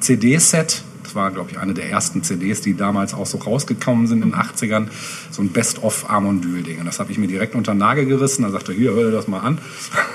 CD-Set. 0.00 0.82
Das 1.04 1.14
war, 1.14 1.30
glaube 1.30 1.50
ich, 1.50 1.58
eine 1.58 1.72
der 1.72 1.88
ersten 1.88 2.22
CDs, 2.22 2.60
die 2.60 2.76
damals 2.76 3.14
auch 3.14 3.26
so 3.26 3.38
rausgekommen 3.38 4.06
sind 4.06 4.22
in 4.22 4.32
den 4.32 4.38
80ern. 4.38 4.88
So 5.30 5.40
ein 5.40 5.48
Best-of 5.48 6.10
Amondyl-Ding. 6.10 6.80
Und 6.80 6.86
das 6.86 7.00
habe 7.00 7.12
ich 7.12 7.18
mir 7.18 7.28
direkt 7.28 7.54
unter 7.54 7.72
den 7.72 7.78
Nagel 7.78 8.04
gerissen. 8.04 8.42
Da 8.42 8.50
sagte 8.50 8.72
er, 8.72 8.78
hier, 8.78 8.92
hör 8.92 9.04
dir 9.04 9.12
das 9.12 9.26
mal 9.26 9.40
an. 9.40 9.56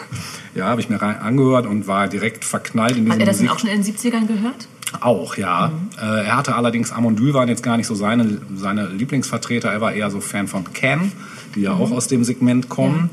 ja, 0.54 0.68
habe 0.68 0.82
ich 0.82 0.90
mir 0.90 1.02
rein 1.02 1.18
angehört 1.18 1.66
und 1.66 1.88
war 1.88 2.08
direkt 2.08 2.46
verknallt 2.46 2.96
in 2.96 3.06
diese 3.06 3.14
Hat 3.14 3.20
er 3.22 3.26
das 3.26 3.38
Musik. 3.38 3.52
auch 3.52 3.60
schon 3.60 3.70
in 3.72 3.82
den 3.82 3.96
70ern 3.96 4.28
gehört? 4.28 4.68
Auch, 5.00 5.38
ja. 5.38 5.72
Mhm. 5.74 5.90
Äh, 6.02 6.26
er 6.26 6.38
hatte 6.38 6.56
allerdings, 6.56 6.92
Amondyl 6.92 7.34
waren 7.34 7.48
jetzt 7.48 7.64
gar 7.64 7.78
nicht 7.78 7.88
so 7.88 7.96
seine, 7.96 8.40
seine 8.56 8.88
Lieblingsvertreter. 8.88 9.72
Er 9.72 9.82
war 9.82 9.94
eher 9.94 10.12
so 10.12 10.20
Fan 10.20 10.48
von 10.48 10.66
Can, 10.74 11.12
die 11.56 11.62
ja 11.62 11.74
Mhm. 11.74 11.82
auch 11.82 11.92
aus 11.92 12.08
dem 12.08 12.24
Segment 12.24 12.68
kommen, 12.70 13.10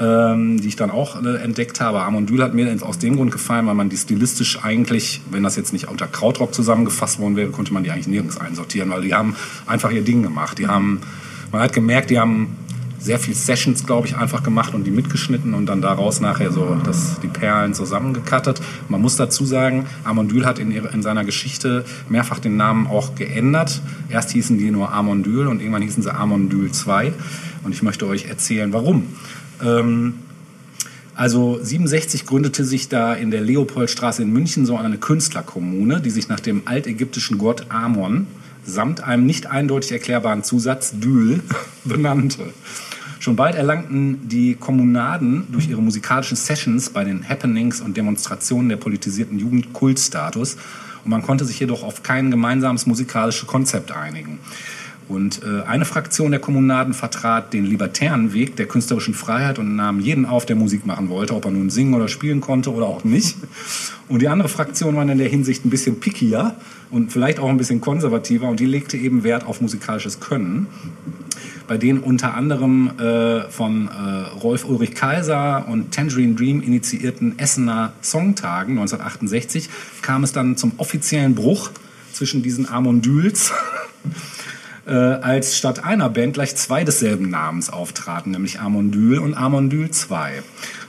ähm, 0.00 0.60
die 0.60 0.68
ich 0.68 0.76
dann 0.76 0.90
auch 0.90 1.22
äh, 1.24 1.36
entdeckt 1.42 1.80
habe. 1.80 2.02
Amondyl 2.02 2.42
hat 2.42 2.54
mir 2.54 2.74
aus 2.82 2.98
dem 2.98 3.16
Grund 3.16 3.32
gefallen, 3.32 3.66
weil 3.66 3.74
man 3.74 3.88
die 3.88 3.96
stilistisch 3.96 4.62
eigentlich, 4.62 5.20
wenn 5.30 5.42
das 5.42 5.56
jetzt 5.56 5.72
nicht 5.72 5.88
unter 5.88 6.06
Krautrock 6.06 6.54
zusammengefasst 6.54 7.18
worden 7.18 7.34
wäre, 7.36 7.50
konnte 7.50 7.74
man 7.74 7.82
die 7.82 7.90
eigentlich 7.90 8.06
nirgends 8.06 8.38
einsortieren, 8.38 8.90
weil 8.90 9.02
die 9.02 9.14
haben 9.14 9.34
einfach 9.66 9.90
ihr 9.90 10.02
Ding 10.02 10.22
gemacht. 10.22 10.58
Die 10.58 10.68
haben, 10.68 11.00
man 11.50 11.62
hat 11.62 11.72
gemerkt, 11.72 12.10
die 12.10 12.18
haben 12.20 12.56
sehr 12.98 13.18
viel 13.18 13.34
Sessions, 13.34 13.86
glaube 13.86 14.06
ich, 14.06 14.16
einfach 14.16 14.42
gemacht 14.42 14.74
und 14.74 14.84
die 14.84 14.90
mitgeschnitten 14.90 15.54
und 15.54 15.66
dann 15.66 15.80
daraus 15.80 16.20
nachher 16.20 16.50
so 16.50 16.76
das, 16.84 17.20
die 17.20 17.28
Perlen 17.28 17.74
zusammengekattet. 17.74 18.60
Man 18.88 19.00
muss 19.00 19.16
dazu 19.16 19.44
sagen, 19.44 19.86
Amondyl 20.04 20.44
hat 20.44 20.58
in, 20.58 20.72
in 20.72 21.02
seiner 21.02 21.24
Geschichte 21.24 21.84
mehrfach 22.08 22.38
den 22.38 22.56
Namen 22.56 22.86
auch 22.86 23.14
geändert. 23.14 23.80
Erst 24.08 24.30
hießen 24.32 24.58
die 24.58 24.70
nur 24.70 24.92
Amondyl 24.92 25.46
und 25.46 25.60
irgendwann 25.60 25.82
hießen 25.82 26.02
sie 26.02 26.14
Amondyl 26.14 26.72
2. 26.72 27.12
Und 27.64 27.72
ich 27.72 27.82
möchte 27.82 28.06
euch 28.06 28.26
erzählen, 28.26 28.72
warum. 28.72 29.06
Ähm, 29.62 30.14
also 31.14 31.58
67 31.60 32.26
gründete 32.26 32.64
sich 32.64 32.88
da 32.88 33.12
in 33.12 33.30
der 33.32 33.40
Leopoldstraße 33.40 34.22
in 34.22 34.32
München 34.32 34.66
so 34.66 34.76
eine 34.76 34.98
Künstlerkommune, 34.98 36.00
die 36.00 36.10
sich 36.10 36.28
nach 36.28 36.40
dem 36.40 36.62
altägyptischen 36.66 37.38
Gott 37.38 37.66
Amon 37.70 38.28
samt 38.64 39.02
einem 39.02 39.26
nicht 39.26 39.46
eindeutig 39.46 39.92
erklärbaren 39.92 40.44
Zusatz 40.44 40.92
Dül 40.94 41.40
benannte. 41.84 42.52
Schon 43.20 43.36
bald 43.36 43.56
erlangten 43.56 44.28
die 44.28 44.54
Kommunaden 44.54 45.48
durch 45.50 45.68
ihre 45.68 45.82
musikalischen 45.82 46.36
Sessions 46.36 46.90
bei 46.90 47.04
den 47.04 47.28
Happenings 47.28 47.80
und 47.80 47.96
Demonstrationen 47.96 48.68
der 48.68 48.76
politisierten 48.76 49.38
Jugend 49.38 49.72
Kultstatus 49.72 50.56
und 51.04 51.10
man 51.10 51.22
konnte 51.22 51.44
sich 51.44 51.58
jedoch 51.58 51.82
auf 51.82 52.02
kein 52.02 52.30
gemeinsames 52.30 52.86
musikalisches 52.86 53.46
Konzept 53.46 53.92
einigen. 53.92 54.38
Und 55.08 55.40
äh, 55.42 55.62
eine 55.62 55.86
Fraktion 55.86 56.32
der 56.32 56.40
Kommunaden 56.40 56.92
vertrat 56.92 57.54
den 57.54 57.64
libertären 57.64 58.34
Weg 58.34 58.56
der 58.56 58.66
künstlerischen 58.66 59.14
Freiheit 59.14 59.58
und 59.58 59.74
nahm 59.74 60.00
jeden 60.00 60.26
auf, 60.26 60.44
der 60.44 60.54
Musik 60.54 60.84
machen 60.84 61.08
wollte, 61.08 61.34
ob 61.34 61.46
er 61.46 61.50
nun 61.50 61.70
singen 61.70 61.94
oder 61.94 62.08
spielen 62.08 62.42
konnte 62.42 62.70
oder 62.70 62.86
auch 62.86 63.04
nicht. 63.04 63.38
Und 64.08 64.20
die 64.20 64.28
andere 64.28 64.50
Fraktion 64.50 64.96
war 64.96 65.08
in 65.08 65.16
der 65.16 65.28
Hinsicht 65.28 65.64
ein 65.64 65.70
bisschen 65.70 65.98
pickier 65.98 66.56
und 66.90 67.10
vielleicht 67.10 67.38
auch 67.38 67.48
ein 67.48 67.56
bisschen 67.56 67.80
konservativer 67.80 68.48
und 68.48 68.60
die 68.60 68.66
legte 68.66 68.98
eben 68.98 69.24
Wert 69.24 69.46
auf 69.46 69.62
musikalisches 69.62 70.20
Können. 70.20 70.66
Bei 71.68 71.76
denen 71.76 72.00
unter 72.00 72.34
anderem 72.34 72.98
äh, 72.98 73.42
von 73.50 73.88
äh, 73.88 74.40
Rolf 74.40 74.64
Ulrich 74.64 74.94
Kaiser 74.94 75.66
und 75.68 75.94
Tangerine 75.94 76.34
Dream 76.34 76.62
initiierten 76.62 77.38
Essener 77.38 77.92
Songtagen 78.02 78.78
1968 78.78 79.68
kam 80.02 80.24
es 80.24 80.32
dann 80.32 80.56
zum 80.56 80.72
offiziellen 80.78 81.34
Bruch 81.34 81.70
zwischen 82.12 82.42
diesen 82.42 82.68
Amondyls 82.68 83.52
äh, 84.88 84.92
als 84.92 85.58
statt 85.58 85.84
einer 85.84 86.08
Band 86.08 86.34
gleich 86.34 86.56
zwei 86.56 86.84
desselben 86.84 87.28
Namens 87.28 87.70
auftraten, 87.70 88.32
nämlich 88.32 88.60
Amondyl 88.60 89.18
und 89.18 89.34
Amondyl 89.34 89.90
2. 89.90 90.42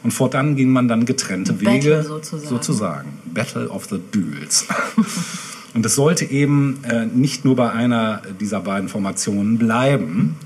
Und 0.04 0.12
fortan 0.12 0.56
ging 0.56 0.70
man 0.70 0.88
dann 0.88 1.06
getrennte 1.06 1.54
Battle 1.54 1.74
Wege, 1.74 2.04
sozusagen. 2.04 2.48
sozusagen. 2.48 3.10
Battle 3.26 3.70
of 3.70 3.88
the 3.90 4.00
Duels. 4.12 4.66
und 5.74 5.86
es 5.86 5.96
sollte 5.96 6.26
eben 6.26 6.80
äh, 6.84 7.06
nicht 7.06 7.44
nur 7.44 7.58
bei 7.58 7.72
einer 7.72 8.22
dieser 8.40 8.62
beiden 8.62 8.88
Formationen 8.88 9.58
bleiben. 9.58 10.38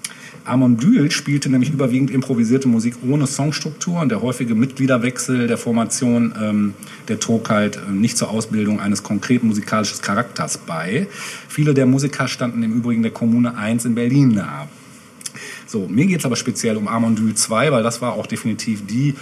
Amondyl 0.46 1.10
spielte 1.12 1.50
nämlich 1.50 1.72
überwiegend 1.72 2.12
improvisierte 2.12 2.68
Musik 2.68 2.96
ohne 3.08 3.28
Songstruktur 3.28 4.02
und 4.02 4.10
der 4.10 4.22
häufige 4.22 4.56
Mitgliederwechsel 4.56 5.48
der 5.48 5.58
Formation, 5.58 6.34
ähm, 6.41 6.74
der 7.08 7.20
trug 7.20 7.50
halt 7.50 7.78
äh, 7.78 7.91
nicht 7.91 8.18
zur 8.18 8.30
Ausbildung 8.30 8.80
eines 8.80 9.04
konkreten 9.04 9.48
musikalischen 9.48 10.02
Charakters 10.02 10.58
bei. 10.58 11.08
Viele 11.48 11.74
der 11.74 11.86
Musiker 11.86 12.28
standen 12.28 12.62
im 12.64 12.74
Übrigen 12.74 13.04
der 13.04 13.12
Kommune 13.12 13.56
1 13.56 13.86
in 13.86 13.96
Berlin 13.96 14.30
nahe. 14.30 14.68
So, 15.66 15.88
mir 15.88 16.06
geht 16.06 16.20
es 16.20 16.26
aber 16.26 16.36
speziell 16.36 16.78
um 16.78 16.88
Amondyl 16.88 17.34
2, 17.34 17.72
weil 17.72 17.84
das 17.84 18.02
war 18.02 18.14
auch 18.14 18.28
definitiv 18.28 18.86
die 18.86 19.16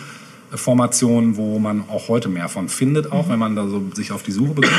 äh, 0.52 0.58
Formation, 0.58 1.38
wo 1.38 1.60
man 1.60 1.84
auch 1.88 2.08
heute 2.08 2.30
mehr 2.30 2.50
von 2.50 2.68
findet, 2.68 3.12
auch 3.12 3.30
wenn 3.30 3.38
man 3.38 3.56
da 3.56 3.68
so 3.68 3.84
sich 3.94 4.12
auf 4.12 4.24
die 4.24 4.32
Suche 4.32 4.56
begibt. 4.56 4.76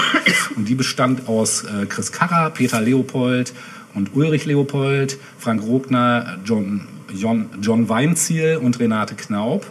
Und 0.56 0.68
die 0.68 0.74
bestand 0.74 1.28
aus 1.28 1.62
äh, 1.62 1.86
Chris 1.86 2.10
Karrer, 2.10 2.50
Peter 2.50 2.80
Leopold 2.80 3.52
und 3.94 4.14
Ulrich 4.14 4.44
Leopold, 4.46 5.18
Frank 5.38 5.62
Rogner, 5.62 6.38
John, 6.44 6.82
John, 7.14 7.46
John 7.60 7.88
Weinziel 7.88 8.56
und 8.62 8.78
Renate 8.80 9.14
Knaub. 9.14 9.66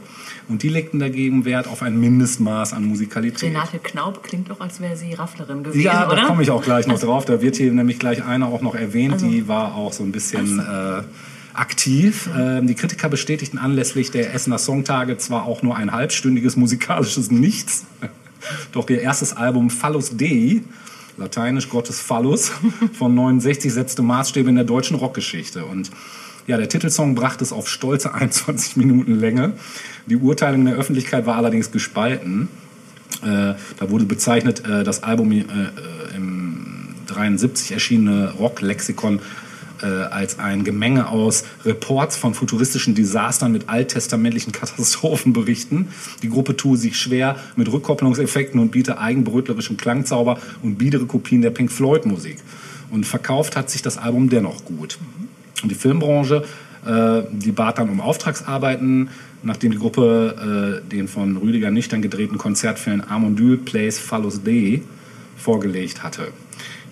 Und 0.48 0.64
die 0.64 0.70
legten 0.70 1.00
dagegen 1.00 1.46
Wert 1.46 1.68
auf 1.68 1.82
ein 1.82 1.98
Mindestmaß 2.00 2.74
an 2.74 2.84
Musikalität. 2.84 3.44
Renate 3.50 3.80
Knaub 3.80 4.22
klingt 4.22 4.50
doch, 4.50 4.60
als 4.60 4.82
wäre 4.82 4.98
sie 4.98 5.14
Rafflerin 5.14 5.64
gewesen, 5.64 5.82
Ja, 5.82 6.08
oder? 6.08 6.18
da 6.18 6.26
komme 6.26 6.44
ich 6.44 6.52
auch 6.52 6.62
gleich 6.62 6.88
noch 6.88 7.00
drauf. 7.00 7.24
Da 7.26 7.42
wird 7.42 7.56
hier 7.56 7.72
nämlich 7.72 8.00
gleich 8.00 8.24
einer 8.26 8.48
auch 8.48 8.62
noch 8.62 8.76
erwähnt, 8.76 9.14
Also- 9.14 9.28
die 9.30 9.48
war 9.48 9.76
auch 9.76 9.94
so 9.94 10.04
ein 10.04 10.12
bisschen 10.12 10.60
äh, 10.60 11.04
aktiv. 11.54 12.30
Ähm, 12.38 12.68
die 12.68 12.76
Kritiker 12.76 13.08
bestätigten 13.10 13.58
anlässlich 13.58 14.12
der 14.12 14.34
Essener 14.34 14.58
Songtage 14.58 15.18
zwar 15.18 15.46
auch 15.46 15.62
nur 15.64 15.76
ein 15.78 15.92
halbstündiges 15.92 16.56
musikalisches 16.58 17.32
Nichts, 17.32 17.86
doch 18.74 18.90
ihr 18.90 19.02
erstes 19.02 19.34
Album 19.36 19.70
Phallus 19.70 20.18
Dei, 20.18 20.62
lateinisch 21.22 21.70
Gottes 21.70 22.02
Phallus, 22.02 22.52
von 22.94 23.16
69 23.16 23.72
setzte 23.72 24.02
Maßstäbe 24.02 24.50
in 24.50 24.56
der 24.56 24.66
deutschen 24.66 24.98
Rockgeschichte. 24.98 25.66
Und 25.66 25.92
ja, 26.48 26.58
der 26.58 26.68
Titelsong 26.68 27.16
brachte 27.16 27.44
es 27.44 27.54
auf 27.54 27.70
stolze 27.70 28.14
21 28.16 28.76
Minuten 28.76 29.16
Länge. 29.16 29.54
Die 30.08 30.18
Urteilung 30.18 30.66
der 30.66 30.76
Öffentlichkeit 30.76 31.26
war 31.26 31.38
allerdings 31.38 31.72
gespalten. 31.72 32.50
Äh, 33.24 33.54
da 33.78 33.90
wurde 33.90 34.06
bezeichnet, 34.06 34.66
äh, 34.66 34.84
das 34.84 35.04
Album 35.04 35.32
äh, 35.32 35.40
äh, 35.40 36.16
im 36.16 36.96
73 37.08 37.72
erschienene 37.72 38.32
Rocklexikon 38.32 39.20
äh, 39.84 39.86
als 39.86 40.40
ein 40.40 40.64
Gemenge 40.64 41.10
aus 41.10 41.44
Reports 41.66 42.18
von 42.18 42.34
futuristischen 42.34 42.96
Desastern 42.96 43.52
mit 43.52 43.70
alttestamentlichen 43.70 44.52
Katastrophenberichten. 44.54 45.88
Die 46.22 46.30
Gruppe 46.30 46.58
tue 46.58 46.78
sich 46.78 46.98
schwer 46.98 47.38
mit 47.56 47.72
Rückkopplungseffekten 47.72 48.60
und 48.60 48.72
biete 48.72 49.00
eigenbrötlerischem 49.00 49.78
Klangzauber 49.78 50.40
und 50.62 50.78
biedere 50.78 51.06
Kopien 51.06 51.42
der 51.42 51.52
Pink 51.52 51.72
Floyd 51.72 52.06
Musik. 52.06 52.38
Und 52.90 53.06
verkauft 53.06 53.56
hat 53.56 53.70
sich 53.70 53.82
das 53.82 53.98
Album 53.98 54.30
dennoch 54.30 54.66
gut. 54.66 54.98
Und 55.64 55.70
die 55.70 55.76
Filmbranche, 55.76 56.44
äh, 56.86 57.22
die 57.32 57.52
bat 57.52 57.78
dann 57.78 57.90
um 57.90 58.02
Auftragsarbeiten, 58.02 59.10
nachdem 59.44 59.72
die 59.72 59.78
Gruppe 59.78 60.82
äh, 60.84 60.90
den 60.90 61.08
von 61.08 61.38
Rüdiger 61.38 61.72
Nüchtern 61.72 62.02
gedrehten 62.02 62.38
Konzertfilm 62.38 63.02
Amondyl 63.02 63.58
Plays 63.58 64.00
Phallus 64.00 64.44
Dei 64.44 64.82
vorgelegt 65.38 66.04
hatte. 66.04 66.28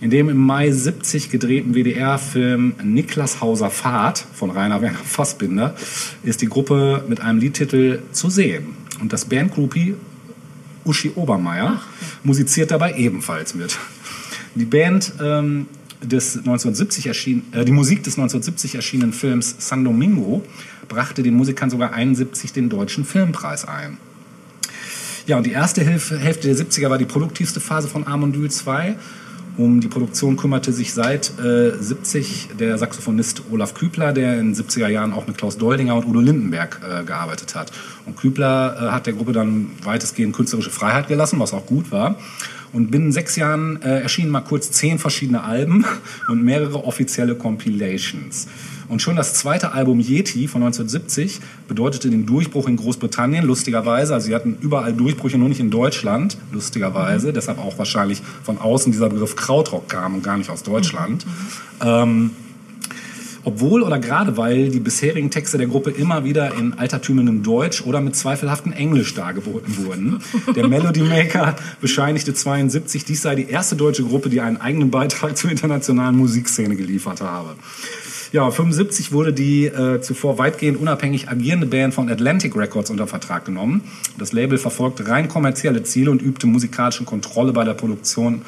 In 0.01 0.09
dem 0.09 0.29
im 0.29 0.37
Mai 0.37 0.71
70 0.71 1.29
gedrehten 1.29 1.73
WDR-Film 1.75 2.75
Niklas 2.83 3.41
Hauser 3.41 3.69
Fahrt 3.69 4.25
von 4.33 4.49
Rainer 4.49 4.81
Werner 4.81 4.97
Fassbinder 4.97 5.75
ist 6.23 6.41
die 6.41 6.47
Gruppe 6.47 7.03
mit 7.09 7.19
einem 7.19 7.39
Liedtitel 7.39 7.99
zu 8.13 8.29
sehen. 8.29 8.77
Und 9.01 9.11
das 9.11 9.25
Bandgroupie 9.25 9.95
Uschi 10.85 11.11
Obermeier 11.15 11.81
musiziert 12.23 12.71
dabei 12.71 12.93
ebenfalls 12.95 13.55
mit. 13.55 13.77
Die 14.55 14.63
Band 14.63 15.11
ähm, 15.21 15.67
des 16.01 16.37
1970 16.37 17.07
erschien, 17.07 17.43
äh, 17.51 17.65
die 17.65 17.73
Musik 17.73 18.03
des 18.03 18.13
1970 18.13 18.75
erschienenen 18.75 19.11
Films 19.11 19.55
San 19.59 19.83
Domingo 19.83 20.43
brachte 20.87 21.23
den 21.23 21.35
Musikern 21.35 21.69
sogar 21.69 21.93
71 21.93 22.53
den 22.53 22.69
deutschen 22.69 23.03
Filmpreis 23.03 23.65
ein. 23.65 23.97
Ja, 25.27 25.37
und 25.37 25.45
die 25.45 25.51
erste 25.51 25.83
Hilfe, 25.83 26.17
Hälfte 26.17 26.47
der 26.47 26.55
70er 26.55 26.89
war 26.89 26.97
die 26.97 27.05
produktivste 27.05 27.59
Phase 27.59 27.87
von 27.89 28.07
Armondül 28.07 28.49
2. 28.49 28.95
Um 29.59 29.81
die 29.81 29.89
Produktion 29.89 30.37
kümmerte 30.37 30.71
sich 30.71 30.93
seit 30.93 31.37
äh, 31.37 31.71
70 31.77 32.51
der 32.57 32.77
Saxophonist 32.77 33.41
Olaf 33.51 33.73
Kübler, 33.73 34.13
der 34.13 34.39
in 34.39 34.53
den 34.53 34.55
70er 34.55 34.87
Jahren 34.87 35.11
auch 35.11 35.27
mit 35.27 35.37
Klaus 35.37 35.57
Doldinger 35.57 35.97
und 35.97 36.05
Udo 36.05 36.21
Lindenberg 36.21 36.79
äh, 36.81 37.03
gearbeitet 37.03 37.55
hat. 37.55 37.69
Und 38.05 38.15
Kübler 38.15 38.77
äh, 38.77 38.91
hat 38.93 39.05
der 39.05 39.11
Gruppe 39.11 39.33
dann 39.33 39.71
weitestgehend 39.83 40.33
künstlerische 40.33 40.69
Freiheit 40.69 41.09
gelassen, 41.09 41.41
was 41.41 41.51
auch 41.53 41.65
gut 41.65 41.91
war. 41.91 42.15
Und 42.71 42.89
binnen 42.89 43.11
sechs 43.11 43.35
Jahren 43.35 43.81
äh, 43.81 43.99
erschienen 43.99 44.29
mal 44.29 44.39
kurz 44.39 44.71
zehn 44.71 44.97
verschiedene 44.97 45.43
Alben 45.43 45.83
und 46.29 46.41
mehrere 46.41 46.85
offizielle 46.85 47.35
Compilations. 47.35 48.47
Und 48.89 49.01
schon 49.01 49.15
das 49.15 49.35
zweite 49.35 49.71
Album 49.71 49.99
Yeti 49.99 50.47
von 50.47 50.63
1970 50.63 51.39
bedeutete 51.67 52.09
den 52.09 52.25
Durchbruch 52.25 52.67
in 52.67 52.75
Großbritannien, 52.75 53.45
lustigerweise. 53.45 54.15
Also 54.15 54.27
sie 54.27 54.35
hatten 54.35 54.57
überall 54.61 54.93
Durchbrüche, 54.93 55.37
nur 55.37 55.47
nicht 55.47 55.59
in 55.59 55.69
Deutschland, 55.69 56.37
lustigerweise. 56.51 57.31
Deshalb 57.31 57.59
auch 57.59 57.77
wahrscheinlich 57.77 58.21
von 58.43 58.57
außen 58.57 58.91
dieser 58.91 59.09
Begriff 59.09 59.35
Krautrock 59.35 59.87
kam 59.87 60.15
und 60.15 60.23
gar 60.23 60.37
nicht 60.37 60.49
aus 60.49 60.63
Deutschland. 60.63 61.25
Ähm, 61.85 62.31
obwohl 63.43 63.83
oder 63.83 63.99
gerade 63.99 64.37
weil 64.37 64.69
die 64.69 64.79
bisherigen 64.79 65.31
Texte 65.31 65.57
der 65.57 65.67
Gruppe 65.67 65.91
immer 65.91 66.23
wieder 66.23 66.55
in 66.55 66.77
altertümendem 66.77 67.41
Deutsch 67.41 67.81
oder 67.81 68.01
mit 68.01 68.15
zweifelhaftem 68.15 68.73
Englisch 68.73 69.13
dargeboten 69.13 69.77
wurden. 69.85 70.19
Der 70.55 70.67
Melody 70.67 71.01
Maker 71.01 71.55
bescheinigte 71.79 72.33
72, 72.33 73.05
dies 73.05 73.21
sei 73.21 73.35
die 73.35 73.49
erste 73.49 73.75
deutsche 73.75 74.03
Gruppe, 74.03 74.29
die 74.29 74.41
einen 74.41 74.57
eigenen 74.57 74.91
Beitrag 74.91 75.37
zur 75.37 75.51
internationalen 75.51 76.17
Musikszene 76.17 76.75
geliefert 76.75 77.21
habe. 77.21 77.55
Ja, 78.31 78.51
75 78.51 79.11
wurde 79.11 79.33
die 79.33 79.65
äh, 79.65 80.01
zuvor 80.01 80.37
weitgehend 80.37 80.79
unabhängig 80.79 81.29
agierende 81.29 81.65
Band 81.65 81.95
von 81.95 82.09
Atlantic 82.09 82.55
Records 82.55 82.91
unter 82.91 83.07
Vertrag 83.07 83.45
genommen. 83.45 83.81
Das 84.19 84.33
Label 84.33 84.59
verfolgte 84.59 85.07
rein 85.07 85.27
kommerzielle 85.27 85.81
Ziele 85.81 86.11
und 86.11 86.21
übte 86.21 86.45
musikalische 86.45 87.05
Kontrolle 87.05 87.53
bei 87.53 87.63
der 87.63 87.73
Produktion 87.73 88.43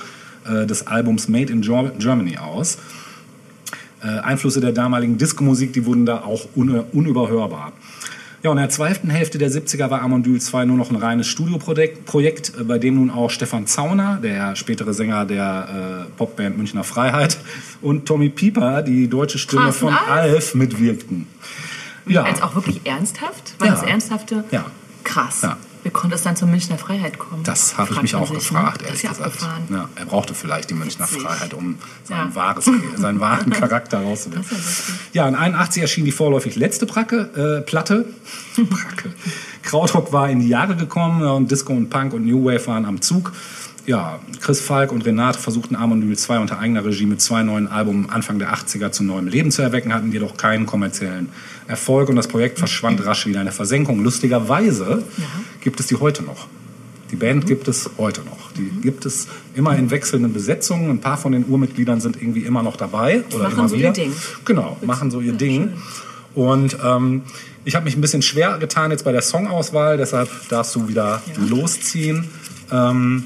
äh, 0.46 0.68
des 0.68 0.86
Albums 0.86 1.28
Made 1.30 1.52
in 1.52 1.64
Ger- 1.64 1.92
Germany 1.98 2.38
aus. 2.38 2.78
Äh, 4.04 4.08
Einflüsse 4.20 4.62
der 4.62 4.72
damaligen 4.72 5.18
Disco-Musik, 5.18 5.74
die 5.74 5.84
wurden 5.88 6.06
da 6.06 6.22
auch 6.22 6.48
un 6.56 6.70
unüberhörbar. 6.92 7.74
Ja, 8.44 8.50
und 8.50 8.58
in 8.58 8.64
der 8.64 8.70
zweiten 8.72 9.10
Hälfte 9.12 9.38
der 9.38 9.52
70er 9.52 9.92
war 9.92 10.02
Amondyl 10.02 10.42
2 10.42 10.66
nur 10.66 10.76
noch 10.78 10.90
ein 10.90 10.96
reines 10.96 11.28
Studioprojekt, 11.28 12.06
Projekt, 12.06 12.54
bei 12.68 12.80
dem 12.80 12.96
nun 12.96 13.12
auch 13.12 13.30
Stefan 13.30 13.68
Zauner, 13.68 14.20
der 14.22 14.56
spätere 14.56 14.94
Sänger 14.96 15.26
der 15.26 16.08
äh, 16.08 16.12
Popband 16.18 16.58
Münchner 16.58 16.84
Freiheit, 16.84 17.38
und 17.82 18.08
Tommy 18.08 18.30
Pieper, 18.30 18.82
die 18.82 19.08
deutsche 19.08 19.38
Stimme 19.38 19.66
Krass, 19.66 19.78
von 19.78 19.90
und 19.90 20.10
Alf, 20.10 20.56
mitwirkten. 20.56 21.28
Ja, 22.08 22.24
Als 22.24 22.42
auch 22.42 22.56
wirklich 22.56 22.82
ernsthaft? 22.84 23.54
War 23.60 23.68
Ja. 23.68 23.74
das 23.76 23.84
Ernsthafte? 23.84 24.44
Ja. 24.50 24.66
Krass. 25.04 25.42
Ja. 25.44 25.58
Wie 25.84 25.90
konnte 25.90 26.16
es 26.16 26.22
dann 26.22 26.36
zur 26.36 26.48
Münchner 26.48 26.78
Freiheit 26.78 27.18
kommen? 27.18 27.44
das 27.44 27.78
habe 27.78 27.94
ich 27.94 28.02
mich 28.02 28.16
auch 28.16 28.28
sich, 28.28 28.36
gefragt, 28.38 28.82
ne? 28.82 28.88
ehrlich 28.88 29.02
gesagt. 29.02 29.38
Ja, 29.70 29.90
er 29.96 30.06
brauchte 30.06 30.34
vielleicht 30.34 30.70
die 30.70 30.76
Münchner 30.76 31.06
Witzig. 31.06 31.22
Freiheit, 31.24 31.54
um 31.54 31.78
sein 32.04 32.30
Ja. 32.30 32.36
wahres, 32.36 32.70
seinen 32.98 33.20
wahren 33.20 33.50
Charakter 33.52 34.04
ist 34.12 34.30
ja 35.14 35.28
in 35.28 35.36
81 35.36 35.82
erschien 35.82 36.06
die 36.06 36.12
vorläufig 36.12 36.56
letzte 36.56 36.86
Pracke, 36.86 37.60
äh, 37.60 37.62
Platte. 37.62 38.06
Pracke. 38.56 39.14
Krautrock 39.64 40.12
war 40.14 40.30
in 40.30 40.40
die 40.40 40.48
Jahre 40.50 40.76
gekommen 40.76 41.24
und 41.24 41.50
Disco 41.52 41.74
und 41.74 41.90
Punk 41.90 42.14
und 42.14 42.26
New 42.26 42.46
Wave 42.46 42.66
waren 42.68 42.86
am 42.86 43.02
Zug. 43.02 43.32
Ja, 43.86 44.20
Chris 44.40 44.62
Falk 44.62 44.92
und 44.92 45.06
Renate 45.06 45.40
versuchten 45.40 45.76
Amondyl 45.76 46.16
2 46.16 46.40
unter 46.40 46.60
eigener 46.60 46.86
Regie 46.86 47.06
mit 47.08 47.20
zwei 47.20 47.42
neuen 47.42 47.68
Alben 47.68 48.10
Anfang 48.10 48.38
der 48.38 48.54
80er 48.54 48.92
zu 48.92 49.04
neuem 49.04 49.28
Leben 49.28 49.52
zu 49.52 49.62
erwecken, 49.62 49.94
hatten 49.94 50.12
jedoch 50.12 50.38
keinen 50.38 50.66
kommerziellen 50.66 51.30
Erfolg 51.68 52.10
und 52.10 52.16
das 52.16 52.28
Projekt 52.28 52.60
verschwand 52.60 53.04
rasch 53.06 53.26
wieder 53.26 53.40
in 53.40 53.46
der 53.46 53.54
Versenkung. 53.54 54.04
Lustigerweise 54.04 55.04
gibt 55.62 55.80
es 55.80 55.88
die 55.88 55.96
heute 55.96 56.24
noch. 56.24 56.48
Die 57.10 57.16
Band 57.16 57.46
gibt 57.48 57.68
es 57.68 57.90
heute 57.98 58.22
noch. 58.22 58.52
Die 58.54 58.70
gibt 58.82 59.06
es 59.06 59.28
immer 59.56 59.76
in 59.76 59.90
wechselnden 59.92 60.32
Besetzungen. 60.32 60.90
Ein 60.90 61.02
paar 61.02 61.18
von 61.18 61.32
den 61.34 61.46
Urmitgliedern 61.46 62.00
sind 62.00 62.16
irgendwie 62.16 62.42
immer 62.42 62.64
noch 62.64 62.78
dabei. 62.78 63.24
Oder 63.34 63.46
Machen 63.46 63.60
immer 63.60 63.70
so 63.70 63.76
wieder. 63.76 63.88
ihr 63.88 63.94
Ding. 63.94 64.14
Genau, 64.46 64.78
machen 64.86 65.12
so 65.12 65.20
ihr 65.20 65.34
Ding. 65.34 65.74
Und 66.36 66.78
ähm, 66.84 67.24
ich 67.66 67.76
habe 67.76 67.84
mich 67.84 67.98
ein 67.98 68.02
bisschen 68.02 68.22
schwer 68.22 68.58
getan 68.60 68.92
jetzt 68.92 69.04
bei 69.04 69.12
der 69.12 69.22
Songauswahl, 69.22 69.98
deshalb 69.98 70.30
darfst 70.50 70.74
du 70.76 70.88
wieder 70.88 71.22
losziehen. 71.38 72.30
Ähm, 72.72 73.26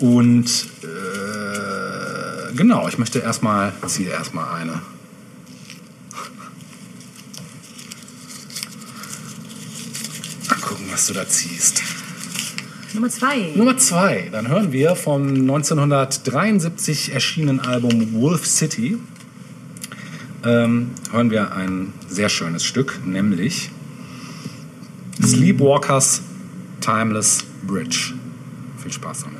und 0.00 0.46
äh, 0.82 2.54
genau, 2.56 2.88
ich 2.88 2.98
möchte 2.98 3.18
erstmal, 3.18 3.72
ziehe 3.86 4.08
erstmal 4.08 4.60
eine. 4.60 4.80
Mal 10.48 10.58
gucken, 10.60 10.86
was 10.90 11.06
du 11.06 11.14
da 11.14 11.28
ziehst. 11.28 11.82
Nummer 12.94 13.08
zwei. 13.08 13.52
Nummer 13.54 13.76
zwei, 13.76 14.28
dann 14.32 14.48
hören 14.48 14.72
wir 14.72 14.96
vom 14.96 15.22
1973 15.28 17.12
erschienenen 17.12 17.60
Album 17.60 18.14
Wolf 18.14 18.46
City. 18.46 18.98
Ähm, 20.44 20.92
hören 21.12 21.30
wir 21.30 21.52
ein 21.54 21.92
sehr 22.08 22.30
schönes 22.30 22.64
Stück, 22.64 23.00
nämlich 23.04 23.70
Sleepwalkers 25.22 26.22
Timeless 26.80 27.44
Bridge. 27.66 28.14
Viel 28.82 28.92
Spaß 28.92 29.24
damit. 29.24 29.39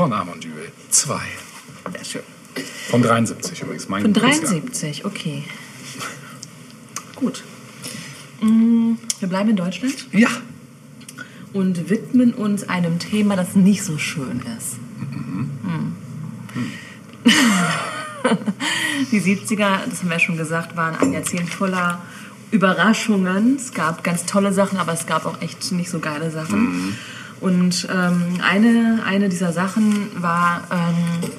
Von 0.00 0.14
Amondyl 0.14 0.72
2. 0.88 1.20
Sehr 1.92 2.04
schön. 2.06 2.22
Von 2.88 3.02
73 3.02 3.60
übrigens. 3.60 3.86
Mein 3.90 4.00
Von 4.00 4.14
Geburtsjahr. 4.14 4.52
73, 4.52 5.04
okay. 5.04 5.44
Gut. 7.16 7.44
Mm, 8.40 8.92
Wir 9.18 9.28
bleiben 9.28 9.50
in 9.50 9.56
Deutschland 9.56 10.06
Ja. 10.12 10.30
und 11.52 11.90
widmen 11.90 12.32
uns 12.32 12.66
einem 12.66 12.98
Thema, 12.98 13.36
das 13.36 13.54
nicht 13.56 13.84
so 13.84 13.98
schön 13.98 14.40
ist. 14.56 14.78
Hm. 15.64 15.92
Die 19.12 19.20
70er, 19.20 19.84
das 19.86 19.98
haben 19.98 20.08
wir 20.08 20.12
ja 20.12 20.18
schon 20.18 20.38
gesagt, 20.38 20.78
waren 20.78 20.96
ein 20.96 21.12
Jahrzehnt 21.12 21.50
voller 21.50 22.00
Überraschungen. 22.50 23.56
Es 23.56 23.74
gab 23.74 24.02
ganz 24.02 24.24
tolle 24.24 24.54
Sachen, 24.54 24.78
aber 24.78 24.94
es 24.94 25.04
gab 25.04 25.26
auch 25.26 25.42
echt 25.42 25.72
nicht 25.72 25.90
so 25.90 25.98
geile 25.98 26.30
Sachen. 26.30 26.96
Und 27.40 27.88
ähm, 27.90 28.38
eine, 28.42 29.02
eine 29.06 29.28
dieser 29.28 29.52
Sachen 29.52 30.10
war 30.20 30.62
ähm, 30.70 31.30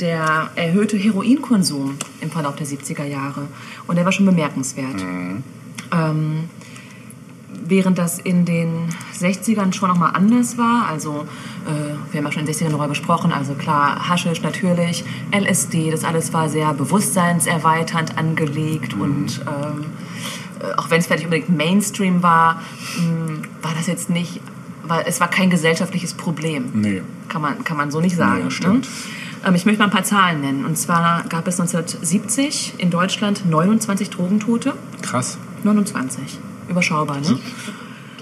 der 0.00 0.50
erhöhte 0.56 0.96
Heroinkonsum 0.96 1.96
im 2.20 2.30
Verlauf 2.30 2.56
der 2.56 2.66
70er 2.66 3.04
Jahre. 3.04 3.48
Und 3.86 3.96
der 3.96 4.04
war 4.04 4.12
schon 4.12 4.26
bemerkenswert. 4.26 5.00
Ähm, 5.92 6.48
während 7.66 7.98
das 7.98 8.18
in 8.18 8.44
den 8.44 8.88
60ern 9.18 9.72
schon 9.72 9.88
nochmal 9.88 10.12
anders 10.14 10.58
war, 10.58 10.86
also 10.88 11.26
äh, 11.66 12.12
wir 12.12 12.18
haben 12.18 12.26
ja 12.26 12.32
schon 12.32 12.40
in 12.40 12.46
den 12.46 12.54
60ern 12.54 12.70
darüber 12.70 12.88
gesprochen, 12.88 13.32
also 13.32 13.54
klar, 13.54 14.08
Haschisch 14.08 14.42
natürlich, 14.42 15.04
LSD, 15.32 15.90
das 15.90 16.04
alles 16.04 16.32
war 16.32 16.48
sehr 16.48 16.74
bewusstseinserweiternd 16.74 18.18
angelegt 18.18 18.94
und 18.94 19.40
ähm, 19.46 19.86
äh, 20.60 20.74
auch 20.76 20.90
wenn 20.90 20.98
es 20.98 21.06
vielleicht 21.06 21.24
nicht 21.24 21.26
unbedingt 21.26 21.56
Mainstream 21.56 22.22
war, 22.22 22.60
mh, 22.98 23.42
war 23.62 23.72
das 23.76 23.86
jetzt 23.86 24.10
nicht, 24.10 24.40
war, 24.86 25.06
es 25.06 25.20
war 25.20 25.28
kein 25.28 25.50
gesellschaftliches 25.50 26.14
Problem. 26.14 26.70
Nee. 26.74 27.02
Kann 27.28 27.42
man, 27.42 27.64
kann 27.64 27.76
man 27.76 27.90
so 27.90 28.00
nicht 28.00 28.16
sagen. 28.16 28.44
Nee, 28.44 28.50
stimmt. 28.50 28.84
ne? 29.42 29.48
ähm, 29.48 29.54
ich 29.54 29.64
möchte 29.66 29.78
mal 29.80 29.86
ein 29.86 29.90
paar 29.90 30.04
Zahlen 30.04 30.40
nennen. 30.40 30.64
Und 30.64 30.76
zwar 30.78 31.24
gab 31.28 31.46
es 31.48 31.58
1970 31.60 32.74
in 32.78 32.90
Deutschland 32.90 33.48
29 33.48 34.10
Drogentote. 34.10 34.74
Krass. 35.02 35.38
29. 35.64 36.38
Überschaubar, 36.68 37.20
ne? 37.20 37.38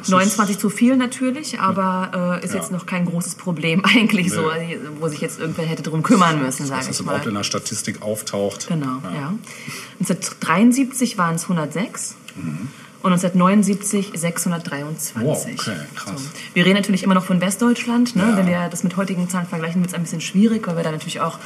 29 0.08 0.58
zu 0.58 0.68
viel 0.68 0.96
natürlich, 0.96 1.60
aber 1.60 2.38
äh, 2.40 2.44
ist 2.44 2.54
Ja. 2.54 2.60
jetzt 2.60 2.72
noch 2.72 2.86
kein 2.86 3.04
großes 3.04 3.36
Problem 3.36 3.84
eigentlich 3.96 4.32
so, 4.32 4.50
Nee. 4.50 4.76
wo 4.98 5.06
sich 5.08 5.20
jetzt 5.20 5.38
irgendwer 5.38 5.64
hätte 5.64 5.82
drum 5.84 6.02
kümmern 6.02 6.42
müssen, 6.42 6.66
sage 6.66 6.78
Dass 6.80 6.88
das 6.88 6.96
ich 6.96 7.02
überhaupt 7.06 7.26
in 7.26 7.32
mal. 7.34 7.38
der 7.40 7.44
Statistik 7.44 8.02
auftaucht. 8.02 8.66
Genau, 8.66 8.98
ja. 9.14 9.32
1973 10.00 11.18
waren 11.18 11.36
es 11.36 11.44
106 11.44 12.16
und 13.02 13.12
1979 13.12 14.12
623. 14.14 15.16
Mhm. 15.16 15.22
Wow, 15.22 15.46
okay, 15.46 15.76
krass. 15.94 16.12
So. 16.16 16.28
Wir 16.54 16.64
reden 16.64 16.76
natürlich 16.76 17.02
immer 17.02 17.14
noch 17.14 17.24
von 17.24 17.40
Westdeutschland. 17.40 18.14
Ne? 18.16 18.22
Ja. 18.22 18.36
Wenn 18.36 18.46
wir 18.46 18.68
das 18.68 18.84
mit 18.84 18.96
heutigen 18.96 19.28
Zahlen 19.28 19.46
vergleichen, 19.46 19.80
wird 19.80 19.90
es 19.90 19.94
ein 19.94 20.02
bisschen 20.02 20.20
schwierig, 20.20 20.66
weil 20.66 20.76
wir 20.76 20.82
da 20.84 20.92
natürlich 20.92 21.20
auch, 21.20 21.38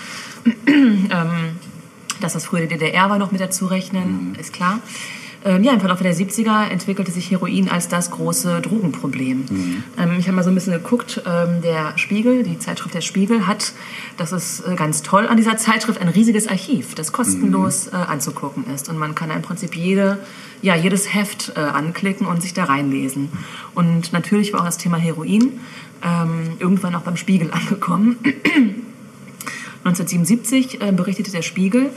ähm, 0.66 1.56
dass 2.20 2.34
das 2.34 2.44
früher 2.46 2.60
die 2.62 2.68
DDR 2.68 3.08
war, 3.10 3.18
noch 3.18 3.32
mit 3.32 3.40
dazu 3.40 3.66
rechnen, 3.66 4.30
Mhm. 4.30 4.34
ist 4.38 4.52
klar. 4.52 4.80
Ähm, 5.44 5.62
ja, 5.62 5.72
im 5.72 5.80
Verlauf 5.80 6.00
der 6.00 6.14
70er 6.14 6.68
entwickelte 6.68 7.12
sich 7.12 7.30
Heroin 7.30 7.68
als 7.68 7.88
das 7.88 8.10
große 8.10 8.60
Drogenproblem. 8.60 9.44
Mhm. 9.48 9.84
Ähm, 9.98 10.16
ich 10.18 10.26
habe 10.26 10.36
mal 10.36 10.42
so 10.42 10.50
ein 10.50 10.54
bisschen 10.54 10.72
geguckt, 10.72 11.22
ähm, 11.26 11.62
der 11.62 11.96
Spiegel, 11.96 12.42
die 12.42 12.58
Zeitschrift 12.58 12.94
Der 12.94 13.00
Spiegel 13.00 13.46
hat, 13.46 13.72
das 14.16 14.32
ist 14.32 14.60
äh, 14.66 14.74
ganz 14.74 15.02
toll 15.02 15.26
an 15.26 15.36
dieser 15.36 15.56
Zeitschrift, 15.56 16.00
ein 16.00 16.08
riesiges 16.08 16.48
Archiv, 16.48 16.94
das 16.94 17.12
kostenlos 17.12 17.88
äh, 17.88 17.96
anzugucken 17.96 18.64
ist. 18.74 18.88
Und 18.88 18.98
man 18.98 19.14
kann 19.14 19.30
im 19.30 19.42
Prinzip 19.42 19.76
jede, 19.76 20.18
ja, 20.62 20.74
jedes 20.74 21.14
Heft 21.14 21.52
äh, 21.56 21.60
anklicken 21.60 22.26
und 22.26 22.42
sich 22.42 22.54
da 22.54 22.64
reinlesen. 22.64 23.28
Und 23.74 24.12
natürlich 24.12 24.52
war 24.52 24.60
auch 24.60 24.66
das 24.66 24.78
Thema 24.78 24.96
Heroin 24.96 25.60
ähm, 26.04 26.52
irgendwann 26.58 26.94
auch 26.94 27.02
beim 27.02 27.16
Spiegel 27.16 27.50
angekommen. 27.52 28.18
1977 29.86 30.80
äh, 30.80 30.90
berichtete 30.90 31.30
der 31.30 31.42
Spiegel, 31.42 31.90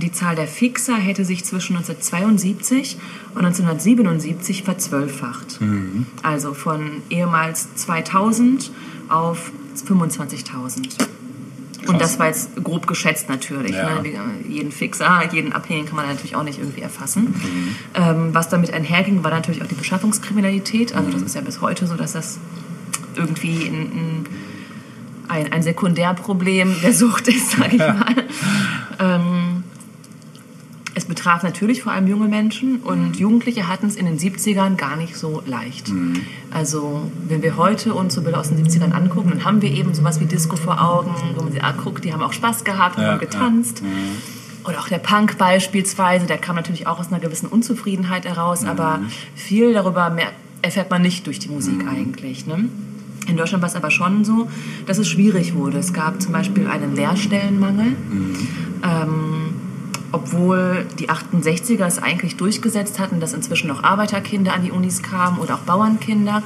die 0.00 0.12
Zahl 0.12 0.36
der 0.36 0.46
Fixer 0.46 0.94
hätte 0.96 1.24
sich 1.24 1.44
zwischen 1.44 1.76
1972 1.76 2.96
und 3.34 3.44
1977 3.44 4.62
verzwölffacht. 4.62 5.58
Also 6.22 6.54
von 6.54 7.02
ehemals 7.10 7.74
2000 7.76 8.70
auf 9.08 9.50
25.000. 9.88 10.88
Und 11.86 12.00
das 12.00 12.18
war 12.18 12.28
jetzt 12.28 12.50
grob 12.62 12.86
geschätzt 12.86 13.28
natürlich. 13.28 13.72
Ja. 13.72 14.00
Ne? 14.00 14.04
Wie- 14.46 14.52
Jeden 14.54 14.72
Fixer, 14.72 15.22
jeden 15.32 15.52
Abhängigen 15.52 15.86
kann 15.88 15.96
man 15.96 16.06
natürlich 16.06 16.34
auch 16.36 16.42
nicht 16.44 16.58
irgendwie 16.58 16.80
erfassen. 16.80 17.34
Ähm, 17.94 18.30
was 18.32 18.48
damit 18.48 18.72
einherging, 18.72 19.22
war 19.24 19.30
natürlich 19.30 19.62
auch 19.62 19.66
die 19.66 19.74
Beschaffungskriminalität. 19.74 20.94
Also 20.94 21.10
das 21.10 21.22
ist 21.22 21.34
ja 21.34 21.40
bis 21.42 21.60
heute 21.60 21.86
so, 21.86 21.94
dass 21.96 22.12
das 22.12 22.38
irgendwie 23.16 23.66
ein, 23.66 23.74
ein 23.92 24.26
ein, 25.26 25.50
ein 25.54 25.62
Sekundärproblem 25.62 26.76
der 26.82 26.92
Sucht 26.92 27.28
ist, 27.28 27.52
sage 27.52 27.72
ich 27.72 27.78
mal. 27.78 28.14
Ähm, 28.98 29.53
es 30.94 31.04
betraf 31.06 31.42
natürlich 31.42 31.82
vor 31.82 31.92
allem 31.92 32.06
junge 32.06 32.28
Menschen 32.28 32.76
und 32.76 33.16
Jugendliche 33.16 33.68
hatten 33.68 33.86
es 33.86 33.96
in 33.96 34.06
den 34.06 34.18
70ern 34.18 34.76
gar 34.76 34.96
nicht 34.96 35.16
so 35.16 35.42
leicht. 35.44 35.92
Also 36.52 37.10
wenn 37.26 37.42
wir 37.42 37.56
heute 37.56 37.94
uns 37.94 38.14
so 38.14 38.22
Bilder 38.22 38.40
aus 38.40 38.50
den 38.50 38.64
70ern 38.64 38.92
angucken, 38.92 39.30
dann 39.30 39.44
haben 39.44 39.60
wir 39.60 39.70
eben 39.70 39.92
sowas 39.94 40.20
wie 40.20 40.26
Disco 40.26 40.56
vor 40.56 40.80
Augen, 40.80 41.10
wo 41.36 41.42
man 41.42 41.52
sich 41.52 41.64
anguckt, 41.64 42.04
die 42.04 42.12
haben 42.12 42.22
auch 42.22 42.32
Spaß 42.32 42.64
gehabt, 42.64 42.98
Ja, 42.98 43.12
haben 43.12 43.20
getanzt. 43.20 43.82
Oder 44.64 44.78
auch 44.80 44.88
der 44.88 44.98
Punk 44.98 45.36
beispielsweise, 45.36 46.26
der 46.26 46.38
kam 46.38 46.56
natürlich 46.56 46.86
auch 46.86 46.98
aus 47.00 47.08
einer 47.08 47.20
gewissen 47.20 47.48
Unzufriedenheit 47.48 48.24
heraus, 48.24 48.64
aber 48.64 49.00
viel 49.34 49.74
darüber 49.74 50.16
erfährt 50.62 50.90
man 50.90 51.02
nicht 51.02 51.26
durch 51.26 51.38
die 51.38 51.48
Musik 51.48 51.86
eigentlich. 51.88 52.46
Ne? 52.46 52.68
In 53.26 53.36
Deutschland 53.36 53.62
war 53.62 53.68
es 53.68 53.76
aber 53.76 53.90
schon 53.90 54.24
so, 54.24 54.48
dass 54.86 54.98
es 54.98 55.08
schwierig 55.08 55.54
wurde. 55.54 55.78
Es 55.78 55.92
gab 55.92 56.22
zum 56.22 56.32
Beispiel 56.32 56.66
einen 56.66 56.94
Lehrstellenmangel. 56.94 57.96
Ähm, 58.82 59.53
obwohl 60.14 60.86
die 60.98 61.10
68er 61.10 61.84
es 61.84 61.98
eigentlich 61.98 62.36
durchgesetzt 62.36 63.00
hatten, 63.00 63.18
dass 63.18 63.32
inzwischen 63.32 63.70
auch 63.72 63.82
Arbeiterkinder 63.82 64.54
an 64.54 64.62
die 64.62 64.70
Unis 64.70 65.02
kamen 65.02 65.38
oder 65.38 65.56
auch 65.56 65.60
Bauernkinder, 65.60 66.42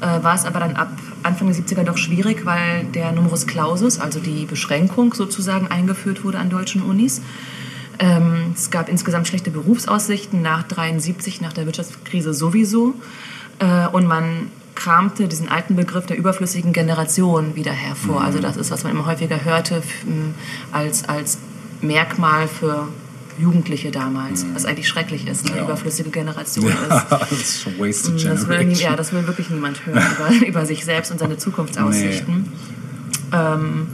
äh, 0.00 0.22
war 0.22 0.34
es 0.34 0.44
aber 0.44 0.60
dann 0.60 0.76
ab 0.76 0.90
Anfang 1.24 1.48
der 1.48 1.56
70er 1.56 1.82
doch 1.82 1.98
schwierig, 1.98 2.46
weil 2.46 2.84
der 2.84 3.10
Numerus 3.12 3.46
Clausus, 3.46 3.98
also 3.98 4.20
die 4.20 4.46
Beschränkung 4.46 5.14
sozusagen 5.14 5.66
eingeführt 5.66 6.22
wurde 6.22 6.38
an 6.38 6.48
deutschen 6.48 6.82
Unis. 6.82 7.20
Ähm, 7.98 8.52
es 8.54 8.70
gab 8.70 8.88
insgesamt 8.88 9.26
schlechte 9.26 9.50
Berufsaussichten 9.50 10.40
nach 10.40 10.62
73, 10.62 11.40
nach 11.40 11.52
der 11.52 11.66
Wirtschaftskrise 11.66 12.32
sowieso. 12.32 12.94
Äh, 13.58 13.88
und 13.88 14.06
man 14.06 14.52
kramte 14.76 15.26
diesen 15.26 15.48
alten 15.48 15.74
Begriff 15.74 16.06
der 16.06 16.16
überflüssigen 16.16 16.72
Generation 16.72 17.56
wieder 17.56 17.72
hervor. 17.72 18.22
Also 18.22 18.38
das 18.38 18.56
ist, 18.56 18.70
was 18.70 18.84
man 18.84 18.92
immer 18.92 19.06
häufiger 19.06 19.44
hörte 19.44 19.82
als, 20.70 21.08
als 21.08 21.38
Merkmal 21.80 22.46
für 22.46 22.86
Jugendliche 23.38 23.90
damals, 23.90 24.44
was 24.54 24.64
eigentlich 24.64 24.88
schrecklich 24.88 25.26
ist, 25.26 25.46
eine 25.48 25.58
Ja. 25.58 25.64
überflüssige 25.64 26.10
Generation 26.10 26.66
ist. 26.90 27.06
das 27.10 27.32
ist 27.32 27.62
schon 27.62 27.78
wasted 27.78 28.14
Das 28.24 28.48
will, 28.48 28.58
nie, 28.58 28.64
generation. 28.64 28.90
ja, 28.90 28.96
das 28.96 29.12
will 29.12 29.26
wirklich 29.26 29.50
niemand 29.50 29.84
hören 29.86 30.02
über, 30.40 30.46
über 30.46 30.66
sich 30.66 30.84
selbst 30.84 31.10
und 31.12 31.18
seine 31.18 31.36
Zukunftsaussichten. 31.38 32.46
Ähm, 33.32 33.86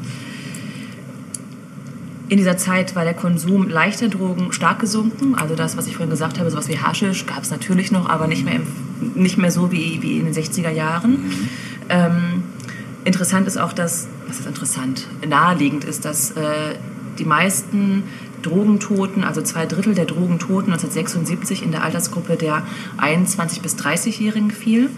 in 2.28 2.38
dieser 2.38 2.56
Zeit 2.56 2.96
war 2.96 3.04
der 3.04 3.14
Konsum 3.14 3.68
leichter 3.68 4.08
Drogen 4.08 4.50
stark 4.52 4.78
gesunken. 4.80 5.34
Also 5.34 5.54
das, 5.54 5.76
was 5.76 5.86
ich 5.86 5.94
vorhin 5.96 6.10
gesagt 6.10 6.38
habe, 6.38 6.50
sowas 6.50 6.68
wie 6.68 6.78
Haschisch 6.78 7.26
gab 7.26 7.42
es 7.42 7.50
natürlich 7.50 7.92
noch, 7.92 8.08
aber 8.08 8.26
nicht 8.26 8.44
mehr, 8.44 8.54
im, 8.54 8.66
nicht 9.14 9.36
mehr 9.36 9.50
so 9.50 9.70
wie, 9.70 10.00
wie 10.02 10.18
in 10.18 10.24
den 10.24 10.34
60er 10.34 10.70
Jahren. 10.70 11.18
Ähm, 11.90 12.42
interessant 13.04 13.46
ist 13.46 13.58
auch, 13.58 13.74
dass, 13.74 14.08
was 14.26 14.40
ist 14.40 14.46
interessant, 14.46 15.06
naheliegend 15.28 15.84
ist, 15.84 16.06
dass 16.06 16.30
äh, 16.30 16.76
die 17.18 17.26
meisten 17.26 18.04
Drogentoten, 18.44 19.24
also 19.24 19.42
zwei 19.42 19.66
Drittel 19.66 19.94
der 19.94 20.04
Drogentoten 20.04 20.72
1976 20.72 21.62
in 21.62 21.72
der 21.72 21.82
Altersgruppe 21.82 22.36
der 22.36 22.62
21- 22.98 23.62
bis 23.62 23.76
30-Jährigen 23.76 24.50
fiel. 24.50 24.90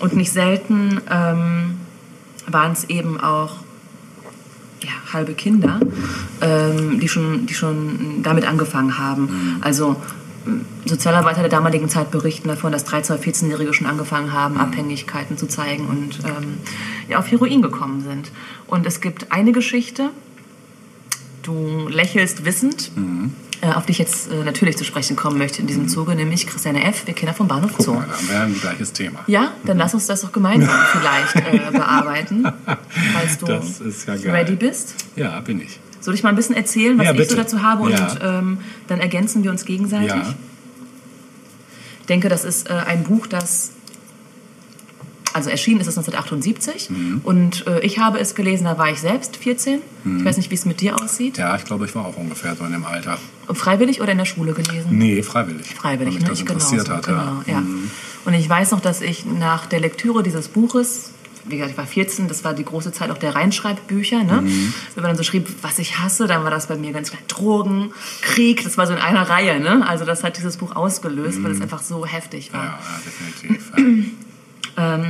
Und 0.00 0.16
nicht 0.16 0.32
selten 0.32 1.00
ähm, 1.10 1.80
waren 2.46 2.72
es 2.72 2.84
eben 2.84 3.20
auch 3.20 3.56
ja, 4.82 5.12
halbe 5.12 5.32
Kinder, 5.34 5.80
ähm, 6.40 7.00
die, 7.00 7.08
schon, 7.08 7.46
die 7.46 7.54
schon 7.54 8.22
damit 8.22 8.46
angefangen 8.46 8.98
haben. 8.98 9.58
Also 9.62 9.96
m, 10.46 10.64
Sozialarbeiter 10.84 11.40
der 11.40 11.48
damaligen 11.48 11.88
Zeit 11.88 12.10
berichten 12.10 12.48
davon, 12.48 12.72
dass 12.72 12.86
13- 12.86 13.14
oder 13.14 13.22
14-Jährige 13.22 13.72
schon 13.72 13.86
angefangen 13.86 14.32
haben, 14.32 14.58
Abhängigkeiten 14.58 15.38
zu 15.38 15.46
zeigen 15.46 15.86
und 15.86 16.18
ähm, 16.24 16.58
ja, 17.08 17.18
auf 17.18 17.30
Heroin 17.30 17.62
gekommen 17.62 18.02
sind. 18.02 18.30
Und 18.66 18.86
es 18.86 19.00
gibt 19.00 19.32
eine 19.32 19.52
Geschichte, 19.52 20.10
du 21.44 21.88
lächelst 21.88 22.44
wissend, 22.44 22.90
äh, 23.60 23.68
auf 23.68 23.86
die 23.86 23.92
ich 23.92 23.98
jetzt 23.98 24.30
äh, 24.30 24.42
natürlich 24.44 24.76
zu 24.76 24.84
sprechen 24.84 25.14
kommen 25.16 25.38
möchte 25.38 25.60
in 25.60 25.66
diesem 25.68 25.88
Zuge, 25.88 26.14
nämlich 26.16 26.46
Christiane 26.46 26.82
F., 26.84 27.06
wir 27.06 27.14
Kinder 27.14 27.32
vom 27.34 27.46
Bahnhof 27.46 27.70
Guck 27.76 27.86
Zoo. 27.86 27.94
mal, 27.94 28.06
da 28.08 28.16
haben 28.16 28.28
wir 28.28 28.40
ein 28.40 28.60
gleiches 28.60 28.92
Thema. 28.92 29.20
Ja, 29.28 29.52
dann 29.64 29.78
lass 29.78 29.94
uns 29.94 30.06
das 30.06 30.22
doch 30.22 30.32
gemeinsam 30.32 30.74
vielleicht 30.92 31.36
äh, 31.36 31.70
bearbeiten, 31.70 32.44
falls 33.12 33.38
du 33.38 33.46
Das 33.46 33.80
ist 33.80 34.06
ja 34.08 34.14
ready 34.32 34.56
bist. 34.56 34.94
Ja, 35.16 35.38
bin 35.40 35.60
ich. 35.60 35.78
Soll 36.00 36.14
ich 36.14 36.22
mal 36.22 36.30
ein 36.30 36.36
bisschen 36.36 36.56
erzählen, 36.56 36.98
was 36.98 37.06
Ja, 37.06 37.14
ich 37.14 37.28
so 37.28 37.36
dazu 37.36 37.62
habe 37.62 37.90
Ja. 37.90 38.06
und 38.12 38.18
ähm, 38.22 38.58
dann 38.88 39.00
ergänzen 39.00 39.42
wir 39.44 39.50
uns 39.50 39.64
gegenseitig? 39.64 40.08
Ja. 40.10 40.34
Ich 42.00 42.06
denke, 42.06 42.28
das 42.28 42.44
ist 42.44 42.68
äh, 42.68 42.72
ein 42.74 43.04
Buch, 43.04 43.26
das 43.26 43.70
also 45.34 45.50
erschienen 45.50 45.80
ist 45.80 45.86
es 45.88 45.98
1978 45.98 46.88
Mhm. 46.90 47.20
und 47.24 47.66
äh, 47.66 47.80
ich 47.80 47.98
habe 47.98 48.18
es 48.18 48.34
gelesen, 48.34 48.64
da 48.64 48.78
war 48.78 48.88
ich 48.90 49.00
selbst 49.00 49.36
14. 49.36 49.80
Ich 50.18 50.24
weiß 50.24 50.36
nicht, 50.38 50.50
wie 50.50 50.54
es 50.54 50.64
mit 50.64 50.80
dir 50.80 51.00
aussieht. 51.02 51.36
Mhm. 51.36 51.42
Ja, 51.44 51.56
ich 51.56 51.64
glaube, 51.64 51.84
ich 51.86 51.94
war 51.94 52.06
auch 52.06 52.16
ungefähr 52.16 52.54
so 52.56 52.64
in 52.64 52.72
dem 52.72 52.84
Alter. 52.84 53.18
Freiwillig 53.52 54.00
oder 54.00 54.12
in 54.12 54.18
der 54.18 54.24
Schule 54.24 54.52
gelesen? 54.54 54.88
Nee, 54.90 55.22
freiwillig. 55.22 55.66
Freiwillig, 55.74 56.14
Weil 56.14 56.20
mich 56.20 56.22
ne? 56.22 56.28
das 56.30 56.38
Ich 56.40 56.46
interessiert 56.48 56.84
genauso, 56.86 56.96
hat. 56.96 57.06
genau, 57.06 57.42
ja. 57.46 57.60
Mhm. 57.60 57.90
Und 58.24 58.34
ich 58.34 58.48
weiß 58.48 58.70
noch, 58.70 58.80
dass 58.80 59.00
ich 59.02 59.26
nach 59.26 59.66
der 59.66 59.80
Lektüre 59.80 60.22
dieses 60.22 60.48
Buches, 60.48 61.10
wie 61.46 61.56
gesagt, 61.56 61.72
ich 61.72 61.76
war 61.76 61.86
14, 61.86 62.26
das 62.28 62.42
war 62.44 62.54
die 62.54 62.64
große 62.64 62.90
Zeit 62.92 63.10
auch 63.10 63.18
der 63.18 63.34
Reinschreibbücher, 63.34 64.24
ne? 64.24 64.40
Mhm. 64.42 64.72
Wenn 64.94 65.02
man 65.02 65.10
dann 65.10 65.16
so 65.18 65.24
schrieb, 65.24 65.46
was 65.60 65.78
ich 65.78 65.98
hasse, 65.98 66.26
dann 66.26 66.42
war 66.42 66.50
das 66.50 66.68
bei 66.68 66.76
mir 66.76 66.92
ganz 66.92 67.10
klar 67.10 67.20
Drogen, 67.28 67.92
Krieg, 68.22 68.64
das 68.64 68.78
war 68.78 68.86
so 68.86 68.94
in 68.94 68.98
einer 68.98 69.28
Reihe, 69.28 69.60
ne? 69.60 69.86
Also 69.86 70.04
das 70.06 70.24
hat 70.24 70.38
dieses 70.38 70.56
Buch 70.56 70.74
ausgelöst, 70.74 71.42
weil 71.42 71.50
es 71.52 71.60
einfach 71.60 71.82
so 71.82 72.06
heftig 72.06 72.52
war. 72.54 72.62
Mhm. 72.62 72.68
Ja, 72.68 72.78
ja, 72.78 73.00
definitiv. 73.50 73.72
ja. 74.76 75.04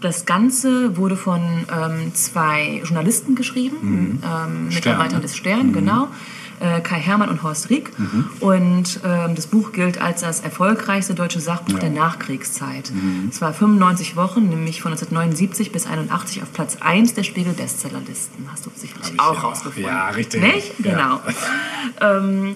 Das 0.00 0.26
Ganze 0.26 0.96
wurde 0.96 1.16
von 1.16 1.40
ähm, 1.40 2.14
zwei 2.14 2.82
Journalisten 2.84 3.34
geschrieben, 3.34 4.22
ähm, 4.24 4.68
Mitarbeitern 4.68 5.16
ne? 5.16 5.22
des 5.22 5.36
Stern, 5.36 5.72
genau. 5.72 6.06
Äh, 6.60 6.80
Kai 6.80 6.98
Hermann 6.98 7.28
und 7.28 7.42
Horst 7.42 7.70
Rieck. 7.70 7.90
Und 8.40 9.00
ähm, 9.04 9.34
das 9.34 9.46
Buch 9.46 9.72
gilt 9.72 10.00
als 10.00 10.22
das 10.22 10.40
erfolgreichste 10.40 11.14
deutsche 11.14 11.40
Sachbuch 11.40 11.78
der 11.78 11.90
Nachkriegszeit. 11.90 12.92
Es 13.30 13.40
war 13.40 13.52
95 13.52 14.16
Wochen, 14.16 14.48
nämlich 14.48 14.82
von 14.82 14.92
1979 14.92 15.72
bis 15.72 15.86
81 15.86 16.42
auf 16.42 16.52
Platz 16.52 16.78
1 16.80 17.14
der 17.14 17.22
Spiegel-Bestsellerlisten. 17.22 18.46
Hast 18.50 18.66
du 18.66 18.70
sicherlich 18.74 19.18
auch 19.18 19.34
ja 19.34 19.40
rausgefunden. 19.40 19.90
Ja, 19.90 20.08
richtig. 20.10 20.42
Nicht? 20.42 20.74
Ja. 20.84 20.92
Genau. 20.92 21.20
ähm, 22.18 22.54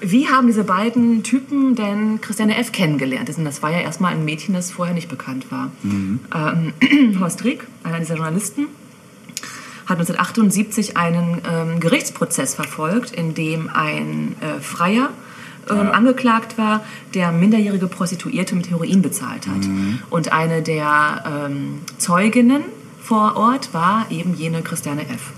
wie 0.00 0.28
haben 0.28 0.46
diese 0.46 0.64
beiden 0.64 1.22
Typen 1.22 1.74
denn 1.74 2.20
Christiane 2.20 2.56
F. 2.56 2.72
kennengelernt? 2.72 3.30
Das 3.36 3.62
war 3.62 3.70
ja 3.70 3.80
erstmal 3.80 4.12
ein 4.12 4.24
Mädchen, 4.24 4.54
das 4.54 4.70
vorher 4.70 4.94
nicht 4.94 5.08
bekannt 5.08 5.50
war. 5.50 5.70
Ähm, 5.82 6.72
Horst 7.20 7.44
Rieck, 7.44 7.66
einer 7.82 7.98
dieser 8.00 8.16
Journalisten, 8.16 8.66
hat 9.86 9.98
1978 9.98 10.96
einen 10.96 11.42
ähm, 11.50 11.80
Gerichtsprozess 11.80 12.54
verfolgt, 12.54 13.10
in 13.10 13.34
dem 13.34 13.68
ein 13.72 14.36
äh, 14.40 14.60
Freier 14.60 15.10
ähm, 15.70 15.90
angeklagt 15.92 16.58
war, 16.58 16.82
der 17.14 17.32
minderjährige 17.32 17.86
Prostituierte 17.86 18.54
mit 18.54 18.70
Heroin 18.70 19.02
bezahlt 19.02 19.46
hat. 19.46 19.64
Und 20.10 20.32
eine 20.32 20.62
der 20.62 21.24
ähm, 21.46 21.80
Zeuginnen 21.98 22.62
vor 23.02 23.36
Ort 23.36 23.72
war 23.72 24.06
eben 24.10 24.34
jene 24.34 24.62
Christiane 24.62 25.02
F. 25.02 25.32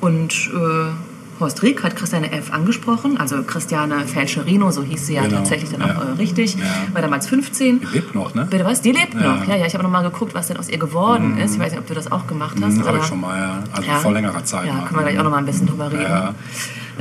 Und 0.00 0.50
äh, 0.54 0.90
Horst 1.38 1.62
Rieck 1.62 1.82
hat 1.82 1.96
Christiane 1.96 2.32
F. 2.32 2.50
angesprochen, 2.52 3.18
also 3.18 3.42
Christiane 3.42 4.06
Felcherino, 4.06 4.70
so 4.70 4.82
hieß 4.82 5.06
sie 5.06 5.14
ja 5.14 5.22
Genau, 5.22 5.36
tatsächlich 5.38 5.70
dann 5.70 5.80
ja. 5.80 5.96
auch 5.96 6.02
äh, 6.08 6.12
richtig, 6.12 6.54
Ja. 6.54 6.64
war 6.92 7.02
damals 7.02 7.26
15. 7.28 7.80
Die 7.80 7.86
lebt 7.94 8.14
noch, 8.14 8.34
ne? 8.34 8.46
Bitte 8.50 8.64
was? 8.64 8.80
Die 8.80 8.92
lebt 8.92 9.14
Ja. 9.14 9.36
noch. 9.36 9.46
Ja, 9.48 9.56
ja, 9.56 9.66
ich 9.66 9.74
habe 9.74 9.84
noch 9.84 9.90
mal 9.90 10.02
geguckt, 10.02 10.34
was 10.34 10.48
denn 10.48 10.56
aus 10.56 10.68
ihr 10.68 10.78
geworden 10.78 11.36
ist. 11.38 11.54
Ich 11.54 11.60
weiß 11.60 11.72
nicht, 11.72 11.80
ob 11.80 11.86
du 11.86 11.94
das 11.94 12.10
auch 12.10 12.26
gemacht 12.26 12.56
hast. 12.62 12.76
Mhm, 12.76 12.86
Habe 12.86 12.98
ich 12.98 13.04
schon 13.04 13.20
mal, 13.20 13.38
ja. 13.38 13.64
Also 13.72 13.90
vor 14.02 14.12
längerer 14.12 14.44
Zeit. 14.44 14.66
Ja, 14.66 14.72
mal. 14.74 14.84
können 14.86 15.00
wir 15.00 15.04
gleich 15.04 15.18
auch 15.18 15.24
noch 15.24 15.30
mal 15.30 15.38
ein 15.38 15.46
bisschen 15.46 15.66
drüber 15.66 15.90
reden. 15.92 16.34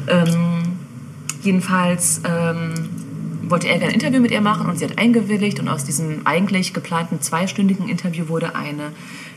Ähm, 0.08 0.64
jedenfalls 1.42 2.22
ähm, 2.26 2.74
wollte 3.48 3.68
er 3.68 3.78
gerne 3.78 3.94
ein 3.94 4.00
Interview 4.00 4.20
mit 4.20 4.32
ihr 4.32 4.42
machen 4.42 4.68
und 4.68 4.78
sie 4.80 4.86
hat 4.86 4.98
eingewilligt 4.98 5.60
und 5.60 5.68
aus 5.70 5.84
diesem 5.86 6.22
eigentlich 6.26 6.74
geplanten 6.74 7.22
zweistündigen 7.22 7.88
Interview 7.88 8.28
wurde 8.28 8.56
eine 8.56 8.92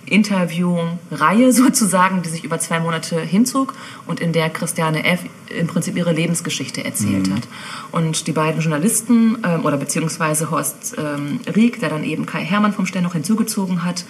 Interviewreihe 0.09 1.53
sozusagen, 1.53 2.23
die 2.23 2.29
sich 2.29 2.45
über 2.45 2.59
zwei 2.59 2.81
Monate 2.81 3.21
hinzog 3.21 3.75
und 4.07 4.21
in 4.21 4.33
der 4.33 4.51
Christiane 4.51 5.05
F. 5.05 5.21
im 5.49 5.67
Prinzip 5.67 5.97
ihre 5.97 6.13
Lebensgeschichte 6.13 6.85
erzählt 6.85 7.31
hat. 7.31 7.49
Und 7.93 8.27
die 8.27 8.33
beiden 8.33 8.61
Journalisten 8.61 9.39
ähm, 9.45 9.65
oder 9.65 9.77
beziehungsweise 9.77 10.51
Horst 10.51 10.97
ähm, 10.99 11.41
Rieck, 11.55 11.81
der 11.81 11.91
dann 11.91 12.05
eben 12.05 12.27
Kai 12.27 12.45
Hermann 12.45 12.73
vom 12.73 12.87
Stern 12.87 13.05
noch 13.05 13.15
hinzugezogen 13.15 13.85
hat, 13.85 14.05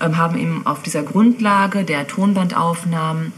ähm, 0.00 0.16
haben 0.16 0.38
ihm 0.38 0.66
auf 0.66 0.82
dieser 0.82 1.02
Grundlage 1.02 1.84
der 1.84 2.06
Tonbandaufnahmen 2.06 3.32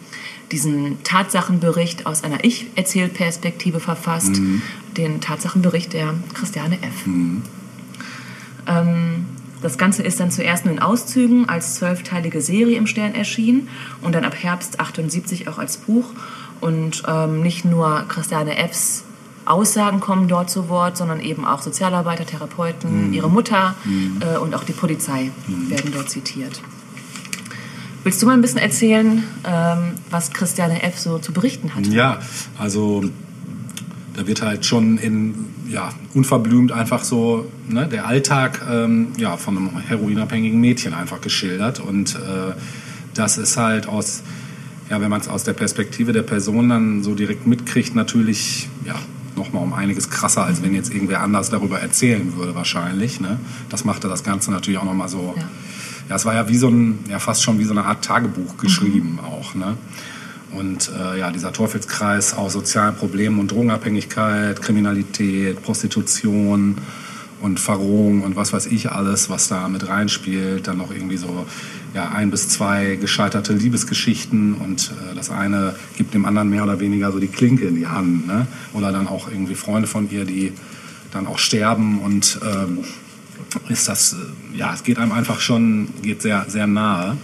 diesen 0.53 1.03
Tatsachenbericht 1.05 2.07
aus 2.07 2.25
einer 2.25 2.45
Ich-Erzählperspektive 2.45 3.79
verfasst, 3.79 4.41
den 4.97 5.21
Tatsachenbericht 5.21 5.93
der 5.93 6.15
Christiane 6.35 6.77
F. 6.83 7.07
Ähm, 8.67 9.27
das 9.63 9.79
Ganze 9.79 10.03
ist 10.03 10.21
dann 10.21 10.31
zuerst 10.31 10.65
nur 10.65 10.75
in 10.75 10.81
Auszügen 10.81 11.49
als 11.49 11.75
zwölfteilige 11.75 12.41
Serie 12.41 12.77
im 12.77 12.87
Stern 12.87 13.15
erschienen 13.15 13.69
und 14.03 14.15
dann 14.15 14.25
ab 14.25 14.35
Herbst 14.35 14.81
78 14.81 15.49
auch 15.49 15.59
als 15.59 15.77
Buch. 15.79 16.11
Und 16.61 17.03
ähm, 17.09 17.43
nicht 17.43 17.65
nur 17.65 18.05
Christiane 18.09 18.57
Fs 18.69 19.05
Aussagen 19.47 20.01
kommen 20.01 20.29
dort 20.29 20.51
zu 20.51 20.69
Wort, 20.69 20.97
sondern 20.97 21.21
eben 21.21 21.45
auch 21.45 21.63
Sozialarbeiter, 21.63 22.27
Therapeuten, 22.27 23.13
ihre 23.13 23.29
Mutter 23.29 23.75
äh, 24.21 24.39
und 24.39 24.55
auch 24.55 24.65
die 24.65 24.73
Polizei 24.73 25.31
werden 25.47 25.93
dort 25.93 26.11
zitiert. 26.11 26.61
Willst 28.05 28.23
du 28.23 28.27
mal 28.27 28.33
ein 28.33 28.43
bisschen 28.43 28.61
erzählen, 28.61 29.25
ähm, 29.45 29.95
was 30.11 30.33
Christiane 30.33 30.83
F. 30.83 30.99
so 30.99 31.19
zu 31.19 31.33
berichten 31.33 31.75
hat? 31.75 31.87
Ja, 31.87 32.21
also 32.59 33.05
da 34.15 34.27
wird 34.27 34.43
halt 34.43 34.65
schon 34.65 34.99
in, 34.99 35.47
ja, 35.71 35.91
unverblümt 36.15 36.73
einfach 36.73 37.05
so 37.05 37.51
ne, 37.69 37.87
der 37.87 38.07
Alltag 38.07 38.61
ähm, 38.71 39.09
ja, 39.17 39.37
von 39.37 39.57
einem 39.57 39.79
heroinabhängigen 39.79 40.61
Mädchen 40.61 40.95
einfach 40.95 41.21
geschildert. 41.21 41.81
Und 41.81 42.17
äh, 42.17 42.55
das 43.15 43.39
ist 43.39 43.57
halt 43.57 43.87
aus, 43.87 44.23
ja, 44.91 45.01
wenn 45.01 45.11
man 45.11 45.21
es 45.21 45.29
aus 45.29 45.45
der 45.45 45.53
Perspektive 45.53 46.13
der 46.13 46.23
Person 46.23 46.69
dann 46.69 47.03
so 47.03 47.15
direkt 47.15 47.47
mitkriegt, 47.47 47.95
natürlich 47.95 48.69
ja, 48.85 48.97
nochmal 49.37 49.63
um 49.63 49.73
einiges 49.73 50.11
krasser, 50.11 50.45
als 50.45 50.63
wenn 50.63 50.75
jetzt 50.75 50.93
irgendwer 50.93 51.21
anders 51.21 51.51
darüber 51.51 51.81
erzählen 51.81 52.37
würde 52.37 52.55
wahrscheinlich. 52.55 53.21
Ne? 53.21 53.39
Das 53.69 53.85
machte 53.85 54.09
das 54.09 54.25
Ganze 54.25 54.51
natürlich 54.51 54.79
auch 54.79 54.85
nochmal 54.85 55.09
so... 55.09 55.35
Ja. 55.37 55.45
Ja, 56.09 56.17
es 56.17 56.25
war 56.25 56.35
ja 56.35 56.49
wie 56.49 56.57
so 56.57 56.67
ein, 56.67 56.99
ja 57.09 57.21
fast 57.21 57.41
schon 57.41 57.61
wie 57.61 57.65
so 57.65 57.71
eine 57.71 57.85
Art 57.85 58.05
Tagebuch 58.05 58.57
geschrieben 58.57 59.21
auch, 59.23 59.55
ne? 59.55 59.77
Und 60.53 60.91
äh, 60.99 61.19
ja, 61.19 61.31
dieser 61.31 61.53
Teufelskreis 61.53 62.35
aus 62.35 62.53
sozialen 62.53 62.97
Problemen 62.97 63.39
und 63.39 63.53
Drogenabhängigkeit, 63.53 64.61
Kriminalität, 64.61 65.63
Prostitution 65.63 66.77
und 67.41 67.61
Verrohung 67.61 68.23
und 68.23 68.37
was 68.37 68.53
weiß 68.53 68.67
ich 68.67 68.91
alles, 68.91 69.31
was 69.31 69.49
da 69.49 69.69
mit 69.69 69.89
reinspielt. 69.89 70.67
Dann 70.67 70.79
noch 70.79 70.91
irgendwie 70.91 71.17
so 71.17 71.47
ja, 71.95 72.11
ein 72.11 72.31
bis 72.31 72.49
zwei 72.49 72.97
gescheiterte 72.97 73.53
Liebesgeschichten 73.53 74.55
und 74.55 74.93
äh, 75.11 75.15
das 75.15 75.31
eine 75.31 75.75
gibt 75.97 76.15
dem 76.15 76.25
anderen 76.25 76.51
mehr 76.51 76.65
oder 76.65 76.81
weniger 76.81 77.13
so 77.13 77.19
die 77.19 77.29
Klinke 77.29 77.67
in 77.67 77.77
die 77.77 77.87
Hand. 77.87 78.27
Ne? 78.27 78.47
Oder 78.73 78.93
dann 78.93 79.09
auch 79.09 79.29
irgendwie 79.31 79.55
Freunde 79.55 79.89
von 79.89 80.11
ihr, 80.11 80.25
die 80.25 80.53
dann 81.13 81.27
auch 81.27 81.39
sterben 81.39 82.01
und 82.01 82.41
ähm, 82.45 82.79
ist 83.69 83.89
das, 83.89 84.15
äh, 84.15 84.59
ja, 84.59 84.73
es 84.75 84.83
geht 84.83 84.99
einem 84.99 85.13
einfach 85.13 85.41
schon, 85.41 85.89
geht 86.03 86.23
sehr, 86.23 86.45
sehr 86.49 86.67
nahe. 86.67 87.17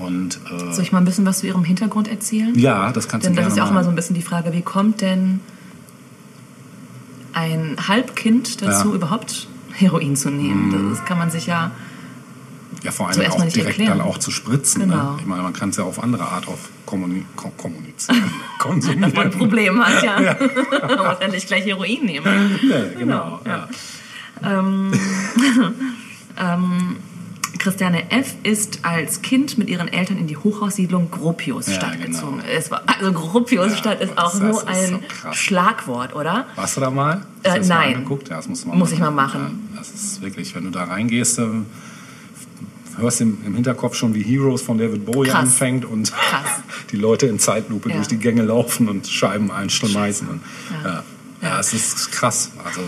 Und 0.00 0.40
äh, 0.50 0.72
Soll 0.72 0.82
ich 0.84 0.92
mal 0.92 0.98
ein 0.98 1.04
bisschen 1.04 1.24
was 1.26 1.38
zu 1.38 1.46
Ihrem 1.46 1.64
Hintergrund 1.64 2.08
erzählen? 2.08 2.56
ja, 2.58 2.92
das 2.92 3.08
kannst 3.08 3.26
Denn 3.26 3.34
du 3.34 3.36
das 3.36 3.44
gerne 3.46 3.52
ist 3.52 3.56
ja 3.58 3.64
auch 3.64 3.68
mal. 3.68 3.76
immer 3.80 3.84
so 3.84 3.90
ein 3.90 3.96
bisschen 3.96 4.14
die 4.16 4.22
Frage, 4.22 4.52
wie 4.52 4.62
kommt 4.62 5.00
denn 5.00 5.40
ein 7.32 7.76
Halbkind 7.88 8.62
dazu, 8.62 8.90
Ja. 8.90 8.94
Überhaupt 8.94 9.48
Heroin 9.72 10.16
zu 10.16 10.30
nehmen? 10.30 10.90
Das 10.90 11.04
kann 11.04 11.18
man 11.18 11.30
sich 11.30 11.46
ja 11.46 11.70
Ja, 12.82 12.90
vor 12.92 13.08
allem 13.08 13.20
auch 13.30 13.40
direkt 13.46 13.56
erklären. 13.78 13.98
dann 13.98 14.06
auch 14.06 14.18
zu 14.18 14.30
spritzen. 14.30 14.82
Genau. 14.82 15.12
Ne? 15.12 15.16
Ich 15.20 15.26
meine, 15.26 15.42
man 15.42 15.52
kann 15.52 15.70
es 15.70 15.76
ja 15.76 15.84
auf 15.84 16.02
andere 16.02 16.24
Art 16.26 16.48
auf 16.48 16.68
kommuni 16.86 17.24
ko 17.36 17.50
kommunizieren, 17.56 18.20
dass 18.20 18.30
man 18.30 18.32
ein 18.32 18.58
konsumieren. 18.58 19.30
Problem 19.30 19.84
hat, 19.84 20.02
ja. 20.04 20.20
man 20.20 21.06
muss 21.06 21.16
ja 21.20 21.28
nicht 21.28 21.46
gleich 21.46 21.64
Heroin 21.64 22.04
nehmen. 22.04 22.58
Nee, 22.62 22.96
genau, 22.98 23.40
ja. 23.46 23.68
Christiane 27.58 28.10
F. 28.10 28.34
ist 28.42 28.80
als 28.82 29.22
Kind 29.22 29.58
mit 29.58 29.68
ihren 29.68 29.88
Eltern 29.88 30.18
in 30.18 30.26
die 30.26 30.36
Hochhaussiedlung 30.36 31.10
Gropiusstadt 31.10 31.94
Ja, 31.98 32.04
genau. 32.04 32.06
gezogen. 32.06 32.42
War, 32.70 32.82
also 32.86 33.12
Gropiusstadt 33.12 34.00
Ja, 34.00 34.06
ist 34.06 34.18
auch 34.18 34.32
so 34.34 34.46
ist 34.60 34.66
ein 34.66 35.00
so. 35.22 35.32
Schlagwort, 35.32 36.14
oder? 36.14 36.46
Warst 36.56 36.76
du 36.76 36.80
da 36.80 36.90
mal? 36.90 37.26
Äh, 37.42 37.50
mal 37.60 37.66
nein. 37.66 37.94
angeguckt? 37.96 38.28
Ja, 38.28 38.36
mal 38.36 38.48
Muss 38.48 38.64
machen. 38.66 38.88
ich 38.92 38.98
mal 38.98 39.10
machen. 39.10 39.68
Das 39.76 39.90
ist 39.90 40.22
wirklich, 40.22 40.54
wenn 40.54 40.64
du 40.64 40.70
da 40.70 40.84
reingehst, 40.84 41.38
ähm, 41.38 41.66
hörst 42.98 43.20
im, 43.20 43.38
im 43.44 43.54
Hinterkopf 43.54 43.94
schon, 43.96 44.14
wie 44.14 44.22
Heroes 44.22 44.62
von 44.62 44.78
David 44.78 45.04
Bowie 45.06 45.28
Krass. 45.28 45.40
anfängt 45.40 45.84
und 45.84 46.12
die 46.92 46.96
Leute 46.96 47.26
in 47.26 47.38
Zeitlupe 47.38 47.88
durch 47.90 48.08
die 48.08 48.18
Gänge 48.18 48.42
laufen 48.42 48.88
und 48.88 49.06
Scheiben 49.06 49.50
einschmeißen. 49.50 50.28
Und, 50.28 50.40
ja. 50.84 51.02
Ja. 51.42 51.60
es 51.60 51.72
ist 51.74 52.12
krass. 52.12 52.52
Also 52.64 52.80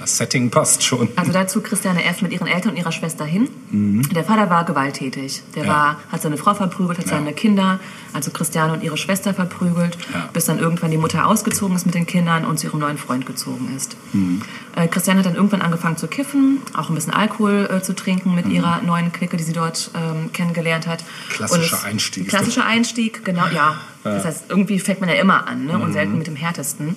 das 0.00 0.16
Setting 0.16 0.50
passt 0.50 0.82
schon. 0.82 1.08
Also 1.16 1.30
dazu 1.32 1.60
Christiane 1.60 2.02
F. 2.04 2.22
mit 2.22 2.32
ihren 2.32 2.46
Eltern 2.46 2.72
und 2.72 2.76
ihrer 2.78 2.90
Schwester 2.92 3.24
hin. 3.24 3.48
Der 3.70 4.24
Vater 4.24 4.50
war 4.50 4.64
gewalttätig. 4.64 5.42
Der 5.54 5.62
Mhm. 5.64 5.68
Ja. 5.68 5.74
war, 5.74 5.96
hat 6.10 6.22
seine 6.22 6.36
Frau 6.36 6.54
verprügelt, 6.54 6.98
hat 6.98 7.06
Ja. 7.06 7.12
seine 7.18 7.32
Kinder, 7.32 7.78
also 8.12 8.30
Christiane 8.30 8.72
und 8.72 8.82
ihre 8.82 8.96
Schwester 8.96 9.34
verprügelt, 9.34 9.96
Ja. 10.12 10.28
bis 10.32 10.46
dann 10.46 10.58
irgendwann 10.58 10.90
die 10.90 10.96
Mutter 10.96 11.26
ausgezogen 11.26 11.76
ist 11.76 11.86
mit 11.86 11.94
den 11.94 12.06
Kindern 12.06 12.44
und 12.44 12.58
zu 12.58 12.66
ihrem 12.68 12.80
neuen 12.80 12.98
Freund 12.98 13.26
gezogen 13.26 13.72
ist. 13.76 13.96
Mhm. 14.12 14.42
Äh, 14.74 14.88
Christiane 14.88 15.20
hat 15.20 15.26
dann 15.26 15.34
irgendwann 15.34 15.62
angefangen 15.62 15.96
zu 15.96 16.06
kiffen, 16.08 16.58
auch 16.76 16.88
ein 16.88 16.94
bisschen 16.94 17.12
Alkohol 17.12 17.68
äh, 17.70 17.82
zu 17.82 17.94
trinken 17.94 18.34
mit 18.34 18.46
ihrer 18.48 18.80
neuen 18.82 19.12
Clique, 19.12 19.36
die 19.36 19.44
sie 19.44 19.52
dort 19.52 19.90
ähm, 19.94 20.32
kennengelernt 20.32 20.86
hat. 20.86 21.02
Mhm. 21.02 21.32
Klassischer 21.32 21.84
Einstieg. 21.84 22.28
Klassischer 22.28 22.64
Einstieg, 22.64 23.24
genau, 23.24 23.46
ja. 23.54 23.76
Das 24.02 24.24
heißt, 24.24 24.44
irgendwie 24.48 24.78
fängt 24.78 25.00
man 25.00 25.10
ja 25.10 25.16
immer 25.16 25.46
an 25.46 25.66
ne? 25.66 25.76
Mhm. 25.76 25.82
und 25.82 25.92
selten 25.92 26.16
mit 26.16 26.26
dem 26.26 26.36
härtesten. 26.36 26.96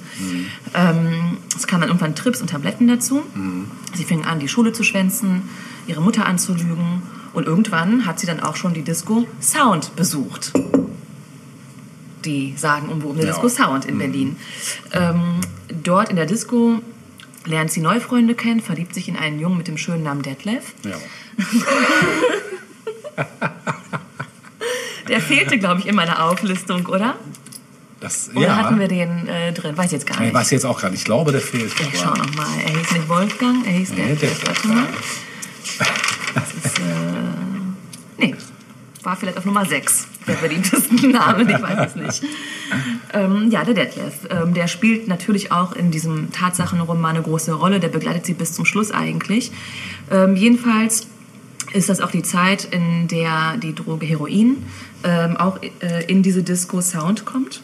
Ähm, 0.73 1.37
es 1.55 1.67
kamen 1.67 1.81
dann 1.81 1.89
irgendwann 1.89 2.15
Trips 2.15 2.39
und 2.41 2.49
Tabletten 2.49 2.87
dazu. 2.87 3.23
Mhm. 3.33 3.69
Sie 3.93 4.05
fingen 4.05 4.25
an, 4.25 4.39
die 4.39 4.47
Schule 4.47 4.71
zu 4.71 4.83
schwänzen, 4.83 5.43
ihre 5.85 6.01
Mutter 6.01 6.25
anzulügen. 6.25 7.01
Und 7.33 7.45
irgendwann 7.45 8.05
hat 8.05 8.19
sie 8.19 8.27
dann 8.27 8.39
auch 8.39 8.55
schon 8.55 8.73
die 8.73 8.83
Disco 8.83 9.27
Sound 9.41 9.95
besucht. 9.95 10.53
Die 12.23 12.53
sagen 12.55 12.87
umwobene 12.87 13.25
Ja. 13.25 13.31
Disco 13.31 13.49
Sound 13.49 13.85
in 13.85 13.97
Berlin. 13.97 14.37
Ähm, 14.93 15.41
dort 15.83 16.09
in 16.09 16.15
der 16.15 16.25
Disco 16.25 16.79
lernt 17.45 17.71
sie 17.71 17.81
neue 17.81 17.99
Freunde 17.99 18.35
kennen, 18.35 18.61
verliebt 18.61 18.93
sich 18.93 19.09
in 19.09 19.17
einen 19.17 19.39
Jungen 19.39 19.57
mit 19.57 19.67
dem 19.67 19.77
schönen 19.77 20.03
Namen 20.03 20.21
Detlef. 20.21 20.73
Ja. 20.85 20.95
Der 25.07 25.21
fehlte, 25.21 25.57
glaube 25.59 25.79
ich, 25.81 25.87
in 25.87 25.95
meiner 25.95 26.23
Auflistung, 26.25 26.85
oder? 26.87 27.15
Das, 27.99 28.29
Oder 28.35 28.47
ja. 28.47 28.55
hatten 28.57 28.79
wir 28.79 28.89
den 28.89 29.29
äh, 29.29 29.53
drin? 29.53 29.77
Weiß 29.77 29.85
ich 29.87 29.91
jetzt 29.93 30.05
gar 30.05 30.19
nicht. 30.19 30.27
Ich 30.29 30.33
weiß 30.33 30.51
jetzt 30.51 30.65
auch 30.65 30.81
gar 30.81 30.89
nicht. 30.89 30.99
Ich 30.99 31.05
glaube, 31.05 31.31
der 31.31 31.39
fehlt. 31.39 31.71
Ich 31.79 32.03
aber- 32.03 32.17
schau 32.17 32.21
noch 32.23 32.35
mal. 32.35 32.47
Er 32.65 32.77
hieß 32.77 32.91
nicht 32.91 33.07
Wolfgang, 33.07 33.65
er 33.65 33.71
hieß 33.71 33.91
Nee, 33.91 34.07
Detlef. 34.15 34.39
Detlef, 34.39 34.47
Warte 34.47 34.67
mal. 34.67 34.87
Das 36.35 36.53
ist, 36.53 36.79
äh, 36.79 36.81
nee, 38.17 38.35
war 39.03 39.15
vielleicht 39.15 39.37
auf 39.37 39.45
Nummer 39.45 39.65
6 39.65 40.07
der 40.27 40.33
beliebtesten 40.35 41.11
Namen, 41.11 41.47
ich 41.49 41.61
weiß 41.61 41.89
es 41.91 41.95
nicht. 41.95 42.23
Ähm, 43.13 43.49
ja, 43.51 43.63
der 43.63 43.73
Detlef. 43.73 44.13
Ähm, 44.29 44.53
der 44.53 44.67
spielt 44.67 45.07
natürlich 45.07 45.51
auch 45.51 45.73
in 45.73 45.91
diesem 45.91 46.31
Tatsachenroman 46.31 47.15
eine 47.15 47.21
große 47.23 47.53
Rolle. 47.53 47.79
Der 47.79 47.89
begleitet 47.89 48.25
sie 48.25 48.33
bis 48.33 48.53
zum 48.53 48.65
Schluss 48.65 48.91
eigentlich. 48.91 49.51
Ähm, 50.11 50.35
jedenfalls 50.35 51.07
ist 51.73 51.89
das 51.89 52.01
auch 52.01 52.11
die 52.11 52.23
Zeit, 52.23 52.65
in 52.65 53.07
der 53.07 53.57
die 53.57 53.73
Droge 53.75 54.05
Heroin 54.05 54.57
ähm, 55.03 55.37
auch 55.37 55.59
äh, 55.61 56.05
in 56.07 56.23
diese 56.23 56.43
Disco 56.43 56.81
Sound 56.81 57.25
kommt. 57.25 57.61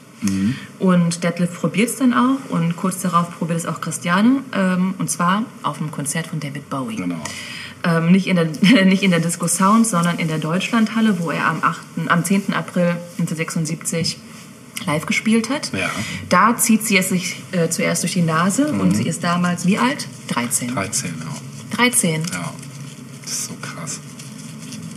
Und 0.80 1.24
Detlef 1.24 1.60
probiert 1.60 1.90
es 1.90 1.96
dann 1.98 2.14
auch 2.14 2.50
und 2.50 2.76
kurz 2.76 3.02
darauf 3.02 3.38
probiert 3.38 3.60
es 3.60 3.66
auch 3.66 3.80
Christiane 3.80 4.44
ähm, 4.54 4.94
und 4.98 5.10
zwar 5.10 5.46
auf 5.64 5.80
einem 5.80 5.92
Konzert 5.92 6.28
von 6.28 6.40
David 6.40 6.70
Bowie. 6.70 6.98
Genau. 6.98 7.24
Ähm, 7.84 8.12
nicht, 8.12 8.28
in 8.28 8.36
der, 8.36 8.46
nicht 8.86 9.04
in 9.04 9.12
der 9.12 9.22
Disco 9.22 9.48
Sound, 9.48 9.88
sondern 9.88 10.20
in 10.20 10.28
der 10.28 10.40
Deutschlandhalle, 10.40 11.20
wo 11.20 11.32
er 11.32 11.46
am, 11.46 11.64
8., 11.64 11.80
am 12.08 12.26
10. 12.26 12.54
April 12.54 12.98
1976 13.18 14.18
live 14.86 15.06
gespielt 15.06 15.50
hat. 15.50 15.72
Ja. 15.74 15.90
Da 16.28 16.58
zieht 16.58 16.86
sie 16.86 16.98
es 16.98 17.10
sich 17.10 17.38
äh, 17.52 17.70
zuerst 17.70 18.04
durch 18.04 18.14
die 18.14 18.22
Nase 18.22 18.72
und 18.72 18.96
sie 18.96 19.08
ist 19.08 19.24
damals 19.24 19.66
wie 19.66 19.78
alt? 19.78 20.08
13. 20.30 20.74
13, 20.74 21.14
ja. 21.20 21.78
13. 21.78 22.24
ja. 22.34 22.54
Das 23.24 23.32
ist 23.32 23.46
so 23.46 23.54
krass. 23.62 24.00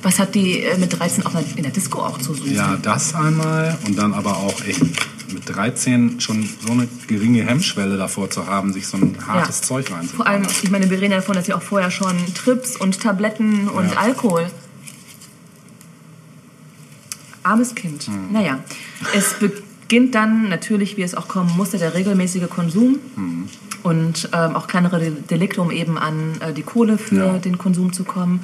Was 0.03 0.19
hat 0.19 0.35
die 0.35 0.61
äh, 0.63 0.77
mit 0.79 0.99
13 0.99 1.25
auch 1.27 1.35
in 1.57 1.63
der 1.63 1.73
Disco 1.73 2.01
auch 2.01 2.19
zu 2.19 2.35
suchen? 2.35 2.53
Ja, 2.55 2.77
das 2.77 3.15
einmal 3.15 3.79
und 3.87 3.97
dann 3.97 4.13
aber 4.15 4.37
auch 4.37 4.61
echt 4.65 4.83
mit 5.33 5.49
13 5.49 6.21
schon 6.21 6.49
so 6.67 6.73
eine 6.73 6.89
geringe 7.07 7.43
Hemmschwelle 7.45 7.97
davor 7.97 8.29
zu 8.29 8.47
haben, 8.47 8.73
sich 8.73 8.87
so 8.87 8.97
ein 8.99 9.17
hartes 9.27 9.61
Ja. 9.61 9.67
Zeug 9.67 9.91
reinzuziehen. 9.91 10.17
Vor 10.17 10.27
allem, 10.27 10.43
ich 10.63 10.71
meine, 10.71 10.91
wir 10.91 11.01
reden 11.01 11.13
ja 11.13 11.19
davon, 11.19 11.35
dass 11.37 11.47
sie 11.47 11.55
auch 11.55 11.63
vorher 11.63 11.91
schon 11.91 12.15
Trips 12.35 12.77
und 12.77 13.01
Tabletten 13.01 13.69
und 13.69 13.91
Ja. 13.93 13.97
Alkohol. 13.99 14.51
Armes 17.45 17.75
Kind. 17.75 18.09
Mhm. 18.09 18.33
Naja, 18.33 18.59
es 19.15 19.35
beginnt 19.35 19.63
dann 20.01 20.49
natürlich, 20.49 20.97
wie 20.97 21.03
es 21.03 21.15
auch 21.15 21.29
kommen 21.29 21.51
musste, 21.57 21.79
der 21.79 21.95
regelmäßige 21.95 22.49
Konsum 22.49 22.99
Mhm. 23.17 23.49
und 23.83 24.29
ähm, 24.33 24.57
auch 24.57 24.67
kleinere 24.67 24.99
De- 24.99 25.13
Delikte, 25.31 25.61
um 25.61 25.71
eben 25.71 25.99
an 25.99 26.15
äh, 26.41 26.53
die 26.53 26.63
Kohle 26.63 26.99
für 26.99 27.15
Ja. 27.17 27.33
Mhm. 27.35 27.41
den 27.43 27.59
Konsum 27.59 27.93
zu 27.93 28.05
kommen. 28.05 28.41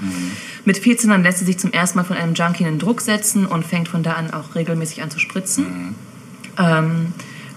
Mit 0.65 0.79
14 0.79 1.11
dann 1.11 1.23
lässt 1.23 1.39
sie 1.39 1.45
sich 1.45 1.59
zum 1.59 1.73
ersten 1.73 1.99
Mal 1.99 2.05
von 2.05 2.17
einem 2.17 2.35
Junkie 2.35 2.65
in 2.65 2.79
Druck 2.79 3.01
setzen 3.01 3.47
und 3.47 3.65
fängt 3.67 3.89
von 3.89 4.03
da 4.03 4.13
an 4.13 4.33
auch 4.33 4.55
regelmäßig 4.55 5.03
an 5.03 5.11
zu 5.11 5.19
spritzen. 5.19 5.65
Mhm. 5.65 5.95
Ähm, 6.59 7.07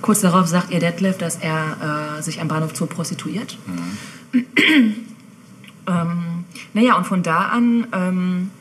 kurz 0.01 0.21
darauf 0.21 0.47
sagt 0.47 0.71
ihr 0.71 0.79
Detlef, 0.79 1.17
dass 1.17 1.35
er 1.37 2.17
äh, 2.17 2.21
sich 2.21 2.39
am 2.41 2.47
Bahnhof 2.47 2.75
Zoo 2.75 2.85
prostituiert. 2.85 3.57
ähm, 5.87 6.45
naja, 6.73 6.95
und 6.97 7.05
von 7.05 7.23
da 7.23 7.39
an, 7.49 7.87
ähm, 7.93 8.51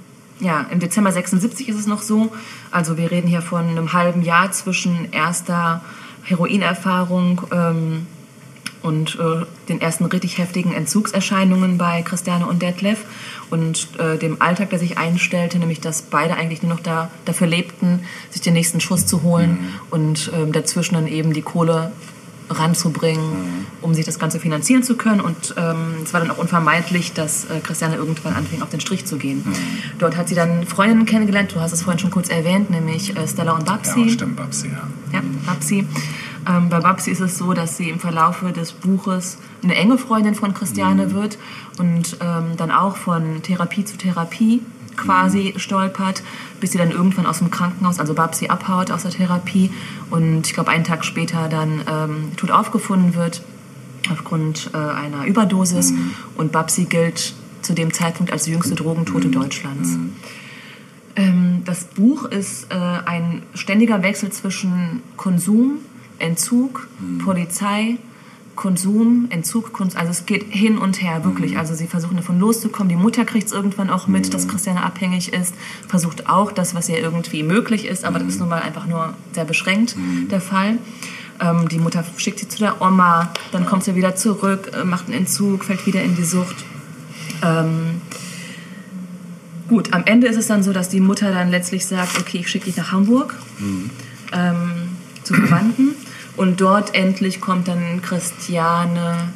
ja, 0.41 0.67
im 0.71 0.81
Dezember 0.81 1.13
76 1.13 1.69
ist 1.69 1.79
es 1.79 1.87
noch 1.87 2.03
so. 2.03 2.33
Also 2.71 2.97
wir 2.97 3.11
reden 3.11 3.29
hier 3.29 3.43
von 3.43 3.69
einem 3.69 3.93
halben 3.93 4.23
Jahr 4.23 4.51
zwischen 4.53 5.13
erster 5.13 5.83
Heroinerfahrung 6.23 7.43
ähm, 7.53 8.07
und 8.83 9.19
äh, 9.19 9.45
den 9.69 9.81
ersten 9.81 10.07
richtig 10.07 10.39
heftigen 10.39 10.73
Entzugserscheinungen 10.73 11.77
bei 11.77 12.03
Christiane 12.03 12.47
und 12.47 12.63
Detlef 12.63 13.05
und 13.51 13.89
äh, 13.99 14.17
dem 14.17 14.41
Alltag, 14.41 14.71
der 14.71 14.79
sich 14.79 14.97
einstellte, 14.97 15.59
nämlich 15.59 15.81
dass 15.81 16.03
beide 16.03 16.35
eigentlich 16.35 16.63
nur 16.63 16.75
noch 16.75 16.81
da, 16.81 17.11
dafür 17.25 17.47
lebten, 17.47 18.05
sich 18.31 18.41
den 18.41 18.55
nächsten 18.55 18.81
Schuss 18.81 19.07
zu 19.07 19.23
holen 19.23 19.75
und 19.91 20.31
ähm, 20.35 20.53
dazwischen 20.53 20.95
dann 20.95 21.07
eben 21.07 21.35
die 21.35 21.43
Kohle 21.43 21.93
ranzubringen, 22.51 23.67
um 23.81 23.95
sich 23.95 24.05
das 24.05 24.19
Ganze 24.19 24.41
finanzieren 24.41 24.83
zu 24.83 24.97
können. 24.97 25.21
Und 25.21 25.55
ähm, 25.57 26.03
es 26.05 26.13
war 26.13 26.21
dann 26.21 26.31
auch 26.31 26.39
unvermeidlich, 26.39 27.13
dass 27.13 27.45
äh, 27.45 27.61
Christiane 27.61 27.97
irgendwann 27.97 28.35
anfing, 28.35 28.63
auf 28.63 28.71
den 28.71 28.81
Strich 28.81 29.07
zu 29.07 29.17
gehen. 29.17 29.45
Dort 29.99 30.17
hat 30.17 30.29
sie 30.29 30.35
dann 30.35 30.67
Freundinnen 30.67 31.07
kennengelernt, 31.07 31.55
du 31.55 31.61
hast 31.61 31.73
es 31.73 31.83
vorhin 31.83 31.99
schon 31.99 32.11
kurz 32.11 32.29
erwähnt, 32.29 32.71
nämlich 32.71 33.17
äh, 33.17 33.27
Stella 33.27 33.53
und 33.53 33.65
Babsi. 33.65 34.01
Ja, 34.03 34.09
stimmt, 34.09 34.37
Babsi, 34.37 34.69
ja. 34.69 34.89
Ja, 35.13 35.23
Babsi. 35.47 35.87
Ähm, 36.49 36.69
bei 36.69 36.81
Babsi 36.81 37.11
ist 37.11 37.21
es 37.21 37.39
so, 37.39 37.53
dass 37.53 37.77
sie 37.77 37.91
im 37.91 38.01
Verlaufe 38.01 38.53
des 38.53 38.73
Buches 38.73 39.39
eine 39.63 39.75
enge 39.75 39.99
Freundin 39.99 40.35
von 40.35 40.55
Christiane 40.55 41.13
wird 41.13 41.39
und 41.79 42.17
ähm, 42.21 42.57
dann 42.57 42.71
auch 42.71 42.97
von 42.97 43.43
Therapie 43.43 43.85
zu 43.85 43.97
Therapie 43.97 44.63
quasi 45.01 45.55
stolpert, 45.57 46.23
bis 46.61 46.73
sie 46.73 46.79
dann 46.79 46.91
irgendwann 46.91 47.27
aus 47.27 47.39
dem 47.39 47.51
Krankenhaus, 47.51 47.99
also 47.99 48.15
Babsi 48.15 48.49
abhaut 48.49 48.91
aus 48.91 49.03
der 49.03 49.11
Therapie. 49.11 49.71
Und 50.11 50.47
ich 50.47 50.55
glaube 50.55 50.71
einen 50.71 50.85
Tag 50.85 51.05
später 51.05 51.49
dann 51.49 51.81
ähm, 51.91 52.37
tot 52.37 52.51
aufgefunden 52.51 53.15
wird 53.15 53.43
aufgrund 54.11 54.71
äh, 54.73 54.77
einer 54.77 55.25
Überdosis. 55.27 55.93
Und 56.37 56.53
Babsi 56.53 56.85
gilt 56.85 57.35
zu 57.63 57.75
dem 57.75 57.93
Zeitpunkt 57.93 58.33
als 58.33 58.47
jüngste 58.47 58.75
Drogentote 58.75 59.29
Deutschlands. 59.29 59.99
Ähm, 61.17 61.63
das 61.65 61.85
Buch 61.85 62.25
ist 62.25 62.71
äh, 62.71 62.75
ein 62.75 63.43
ständiger 63.55 64.03
Wechsel 64.03 64.31
zwischen 64.31 65.03
Konsum, 65.17 65.79
Entzug, 66.19 66.89
Polizei, 67.25 67.97
Konsum, 68.57 69.27
Entzug, 69.31 69.73
Konsum, 69.73 69.99
also 69.99 70.11
es 70.11 70.27
geht 70.27 70.45
hin 70.51 70.77
und 70.79 71.01
her, 71.01 71.25
wirklich. 71.25 71.57
Also 71.57 71.75
sie 71.75 71.87
versuchen 71.87 72.17
davon 72.17 72.39
loszukommen. 72.39 72.89
Die 72.89 72.97
Mutter 72.97 73.25
kriegt 73.25 73.47
es 73.47 73.53
irgendwann 73.53 73.91
auch 73.91 74.07
mit, 74.07 74.35
dass 74.35 74.49
Christiane 74.49 74.83
abhängig 74.83 75.33
ist, 75.33 75.55
versucht 75.89 76.29
auch 76.29 76.53
das, 76.53 76.75
was 76.75 76.89
ihr 76.89 76.99
irgendwie 76.99 77.43
möglich 77.43 77.87
ist, 77.87 78.05
aber 78.05 78.19
das 78.19 78.29
ist 78.29 78.41
nun 78.41 78.49
mal 78.49 78.63
einfach 78.63 78.87
nur 78.87 79.15
sehr 79.33 79.45
beschränkt 79.45 79.97
der 80.31 80.41
Fall. 80.41 80.79
Ähm, 81.41 81.69
die 81.69 81.79
Mutter 81.79 82.05
schickt 82.17 82.39
sie 82.39 82.49
zu 82.49 82.59
der 82.59 82.83
Oma, 82.83 83.33
dann 83.53 83.65
kommt 83.65 83.85
sie 83.85 83.95
wieder 83.95 84.15
zurück, 84.15 84.73
äh, 84.75 84.85
macht 84.85 85.07
einen 85.07 85.19
Entzug, 85.19 85.65
fällt 85.65 85.87
wieder 85.87 86.03
in 86.03 86.17
die 86.17 86.25
Sucht. 86.25 86.57
Ähm, 87.43 88.03
gut, 89.69 89.95
am 89.95 90.05
Ende 90.05 90.27
ist 90.27 90.37
es 90.37 90.49
dann 90.49 90.63
so, 90.63 90.73
dass 90.73 90.91
die 90.91 91.01
Mutter 91.01 91.33
dann 91.33 91.51
letztlich 91.51 91.87
sagt, 91.87 92.19
okay, 92.19 92.39
ich 92.39 92.49
schicke 92.49 92.67
dich 92.67 92.77
nach 92.77 92.93
Hamburg 92.93 93.37
ähm, 94.33 94.71
zu 95.23 95.35
Verwandten 95.35 95.95
und 96.41 96.61
dort 96.63 96.95
endlich 96.95 97.39
kommt 97.43 97.69
dann 97.69 98.01
Christiane 98.01 99.29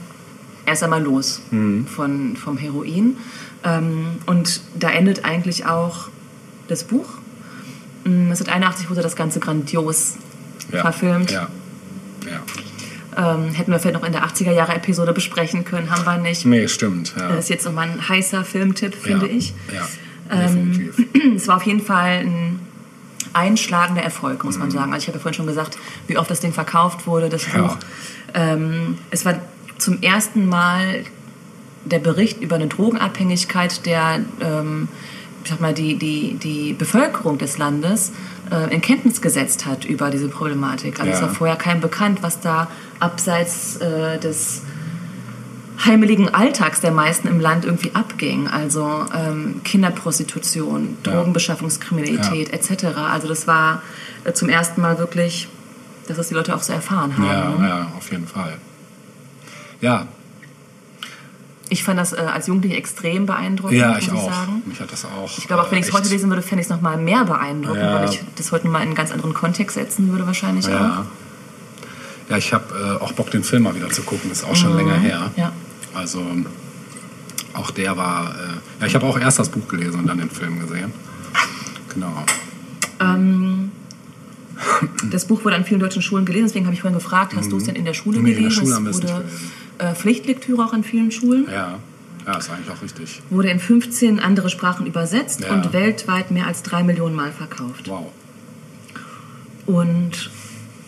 erst 0.64 0.82
einmal 0.82 1.02
los 1.02 1.42
von, 1.94 2.36
vom 2.36 2.56
Heroin. 2.56 3.18
Ähm, 3.62 4.06
und 4.24 4.62
da 4.78 4.88
endet 4.90 5.22
eigentlich 5.26 5.66
auch 5.66 6.08
das 6.68 6.84
Buch. 6.84 7.08
Mm, 8.04 8.30
1981 8.30 8.88
wurde 8.88 9.02
das 9.02 9.16
Ganze 9.16 9.38
grandios 9.38 10.14
Ja. 10.72 10.80
verfilmt. 10.80 11.30
Ja. 11.30 11.48
ja. 12.24 13.34
Ähm, 13.34 13.50
hätten 13.52 13.70
wir 13.70 13.78
vielleicht 13.78 13.96
noch 14.00 14.06
in 14.06 14.12
der 14.12 14.24
80er-Jahre-Episode 14.24 15.12
besprechen 15.12 15.66
können, 15.66 15.90
haben 15.90 16.06
wir 16.06 16.16
nicht. 16.16 16.46
Nee, 16.46 16.68
stimmt. 16.68 17.12
Das 17.18 17.38
ist 17.40 17.50
jetzt 17.50 17.66
nochmal 17.66 17.90
ein 17.90 18.08
heißer 18.08 18.44
Filmtipp, 18.44 18.94
finde 18.94 19.28
ich. 19.28 19.52
Ja, 19.74 19.86
Ähm, 20.30 20.72
definitiv. 20.72 21.34
Es 21.36 21.48
war 21.48 21.56
auf 21.58 21.64
jeden 21.64 21.82
Fall 21.82 22.20
ein 22.24 22.60
einschlagender 23.34 24.02
Erfolg, 24.02 24.44
muss 24.44 24.54
Mhm. 24.56 24.60
man 24.62 24.70
sagen. 24.70 24.92
Also 24.92 25.02
ich 25.04 25.08
habe 25.08 25.18
ja 25.18 25.22
vorhin 25.22 25.34
schon 25.36 25.46
gesagt, 25.46 25.76
wie 26.06 26.16
oft 26.18 26.30
das 26.30 26.40
Ding 26.40 26.52
verkauft 26.52 27.06
wurde, 27.06 27.28
das 27.28 27.46
Ja. 27.52 27.60
Buch. 27.62 27.76
Ähm, 28.34 28.98
es 29.10 29.24
war 29.24 29.34
zum 29.78 30.00
ersten 30.02 30.46
Mal 30.46 31.04
der 31.84 31.98
Bericht 31.98 32.40
über 32.40 32.54
eine 32.56 32.66
Drogenabhängigkeit, 32.68 33.84
der 33.86 34.20
ähm, 34.40 34.88
ich 35.44 35.50
sag 35.50 35.60
mal, 35.60 35.74
die, 35.74 35.96
die, 35.96 36.34
die 36.42 36.72
Bevölkerung 36.72 37.36
des 37.36 37.58
Landes 37.58 38.12
äh, 38.50 38.72
in 38.74 38.80
Kenntnis 38.80 39.20
gesetzt 39.20 39.66
hat 39.66 39.84
über 39.84 40.08
diese 40.10 40.28
Problematik. 40.28 40.98
Also 41.00 41.12
es 41.12 41.20
Ja. 41.20 41.26
war 41.26 41.34
vorher 41.34 41.56
keinem 41.56 41.82
bekannt, 41.82 42.22
was 42.22 42.40
da 42.40 42.68
abseits 42.98 43.76
äh, 43.76 44.18
des 44.18 44.62
heimeligen 45.84 46.32
Alltags 46.34 46.80
der 46.80 46.92
meisten 46.92 47.26
im 47.28 47.40
Land 47.40 47.64
irgendwie 47.64 47.94
abging. 47.94 48.46
Also 48.48 49.06
ähm, 49.14 49.60
Kinderprostitution, 49.64 50.96
Ja. 51.04 51.12
Drogenbeschaffungskriminalität 51.12 52.52
etc. 52.52 52.84
Also 52.96 53.28
das 53.28 53.46
war 53.46 53.82
äh, 54.24 54.32
zum 54.32 54.48
ersten 54.48 54.80
Mal 54.80 54.98
wirklich, 54.98 55.48
dass 56.06 56.16
das 56.16 56.28
die 56.28 56.34
Leute 56.34 56.54
auch 56.54 56.62
so 56.62 56.72
erfahren 56.72 57.16
haben. 57.18 57.62
Ja, 57.62 57.68
ja, 57.68 57.92
auf 57.96 58.10
jeden 58.12 58.26
Fall. 58.26 58.56
Ja, 59.80 60.06
Ich 61.70 61.82
fand 61.82 61.98
das 61.98 62.12
äh, 62.12 62.16
als 62.16 62.46
Jugendliche 62.46 62.76
extrem 62.76 63.26
beeindruckend, 63.26 63.76
ja, 63.78 63.88
muss 63.94 63.98
ich 63.98 64.06
ich 64.08 64.12
auch. 64.12 64.32
sagen. 64.32 64.62
Mich 64.66 64.80
hat 64.80 64.92
das 64.92 65.04
auch. 65.06 65.36
Ich 65.38 65.46
glaube, 65.46 65.62
auch 65.62 65.70
wenn 65.72 65.78
ich 65.78 65.86
es 65.86 65.90
äh, 65.90 65.94
heute 65.96 66.08
lesen 66.08 66.28
würde, 66.30 66.42
fände 66.42 66.60
ich 66.60 66.66
es 66.66 66.70
noch 66.70 66.80
mal 66.82 66.96
mehr 66.98 67.24
beeindruckend, 67.24 67.82
Ja. 67.82 67.94
weil 68.00 68.08
ich 68.10 68.20
das 68.36 68.52
heute 68.52 68.68
mal 68.68 68.78
in 68.80 68.88
einen 68.88 68.94
ganz 68.94 69.10
anderen 69.10 69.34
Kontext 69.34 69.74
setzen 69.74 70.10
würde 70.12 70.26
wahrscheinlich 70.26 70.66
auch. 70.66 70.70
Ja. 70.70 71.06
Ja, 72.30 72.36
ich 72.38 72.54
habe 72.54 72.98
äh, 73.00 73.02
auch 73.04 73.12
Bock, 73.12 73.30
den 73.30 73.44
Film 73.44 73.64
mal 73.64 73.74
wieder 73.74 73.90
zu 73.90 74.02
gucken. 74.02 74.30
Das 74.30 74.38
ist 74.38 74.44
auch 74.44 74.56
schon 74.56 74.76
länger 74.76 74.94
her. 74.94 75.30
Mhm. 75.36 75.40
Ja. 75.42 75.52
Also 75.94 76.24
auch 77.54 77.70
der 77.70 77.96
war. 77.96 78.34
Äh, 78.34 78.80
ja, 78.80 78.86
ich 78.86 78.94
habe 78.94 79.06
auch 79.06 79.18
erst 79.18 79.38
das 79.38 79.48
Buch 79.48 79.68
gelesen 79.68 80.00
und 80.00 80.06
dann 80.06 80.18
den 80.18 80.30
Film 80.30 80.58
gesehen. 80.60 80.92
Genau. 81.92 82.24
Das 85.10 85.26
Buch 85.26 85.44
wurde 85.44 85.56
an 85.56 85.64
vielen 85.64 85.80
deutschen 85.80 86.00
Schulen 86.02 86.24
gelesen, 86.24 86.46
deswegen 86.48 86.66
habe 86.66 86.74
ich 86.74 86.80
vorhin 86.80 86.98
gefragt, 86.98 87.34
hast 87.36 87.50
du 87.52 87.56
es 87.58 87.64
denn 87.64 87.76
in 87.76 87.84
der 87.84 87.94
Schule 87.94 88.18
Mhm. 88.18 88.24
Nee, 88.24 88.30
in 88.30 88.34
der 88.36 88.42
gelesen? 88.44 88.62
Schule 88.64 88.74
haben 88.74 88.84
wir 88.84 88.90
es 88.90 88.98
nicht 89.02 89.12
wurde 89.12 89.24
gelesen. 89.24 89.50
äh, 89.78 89.94
Pflichtlektüre 89.94 90.64
auch 90.64 90.72
an 90.72 90.84
vielen 90.84 91.10
Schulen. 91.10 91.46
Ja, 91.50 91.78
ja, 92.26 92.38
ist 92.38 92.50
eigentlich 92.50 92.70
auch 92.70 92.80
richtig. 92.82 93.20
Wurde 93.30 93.48
in 93.50 93.58
15 93.60 94.20
andere 94.20 94.48
Sprachen 94.50 94.86
übersetzt 94.86 95.40
Ja. 95.42 95.52
und 95.52 95.72
weltweit 95.72 96.30
mehr 96.30 96.46
als 96.46 96.62
drei 96.62 96.82
Millionen 96.82 97.14
Mal 97.14 97.32
verkauft. 97.32 97.88
Wow. 97.88 98.06
Und 99.66 100.30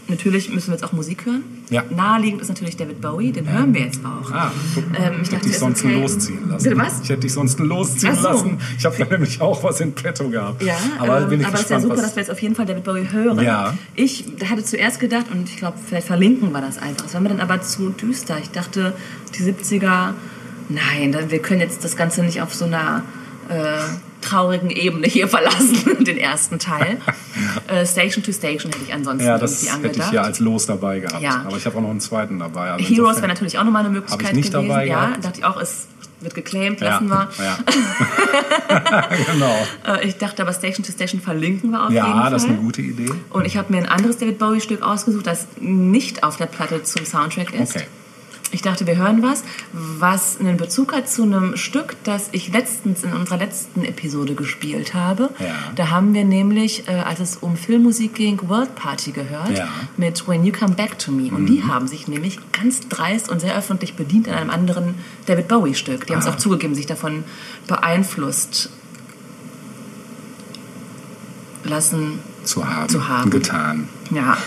natürlich 0.09 0.51
müssen 0.51 0.69
wir 0.69 0.75
jetzt 0.75 0.85
auch 0.85 0.93
Musik 0.93 1.27
hören. 1.27 1.43
Ja. 1.71 1.85
Naheliegend 1.91 2.41
ist 2.41 2.49
natürlich 2.49 2.77
David 2.77 3.01
Bowie, 3.01 3.33
den 3.33 3.51
hören 3.51 3.75
wir 3.75 3.83
jetzt 3.83 4.01
auch. 4.05 4.31
Ah. 4.31 4.53
Ähm, 4.99 5.21
ich 5.23 5.33
hätte 5.33 5.47
dich 5.47 5.59
sonst 5.59 5.85
okay. 5.85 6.01
losziehen 6.01 6.49
lassen. 6.49 6.77
Was? 6.77 7.01
Ich 7.03 7.09
hätte 7.09 7.21
dich 7.23 7.33
sonst 7.33 7.59
losziehen 7.59 8.15
so. 8.15 8.23
lassen. 8.23 8.59
Ich 8.79 8.85
habe 8.85 8.97
da 8.97 9.05
nämlich 9.05 9.41
auch 9.41 9.63
was 9.65 9.81
in 9.81 9.93
petto 9.93 10.29
gehabt. 10.29 10.63
Ja, 10.63 10.77
aber 10.99 11.23
ähm, 11.23 11.29
bin 11.29 11.41
ich 11.41 11.47
aber 11.47 11.57
es 11.57 11.63
ist 11.63 11.71
ja 11.71 11.81
super, 11.81 11.97
dass 11.97 12.15
wir 12.15 12.23
jetzt 12.23 12.31
auf 12.31 12.41
jeden 12.41 12.55
Fall 12.55 12.67
David 12.67 12.85
Bowie 12.85 13.09
hören. 13.11 13.41
Ja. 13.41 13.75
Ich 13.95 14.25
hatte 14.49 14.65
zuerst 14.65 15.01
gedacht, 15.01 15.27
und 15.33 15.49
ich 15.49 15.57
glaube, 15.57 15.79
vielleicht 15.85 16.07
verlinken 16.07 16.53
wir 16.53 16.61
das 16.61 16.79
einfach. 16.79 17.07
Es 17.07 17.15
war 17.15 17.21
mir 17.21 17.31
dann 17.31 17.41
aber 17.41 17.61
zu 17.63 17.91
düster. 17.91 18.39
Ich 18.41 18.51
dachte, 18.51 18.95
die 19.37 19.43
70er, 19.43 20.15
nein, 20.69 21.17
wir 21.29 21.39
können 21.41 21.61
jetzt 21.61 21.85
das 21.85 21.97
Ganze 21.97 22.23
nicht 22.23 22.41
auf 22.43 22.55
so 22.55 22.67
einer 22.67 23.03
äh, 23.49 23.79
traurigen 24.27 24.71
Ebene 24.71 25.07
hier 25.07 25.29
verlassen, 25.37 26.05
den 26.05 26.19
ersten 26.19 26.59
Teil. 26.59 26.99
äh, 27.69 27.87
Station 27.87 28.23
to 28.23 28.33
Station 28.33 28.73
hätte 28.73 28.85
ich 28.85 28.95
ansonsten 28.95 29.27
ja, 29.27 29.39
das 29.39 29.63
irgendwie 29.63 29.77
hätte 29.77 29.87
angedacht. 29.89 30.09
ich 30.09 30.15
ja 30.15 30.23
als 30.23 30.41
Los 30.41 30.67
dabei 30.67 31.01
gehabt. 31.01 31.23
Ja. 31.23 31.45
Aber 31.47 31.57
ich 31.57 31.67
habe 31.67 31.77
auch 31.79 31.83
noch 31.83 31.91
einen 31.91 32.01
zweiten 32.01 32.39
dabei. 32.39 32.71
Also 32.73 32.85
Heroes 32.85 33.17
wäre 33.17 33.29
natürlich 33.29 33.59
auch 33.59 33.65
nochmal 33.65 33.85
eine 33.85 33.93
Möglichkeit 33.93 34.31
gewesen. 34.31 34.53
dabei 34.53 34.87
ja, 34.87 35.07
gehabt. 35.07 35.25
dachte 35.25 35.39
ich 35.39 35.45
auch, 35.45 35.61
es 35.61 35.87
wird 36.21 36.35
geclaimed, 36.35 36.81
ja. 36.81 36.89
lassen 36.89 37.09
wir. 37.09 37.29
Ja. 37.39 39.09
genau. 39.33 39.67
Äh, 39.87 40.07
ich 40.07 40.17
dachte 40.17 40.43
aber 40.43 40.53
Station 40.53 40.85
to 40.85 40.93
Station 40.93 41.21
verlinken 41.21 41.71
wir 41.71 41.85
auf 41.85 41.91
jeden 41.91 42.05
Fall. 42.05 42.17
Ja, 42.17 42.31
das 42.31 42.45
ist 42.45 42.49
eine 42.49 42.59
gute 42.59 42.83
Idee. 42.83 43.11
Und 43.31 43.45
ich 43.45 43.57
habe 43.57 43.73
mir 43.73 43.79
ein 43.79 43.89
anderes 43.89 44.19
David 44.19 44.39
Bowie-Stück 44.39 44.83
ausgesucht, 44.83 45.27
das 45.27 45.47
nicht 45.61 46.25
auf 46.25 46.37
der 46.37 46.47
Platte 46.47 46.83
zum 46.83 47.05
Soundtrack 47.05 47.55
ist. 47.55 47.77
Okay. 47.77 47.87
Ich 48.53 48.63
dachte, 48.63 48.87
wir 48.87 48.97
hören 48.97 49.23
was, 49.23 49.43
was 49.73 50.39
einen 50.39 50.57
Bezug 50.57 50.95
hat 50.95 51.11
zu 51.11 51.25
einem 51.25 51.57
Stück, 51.57 51.97
das 52.05 52.29
ich 52.33 52.53
letztens 52.53 53.03
in 53.03 53.13
unserer 53.13 53.39
letzten 53.39 53.85
Episode 53.85 54.35
gespielt 54.35 54.95
habe. 54.95 55.31
Ja. 55.41 55.47
Da 55.75 55.91
haben 55.91 56.15
wir 56.15 56.25
nämlich, 56.25 56.87
äh, 56.89 56.93
als 56.93 57.19
es 57.21 57.37
um 57.37 57.57
Filmmusik 57.57 58.15
ging, 58.15 58.39
World 58.49 58.75
Party 58.77 59.11
gehört 59.11 59.59
Ja. 59.59 59.65
Mhm. 59.67 59.71
mit 59.97 60.29
When 60.29 60.45
You 60.45 60.53
Come 60.53 60.75
Back 60.75 60.99
to 61.01 61.11
Me. 61.11 61.31
Und 61.35 61.47
die 61.47 61.65
haben 61.65 61.89
sich 61.89 62.07
nämlich 62.09 62.39
ganz 62.53 62.89
dreist 62.89 63.29
und 63.29 63.41
sehr 63.41 63.57
öffentlich 63.57 63.95
bedient 63.95 64.29
an 64.29 64.35
einem 64.35 64.51
anderen 64.51 64.95
David 65.27 65.49
Bowie-Stück. 65.49 66.07
Die 66.07 66.13
haben 66.13 66.21
es 66.21 66.27
Ah. 66.27 66.31
auch 66.31 66.37
zugegeben, 66.39 66.75
sich 66.75 66.87
davon 66.87 67.25
beeinflusst 67.67 68.71
lassen 71.65 72.21
Zu 72.45 72.69
haben. 72.69 72.89
Zu 72.89 73.09
haben. 73.09 73.31
Getan. 73.31 73.89
ja. 74.11 74.37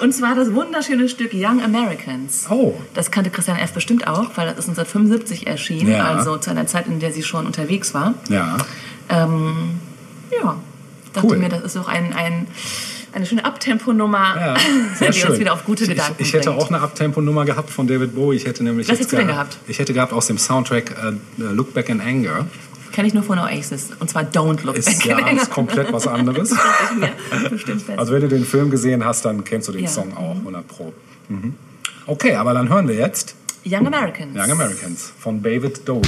Und 0.00 0.12
zwar 0.12 0.34
das 0.34 0.52
wunderschöne 0.52 1.08
Stück 1.08 1.30
Young 1.34 1.62
Americans. 1.62 2.46
Oh. 2.50 2.74
Das 2.94 3.10
kannte 3.10 3.30
Christian 3.30 3.58
F. 3.58 3.72
bestimmt 3.72 4.06
auch, 4.06 4.30
weil 4.36 4.46
das 4.48 4.58
ist 4.58 4.68
1975 4.68 5.46
erschienen, 5.46 5.90
Ja. 5.92 6.04
also 6.04 6.36
zu 6.38 6.50
einer 6.50 6.66
Zeit, 6.66 6.86
in 6.86 7.00
der 7.00 7.12
sie 7.12 7.22
schon 7.22 7.46
unterwegs 7.46 7.94
war. 7.94 8.14
Ja. 8.28 8.56
Ähm, 9.08 9.80
ja, 10.30 10.56
dachte 11.12 11.26
Cool. 11.28 11.36
mir, 11.38 11.48
das 11.48 11.62
ist 11.62 11.76
auch 11.76 11.88
ein, 11.88 12.12
ein, 12.14 12.46
eine 13.12 13.26
schöne 13.26 13.44
Abtempo-Nummer, 13.44 14.34
Ja, 14.36 14.54
die 14.92 14.96
sehr 14.96 15.06
uns 15.08 15.16
schön. 15.16 15.38
wieder 15.38 15.52
auf 15.52 15.64
gute 15.64 15.84
ich, 15.84 15.90
Gedanken 15.90 16.16
Ich 16.18 16.32
hätte 16.32 16.50
bringt. 16.50 16.62
auch 16.62 16.68
eine 16.68 16.80
Abtempo-Nummer 16.80 17.44
gehabt 17.44 17.70
von 17.70 17.86
David 17.86 18.14
Bowie. 18.14 18.36
Ich 18.36 18.46
hätte 18.46 18.64
nämlich 18.64 18.88
Was 18.88 18.94
hättest 18.94 19.12
du 19.12 19.16
denn 19.16 19.28
gehabt-? 19.28 19.58
Ich 19.68 19.78
hätte 19.78 19.92
gehabt 19.92 20.12
aus 20.12 20.26
dem 20.26 20.38
Soundtrack 20.38 20.90
äh, 21.02 21.12
Look 21.42 21.74
Back 21.74 21.88
in 21.88 22.00
Anger. 22.00 22.46
Kenne 22.94 23.08
ich 23.08 23.14
nur 23.14 23.24
von 23.24 23.40
Oasis. 23.40 23.90
Und 23.98 24.08
zwar 24.08 24.22
Don't 24.22 24.64
Look 24.64 24.76
Ist 24.76 24.86
Back 24.86 25.04
ja 25.04 25.28
ist 25.32 25.50
komplett 25.50 25.92
was 25.92 26.06
anderes. 26.06 26.54
Also 27.96 28.12
wenn 28.12 28.20
du 28.20 28.28
den 28.28 28.44
Film 28.44 28.70
gesehen 28.70 29.04
hast, 29.04 29.24
dann 29.24 29.42
kennst 29.42 29.66
du 29.66 29.72
den 29.72 29.82
Ja. 29.82 29.90
Song 29.90 30.16
auch, 30.16 30.36
100 30.36 30.68
Pro. 30.68 30.92
Mhm. 31.28 31.54
Okay, 32.06 32.36
aber 32.36 32.54
dann 32.54 32.68
hören 32.68 32.86
wir 32.86 32.94
jetzt 32.94 33.34
Young 33.66 33.88
Americans. 33.88 34.36
Young 34.36 34.52
Americans 34.52 35.12
von 35.18 35.42
David 35.42 35.84
Bowie. 35.84 36.04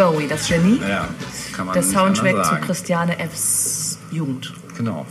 Bowie, 0.00 0.26
das 0.26 0.48
Genie. 0.48 0.80
Ja, 0.80 1.08
kann 1.52 1.66
man 1.66 1.74
Der 1.74 1.82
Soundtrack 1.82 2.46
zu. 2.46 2.56
Christiane 2.56 3.18
F's 3.18 3.98
Jugend. 4.10 4.54
Genau. 4.74 5.04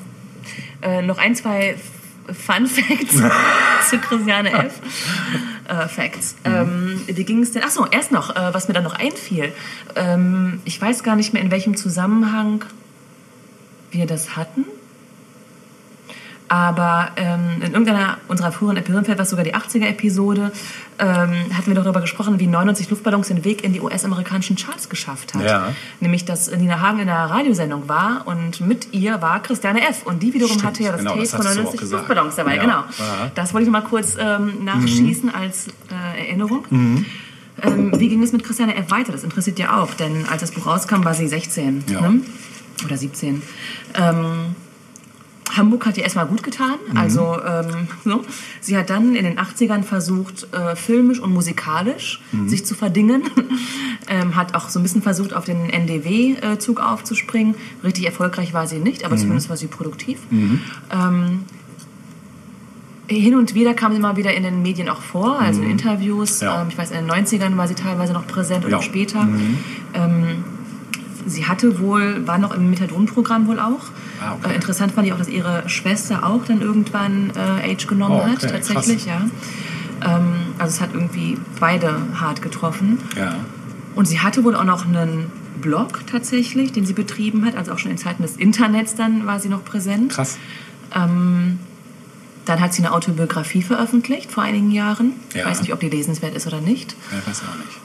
Äh, 0.82 1.04
noch 1.04 1.20
ein, 1.20 1.36
zwei 1.36 1.76
Fun 2.26 2.66
Facts 2.66 3.16
zu 3.90 4.00
Christiane 4.00 4.52
F. 4.52 4.82
Äh, 5.68 5.88
Facts. 5.88 6.38
Ähm, 6.44 7.02
wie 7.06 7.24
ging 7.24 7.44
es 7.44 7.52
denn? 7.52 7.62
Achso, 7.62 7.86
erst 7.86 8.12
noch, 8.12 8.36
äh, 8.36 8.52
was 8.52 8.68
mir 8.68 8.74
dann 8.74 8.84
noch 8.84 8.96
einfiel. 8.96 9.54
Ähm, 9.96 10.60
ich 10.66 10.82
weiß 10.82 11.04
gar 11.04 11.16
nicht 11.16 11.34
mehr, 11.34 11.44
in 11.44 11.52
welchem 11.52 11.78
Zusammenhang 11.78 12.66
wir 13.92 14.08
das 14.08 14.36
hatten. 14.36 14.66
Aber 16.70 17.10
ähm, 17.16 17.62
in 17.64 17.72
irgendeiner 17.72 18.20
unserer 18.28 18.52
früheren 18.52 18.78
Episoden, 18.78 19.04
vielleicht 19.04 19.18
war 19.18 19.24
es 19.24 19.30
sogar 19.32 19.44
die 19.44 19.56
80er-Episode, 19.56 20.52
ähm, 21.00 21.08
hatten 21.58 21.66
wir 21.66 21.74
doch 21.74 21.84
darüber 21.84 22.02
gesprochen, 22.02 22.40
wie 22.40 22.46
99 22.46 22.92
Luftballons 22.92 23.30
den 23.30 23.44
Weg 23.44 23.64
in 23.64 23.74
die 23.74 23.82
US-amerikanischen 23.82 24.56
Charts 24.56 24.88
geschafft 24.88 25.34
hat. 25.34 25.44
Ja. 25.44 25.74
Nämlich, 26.00 26.26
dass 26.26 26.52
Nina 26.56 26.80
Hagen 26.80 27.00
in 27.00 27.10
einer 27.10 27.28
Radiosendung 27.28 27.90
war 27.90 28.22
und 28.28 28.62
mit 28.62 28.94
ihr 28.94 29.20
war 29.20 29.42
Christiane 29.42 29.82
F. 29.82 30.06
Und 30.06 30.22
die 30.22 30.32
wiederum 30.32 30.54
Stimmt, 30.60 30.68
hatte 30.68 30.84
ja 30.84 30.92
das 30.92 31.00
genau, 31.00 31.12
Tape 31.12 31.22
das 31.24 31.32
von 31.32 31.40
hattest 31.40 31.56
du 31.58 31.62
auch 31.62 31.66
99 31.66 31.80
gesagt. 31.80 32.08
Luftballons 32.08 32.36
dabei. 32.36 32.56
Ja. 32.58 32.62
Genau. 32.62 32.84
Ja. 33.00 33.32
Das 33.34 33.54
wollte 33.56 33.64
ich 33.68 33.72
noch 33.74 33.82
mal 33.82 33.88
kurz 33.90 34.16
ähm, 34.20 34.64
nachschießen 34.64 35.34
als 35.34 35.70
äh, 35.90 36.20
Erinnerung. 36.28 36.66
Mhm. 36.70 37.06
Ähm, 37.64 38.00
wie 38.00 38.10
ging 38.10 38.22
es 38.22 38.32
mit 38.32 38.44
Christiane 38.44 38.76
F. 38.76 38.92
weiter? 38.92 39.12
Das 39.12 39.24
interessiert 39.24 39.58
ja 39.58 39.82
auch, 39.82 39.96
denn 39.96 40.26
als 40.30 40.42
das 40.42 40.52
Buch 40.52 40.68
rauskam, 40.68 41.04
war 41.04 41.16
sie 41.16 41.28
16 41.28 41.86
Ja. 41.90 42.02
ne? 42.02 42.22
oder 42.86 42.96
17. 42.96 43.42
Ähm, 43.96 44.56
Hamburg 45.58 45.86
hat 45.86 45.98
ihr 45.98 46.04
erstmal 46.04 46.28
gut 46.28 46.44
getan. 46.44 46.76
Mhm. 46.92 46.98
Also 46.98 47.38
ähm, 47.46 47.88
so. 48.06 48.22
sie 48.62 48.78
hat 48.78 48.90
dann 48.90 49.16
in 49.16 49.26
den 49.26 49.38
80ern 49.40 49.84
versucht, 49.84 50.48
äh, 50.54 50.76
filmisch 50.76 51.20
und 51.20 51.34
musikalisch 51.34 52.22
Mhm. 52.32 52.50
sich 52.50 52.66
zu 52.66 52.76
verdingen. 52.76 53.24
ähm, 54.08 54.36
hat 54.36 54.56
auch 54.56 54.70
so 54.70 54.80
ein 54.80 54.84
bisschen 54.84 55.02
versucht, 55.02 55.34
auf 55.34 55.46
den 55.46 55.70
NDW-Zug 55.70 56.80
aufzuspringen. 56.80 57.56
Richtig 57.84 58.06
erfolgreich 58.06 58.54
war 58.54 58.68
sie 58.68 58.80
nicht, 58.80 59.00
Mhm. 59.02 59.06
aber 59.08 59.18
zumindest 59.18 59.50
war 59.50 59.58
sie 59.58 59.68
produktiv. 59.68 60.20
Ähm, 60.32 61.44
Hin 63.08 63.34
und 63.36 63.56
wieder 63.56 63.74
kam 63.74 63.92
sie 63.92 63.98
immer 63.98 64.18
wieder 64.18 64.36
in 64.36 64.44
den 64.44 64.62
Medien 64.62 64.88
auch 64.88 65.02
vor, 65.02 65.40
also 65.40 65.64
in 65.64 65.72
Interviews. 65.72 66.42
Mhm. 66.42 66.46
Ja. 66.48 66.62
Ähm, 66.62 66.68
ich 66.70 66.78
weiß, 66.78 66.92
in 66.92 66.98
den 66.98 67.10
90ern 67.10 67.58
war 67.58 67.68
sie 67.68 67.74
teilweise 67.74 68.14
noch 68.14 68.28
präsent 68.28 68.66
und 68.66 68.72
Ja. 68.72 68.78
auch 68.78 68.84
später. 68.84 69.28
Ähm, 69.96 70.44
sie 71.26 71.46
hatte 71.48 71.80
wohl, 71.80 72.28
war 72.28 72.38
noch 72.38 72.54
im 72.54 72.70
Methadon-Programm 72.70 73.48
wohl 73.48 73.60
auch. 73.60 73.86
Ah, 74.22 74.34
okay. 74.36 74.52
äh, 74.52 74.56
interessant 74.56 74.92
fand 74.94 75.08
ich 75.08 75.14
auch, 75.14 75.18
dass 75.18 75.28
ihre 75.30 75.68
Schwester 75.70 76.26
auch 76.26 76.46
dann 76.46 76.62
irgendwann 76.62 77.32
äh, 77.36 77.72
Age 77.74 77.88
genommen 77.88 78.16
Oh, 78.16 78.32
okay, 78.34 78.48
hat, 78.48 78.52
tatsächlich, 78.52 79.06
ja. 79.06 79.22
Ähm, 80.06 80.34
also 80.58 80.74
es 80.76 80.82
hat 80.82 80.94
irgendwie 80.94 81.38
beide 81.60 81.94
hart 82.20 82.42
getroffen. 82.42 83.00
Ja. 83.18 83.36
Und 83.96 84.08
sie 84.08 84.20
hatte 84.20 84.44
wohl 84.44 84.56
auch 84.56 84.64
noch 84.64 84.86
einen 84.86 85.32
Blog 85.62 86.02
tatsächlich, 86.10 86.72
den 86.72 86.86
sie 86.86 86.94
betrieben 86.94 87.46
hat, 87.46 87.56
also 87.56 87.74
auch 87.74 87.78
schon 87.80 87.92
in 87.92 87.98
Zeiten 87.98 88.22
des 88.24 88.38
Internets 88.38 88.96
dann 88.96 89.26
war 89.26 89.40
sie 89.40 89.50
noch 89.50 89.66
präsent. 89.66 90.14
Krass. 90.14 90.38
Dann 92.46 92.62
hat 92.62 92.74
sie 92.74 92.82
eine 92.84 92.94
Autobiografie 92.94 93.62
veröffentlicht 93.62 94.32
vor 94.32 94.42
einigen 94.44 94.72
Jahren. 94.72 95.14
Ich 95.30 95.36
Ja. 95.36 95.46
weiß 95.46 95.62
nicht, 95.62 95.74
ob 95.74 95.80
die 95.82 95.90
lesenswert 95.90 96.34
ist 96.36 96.48
oder 96.48 96.62
nicht. 96.62 96.96
Ja, 97.12 97.18
weiß 97.30 97.42
auch 97.44 97.58
nicht. 97.58 97.78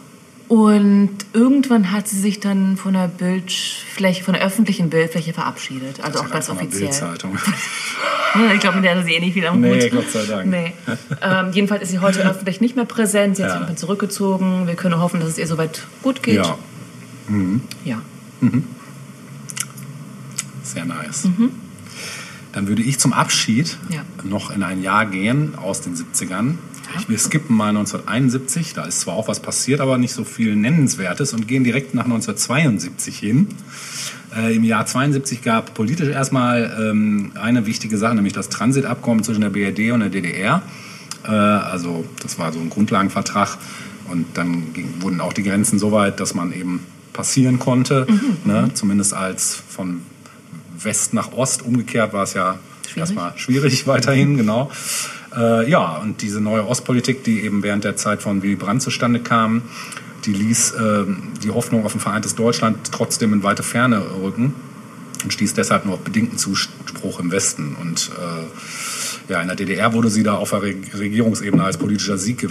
Und 0.55 1.11
irgendwann 1.33 1.91
hat 1.91 2.07
sie 2.07 2.21
sich 2.21 2.39
dann 2.39 2.77
von 2.77 2.93
der 2.93 3.09
Bildfläche, 3.09 4.23
von 4.23 4.35
der 4.35 4.45
öffentlichen 4.45 4.89
Bildfläche 4.89 5.33
verabschiedet. 5.33 5.99
Also 6.01 6.21
auch 6.21 6.31
ganz 6.31 6.49
offiziell. 6.49 6.83
Bildzeitung. 6.91 7.37
Ich 8.53 8.61
glaube, 8.61 8.77
mit 8.79 8.85
der 8.85 8.97
hat 8.99 9.05
sie 9.05 9.13
eh 9.13 9.21
nicht 9.21 9.35
viel 9.35 9.47
am 9.47 9.61
Nee, 9.61 9.81
Hut. 9.85 9.93
Gott 9.93 10.11
sei 10.11 10.27
Dank. 10.27 10.51
Nee. 10.51 10.73
Ähm, 11.23 11.53
jedenfalls 11.53 11.85
ist 11.85 11.91
sie 11.91 12.01
heute 12.01 12.19
öffentlich 12.29 12.61
nicht 12.61 12.75
mehr 12.75 12.85
präsent. 12.85 13.37
Sie 13.37 13.43
hat 13.45 13.49
Ja. 13.51 13.53
sich 13.53 13.61
irgendwann 13.61 13.77
zurückgezogen. 13.77 14.67
Wir 14.67 14.75
können 14.75 14.99
hoffen, 14.99 15.21
dass 15.21 15.29
es 15.29 15.39
ihr 15.39 15.47
soweit 15.47 15.87
gut 16.03 16.21
geht. 16.21 16.35
Ja, 16.35 16.59
ja. 17.85 18.03
sehr 20.65 20.85
nice. 20.85 21.29
Dann 22.53 22.67
würde 22.67 22.83
ich 22.83 22.99
zum 22.99 23.13
Abschied 23.13 23.77
Ja. 23.91 24.03
noch 24.25 24.51
in 24.51 24.65
ein 24.65 24.83
Jahr 24.83 25.07
gehen 25.07 25.55
aus 25.57 25.81
den 25.81 25.95
70ern. 25.95 26.57
Ich, 26.99 27.09
wir 27.09 27.19
skippen 27.19 27.57
mal 27.57 27.69
1971, 27.69 28.75
da 28.75 28.85
ist 28.85 29.01
zwar 29.01 29.15
auch 29.15 29.29
was 29.29 29.41
passiert, 29.41 29.81
aber 29.81 29.99
nicht 29.99 30.13
so 30.13 30.25
viel 30.25 30.57
Nennenswertes 30.57 31.33
und 31.33 31.49
gehen 31.49 31.65
direkt 31.65 31.95
nach 31.95 32.05
1972 32.05 33.19
hin. 33.19 33.49
Äh, 34.37 34.57
Im 34.57 34.65
Jahr 34.65 34.87
72 34.87 35.43
gab 35.43 35.75
politisch 35.75 36.09
erstmal 36.09 36.77
ähm, 36.81 37.33
eine 37.35 37.67
wichtige 37.67 37.99
Sache, 37.99 38.15
nämlich 38.15 38.33
das 38.33 38.49
Transitabkommen 38.49 39.25
zwischen 39.25 39.41
der 39.41 39.51
BRD 39.51 39.93
und 39.93 40.01
der 40.01 40.11
DDR. 40.11 40.63
Äh, 41.25 41.31
also 41.31 42.05
das 42.23 42.39
war 42.39 42.53
so 42.53 42.61
ein 42.61 42.71
Grundlagenvertrag 42.71 43.59
und 44.11 44.27
dann 44.35 44.73
ging, 44.73 44.95
wurden 45.01 45.21
auch 45.21 45.33
die 45.33 45.43
Grenzen 45.43 45.79
so 45.79 45.93
weit, 45.93 46.21
dass 46.21 46.35
man 46.35 46.53
eben 46.53 46.81
passieren 47.13 47.59
konnte, 47.59 48.07
ne? 48.45 48.71
zumindest 48.75 49.15
als 49.15 49.63
von 49.69 50.03
West 50.83 51.15
nach 51.15 51.33
Ost. 51.33 51.63
Umgekehrt 51.63 52.13
war 52.13 52.25
es 52.25 52.35
ja 52.35 52.59
Schwierig. 52.83 52.97
erstmal 52.99 53.39
schwierig 53.39 53.87
weiterhin, 53.87 54.37
genau. 54.37 54.71
Äh, 55.37 55.69
ja, 55.69 55.97
und 55.97 56.23
diese 56.23 56.41
neue 56.41 56.67
Ostpolitik, 56.67 57.25
die 57.25 57.43
eben 57.43 57.63
während 57.63 57.85
der 57.85 57.97
Zeit 57.97 58.23
von 58.23 58.43
Willy 58.43 58.57
Brandt 58.57 58.83
zustande 58.83 59.21
kam, 59.21 59.63
die 60.25 60.33
ließ 60.33 60.75
ähm, 60.79 61.33
die 61.43 61.51
Hoffnung 61.51 61.85
auf 61.85 61.95
ein 61.95 62.01
vereintes 62.01 62.35
Deutschland 62.35 62.93
trotzdem 62.93 63.33
in 63.33 63.43
weite 63.43 63.63
Ferne 63.63 64.03
rücken 64.23 64.55
und 65.23 65.33
stieß 65.33 65.55
deshalb 65.55 65.85
nur 65.85 65.95
auf 65.95 66.01
bedingten 66.01 66.39
Zuspruch 66.39 67.21
im 67.21 67.31
Westen. 67.31 67.77
Und 67.81 68.11
äh, 68.19 69.33
ja, 69.33 69.41
in 69.41 69.49
der 69.49 69.57
DDR 69.57 69.93
wurde 69.93 70.11
sie 70.11 70.23
da 70.23 70.35
auf 70.35 70.51
der 70.51 70.63
Re 70.63 70.75
Regierungsebene 70.99 71.65
als 71.65 71.79
politischer 71.79 72.19
Sieg 72.19 72.39
ge 72.39 72.51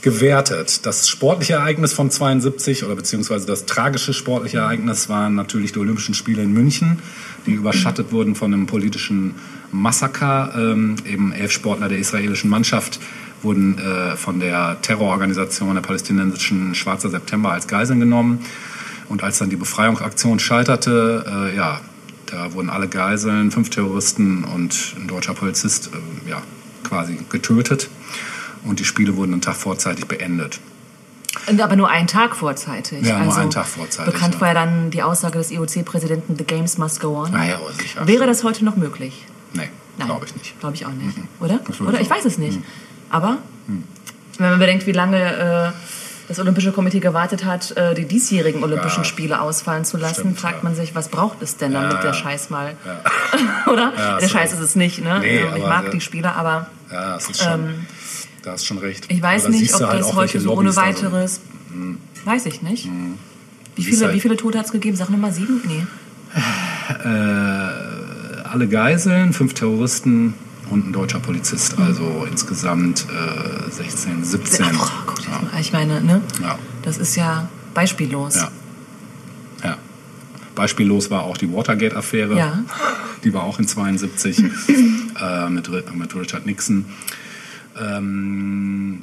gewertet. 0.00 0.86
Das 0.86 1.08
sportliche 1.08 1.54
Ereignis 1.54 1.92
von 1.92 2.08
72 2.08 2.84
oder 2.84 2.94
beziehungsweise 2.94 3.48
das 3.48 3.66
tragische 3.66 4.14
sportliche 4.14 4.58
Ereignis 4.58 5.08
waren 5.08 5.34
natürlich 5.34 5.72
die 5.72 5.80
Olympischen 5.80 6.14
Spiele 6.14 6.42
in 6.44 6.52
München, 6.52 7.00
die 7.46 7.52
überschattet 7.52 8.12
wurden 8.12 8.36
von 8.36 8.54
einem 8.54 8.66
politischen 8.66 9.34
Massaker. 9.72 10.52
Ähm, 10.56 10.96
eben 11.06 11.32
elf 11.32 11.52
Sportler 11.52 11.88
der 11.88 11.98
israelischen 11.98 12.50
Mannschaft 12.50 13.00
wurden 13.42 13.78
äh, 13.78 14.16
von 14.16 14.40
der 14.40 14.80
Terrororganisation 14.82 15.74
der 15.74 15.82
palästinensischen 15.82 16.74
Schwarzer 16.74 17.10
September 17.10 17.52
als 17.52 17.68
Geiseln 17.68 18.00
genommen. 18.00 18.44
Und 19.08 19.22
als 19.22 19.38
dann 19.38 19.48
die 19.50 19.56
Befreiungsaktion 19.56 20.38
scheiterte, 20.38 21.50
äh, 21.52 21.56
ja, 21.56 21.80
da 22.26 22.52
wurden 22.52 22.68
alle 22.68 22.88
Geiseln, 22.88 23.50
fünf 23.50 23.70
Terroristen 23.70 24.44
und 24.44 24.94
ein 24.96 25.08
deutscher 25.08 25.34
Polizist 25.34 25.90
äh, 26.26 26.30
ja, 26.30 26.42
quasi 26.84 27.18
getötet. 27.30 27.88
Und 28.64 28.80
die 28.80 28.84
Spiele 28.84 29.16
wurden 29.16 29.32
einen 29.32 29.40
Tag 29.40 29.56
vorzeitig 29.56 30.06
beendet. 30.06 30.60
Und 31.46 31.60
Aber 31.60 31.76
nur 31.76 31.88
einen 31.88 32.06
Tag 32.06 32.36
vorzeitig. 32.36 33.06
Ja, 33.06 33.18
nur 33.18 33.28
also 33.28 33.40
einen 33.40 33.50
Tag 33.50 33.66
vorzeitig, 33.66 34.12
Bekannt 34.12 34.34
ja. 34.34 34.40
war 34.40 34.48
ja 34.48 34.54
dann 34.54 34.90
die 34.90 35.02
Aussage 35.02 35.38
des 35.38 35.50
IOC-Präsidenten, 35.50 36.36
the 36.36 36.44
games 36.44 36.76
must 36.76 37.00
go 37.00 37.16
on. 37.22 37.32
Naja, 37.32 37.56
aber 37.56 37.72
sicher. 37.72 38.06
Wäre 38.06 38.26
das 38.26 38.44
heute 38.44 38.64
noch 38.64 38.76
möglich? 38.76 39.24
Nee, 39.54 39.68
glaube 40.04 40.26
ich 40.26 40.34
nicht. 40.36 40.58
Glaube 40.60 40.74
ich 40.76 40.86
auch 40.86 40.92
nicht. 40.92 41.16
Oder? 41.40 41.60
Das 41.66 41.78
würde 41.80 41.92
Oder? 41.92 42.00
ich 42.00 42.10
weiß 42.10 42.24
es 42.24 42.38
nicht. 42.38 42.58
Aber 43.10 43.38
wenn 44.38 44.50
man 44.50 44.58
bedenkt, 44.58 44.86
wie 44.86 44.92
lange 44.92 45.16
äh, 45.18 45.72
das 46.28 46.38
Olympische 46.38 46.72
Komitee 46.72 47.00
gewartet 47.00 47.44
hat, 47.46 47.74
äh, 47.76 47.94
die 47.94 48.04
diesjährigen 48.04 48.62
Olympischen 48.62 49.02
Ja. 49.02 49.04
Spiele 49.04 49.40
ausfallen 49.40 49.84
zu 49.86 49.96
lassen, 49.96 50.20
Stimmt, 50.20 50.40
fragt 50.40 50.56
ja. 50.58 50.62
man 50.64 50.74
sich, 50.74 50.94
was 50.94 51.08
braucht 51.08 51.40
es 51.42 51.56
denn, 51.56 51.72
damit 51.72 51.94
Ja, 51.94 52.00
der. 52.02 52.12
Scheiß 52.12 52.50
mal... 52.50 52.76
Oder? 53.66 53.92
Der 54.20 54.28
Scheiß 54.28 54.52
ist 54.52 54.60
es 54.60 54.76
nicht, 54.76 55.02
ne? 55.02 55.18
Nee, 55.20 55.38
Ähm, 55.38 55.56
ich 55.56 55.62
mag 55.62 55.86
äh, 55.86 55.90
die 55.90 56.00
Spiele, 56.02 56.34
aber 56.34 56.66
Ja, 56.92 57.14
das 57.14 57.30
ist 57.30 57.42
schon, 57.42 57.86
da 58.42 58.52
hast 58.52 58.66
schon 58.66 58.78
recht. 58.78 59.06
Ähm, 59.08 59.16
ich 59.16 59.22
weiß 59.22 59.48
nicht, 59.48 59.74
ob 59.74 59.80
halt 59.88 60.00
das 60.00 60.14
heute 60.14 60.40
so 60.40 60.52
ohne 60.54 60.76
weiteres... 60.76 61.40
Weiß 62.24 62.44
ich 62.46 62.60
nicht. 62.62 62.84
Wie, 63.74 63.82
Siehst 63.82 63.94
viele, 63.96 64.06
halt- 64.06 64.14
wie 64.16 64.20
viele 64.20 64.36
Tote 64.36 64.58
hat 64.58 64.66
es 64.66 64.72
gegeben? 64.72 64.96
Sag 64.96 65.08
Nummer 65.08 65.32
sieben? 65.32 65.62
Nee. 65.66 65.86
Alle 68.50 68.68
Geiseln, 68.68 69.32
fünf 69.32 69.54
Terroristen 69.54 70.34
und 70.70 70.88
ein 70.88 70.92
deutscher 70.92 71.20
Polizist. 71.20 71.78
Also 71.78 72.26
insgesamt 72.30 73.06
äh, 73.08 73.70
16, 73.70 74.24
17. 74.24 74.66
Oh 74.66 74.78
Gott, 75.06 75.24
ja. 75.24 75.58
ich 75.58 75.72
meine, 75.72 76.00
ne? 76.00 76.20
Ja. 76.42 76.58
Das 76.82 76.98
ist 76.98 77.16
ja 77.16 77.48
beispiellos. 77.74 78.36
Ja. 78.36 78.50
ja. 79.64 79.76
Beispiellos 80.54 81.10
war 81.10 81.22
auch 81.22 81.36
die 81.36 81.52
Watergate-Affäre. 81.52 82.36
Ja. 82.36 82.64
Die 83.24 83.32
war 83.32 83.44
auch 83.44 83.58
in 83.58 83.66
72 83.66 84.38
äh, 85.20 85.48
mit, 85.50 85.68
mit 85.94 86.14
Richard 86.14 86.46
Nixon. 86.46 86.86
Ähm, 87.80 89.02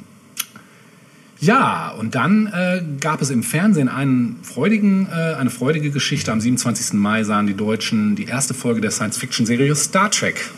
ja, 1.38 1.90
und 1.90 2.14
dann 2.14 2.46
äh, 2.46 2.82
gab 3.00 3.20
es 3.20 3.30
im 3.30 3.42
Fernsehen 3.42 3.88
einen 3.88 4.38
freudigen, 4.42 5.06
äh, 5.10 5.34
eine 5.34 5.50
freudige 5.50 5.90
Geschichte. 5.90 6.32
Am 6.32 6.40
27. 6.40 6.94
Mai 6.94 7.24
sahen 7.24 7.46
die 7.46 7.54
Deutschen 7.54 8.16
die 8.16 8.24
erste 8.24 8.54
Folge 8.54 8.80
der 8.80 8.90
Science-Fiction-Serie 8.90 9.74
Star 9.76 10.10
Trek. 10.10 10.50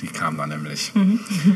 Die 0.00 0.08
kam 0.08 0.36
da 0.36 0.46
nämlich. 0.46 0.92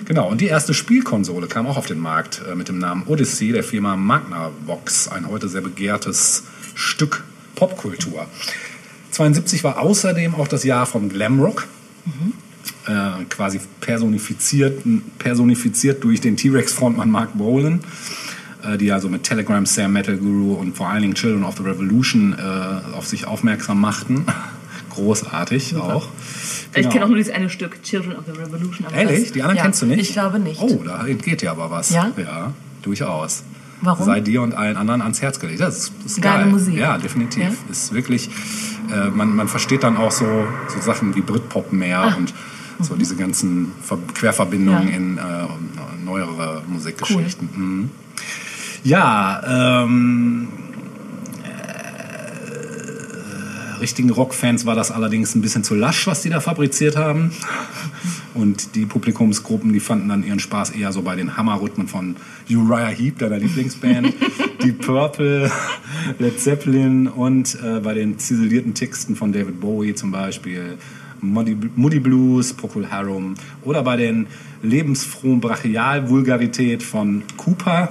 Genau, 0.04 0.30
und 0.30 0.40
die 0.40 0.46
erste 0.46 0.74
Spielkonsole 0.74 1.48
kam 1.48 1.66
auch 1.66 1.76
auf 1.76 1.86
den 1.86 1.98
Markt 1.98 2.42
äh, 2.50 2.54
mit 2.54 2.68
dem 2.68 2.78
Namen 2.78 3.02
Odyssey 3.06 3.52
der 3.52 3.64
Firma 3.64 3.96
Magnavox, 3.96 5.08
ein 5.08 5.28
heute 5.28 5.48
sehr 5.48 5.60
begehrtes 5.60 6.44
Stück 6.74 7.24
Popkultur. 7.56 8.26
72 9.10 9.64
war 9.64 9.80
außerdem 9.80 10.34
auch 10.34 10.46
das 10.46 10.62
Jahr 10.62 10.86
vom 10.86 11.08
Glamrock, 11.08 11.66
äh, 12.86 13.24
quasi 13.28 13.60
personifiziert, 13.80 14.82
personifiziert 15.18 16.04
durch 16.04 16.20
den 16.20 16.36
T-Rex-Frontmann 16.36 17.10
Mark 17.10 17.30
Bolan, 17.34 17.80
die 18.78 18.90
also 18.92 19.08
mit 19.08 19.22
Telegram, 19.22 19.64
Sam 19.66 19.92
Metal 19.92 20.16
Guru 20.16 20.54
und 20.54 20.76
vor 20.76 20.88
allen 20.88 21.02
Dingen 21.02 21.14
Children 21.14 21.44
of 21.44 21.56
the 21.56 21.62
Revolution 21.62 22.34
äh, 22.38 22.96
auf 22.96 23.06
sich 23.06 23.26
aufmerksam 23.26 23.80
machten. 23.80 24.24
Großartig 24.90 25.76
auch. 25.76 26.08
Ich 26.70 26.74
Genau. 26.74 26.88
kenne 26.90 27.04
auch 27.04 27.08
nur 27.08 27.16
dieses 27.18 27.32
eine 27.32 27.48
Stück, 27.50 27.82
Children 27.82 28.16
of 28.16 28.24
the 28.26 28.32
Revolution. 28.32 28.86
aber 28.86 28.96
Ehrlich? 28.96 29.24
das- 29.24 29.32
Die 29.32 29.42
anderen 29.42 29.56
ja, 29.58 29.62
kennst 29.62 29.82
du 29.82 29.86
nicht? 29.86 30.00
Ich 30.00 30.12
glaube 30.12 30.38
nicht. 30.38 30.60
Oh, 30.60 30.82
da 30.84 31.06
entgeht 31.06 31.42
dir 31.42 31.50
aber 31.50 31.70
was. 31.70 31.90
Ja? 31.90 32.10
Ja, 32.16 32.52
durchaus. 32.82 33.42
Warum? 33.82 34.06
Sei 34.06 34.20
dir 34.20 34.40
und 34.40 34.54
allen 34.54 34.76
anderen 34.78 35.02
ans 35.02 35.20
Herz 35.20 35.38
gelegt. 35.38 35.60
Das 35.60 35.76
ist, 35.76 35.92
das 36.02 36.12
ist 36.12 36.22
Geile 36.22 36.44
geil. 36.44 36.52
Musik. 36.52 36.76
Ja, 36.76 36.96
definitiv. 36.96 37.42
Ja? 37.42 37.50
Ist 37.70 37.92
wirklich, 37.92 38.30
äh, 38.90 39.10
man, 39.10 39.36
man 39.36 39.48
versteht 39.48 39.82
dann 39.82 39.98
auch 39.98 40.10
so, 40.10 40.24
so 40.68 40.80
Sachen 40.80 41.14
wie 41.14 41.20
Britpop 41.20 41.72
mehr 41.72 42.14
und 42.16 42.32
so 42.80 42.94
diese 42.94 43.16
ganzen 43.16 43.72
Ver 43.82 43.98
Querverbindungen 44.14 44.78
Ah. 44.78 44.82
Mhm. 44.82 44.88
Ja. 44.90 44.96
in 44.96 45.18
äh, 45.18 46.04
neuere 46.06 46.62
Musikgeschichten. 46.68 47.48
Mhm. 47.54 47.90
Ja, 48.84 49.82
ähm, 49.84 50.48
äh, 51.44 53.78
richtigen 53.78 54.10
Rockfans 54.10 54.66
war 54.66 54.74
das 54.74 54.90
allerdings 54.90 55.34
ein 55.34 55.42
bisschen 55.42 55.64
zu 55.64 55.74
lasch, 55.74 56.06
was 56.06 56.22
die 56.22 56.30
da 56.30 56.40
fabriziert 56.40 56.96
haben. 56.96 57.32
Und 58.34 58.74
die 58.74 58.84
Publikumsgruppen, 58.84 59.72
die 59.72 59.80
fanden 59.80 60.10
dann 60.10 60.22
ihren 60.22 60.40
Spaß 60.40 60.70
eher 60.70 60.92
so 60.92 61.00
bei 61.00 61.16
den 61.16 61.38
Hammerrhythmen 61.38 61.88
von 61.88 62.16
Uriah 62.50 62.88
Heep, 62.88 63.18
deiner 63.18 63.38
Lieblingsband, 63.38 64.12
die 64.62 64.72
Purple, 64.72 65.50
Led 66.18 66.38
Zeppelin 66.38 67.08
und 67.08 67.56
äh, 67.64 67.80
bei 67.80 67.94
den 67.94 68.18
ziselierten 68.18 68.74
Texten 68.74 69.16
von 69.16 69.32
David 69.32 69.60
Bowie 69.60 69.94
zum 69.94 70.10
Beispiel 70.10 70.76
Muddy, 71.22 71.56
Moody 71.76 71.98
Blues, 71.98 72.52
Procol 72.52 72.90
Harum 72.90 73.34
oder 73.64 73.82
bei 73.82 73.96
den 73.96 74.26
lebensfrohen 74.62 75.40
Brachial-Vulgarität 75.40 76.82
von 76.82 77.22
Cooper. 77.36 77.88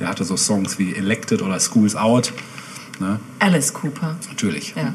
Der 0.00 0.08
hatte 0.08 0.24
so 0.24 0.36
Songs 0.36 0.78
wie 0.78 0.94
Elected 0.94 1.42
oder 1.42 1.58
School's 1.60 1.96
Out. 1.96 2.32
Ne? 3.00 3.18
Alice 3.38 3.72
Cooper. 3.72 4.16
Natürlich. 4.28 4.74
Ja. 4.76 4.94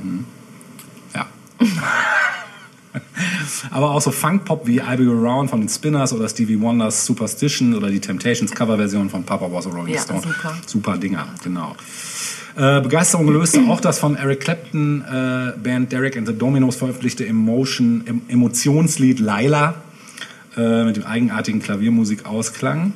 Ja. 1.16 1.28
Aber 3.72 3.92
auch 3.92 4.02
so 4.02 4.12
Funk-Pop 4.12 4.68
wie 4.68 4.78
I 4.78 4.96
Be 4.98 5.10
Around 5.10 5.50
von 5.50 5.60
den 5.62 5.70
Spinners 5.70 6.14
oder 6.14 6.30
Stevie 6.30 6.60
Wonders 6.60 7.06
Superstition 7.06 7.74
oder 7.74 7.90
die 7.90 8.00
Temptations 8.00 8.52
Coverversion 8.52 9.10
von 9.10 9.24
Papa 9.24 9.52
Was 9.52 9.66
a 9.68 9.70
Rolling 9.72 9.96
Ja, 9.96 10.02
Stone. 10.02 10.22
super. 10.22 10.58
Super 10.66 10.98
Dinger, 10.98 11.28
genau. 11.44 11.76
Äh, 12.56 12.82
Begeisterung 12.82 13.28
löste 13.30 13.62
auch 13.68 13.82
das 13.82 13.98
von 13.98 14.16
Eric 14.16 14.42
Clapton 14.42 15.02
äh, 15.02 15.58
Band 15.58 15.92
Derek 15.92 16.16
and 16.18 16.28
the 16.28 16.34
Dominos 16.38 16.76
veröffentlichte 16.76 17.26
Emotion, 17.26 18.04
em 18.06 18.22
Emotionslied 18.28 19.20
Laila 19.20 19.74
äh, 20.56 20.84
mit 20.84 20.98
dem 20.98 21.04
eigenartigen 21.04 21.62
Klaviermusik 21.64 22.26
ausklang. 22.28 22.94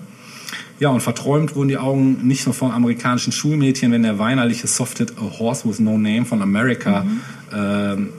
Ja, 0.80 0.90
und 0.90 1.02
verträumt 1.02 1.56
wurden 1.56 1.70
die 1.70 1.78
Augen 1.78 2.28
nicht 2.28 2.45
nur 2.45 2.54
von 2.54 2.72
amerikanischen 2.72 3.32
Schulmädchen, 3.32 3.91
wenn 3.91 4.04
der 4.04 4.20
weinerliche 4.20 4.68
Softhit 4.68 5.14
A 5.18 5.40
Horse 5.40 5.68
with 5.68 5.80
No 5.80 5.98
Name 5.98 6.26
von 6.26 6.41
America, 6.41 7.04
ähm, 7.52 8.10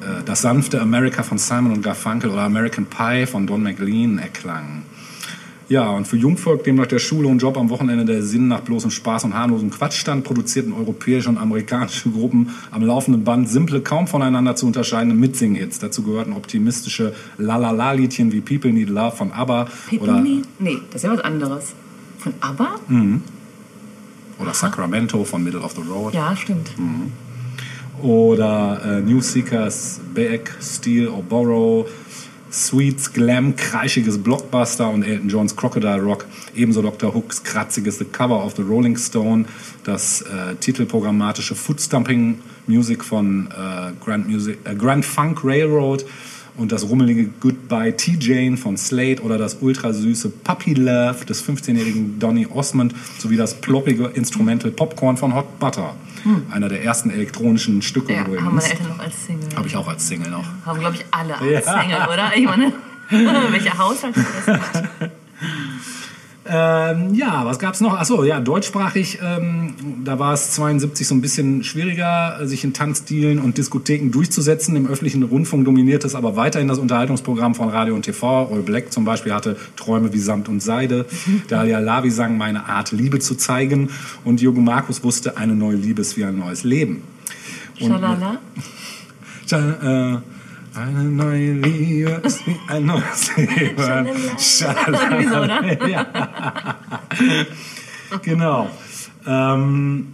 äh, 0.00 0.24
das 0.24 0.42
sanfte 0.42 0.80
America 0.80 1.22
von 1.22 1.38
Simon 1.38 1.72
und 1.72 1.82
Garfunkel 1.82 2.30
oder 2.30 2.42
American 2.42 2.86
Pie 2.86 3.26
von 3.26 3.46
Don 3.46 3.62
McLean 3.62 4.18
erklang. 4.18 4.82
Ja, 5.68 5.90
und 5.90 6.06
für 6.06 6.16
Jungvolk, 6.16 6.64
dem 6.64 6.76
nach 6.76 6.86
der 6.86 6.98
Schule 6.98 7.28
und 7.28 7.40
Job 7.40 7.58
am 7.58 7.68
Wochenende 7.68 8.06
der 8.06 8.22
Sinn 8.22 8.48
nach 8.48 8.60
bloßem 8.60 8.90
Spaß 8.90 9.24
und 9.24 9.34
harmlosem 9.34 9.70
Quatsch 9.70 9.98
stand, 9.98 10.24
produzierten 10.24 10.72
europäische 10.72 11.28
und 11.28 11.36
amerikanische 11.36 12.10
Gruppen 12.12 12.50
am 12.70 12.82
laufenden 12.82 13.22
Band 13.24 13.48
simple, 13.48 13.82
kaum 13.82 14.06
voneinander 14.06 14.56
zu 14.56 14.66
unterscheidende 14.66 15.14
Mitsing-Hits. 15.14 15.78
Dazu 15.78 16.02
gehörten 16.02 16.32
optimistische 16.32 17.14
La-La-La-Liedchen 17.36 18.32
wie 18.32 18.40
People 18.40 18.72
Need 18.72 18.88
Love 18.88 19.16
von 19.16 19.30
ABBA 19.30 19.68
oder, 20.00 20.14
Pipini? 20.14 20.42
Nee, 20.58 20.78
das 20.90 21.02
ist 21.02 21.04
ja 21.04 21.12
was 21.12 21.20
anderes. 21.20 21.74
Von 22.18 22.32
ABBA? 22.40 22.74
oder 24.38 24.54
Sacramento 24.54 25.24
von 25.24 25.42
Middle 25.42 25.60
of 25.60 25.72
the 25.72 25.82
Road. 25.82 26.14
Ja, 26.14 26.34
stimmt. 26.36 26.70
oder 28.02 28.80
äh, 28.84 29.00
New 29.00 29.20
Seekers, 29.20 30.00
Beck, 30.14 30.54
Steel 30.60 31.08
or 31.08 31.22
Borrow, 31.22 31.86
Sweets, 32.50 33.12
Glam, 33.12 33.56
kreischiges 33.56 34.18
Blockbuster 34.22 34.90
und 34.90 35.02
Elton 35.02 35.28
Johns 35.28 35.56
Crocodile 35.56 36.00
Rock, 36.00 36.26
ebenso 36.54 36.82
Dr. 36.82 37.14
Hooks 37.14 37.42
kratziges 37.42 37.98
The 37.98 38.04
Cover 38.04 38.44
of 38.44 38.54
the 38.56 38.62
Rolling 38.62 38.96
Stone, 38.96 39.46
das 39.84 40.22
äh, 40.22 40.54
titelprogrammatische 40.56 41.54
Footstumping 41.54 42.40
Music 42.66 43.04
von 43.04 43.48
äh, 43.48 43.92
Grand, 44.04 44.28
Music, 44.28 44.58
äh, 44.64 44.74
Grand 44.74 45.04
Funk 45.04 45.44
Railroad 45.44 46.04
und 46.56 46.72
das 46.72 46.88
rummelige 46.88 47.30
Goodbye 47.40 47.96
T-Jane 47.96 48.56
von 48.56 48.76
Slade 48.76 49.22
oder 49.22 49.38
das 49.38 49.58
ultrasüße 49.60 50.28
Puppy 50.28 50.74
Love 50.74 51.24
des 51.24 51.44
15-jährigen 51.44 52.18
Donny 52.18 52.46
Osmond 52.46 52.94
sowie 53.18 53.36
das 53.36 53.60
ploppige 53.60 54.06
Instrumental 54.06 54.70
Popcorn 54.72 55.16
von 55.16 55.34
Hot 55.34 55.58
Butter. 55.58 55.94
Einer 56.50 56.68
der 56.68 56.82
ersten 56.84 57.10
elektronischen 57.10 57.82
Stücke 57.82 58.12
Ja, 58.12 58.20
übrigens. 58.22 58.44
haben 58.44 58.54
meine 58.56 58.70
Eltern 58.70 58.88
noch 58.88 58.98
als 58.98 59.26
Single. 59.26 59.48
Habe 59.56 59.66
ich 59.68 59.76
auch 59.76 59.88
als 59.88 60.06
Single 60.08 60.30
noch. 60.30 60.44
Haben, 60.66 60.80
glaube 60.80 60.96
ich, 60.96 61.04
alle 61.10 61.36
als 61.38 61.66
Ja. 61.66 61.80
Single, 61.80 61.98
oder? 62.12 62.30
Ich 62.36 62.44
meine, 62.44 62.72
welcher 63.52 63.78
Haushalt 63.78 64.14
hat 64.16 64.26
das? 64.46 64.82
Ähm, 66.50 67.12
ja, 67.14 67.44
was 67.44 67.58
gab's 67.58 67.80
noch? 67.82 67.92
Achso, 67.98 68.24
ja, 68.24 68.40
deutschsprachig, 68.40 69.18
ähm, 69.22 69.74
da 70.02 70.18
war 70.18 70.32
es 70.32 70.52
72 70.52 71.06
so 71.06 71.14
ein 71.14 71.20
bisschen 71.20 71.62
schwieriger, 71.62 72.38
sich 72.46 72.64
in 72.64 72.72
Tanzstilen 72.72 73.38
und 73.38 73.58
Diskotheken 73.58 74.10
durchzusetzen. 74.10 74.74
Im 74.74 74.86
öffentlichen 74.86 75.22
Rundfunk 75.24 75.66
dominierte 75.66 76.06
es 76.06 76.14
aber 76.14 76.36
weiterhin 76.36 76.66
das 76.68 76.78
Unterhaltungsprogramm 76.78 77.54
von 77.54 77.68
Radio 77.68 77.94
und 77.94 78.02
TV. 78.02 78.50
All 78.50 78.62
Black 78.62 78.92
zum 78.92 79.04
Beispiel 79.04 79.34
hatte 79.34 79.56
Träume 79.76 80.12
wie 80.14 80.18
Samt 80.18 80.48
und 80.48 80.60
Seide. 80.62 81.04
Dalia 81.48 81.80
Lavi 81.80 82.10
sang 82.10 82.38
Meine 82.38 82.64
Art, 82.66 82.92
Liebe 82.92 83.18
zu 83.18 83.34
zeigen. 83.34 83.90
Und 84.24 84.40
Jogo 84.40 84.60
Markus 84.62 85.04
wusste, 85.04 85.36
eine 85.36 85.54
neue 85.54 85.76
Liebe 85.76 86.00
ist 86.00 86.16
wie 86.16 86.24
ein 86.24 86.38
neues 86.38 86.64
Leben. 86.64 87.02
Und- 87.78 87.88
Schalala. 87.92 88.38
Scha- 89.46 90.14
äh, 90.16 90.18
eine 90.74 91.04
neue 91.04 91.52
Liebe 91.52 92.20
ist 92.24 92.46
wie 92.46 92.56
ein 92.68 92.86
neues 92.86 93.36
Leben. 93.36 93.76
Oder? 93.76 94.06
Ja. 95.88 96.06
genau. 98.22 98.70
Ähm, 99.26 100.06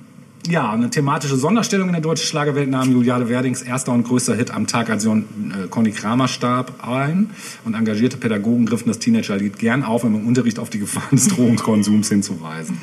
ja, 0.46 0.70
eine 0.70 0.90
thematische 0.90 1.36
Sonderstellung 1.36 1.88
in 1.88 1.94
der 1.94 2.02
deutschen 2.02 2.26
Schlagerwelt 2.26 2.68
nahm 2.68 2.90
Juliane 2.90 3.28
Werdings 3.28 3.62
erster 3.62 3.92
und 3.92 4.04
größter 4.04 4.34
Hit 4.34 4.50
am 4.50 4.66
Tag, 4.66 4.90
als 4.90 5.04
Jon 5.04 5.24
äh, 5.50 5.68
Conny 5.68 5.90
Kramer 5.90 6.28
starb, 6.28 6.86
ein. 6.86 7.30
Und 7.64 7.74
engagierte 7.74 8.18
Pädagogen 8.18 8.66
griffen 8.66 8.88
das 8.88 8.98
Teenagerlied 8.98 9.58
gern 9.58 9.82
auf, 9.84 10.04
um 10.04 10.14
im 10.14 10.26
Unterricht 10.26 10.58
auf 10.58 10.68
die 10.68 10.80
Gefahren 10.80 11.16
des 11.16 11.28
Drogenkonsums 11.28 12.08
hinzuweisen. 12.10 12.78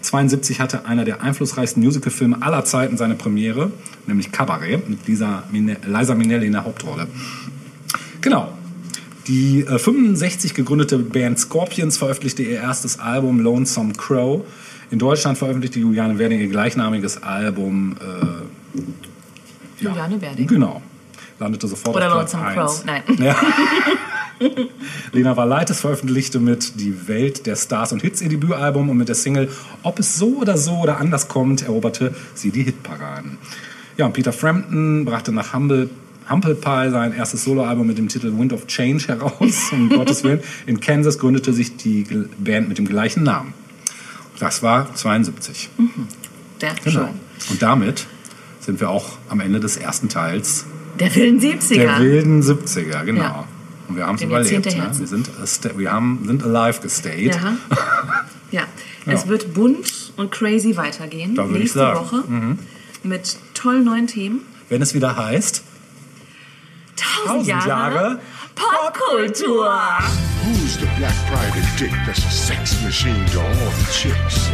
72 0.00 0.60
hatte 0.60 0.86
einer 0.86 1.04
der 1.04 1.22
einflussreichsten 1.22 1.82
Musicalfilme 1.82 2.40
aller 2.40 2.64
Zeiten 2.64 2.96
seine 2.96 3.14
Premiere, 3.14 3.72
nämlich 4.06 4.32
Cabaret, 4.32 4.88
mit 4.88 5.06
Lisa 5.06 5.44
Mine 5.50 5.76
Liza 5.86 6.14
Minnelli 6.14 6.46
in 6.46 6.52
der 6.52 6.64
Hauptrolle. 6.64 7.08
Genau. 8.20 8.52
Die 9.26 9.60
äh, 9.60 9.78
65 9.78 10.54
gegründete 10.54 10.98
Band 10.98 11.38
Scorpions 11.38 11.98
veröffentlichte 11.98 12.42
ihr 12.42 12.60
erstes 12.60 12.98
Album 12.98 13.40
Lonesome 13.40 13.92
Crow. 13.92 14.44
In 14.90 14.98
Deutschland 14.98 15.36
veröffentlichte 15.36 15.78
Juliane 15.80 16.18
Werding 16.18 16.40
ihr 16.40 16.48
gleichnamiges 16.48 17.22
Album. 17.22 17.96
Äh, 18.00 18.82
ja, 19.84 19.90
Juliane 19.90 20.20
Werding. 20.20 20.46
Genau. 20.46 20.80
Landete 21.38 21.68
sofort 21.68 21.94
Oder 21.94 22.06
auf 22.06 22.12
Platz 22.12 22.32
Lonesome 22.32 22.46
1. 22.46 22.56
Crow. 22.56 22.84
Nein. 22.86 23.02
Ja. 23.18 23.36
Lena 25.12 25.36
Valaitis 25.36 25.80
veröffentlichte 25.80 26.38
mit 26.40 26.80
Die 26.80 27.08
Welt 27.08 27.46
der 27.46 27.56
Stars 27.56 27.92
und 27.92 28.02
Hits 28.02 28.20
ihr 28.22 28.28
Debütalbum 28.28 28.88
und 28.90 28.96
mit 28.96 29.08
der 29.08 29.14
Single 29.14 29.48
Ob 29.82 29.98
es 29.98 30.16
so 30.16 30.36
oder 30.38 30.56
so 30.56 30.78
oder 30.78 30.98
anders 30.98 31.28
kommt, 31.28 31.62
eroberte 31.62 32.14
sie 32.34 32.50
die 32.50 32.62
Hitparaden. 32.64 33.38
Ja, 33.96 34.06
und 34.06 34.12
Peter 34.12 34.32
Frampton 34.32 35.04
brachte 35.04 35.32
nach 35.32 35.52
Humble, 35.54 35.90
Humble 36.30 36.54
Pie 36.54 36.90
sein 36.90 37.12
erstes 37.14 37.44
Soloalbum 37.44 37.86
mit 37.86 37.98
dem 37.98 38.08
Titel 38.08 38.32
Wind 38.38 38.52
of 38.52 38.66
Change 38.68 39.08
heraus. 39.08 39.70
Um 39.72 39.88
Gottes 39.96 40.22
Willen. 40.24 40.40
In 40.66 40.78
Kansas 40.80 41.18
gründete 41.18 41.52
sich 41.52 41.76
die 41.76 42.04
Band 42.38 42.68
mit 42.68 42.78
dem 42.78 42.86
gleichen 42.86 43.22
Namen. 43.24 43.54
Das 44.38 44.62
war 44.62 44.94
72. 44.94 45.68
Sehr 46.60 46.70
Genau. 46.84 46.90
schön. 46.90 47.08
Und 47.50 47.62
damit 47.62 48.06
sind 48.60 48.78
wir 48.80 48.88
auch 48.90 49.18
am 49.28 49.40
Ende 49.40 49.58
des 49.58 49.76
ersten 49.76 50.08
Teils 50.08 50.64
Der 51.00 51.12
wilden 51.16 51.40
70er. 51.40 51.74
der 51.76 51.98
wilden 52.00 52.42
70er, 52.42 53.04
genau. 53.04 53.22
Ja. 53.22 53.48
Und 53.88 53.96
wir 53.96 54.06
haben 54.06 54.16
es 54.16 54.22
überlebt. 54.22 54.66
Ne? 54.76 54.90
Wir, 54.98 55.06
sind, 55.06 55.30
sta- 55.46 55.76
wir 55.78 55.90
haben, 55.92 56.22
sind 56.26 56.42
alive 56.44 56.80
gestayed. 56.80 57.38
Ja. 58.50 58.62
ja. 58.62 58.62
Es 59.06 59.24
Ja. 59.24 59.28
wird 59.28 59.54
bunt 59.54 60.12
und 60.16 60.30
crazy 60.30 60.76
weitergehen. 60.76 61.34
Da 61.34 61.42
würde 61.44 61.54
ich 61.58 61.60
nächste 61.74 61.78
sagen. 61.80 62.00
Mhm. 62.28 62.58
Woche. 62.58 62.58
Mit 63.04 63.36
tollen 63.54 63.84
neuen 63.84 64.06
Themen. 64.06 64.40
Wenn 64.68 64.80
es 64.82 64.94
wieder 64.94 65.16
heißt, 65.16 65.62
Tausend, 66.96 67.48
1000 67.48 67.48
Jahre, 67.48 67.68
Jahre 67.94 68.20
Popkultur. 68.54 69.70
Who's 70.44 70.74
the 70.80 70.86
black 70.98 71.14
pride 71.30 71.52
and 71.54 71.78
dick 71.80 71.92
that's 72.06 72.24
a 72.24 72.30
sex 72.30 72.80
machine 72.82 73.24
to 73.32 73.40
all 73.40 73.54
the 73.54 73.92
chicks? 73.92 74.50